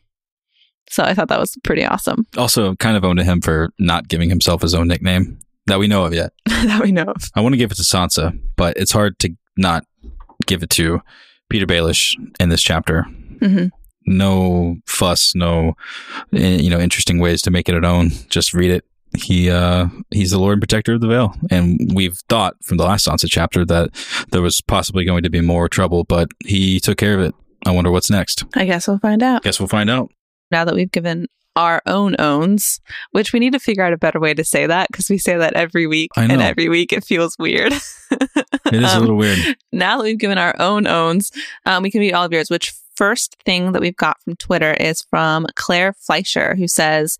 So 0.88 1.02
I 1.02 1.14
thought 1.14 1.28
that 1.28 1.40
was 1.40 1.56
pretty 1.64 1.84
awesome 1.84 2.26
also, 2.38 2.76
kind 2.76 2.96
of 2.96 3.04
owned 3.04 3.18
to 3.18 3.24
him 3.24 3.40
for 3.40 3.70
not 3.78 4.06
giving 4.08 4.28
himself 4.28 4.62
his 4.62 4.72
own 4.74 4.86
nickname 4.86 5.38
that 5.66 5.78
we 5.80 5.88
know 5.88 6.04
of 6.04 6.14
yet. 6.14 6.32
that 6.46 6.80
we 6.82 6.92
know 6.92 7.02
of. 7.04 7.16
I 7.34 7.40
want 7.40 7.54
to 7.54 7.56
give 7.56 7.72
it 7.72 7.76
to 7.76 7.82
Sansa, 7.82 8.38
but 8.56 8.76
it's 8.76 8.92
hard 8.92 9.18
to 9.18 9.30
not 9.56 9.84
give 10.46 10.62
it 10.62 10.70
to 10.70 11.00
Petyr 11.52 11.66
Baelish 11.66 12.14
in 12.38 12.50
this 12.50 12.62
chapter. 12.62 13.04
Mhm. 13.40 13.70
No 14.06 14.76
fuss, 14.86 15.34
no 15.34 15.74
eh, 16.32 16.56
you 16.58 16.70
know 16.70 16.78
interesting 16.78 17.18
ways 17.18 17.42
to 17.42 17.50
make 17.50 17.68
it 17.68 17.74
at 17.74 17.84
own. 17.84 18.10
Just 18.28 18.54
read 18.54 18.70
it. 18.70 18.84
He 19.16 19.50
uh 19.50 19.86
he's 20.10 20.30
the 20.30 20.38
Lord 20.38 20.52
and 20.54 20.62
Protector 20.62 20.94
of 20.94 21.00
the 21.00 21.08
Vale, 21.08 21.34
and 21.50 21.90
we've 21.94 22.18
thought 22.28 22.54
from 22.62 22.76
the 22.76 22.84
last 22.84 23.06
Sansa 23.06 23.26
chapter 23.28 23.64
that 23.64 23.90
there 24.30 24.42
was 24.42 24.60
possibly 24.60 25.04
going 25.04 25.22
to 25.24 25.30
be 25.30 25.40
more 25.40 25.68
trouble, 25.68 26.04
but 26.04 26.28
he 26.44 26.78
took 26.80 26.98
care 26.98 27.14
of 27.14 27.20
it. 27.20 27.34
I 27.64 27.70
wonder 27.72 27.90
what's 27.90 28.10
next. 28.10 28.44
I 28.54 28.64
guess 28.66 28.86
we'll 28.86 28.98
find 28.98 29.22
out. 29.22 29.42
Guess 29.42 29.58
we'll 29.58 29.68
find 29.68 29.90
out. 29.90 30.10
Now 30.50 30.64
that 30.64 30.74
we've 30.74 30.90
given 30.92 31.26
our 31.56 31.80
own 31.86 32.14
owns, 32.18 32.80
which 33.12 33.32
we 33.32 33.40
need 33.40 33.54
to 33.54 33.58
figure 33.58 33.82
out 33.82 33.92
a 33.94 33.96
better 33.96 34.20
way 34.20 34.34
to 34.34 34.44
say 34.44 34.66
that 34.66 34.88
because 34.92 35.08
we 35.08 35.16
say 35.18 35.36
that 35.38 35.54
every 35.54 35.86
week, 35.86 36.10
and 36.16 36.30
every 36.42 36.68
week 36.68 36.92
it 36.92 37.04
feels 37.04 37.36
weird. 37.38 37.72
It 38.66 38.82
is 38.82 38.92
a 38.92 38.96
Um, 38.96 39.00
little 39.00 39.16
weird. 39.16 39.38
now 39.72 39.96
that 39.98 40.02
we've 40.04 40.18
given 40.18 40.38
our 40.38 40.54
own 40.58 40.86
owns, 40.88 41.30
um, 41.66 41.84
we 41.84 41.90
can 41.90 42.00
read 42.00 42.12
all 42.14 42.24
of 42.24 42.32
yours. 42.32 42.50
Which 42.50 42.74
first 42.96 43.36
thing 43.44 43.70
that 43.72 43.80
we've 43.80 43.96
got 43.96 44.20
from 44.22 44.34
Twitter 44.36 44.72
is 44.74 45.02
from 45.08 45.46
Claire 45.54 45.92
Fleischer, 45.92 46.56
who 46.56 46.66
says, 46.66 47.16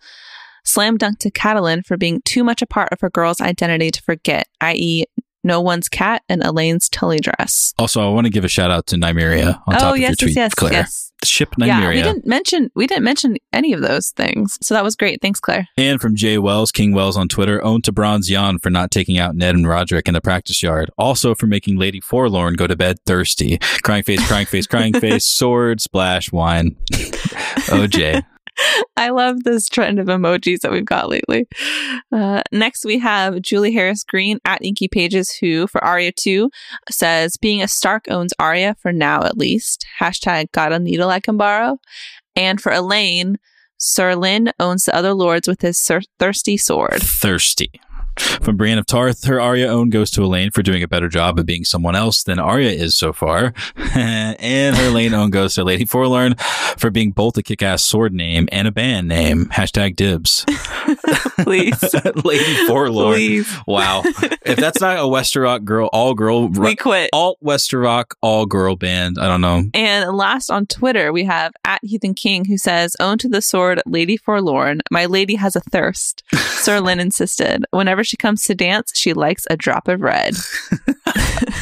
"Slam 0.67 0.97
dunk 0.97 1.19
to 1.21 1.31
Catelyn 1.31 1.85
for 1.85 1.97
being 1.97 2.21
too 2.25 2.45
much 2.45 2.63
a 2.63 2.67
part 2.67 2.91
of 2.93 3.01
her 3.01 3.11
girl's 3.11 3.41
identity 3.41 3.91
to 3.91 4.03
forget, 4.03 4.49
i.e., 4.61 5.05
no 5.45 5.61
one's 5.61 5.89
cat 5.89 6.23
and 6.29 6.43
Alayne's 6.43 6.89
tully 6.89 7.19
dress." 7.19 7.73
Also, 7.79 8.07
I 8.07 8.13
want 8.13 8.27
to 8.27 8.33
give 8.33 8.45
a 8.45 8.49
shout 8.49 8.71
out 8.71 8.87
to 8.89 8.97
Nymeria 8.97 9.61
on 9.67 9.75
oh, 9.75 9.79
top 9.79 9.83
oh 9.83 9.95
of 9.95 9.99
yes, 9.99 10.11
your 10.11 10.17
tweet, 10.17 10.37
yes, 10.37 10.37
yes, 10.37 10.55
Claire. 10.55 10.73
yes. 10.73 11.07
Ship 11.25 11.49
Yeah, 11.59 11.89
we 11.89 12.03
didn't 12.03 12.27
mention 12.27 12.71
we 12.75 12.87
didn't 12.87 13.05
mention 13.05 13.37
any 13.53 13.73
of 13.73 13.81
those 13.81 14.11
things, 14.11 14.59
so 14.61 14.75
that 14.75 14.85
was 14.85 14.97
great. 14.97 15.23
Thanks, 15.23 15.41
Claire. 15.41 15.67
And 15.79 16.01
from 16.01 16.15
Jay 16.15 16.37
Wells, 16.37 16.71
King 16.71 16.93
Wells 16.93 17.17
on 17.17 17.29
Twitter, 17.29 17.65
owned 17.65 17.85
to 17.85 17.93
Bronze 17.93 18.31
Yohn 18.31 18.59
for 18.59 18.69
not 18.69 18.91
taking 18.91 19.19
out 19.19 19.35
Ned 19.35 19.55
and 19.55 19.67
Roderick 19.67 20.09
in 20.09 20.15
the 20.15 20.21
practice 20.21 20.63
yard. 20.63 20.91
Also 20.99 21.35
for 21.35 21.47
making 21.47 21.79
Lady 21.79 22.01
Forlorn 22.01 22.55
go 22.55 22.67
to 22.67 22.77
bed 22.77 22.99
thirsty. 23.07 23.59
Crying 23.83 24.03
face, 24.03 24.27
crying 24.29 24.47
face, 24.47 24.67
crying 24.67 24.93
face, 25.01 25.27
sword, 25.27 25.81
splash, 25.81 26.31
wine. 26.31 26.77
oh, 27.73 27.87
Jay. 27.87 28.23
I 28.97 29.11
love 29.11 29.45
this 29.45 29.69
trend 29.69 29.99
of 29.99 30.07
emojis 30.07 30.61
that 30.61 30.73
we've 30.73 30.85
got 30.85 31.09
lately. 31.09 31.47
Uh, 32.13 32.43
next, 32.53 32.85
we 32.85 32.99
have 32.99 33.43
Julie 33.43 33.73
Harris 33.73 34.05
Green 34.05 34.39
at 34.45 34.65
Inky 34.65 34.89
Pages, 34.89 35.37
who 35.41 35.67
for 35.67 35.83
Arya 35.85 36.13
2 36.13 36.51
says, 36.91 37.37
Being 37.37 37.63
a 37.63 37.69
Stark 37.69 38.07
owns 38.09 38.33
Arya 38.39 38.77
for 38.81 38.93
now 38.93 39.23
at 39.23 39.39
least. 39.39 39.87
Hashtag 40.01 40.53
got 40.53 40.73
a 40.73 40.79
needle 40.79 41.11
I 41.11 41.21
can 41.21 41.37
borrow. 41.37 41.79
And 42.35 42.61
for 42.61 42.73
Alayne, 42.73 43.37
Ser 43.79 44.17
Lyn 44.17 44.53
owns 44.59 44.85
the 44.85 44.95
other 44.95 45.13
lords 45.13 45.47
with 45.47 45.61
his 45.61 45.79
sur- 45.79 46.03
thirsty 46.19 46.57
sword. 46.57 47.03
Thirsty. 47.03 47.71
From 48.17 48.57
Brienne 48.57 48.79
of 48.79 48.87
Tarth, 48.87 49.25
her 49.25 49.41
Arya 49.41 49.67
own 49.69 49.91
goes 49.91 50.11
to 50.13 50.21
Alayne 50.23 50.53
for 50.53 50.63
doing 50.63 50.83
a 50.83 50.89
better 50.89 51.09
job 51.09 51.39
of 51.39 51.47
being 51.47 51.65
someone 51.65 51.95
else 51.97 52.23
than 52.23 52.39
Arya 52.39 52.71
is 52.71 52.97
so 52.97 53.13
far. 53.13 53.53
and 53.95 54.77
her 54.77 54.91
Alayne 54.91 55.13
own 55.15 55.31
goes 55.31 55.55
to 55.55 55.65
Lady 55.65 55.85
Forlorn 55.85 56.35
for 56.79 56.91
being 56.91 57.11
both 57.11 57.37
a 57.37 57.43
kick 57.43 57.63
ass 57.63 57.83
sword 57.83 58.13
name 58.13 58.49
and 58.53 58.69
a 58.69 58.73
band 58.73 59.09
name. 59.09 59.47
Hashtag 59.47 59.97
dibs. 59.97 60.45
Please. 61.43 61.95
Lady 62.25 62.67
Forlorn. 62.67 63.15
Please. 63.15 63.57
Wow. 63.67 64.03
If 64.05 64.57
that's 64.57 64.81
not 64.81 64.97
a 64.99 65.03
Westerrock 65.03 65.65
girl, 65.65 65.89
all 65.93 66.15
girl, 66.15 66.49
We 66.49 66.77
quit. 66.77 67.11
alt 67.13 67.39
Westerrock, 67.45 68.13
all 68.23 68.47
girl 68.47 68.77
band, 68.77 69.19
I 69.21 69.27
don't 69.27 69.41
know. 69.41 69.65
And 69.75 70.17
last 70.17 70.51
on 70.51 70.67
Twitter, 70.67 71.13
we 71.13 71.25
have 71.25 71.53
at 71.65 71.81
Heathen 71.83 72.15
King 72.15 72.45
who 72.45 72.57
says, 72.59 72.97
Own 73.01 73.19
to 73.19 73.29
the 73.29 73.43
sword, 73.43 73.83
Lady 73.87 74.17
Forlorn. 74.17 74.81
My 74.91 75.07
lady 75.07 75.35
has 75.35 75.57
a 75.57 75.61
thirst. 75.61 76.23
Ser 76.35 76.81
Lyn 76.81 77.01
insisted. 77.01 77.65
Whenever 77.71 78.05
she 78.07 78.17
comes 78.17 78.45
to 78.45 78.55
dance, 78.55 78.93
she 78.95 79.13
likes 79.13 79.47
a 79.51 79.57
drop 79.57 79.89
of 79.89 80.01
red. 80.01 80.35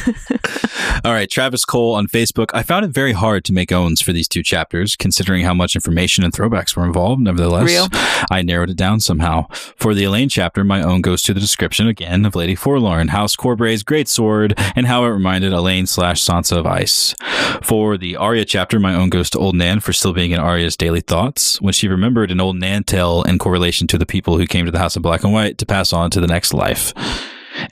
All 1.03 1.13
right, 1.13 1.29
Travis 1.29 1.65
Cole 1.65 1.93
on 1.93 2.07
Facebook. 2.07 2.47
I 2.53 2.63
found 2.63 2.85
it 2.85 2.91
very 2.91 3.13
hard 3.13 3.45
to 3.45 3.53
make 3.53 3.71
owns 3.71 4.01
for 4.01 4.13
these 4.13 4.27
two 4.27 4.43
chapters, 4.43 4.95
considering 4.95 5.43
how 5.43 5.53
much 5.53 5.75
information 5.75 6.23
and 6.23 6.33
throwbacks 6.33 6.75
were 6.75 6.85
involved. 6.85 7.21
Nevertheless, 7.21 7.65
Real. 7.65 7.87
I 8.31 8.41
narrowed 8.41 8.69
it 8.69 8.77
down 8.77 8.99
somehow. 8.99 9.47
For 9.75 9.93
the 9.93 10.03
Alayne 10.03 10.29
chapter, 10.29 10.63
my 10.63 10.81
own 10.81 11.01
goes 11.01 11.21
to 11.23 11.33
the 11.33 11.39
description 11.39 11.87
again 11.87 12.25
of 12.25 12.35
Lady 12.35 12.55
Forlorn, 12.55 13.09
House 13.09 13.35
Corbray's 13.35 13.83
great 13.83 14.07
sword, 14.07 14.53
and 14.75 14.87
how 14.87 15.03
it 15.05 15.09
reminded 15.09 15.53
Alayne 15.53 15.87
slash 15.87 16.23
Sansa 16.23 16.57
of 16.57 16.65
ice. 16.65 17.13
For 17.61 17.97
the 17.97 18.15
Arya 18.15 18.45
chapter, 18.45 18.79
my 18.79 18.93
own 18.93 19.09
goes 19.09 19.29
to 19.31 19.39
Old 19.39 19.55
Nan 19.55 19.79
for 19.79 19.93
still 19.93 20.13
being 20.13 20.31
in 20.31 20.39
Arya's 20.39 20.77
daily 20.77 21.01
thoughts 21.01 21.61
when 21.61 21.73
she 21.73 21.87
remembered 21.87 22.31
an 22.31 22.41
old 22.41 22.57
Nan 22.57 22.83
tale 22.83 23.23
in 23.23 23.37
correlation 23.37 23.87
to 23.87 23.97
the 23.97 24.05
people 24.05 24.37
who 24.37 24.47
came 24.47 24.65
to 24.65 24.71
the 24.71 24.79
House 24.79 24.95
of 24.95 25.01
Black 25.01 25.23
and 25.23 25.33
White 25.33 25.57
to 25.59 25.65
pass 25.65 25.93
on 25.93 26.09
to 26.11 26.21
the 26.21 26.27
next 26.27 26.53
life. 26.53 26.93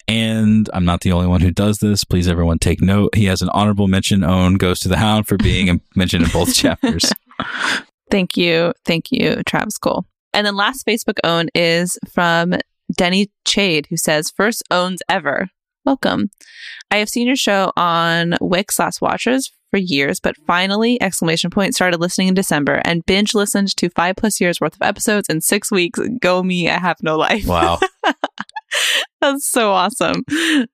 And 0.08 0.70
I'm 0.74 0.86
not 0.86 1.02
the 1.02 1.12
only 1.12 1.28
one 1.28 1.42
who 1.42 1.52
does 1.52 1.80
this. 1.80 2.04
Please, 2.04 2.28
everyone, 2.28 2.60
take 2.60 2.82
note. 2.82 3.16
He 3.16 3.26
has 3.26 3.42
an 3.42 3.50
honorable 3.50 3.88
mention. 3.88 4.24
Own 4.24 4.56
goes 4.56 4.80
to 4.82 4.90
the 4.90 4.98
Hound 4.98 5.28
for 5.28 5.38
being 5.38 5.82
mentioned 5.96 6.26
in 6.26 6.32
both 6.32 6.54
chapters. 6.54 7.12
Thank 8.12 8.38
you. 8.38 8.74
Thank 8.86 9.12
you, 9.12 9.42
Travis 9.46 9.78
Cole. 9.78 10.06
And 10.34 10.46
then 10.46 10.56
last 10.56 10.86
Facebook 10.86 11.18
own 11.24 11.50
is 11.54 11.98
from 12.12 12.56
Denny 12.96 13.32
Chade, 13.48 13.88
who 13.88 13.98
says, 13.98 14.32
First 14.32 14.64
owns 14.72 15.02
ever. 15.10 15.50
Welcome. 15.86 16.30
I 16.92 16.98
have 16.98 17.10
seen 17.10 17.28
your 17.28 17.36
show 17.36 17.72
on 17.76 18.36
Wix 18.40 18.80
Last 18.80 19.02
Watchers 19.02 19.52
for 19.70 19.78
years, 19.78 20.20
but 20.20 20.38
finally, 20.46 21.02
exclamation 21.02 21.50
point, 21.50 21.76
started 21.76 22.00
listening 22.00 22.28
in 22.30 22.34
December 22.36 22.82
and 22.86 23.06
binge 23.06 23.34
listened 23.34 23.76
to 23.76 23.90
five 23.90 24.16
plus 24.16 24.40
years 24.40 24.62
worth 24.62 24.76
of 24.76 24.82
episodes 24.82 25.28
in 25.28 25.42
six 25.42 25.72
weeks. 25.72 26.00
Go 26.22 26.44
me, 26.44 26.70
I 26.70 26.80
have 26.80 26.98
no 27.02 27.18
life. 27.18 27.48
Wow. 27.48 27.80
That's 29.24 29.45
so 29.45 29.72
awesome. 29.72 30.26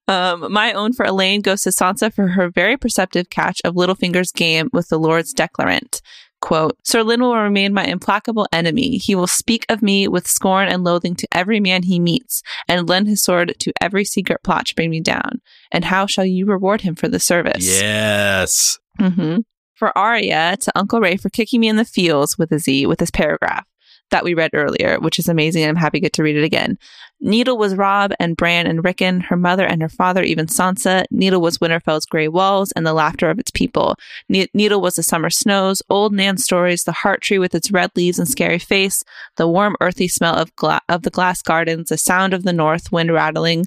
Um, 0.07 0.51
my 0.51 0.73
own 0.73 0.93
for 0.93 1.05
Alayne 1.05 1.43
goes 1.43 1.61
to 1.61 1.69
Sansa 1.69 2.11
for 2.11 2.29
her 2.29 2.49
very 2.49 2.77
perceptive 2.77 3.29
catch 3.29 3.61
of 3.63 3.75
Littlefinger's 3.75 4.31
game 4.31 4.69
with 4.73 4.89
the 4.89 4.97
Lords 4.97 5.35
Declarant. 5.35 6.01
Quote, 6.41 6.75
Ser 6.83 7.03
Lyn 7.03 7.21
will 7.21 7.35
remain 7.35 7.75
my 7.75 7.85
implacable 7.85 8.47
enemy. 8.51 8.97
He 8.97 9.13
will 9.13 9.27
speak 9.27 9.67
of 9.69 9.83
me 9.83 10.07
with 10.07 10.25
scorn 10.25 10.67
and 10.67 10.83
loathing 10.83 11.13
to 11.17 11.27
every 11.31 11.59
man 11.59 11.83
he 11.83 11.99
meets, 11.99 12.41
and 12.67 12.89
lend 12.89 13.07
his 13.07 13.21
sword 13.21 13.53
to 13.59 13.73
every 13.79 14.03
secret 14.03 14.41
plot 14.41 14.65
to 14.65 14.75
bring 14.75 14.89
me 14.89 14.99
down. 14.99 15.41
And 15.71 15.85
how 15.85 16.07
shall 16.07 16.25
you 16.25 16.47
reward 16.47 16.81
him 16.81 16.95
for 16.95 17.07
the 17.07 17.19
service? 17.19 17.67
yes. 17.67 18.79
hmm 18.97 19.37
For 19.75 19.95
Arya, 19.95 20.57
to 20.61 20.71
Uncle 20.75 21.01
Ray 21.01 21.17
for 21.17 21.29
kicking 21.29 21.59
me 21.59 21.67
in 21.67 21.75
the 21.75 21.85
feels 21.85 22.35
with 22.37 22.51
a 22.51 22.57
Z 22.57 22.87
with 22.87 22.99
his 22.99 23.11
paragraph 23.11 23.67
that 24.09 24.23
we 24.23 24.33
read 24.33 24.51
earlier, 24.53 24.99
which 24.99 25.19
is 25.19 25.27
amazing. 25.27 25.63
And 25.63 25.69
I'm 25.69 25.75
happy 25.75 25.97
to 25.97 26.01
get 26.01 26.13
to 26.13 26.23
read 26.23 26.35
it 26.35 26.43
again. 26.43 26.77
Needle 27.21 27.57
was 27.57 27.75
Robb 27.75 28.13
and 28.19 28.37
Bran 28.37 28.65
and 28.65 28.83
Rickon, 28.83 29.19
her 29.21 29.35
mother 29.35 29.65
and 29.65 29.81
her 29.81 29.89
father, 29.89 30.23
even 30.23 30.45
Sansa. 30.45 31.03
Needle 31.11 31.41
was 31.41 31.57
Winterfell's 31.57 32.05
gray 32.05 32.27
walls 32.27 32.71
and 32.73 32.85
the 32.85 32.93
laughter 32.93 33.29
of 33.29 33.39
its 33.39 33.51
people. 33.51 33.95
Ne- 34.29 34.47
Needle 34.53 34.81
was 34.81 34.95
the 34.95 35.03
summer 35.03 35.29
snows, 35.29 35.81
old 35.89 36.13
Nan 36.13 36.37
stories, 36.37 36.85
the 36.85 36.91
heart 36.93 37.21
tree 37.21 37.39
with 37.39 37.53
its 37.53 37.71
red 37.71 37.91
leaves 37.95 38.19
and 38.19 38.27
scary 38.27 38.59
face, 38.59 39.03
the 39.35 39.47
warm, 39.47 39.75
earthy 39.81 40.07
smell 40.07 40.35
of, 40.35 40.55
gla- 40.55 40.81
of 40.87 41.03
the 41.03 41.09
glass 41.09 41.41
gardens, 41.41 41.89
the 41.89 41.97
sound 41.97 42.33
of 42.33 42.43
the 42.43 42.53
north 42.53 42.91
wind 42.91 43.11
rattling 43.11 43.65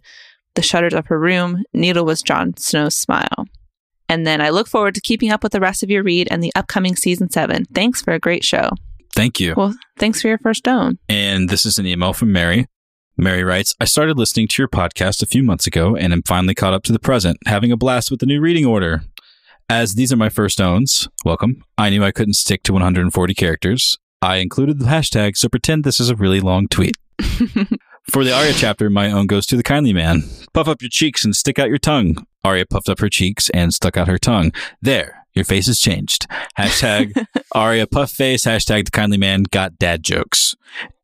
the 0.55 0.63
shutters 0.63 0.95
of 0.95 1.07
her 1.07 1.19
room. 1.19 1.63
Needle 1.73 2.05
was 2.05 2.23
Jon 2.23 2.57
Snow's 2.57 2.97
smile. 2.97 3.47
And 4.09 4.27
then 4.27 4.41
I 4.41 4.51
look 4.51 4.69
forward 4.69 4.95
to 4.95 5.01
keeping 5.01 5.31
up 5.31 5.43
with 5.43 5.53
the 5.53 5.61
rest 5.61 5.83
of 5.83 5.91
your 5.91 6.03
read 6.03 6.29
and 6.31 6.43
the 6.43 6.53
upcoming 6.55 6.97
season 6.97 7.31
seven. 7.31 7.65
Thanks 7.75 8.03
for 8.03 8.13
a 8.13 8.19
great 8.19 8.45
show. 8.45 8.71
Thank 9.15 9.41
you. 9.41 9.55
Well, 9.57 9.75
thanks 9.99 10.23
for 10.23 10.29
your 10.29 10.39
first 10.39 10.67
own. 10.67 10.99
And 11.09 11.49
this 11.49 11.67
is 11.67 11.79
an 11.79 11.87
email 11.87 12.13
from 12.13 12.33
Mary. 12.33 12.67
Mary 13.17 13.45
writes, 13.45 13.75
I 13.79 13.85
started 13.85 14.19
listening 14.19 14.49
to 14.49 14.63
your 14.63 14.69
podcast 14.69 15.23
a 15.23 15.27
few 15.27 15.43
months 15.43 15.67
ago 15.67 15.95
and 15.95 16.13
am 16.13 16.23
finally 16.23 16.55
caught 16.55 16.73
up 16.73 16.83
to 16.85 16.93
the 16.93 16.99
present, 16.99 17.39
having 17.47 17.71
a 17.71 17.77
blast 17.77 18.11
with 18.11 18.21
the 18.21 18.27
new 18.27 18.41
reading 18.41 18.65
order. 18.65 19.03
As 19.69 19.95
these 19.95 20.13
are 20.13 20.17
my 20.17 20.29
first 20.29 20.61
owns, 20.61 21.09
welcome. 21.25 21.63
I 21.77 21.91
knew 21.91 22.03
I 22.03 22.11
couldn't 22.11 22.35
stick 22.35 22.63
to 22.65 22.73
140 22.73 23.35
characters. 23.35 23.99
I 24.23 24.37
included 24.37 24.79
the 24.79 24.87
hashtag, 24.87 25.37
so 25.37 25.49
pretend 25.49 25.85
this 25.85 26.01
is 26.01 26.09
a 26.09 26.17
really 26.17 26.41
long 26.41 26.69
tweet. 26.69 26.97
For 28.11 28.25
the 28.25 28.35
Arya 28.35 28.53
chapter, 28.55 28.91
my 28.91 29.11
own 29.11 29.27
goes 29.27 29.47
to 29.47 29.57
the 29.57 29.63
kindly 29.63 29.93
man. 29.93 30.25
Puff 30.53 30.69
up 30.69 30.83
your 30.83 30.89
cheeks 30.89 31.25
and 31.25 31.37
stick 31.37 31.59
out 31.59 31.69
your 31.69 31.79
tongue. 31.79 32.27
Arya 32.45 32.67
puffed 32.67 32.89
up 32.89 32.99
her 32.99 33.09
cheeks 33.09 33.49
and 33.51 33.73
stuck 33.73 33.97
out 33.97 34.09
her 34.09 34.19
tongue. 34.19 34.53
There, 34.81 35.22
your 35.35 35.45
face 35.45 35.67
has 35.67 35.79
changed. 35.79 36.27
Hashtag 36.59 37.27
Arya 37.55 37.87
puff 37.87 38.11
face. 38.11 38.45
Hashtag 38.45 38.87
the 38.87 38.91
kindly 38.91 39.19
man 39.19 39.45
got 39.45 39.79
dad 39.79 40.03
jokes. 40.03 40.55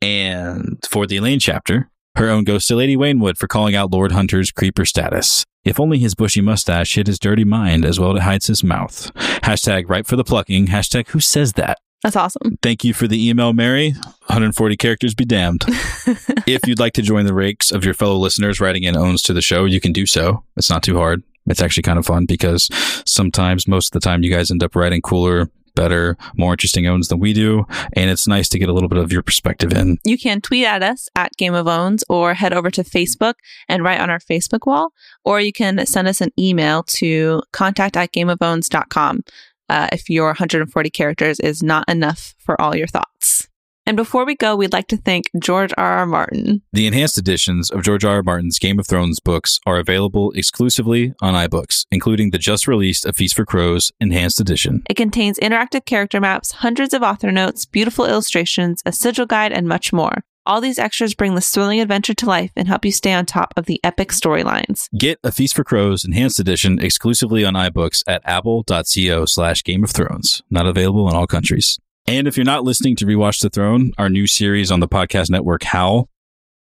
And 0.00 0.78
for 0.88 1.06
the 1.06 1.16
Alayne 1.16 1.40
chapter, 1.40 1.90
her 2.16 2.28
own 2.28 2.44
goes 2.44 2.66
to 2.66 2.76
Lady 2.76 2.96
Waynwood 2.96 3.36
for 3.36 3.46
calling 3.46 3.74
out 3.74 3.92
Lord 3.92 4.12
Hunter's 4.12 4.50
creeper 4.50 4.84
status. 4.84 5.44
If 5.64 5.78
only 5.78 5.98
his 5.98 6.14
bushy 6.14 6.40
mustache 6.40 6.94
hid 6.94 7.06
his 7.06 7.18
dirty 7.18 7.44
mind 7.44 7.84
as 7.84 8.00
well 8.00 8.12
as 8.12 8.18
it 8.18 8.22
hides 8.22 8.46
his 8.46 8.64
mouth. 8.64 9.12
Hashtag 9.14 9.88
ripe 9.88 10.06
for 10.06 10.16
the 10.16 10.24
plucking. 10.24 10.66
Hashtag 10.68 11.08
who 11.08 11.20
says 11.20 11.54
that? 11.54 11.78
That's 12.02 12.16
awesome. 12.16 12.58
Thank 12.62 12.84
you 12.84 12.94
for 12.94 13.08
the 13.08 13.28
email, 13.28 13.52
Mary. 13.52 13.90
140 13.90 14.76
characters 14.76 15.14
be 15.14 15.24
damned. 15.24 15.64
if 16.46 16.66
you'd 16.66 16.78
like 16.78 16.92
to 16.92 17.02
join 17.02 17.26
the 17.26 17.34
rakes 17.34 17.72
of 17.72 17.84
your 17.84 17.94
fellow 17.94 18.16
listeners 18.16 18.60
writing 18.60 18.84
in 18.84 18.96
owns 18.96 19.20
to 19.22 19.32
the 19.32 19.42
show, 19.42 19.64
you 19.64 19.80
can 19.80 19.92
do 19.92 20.06
so. 20.06 20.44
It's 20.56 20.70
not 20.70 20.84
too 20.84 20.96
hard. 20.96 21.24
It's 21.48 21.62
actually 21.62 21.82
kind 21.82 21.98
of 21.98 22.06
fun 22.06 22.26
because 22.26 22.68
sometimes, 23.06 23.68
most 23.68 23.94
of 23.94 24.00
the 24.00 24.04
time, 24.04 24.22
you 24.22 24.30
guys 24.30 24.50
end 24.50 24.62
up 24.62 24.76
writing 24.76 25.02
cooler, 25.02 25.50
better, 25.74 26.16
more 26.36 26.54
interesting 26.54 26.86
owns 26.88 27.06
than 27.06 27.20
we 27.20 27.32
do. 27.32 27.64
And 27.92 28.10
it's 28.10 28.26
nice 28.26 28.48
to 28.48 28.58
get 28.58 28.68
a 28.68 28.72
little 28.72 28.88
bit 28.88 28.98
of 28.98 29.12
your 29.12 29.22
perspective 29.22 29.72
in. 29.72 29.98
You 30.04 30.18
can 30.18 30.40
tweet 30.40 30.64
at 30.64 30.82
us 30.82 31.08
at 31.14 31.36
Game 31.36 31.54
of 31.54 31.68
Owns 31.68 32.02
or 32.08 32.34
head 32.34 32.52
over 32.52 32.70
to 32.72 32.82
Facebook 32.82 33.34
and 33.68 33.84
write 33.84 34.00
on 34.00 34.10
our 34.10 34.18
Facebook 34.18 34.66
wall, 34.66 34.92
or 35.24 35.40
you 35.40 35.52
can 35.52 35.86
send 35.86 36.08
us 36.08 36.20
an 36.20 36.32
email 36.38 36.82
to 36.84 37.42
contact 37.52 37.96
at 37.96 38.12
gameofowns.com 38.12 39.22
uh, 39.68 39.88
if 39.92 40.10
your 40.10 40.26
140 40.26 40.90
characters 40.90 41.38
is 41.40 41.62
not 41.62 41.88
enough 41.88 42.34
for 42.38 42.60
all 42.60 42.74
your 42.74 42.88
thoughts. 42.88 43.47
And 43.88 43.96
before 43.96 44.26
we 44.26 44.36
go, 44.36 44.54
we'd 44.54 44.74
like 44.74 44.88
to 44.88 44.98
thank 44.98 45.30
George 45.40 45.72
R. 45.78 45.92
R. 46.00 46.04
Martin. 46.04 46.60
The 46.74 46.86
enhanced 46.86 47.16
editions 47.16 47.70
of 47.70 47.82
George 47.82 48.04
R. 48.04 48.16
R. 48.16 48.22
Martin's 48.22 48.58
Game 48.58 48.78
of 48.78 48.86
Thrones 48.86 49.18
books 49.18 49.60
are 49.64 49.78
available 49.78 50.30
exclusively 50.32 51.14
on 51.22 51.32
iBooks, 51.32 51.86
including 51.90 52.30
the 52.30 52.36
just 52.36 52.68
released 52.68 53.06
A 53.06 53.14
Feast 53.14 53.34
for 53.34 53.46
Crows 53.46 53.90
enhanced 53.98 54.40
edition. 54.40 54.82
It 54.90 54.98
contains 54.98 55.38
interactive 55.38 55.86
character 55.86 56.20
maps, 56.20 56.52
hundreds 56.52 56.92
of 56.92 57.02
author 57.02 57.32
notes, 57.32 57.64
beautiful 57.64 58.04
illustrations, 58.04 58.82
a 58.84 58.92
sigil 58.92 59.24
guide, 59.24 59.52
and 59.52 59.66
much 59.66 59.90
more. 59.90 60.22
All 60.44 60.60
these 60.60 60.78
extras 60.78 61.14
bring 61.14 61.34
the 61.34 61.40
thrilling 61.40 61.80
adventure 61.80 62.14
to 62.14 62.26
life 62.26 62.52
and 62.56 62.68
help 62.68 62.84
you 62.84 62.92
stay 62.92 63.14
on 63.14 63.24
top 63.24 63.54
of 63.56 63.64
the 63.64 63.80
epic 63.82 64.10
storylines. 64.10 64.90
Get 64.98 65.18
A 65.24 65.32
Feast 65.32 65.56
for 65.56 65.64
Crows 65.64 66.04
Enhanced 66.04 66.38
Edition 66.38 66.78
exclusively 66.78 67.42
on 67.42 67.54
iBooks 67.54 68.02
at 68.06 68.20
apple.co 68.26 69.24
slash 69.24 69.64
Game 69.64 69.82
of 69.82 69.90
Thrones. 69.92 70.42
Not 70.50 70.66
available 70.66 71.08
in 71.08 71.16
all 71.16 71.26
countries. 71.26 71.78
And 72.08 72.26
if 72.26 72.38
you're 72.38 72.44
not 72.46 72.64
listening 72.64 72.96
to 72.96 73.04
Rewatch 73.04 73.42
the 73.42 73.50
Throne, 73.50 73.92
our 73.98 74.08
new 74.08 74.26
series 74.26 74.70
on 74.70 74.80
the 74.80 74.88
podcast 74.88 75.28
network, 75.28 75.62
Howl, 75.62 76.08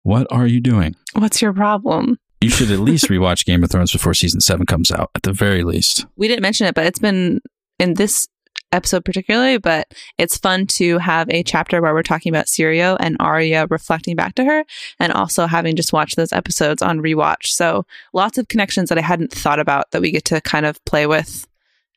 what 0.03 0.27
are 0.29 0.45
you 0.45 0.59
doing? 0.59 0.93
What's 1.13 1.41
your 1.41 1.53
problem? 1.53 2.19
You 2.41 2.49
should 2.49 2.69
at 2.69 2.79
least 2.79 3.05
rewatch 3.05 3.45
Game 3.45 3.63
of 3.63 3.71
Thrones 3.71 3.93
before 3.93 4.13
season 4.13 4.41
seven 4.41 4.65
comes 4.65 4.91
out, 4.91 5.09
at 5.15 5.23
the 5.23 5.31
very 5.31 5.63
least. 5.63 6.05
We 6.17 6.27
didn't 6.27 6.41
mention 6.41 6.67
it, 6.67 6.75
but 6.75 6.85
it's 6.85 6.99
been 6.99 7.39
in 7.79 7.93
this 7.93 8.27
episode 8.73 9.05
particularly, 9.05 9.57
but 9.57 9.87
it's 10.17 10.37
fun 10.37 10.67
to 10.67 10.97
have 10.97 11.29
a 11.29 11.43
chapter 11.43 11.81
where 11.81 11.93
we're 11.93 12.03
talking 12.03 12.29
about 12.29 12.47
Syrio 12.47 12.97
and 12.99 13.15
Arya 13.21 13.67
reflecting 13.69 14.17
back 14.17 14.35
to 14.35 14.43
her 14.43 14.65
and 14.99 15.13
also 15.13 15.47
having 15.47 15.77
just 15.77 15.93
watched 15.93 16.17
those 16.17 16.33
episodes 16.33 16.81
on 16.81 16.99
rewatch. 16.99 17.45
So 17.45 17.85
lots 18.11 18.37
of 18.37 18.49
connections 18.49 18.89
that 18.89 18.97
I 18.97 19.01
hadn't 19.01 19.31
thought 19.31 19.59
about 19.59 19.91
that 19.91 20.01
we 20.01 20.11
get 20.11 20.25
to 20.25 20.41
kind 20.41 20.65
of 20.65 20.83
play 20.83 21.07
with. 21.07 21.47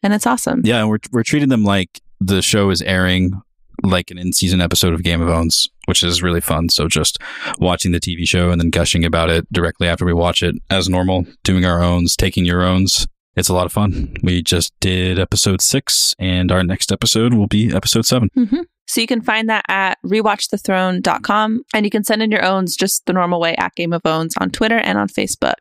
And 0.05 0.15
it's 0.15 0.27
awesome. 0.27 0.63
Yeah, 0.65 0.79
and 0.83 0.89
we're, 0.89 1.01
we're 1.11 1.25
treating 1.25 1.49
them 1.49 1.65
like 1.65 2.01
the 2.21 2.43
show 2.43 2.71
is 2.71 2.83
airing 2.83 3.41
like 3.83 4.11
an 4.11 4.19
in 4.19 4.33
season 4.33 4.61
episode 4.61 4.93
of 4.93 5.03
Game 5.03 5.23
of 5.23 5.29
Thrones, 5.29 5.69
which 5.87 6.03
is 6.03 6.23
really 6.23 6.41
fun. 6.41 6.69
So 6.69 6.87
just 6.87 7.19
watching 7.59 7.93
the 7.93 8.01
TV 8.01 8.27
show 8.29 8.51
and 8.51 8.61
then 8.61 8.71
gushing 8.71 9.05
about 9.05 9.31
it 9.31 9.51
directly 9.53 9.89
after 9.89 10.05
we 10.05 10.13
watch 10.13 10.43
it 10.43 10.55
as 10.69 10.89
normal, 10.89 11.25
doing 11.45 11.65
our 11.65 11.83
owns, 11.83 12.17
taking 12.17 12.45
your 12.45 12.63
owns. 12.63 13.07
It's 13.37 13.49
a 13.49 13.55
lot 13.55 13.67
of 13.67 13.73
fun. 13.73 14.17
We 14.23 14.43
just 14.43 14.73
did 14.81 15.19
episode 15.19 15.61
six, 15.61 16.15
and 16.19 16.51
our 16.51 16.65
next 16.65 16.91
episode 16.91 17.35
will 17.35 17.47
be 17.47 17.75
episode 17.75 18.07
seven. 18.07 18.31
Mm-hmm. 18.37 18.63
So 18.91 19.01
you 19.01 19.07
can 19.07 19.21
find 19.21 19.49
that 19.49 19.65
at 19.69 19.99
rewatchthethrone.com 20.05 21.63
and 21.73 21.87
you 21.87 21.91
can 21.91 22.03
send 22.03 22.23
in 22.23 22.33
your 22.33 22.45
owns 22.45 22.75
just 22.75 23.07
the 23.07 23.13
normal 23.13 23.39
way 23.39 23.55
at 23.55 23.77
Game 23.77 23.93
of 23.93 24.03
Owns 24.05 24.37
on 24.39 24.51
Twitter 24.51 24.79
and 24.79 24.99
on 24.99 25.07
Facebook. 25.07 25.55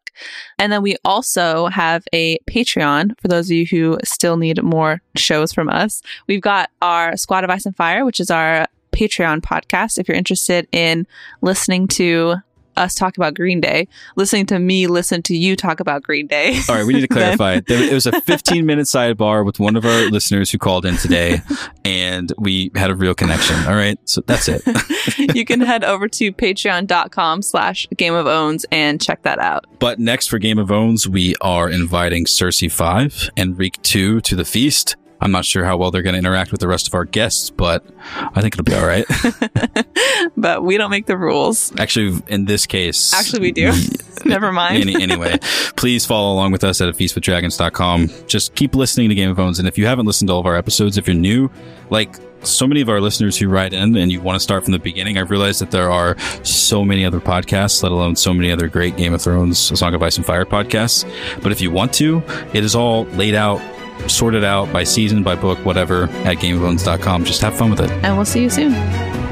And 0.58 0.72
then 0.72 0.82
we 0.82 0.96
also 1.06 1.68
have 1.68 2.04
a 2.12 2.40
Patreon 2.50 3.12
for 3.22 3.28
those 3.28 3.46
of 3.46 3.52
you 3.52 3.68
who 3.68 4.00
still 4.04 4.38
need 4.38 4.64
more 4.64 5.04
shows 5.16 5.54
from 5.54 5.70
us. 5.70 6.02
We've 6.28 6.42
got 6.42 6.72
our 6.82 7.16
Squad 7.18 7.44
of 7.44 7.52
Ice 7.52 7.68
and 7.68 7.76
Fire, 7.76 8.04
which 8.04 8.20
is 8.20 8.32
our 8.32 8.66
Patreon 8.94 9.42
podcast. 9.42 10.00
If 10.00 10.08
you're 10.08 10.18
interested 10.18 10.68
in 10.72 11.06
listening 11.42 11.88
to 11.90 12.38
us 12.80 12.96
talk 12.96 13.18
about 13.18 13.34
Green 13.36 13.60
Day, 13.62 13.88
listening 14.16 14.46
to 14.48 14.60
me 14.60 14.88
listen 14.88 15.22
to 15.24 15.36
you 15.36 15.56
talk 15.56 15.80
about 15.80 16.02
Green 16.04 16.28
Day. 16.28 16.60
All 16.70 16.76
right, 16.76 16.86
we 16.86 16.94
need 16.94 17.02
to 17.02 17.08
clarify. 17.10 17.60
there, 17.68 17.84
it 17.84 17.94
was 17.94 18.06
a 18.06 18.20
15 18.22 18.66
minute 18.66 18.86
sidebar 18.86 19.46
with 19.46 19.60
one 19.60 19.76
of 19.76 19.86
our 19.86 20.10
listeners 20.10 20.50
who 20.50 20.58
called 20.58 20.86
in 20.86 20.98
today, 20.98 21.42
and 21.86 22.32
we 22.38 22.72
had 22.76 22.90
a 22.90 22.96
real 22.96 23.14
connection. 23.14 23.56
All 23.68 23.76
right, 23.76 24.00
so 24.06 24.22
that's 24.22 24.48
it. 24.48 24.64
you 25.36 25.46
can 25.46 25.62
head 25.62 25.84
over 25.84 26.08
to 26.08 26.32
patreon.com 26.32 27.42
slash 27.42 27.88
game 27.98 28.14
of 28.14 28.28
owns 28.28 28.66
and 28.72 29.02
check 29.02 29.24
that 29.24 29.40
out. 29.40 29.66
But 29.80 30.00
next 30.00 30.28
for 30.28 30.40
Game 30.40 30.58
of 30.58 30.72
Owns, 30.72 31.08
we 31.08 31.36
are 31.42 31.70
inviting 31.70 32.26
Cersei 32.26 32.72
5 32.72 33.32
and 33.38 33.58
Reek 33.58 33.82
2 33.82 34.22
to 34.22 34.36
the 34.36 34.46
feast. 34.46 34.96
I'm 35.22 35.32
not 35.32 35.46
sure 35.46 35.66
how 35.66 35.78
well 35.78 35.92
they're 35.92 36.02
going 36.02 36.14
to 36.14 36.20
interact 36.20 36.52
with 36.52 36.62
the 36.62 36.68
rest 36.68 36.88
of 36.88 36.94
our 36.94 37.06
guests, 37.06 37.50
but 37.50 37.84
I 38.06 38.42
think 38.42 38.56
it'll 38.56 38.64
be 38.64 38.74
all 38.74 38.86
right. 38.86 39.06
but 40.38 40.64
we 40.64 40.78
don't 40.78 40.92
make 40.92 41.08
the 41.08 41.18
rules. 41.18 41.74
Actually, 41.78 42.22
in 42.28 42.46
this 42.46 42.66
case, 42.66 43.14
actually, 43.14 43.42
we 43.42 43.52
do. 43.52 43.72
Never 44.26 44.52
mind. 44.52 44.82
Any, 44.82 45.02
anyway, 45.02 45.38
please 45.76 46.06
follow 46.06 46.34
along 46.34 46.52
with 46.52 46.64
us 46.64 46.80
at 46.82 46.94
feastwithdragons.com. 46.96 48.10
Just 48.28 48.56
keep 48.56 48.76
listening 48.76 49.10
to 49.10 49.16
Game 49.16 49.30
of 49.30 49.40
Owns. 49.40 49.60
And 49.60 49.68
if 49.68 49.78
you 49.78 49.86
haven't 49.86 50.06
listened 50.06 50.30
to 50.30 50.34
all 50.34 50.40
of 50.40 50.46
our 50.46 50.56
episodes, 50.56 50.98
if 50.98 51.08
you're 51.08 51.16
new, 51.16 51.50
like 51.90 52.16
so 52.44 52.66
many 52.68 52.82
of 52.82 52.90
our 52.90 53.02
listeners 53.02 53.38
who 53.38 53.50
write 53.50 53.74
in 53.74 53.98
and 53.98 54.12
you 54.12 54.22
want 54.22 54.38
to 54.38 54.40
start 54.40 54.64
from 54.64 54.72
the 54.72 54.80
beginning, 54.80 55.18
I've 55.18 55.32
realized 55.32 55.62
that 55.62 55.72
there 55.72 55.92
are 55.92 56.18
so 56.44 56.86
many 56.86 57.06
other 57.06 57.20
podcasts, 57.20 57.84
let 57.84 57.92
alone 57.92 58.16
so 58.16 58.34
many 58.34 58.52
other 58.52 58.68
great 58.68 58.96
Game 58.96 59.14
of 59.14 59.22
Thrones, 59.22 59.58
Song 59.58 59.94
of 59.94 60.02
Ice 60.02 60.18
and 60.18 60.26
Fire 60.26 60.46
podcasts. 60.46 61.10
But 61.42 61.52
if 61.52 61.62
you 61.62 61.72
want 61.72 61.94
to, 61.96 62.24
it 62.54 62.64
is 62.64 62.76
all 62.76 63.04
laid 63.06 63.36
out 63.36 63.62
sorted 64.08 64.44
out 64.44 64.72
by 64.72 64.84
season, 64.84 65.24
by 65.24 65.36
book, 65.36 65.60
whatever, 65.66 66.04
at 66.26 66.38
gameofowns.com. 66.38 67.26
Just 67.26 67.42
have 67.42 67.58
fun 67.58 67.70
with 67.72 67.82
it. 67.82 67.92
And 68.04 68.16
we'll 68.16 68.26
see 68.26 68.44
you 68.44 68.50
soon. 68.50 69.29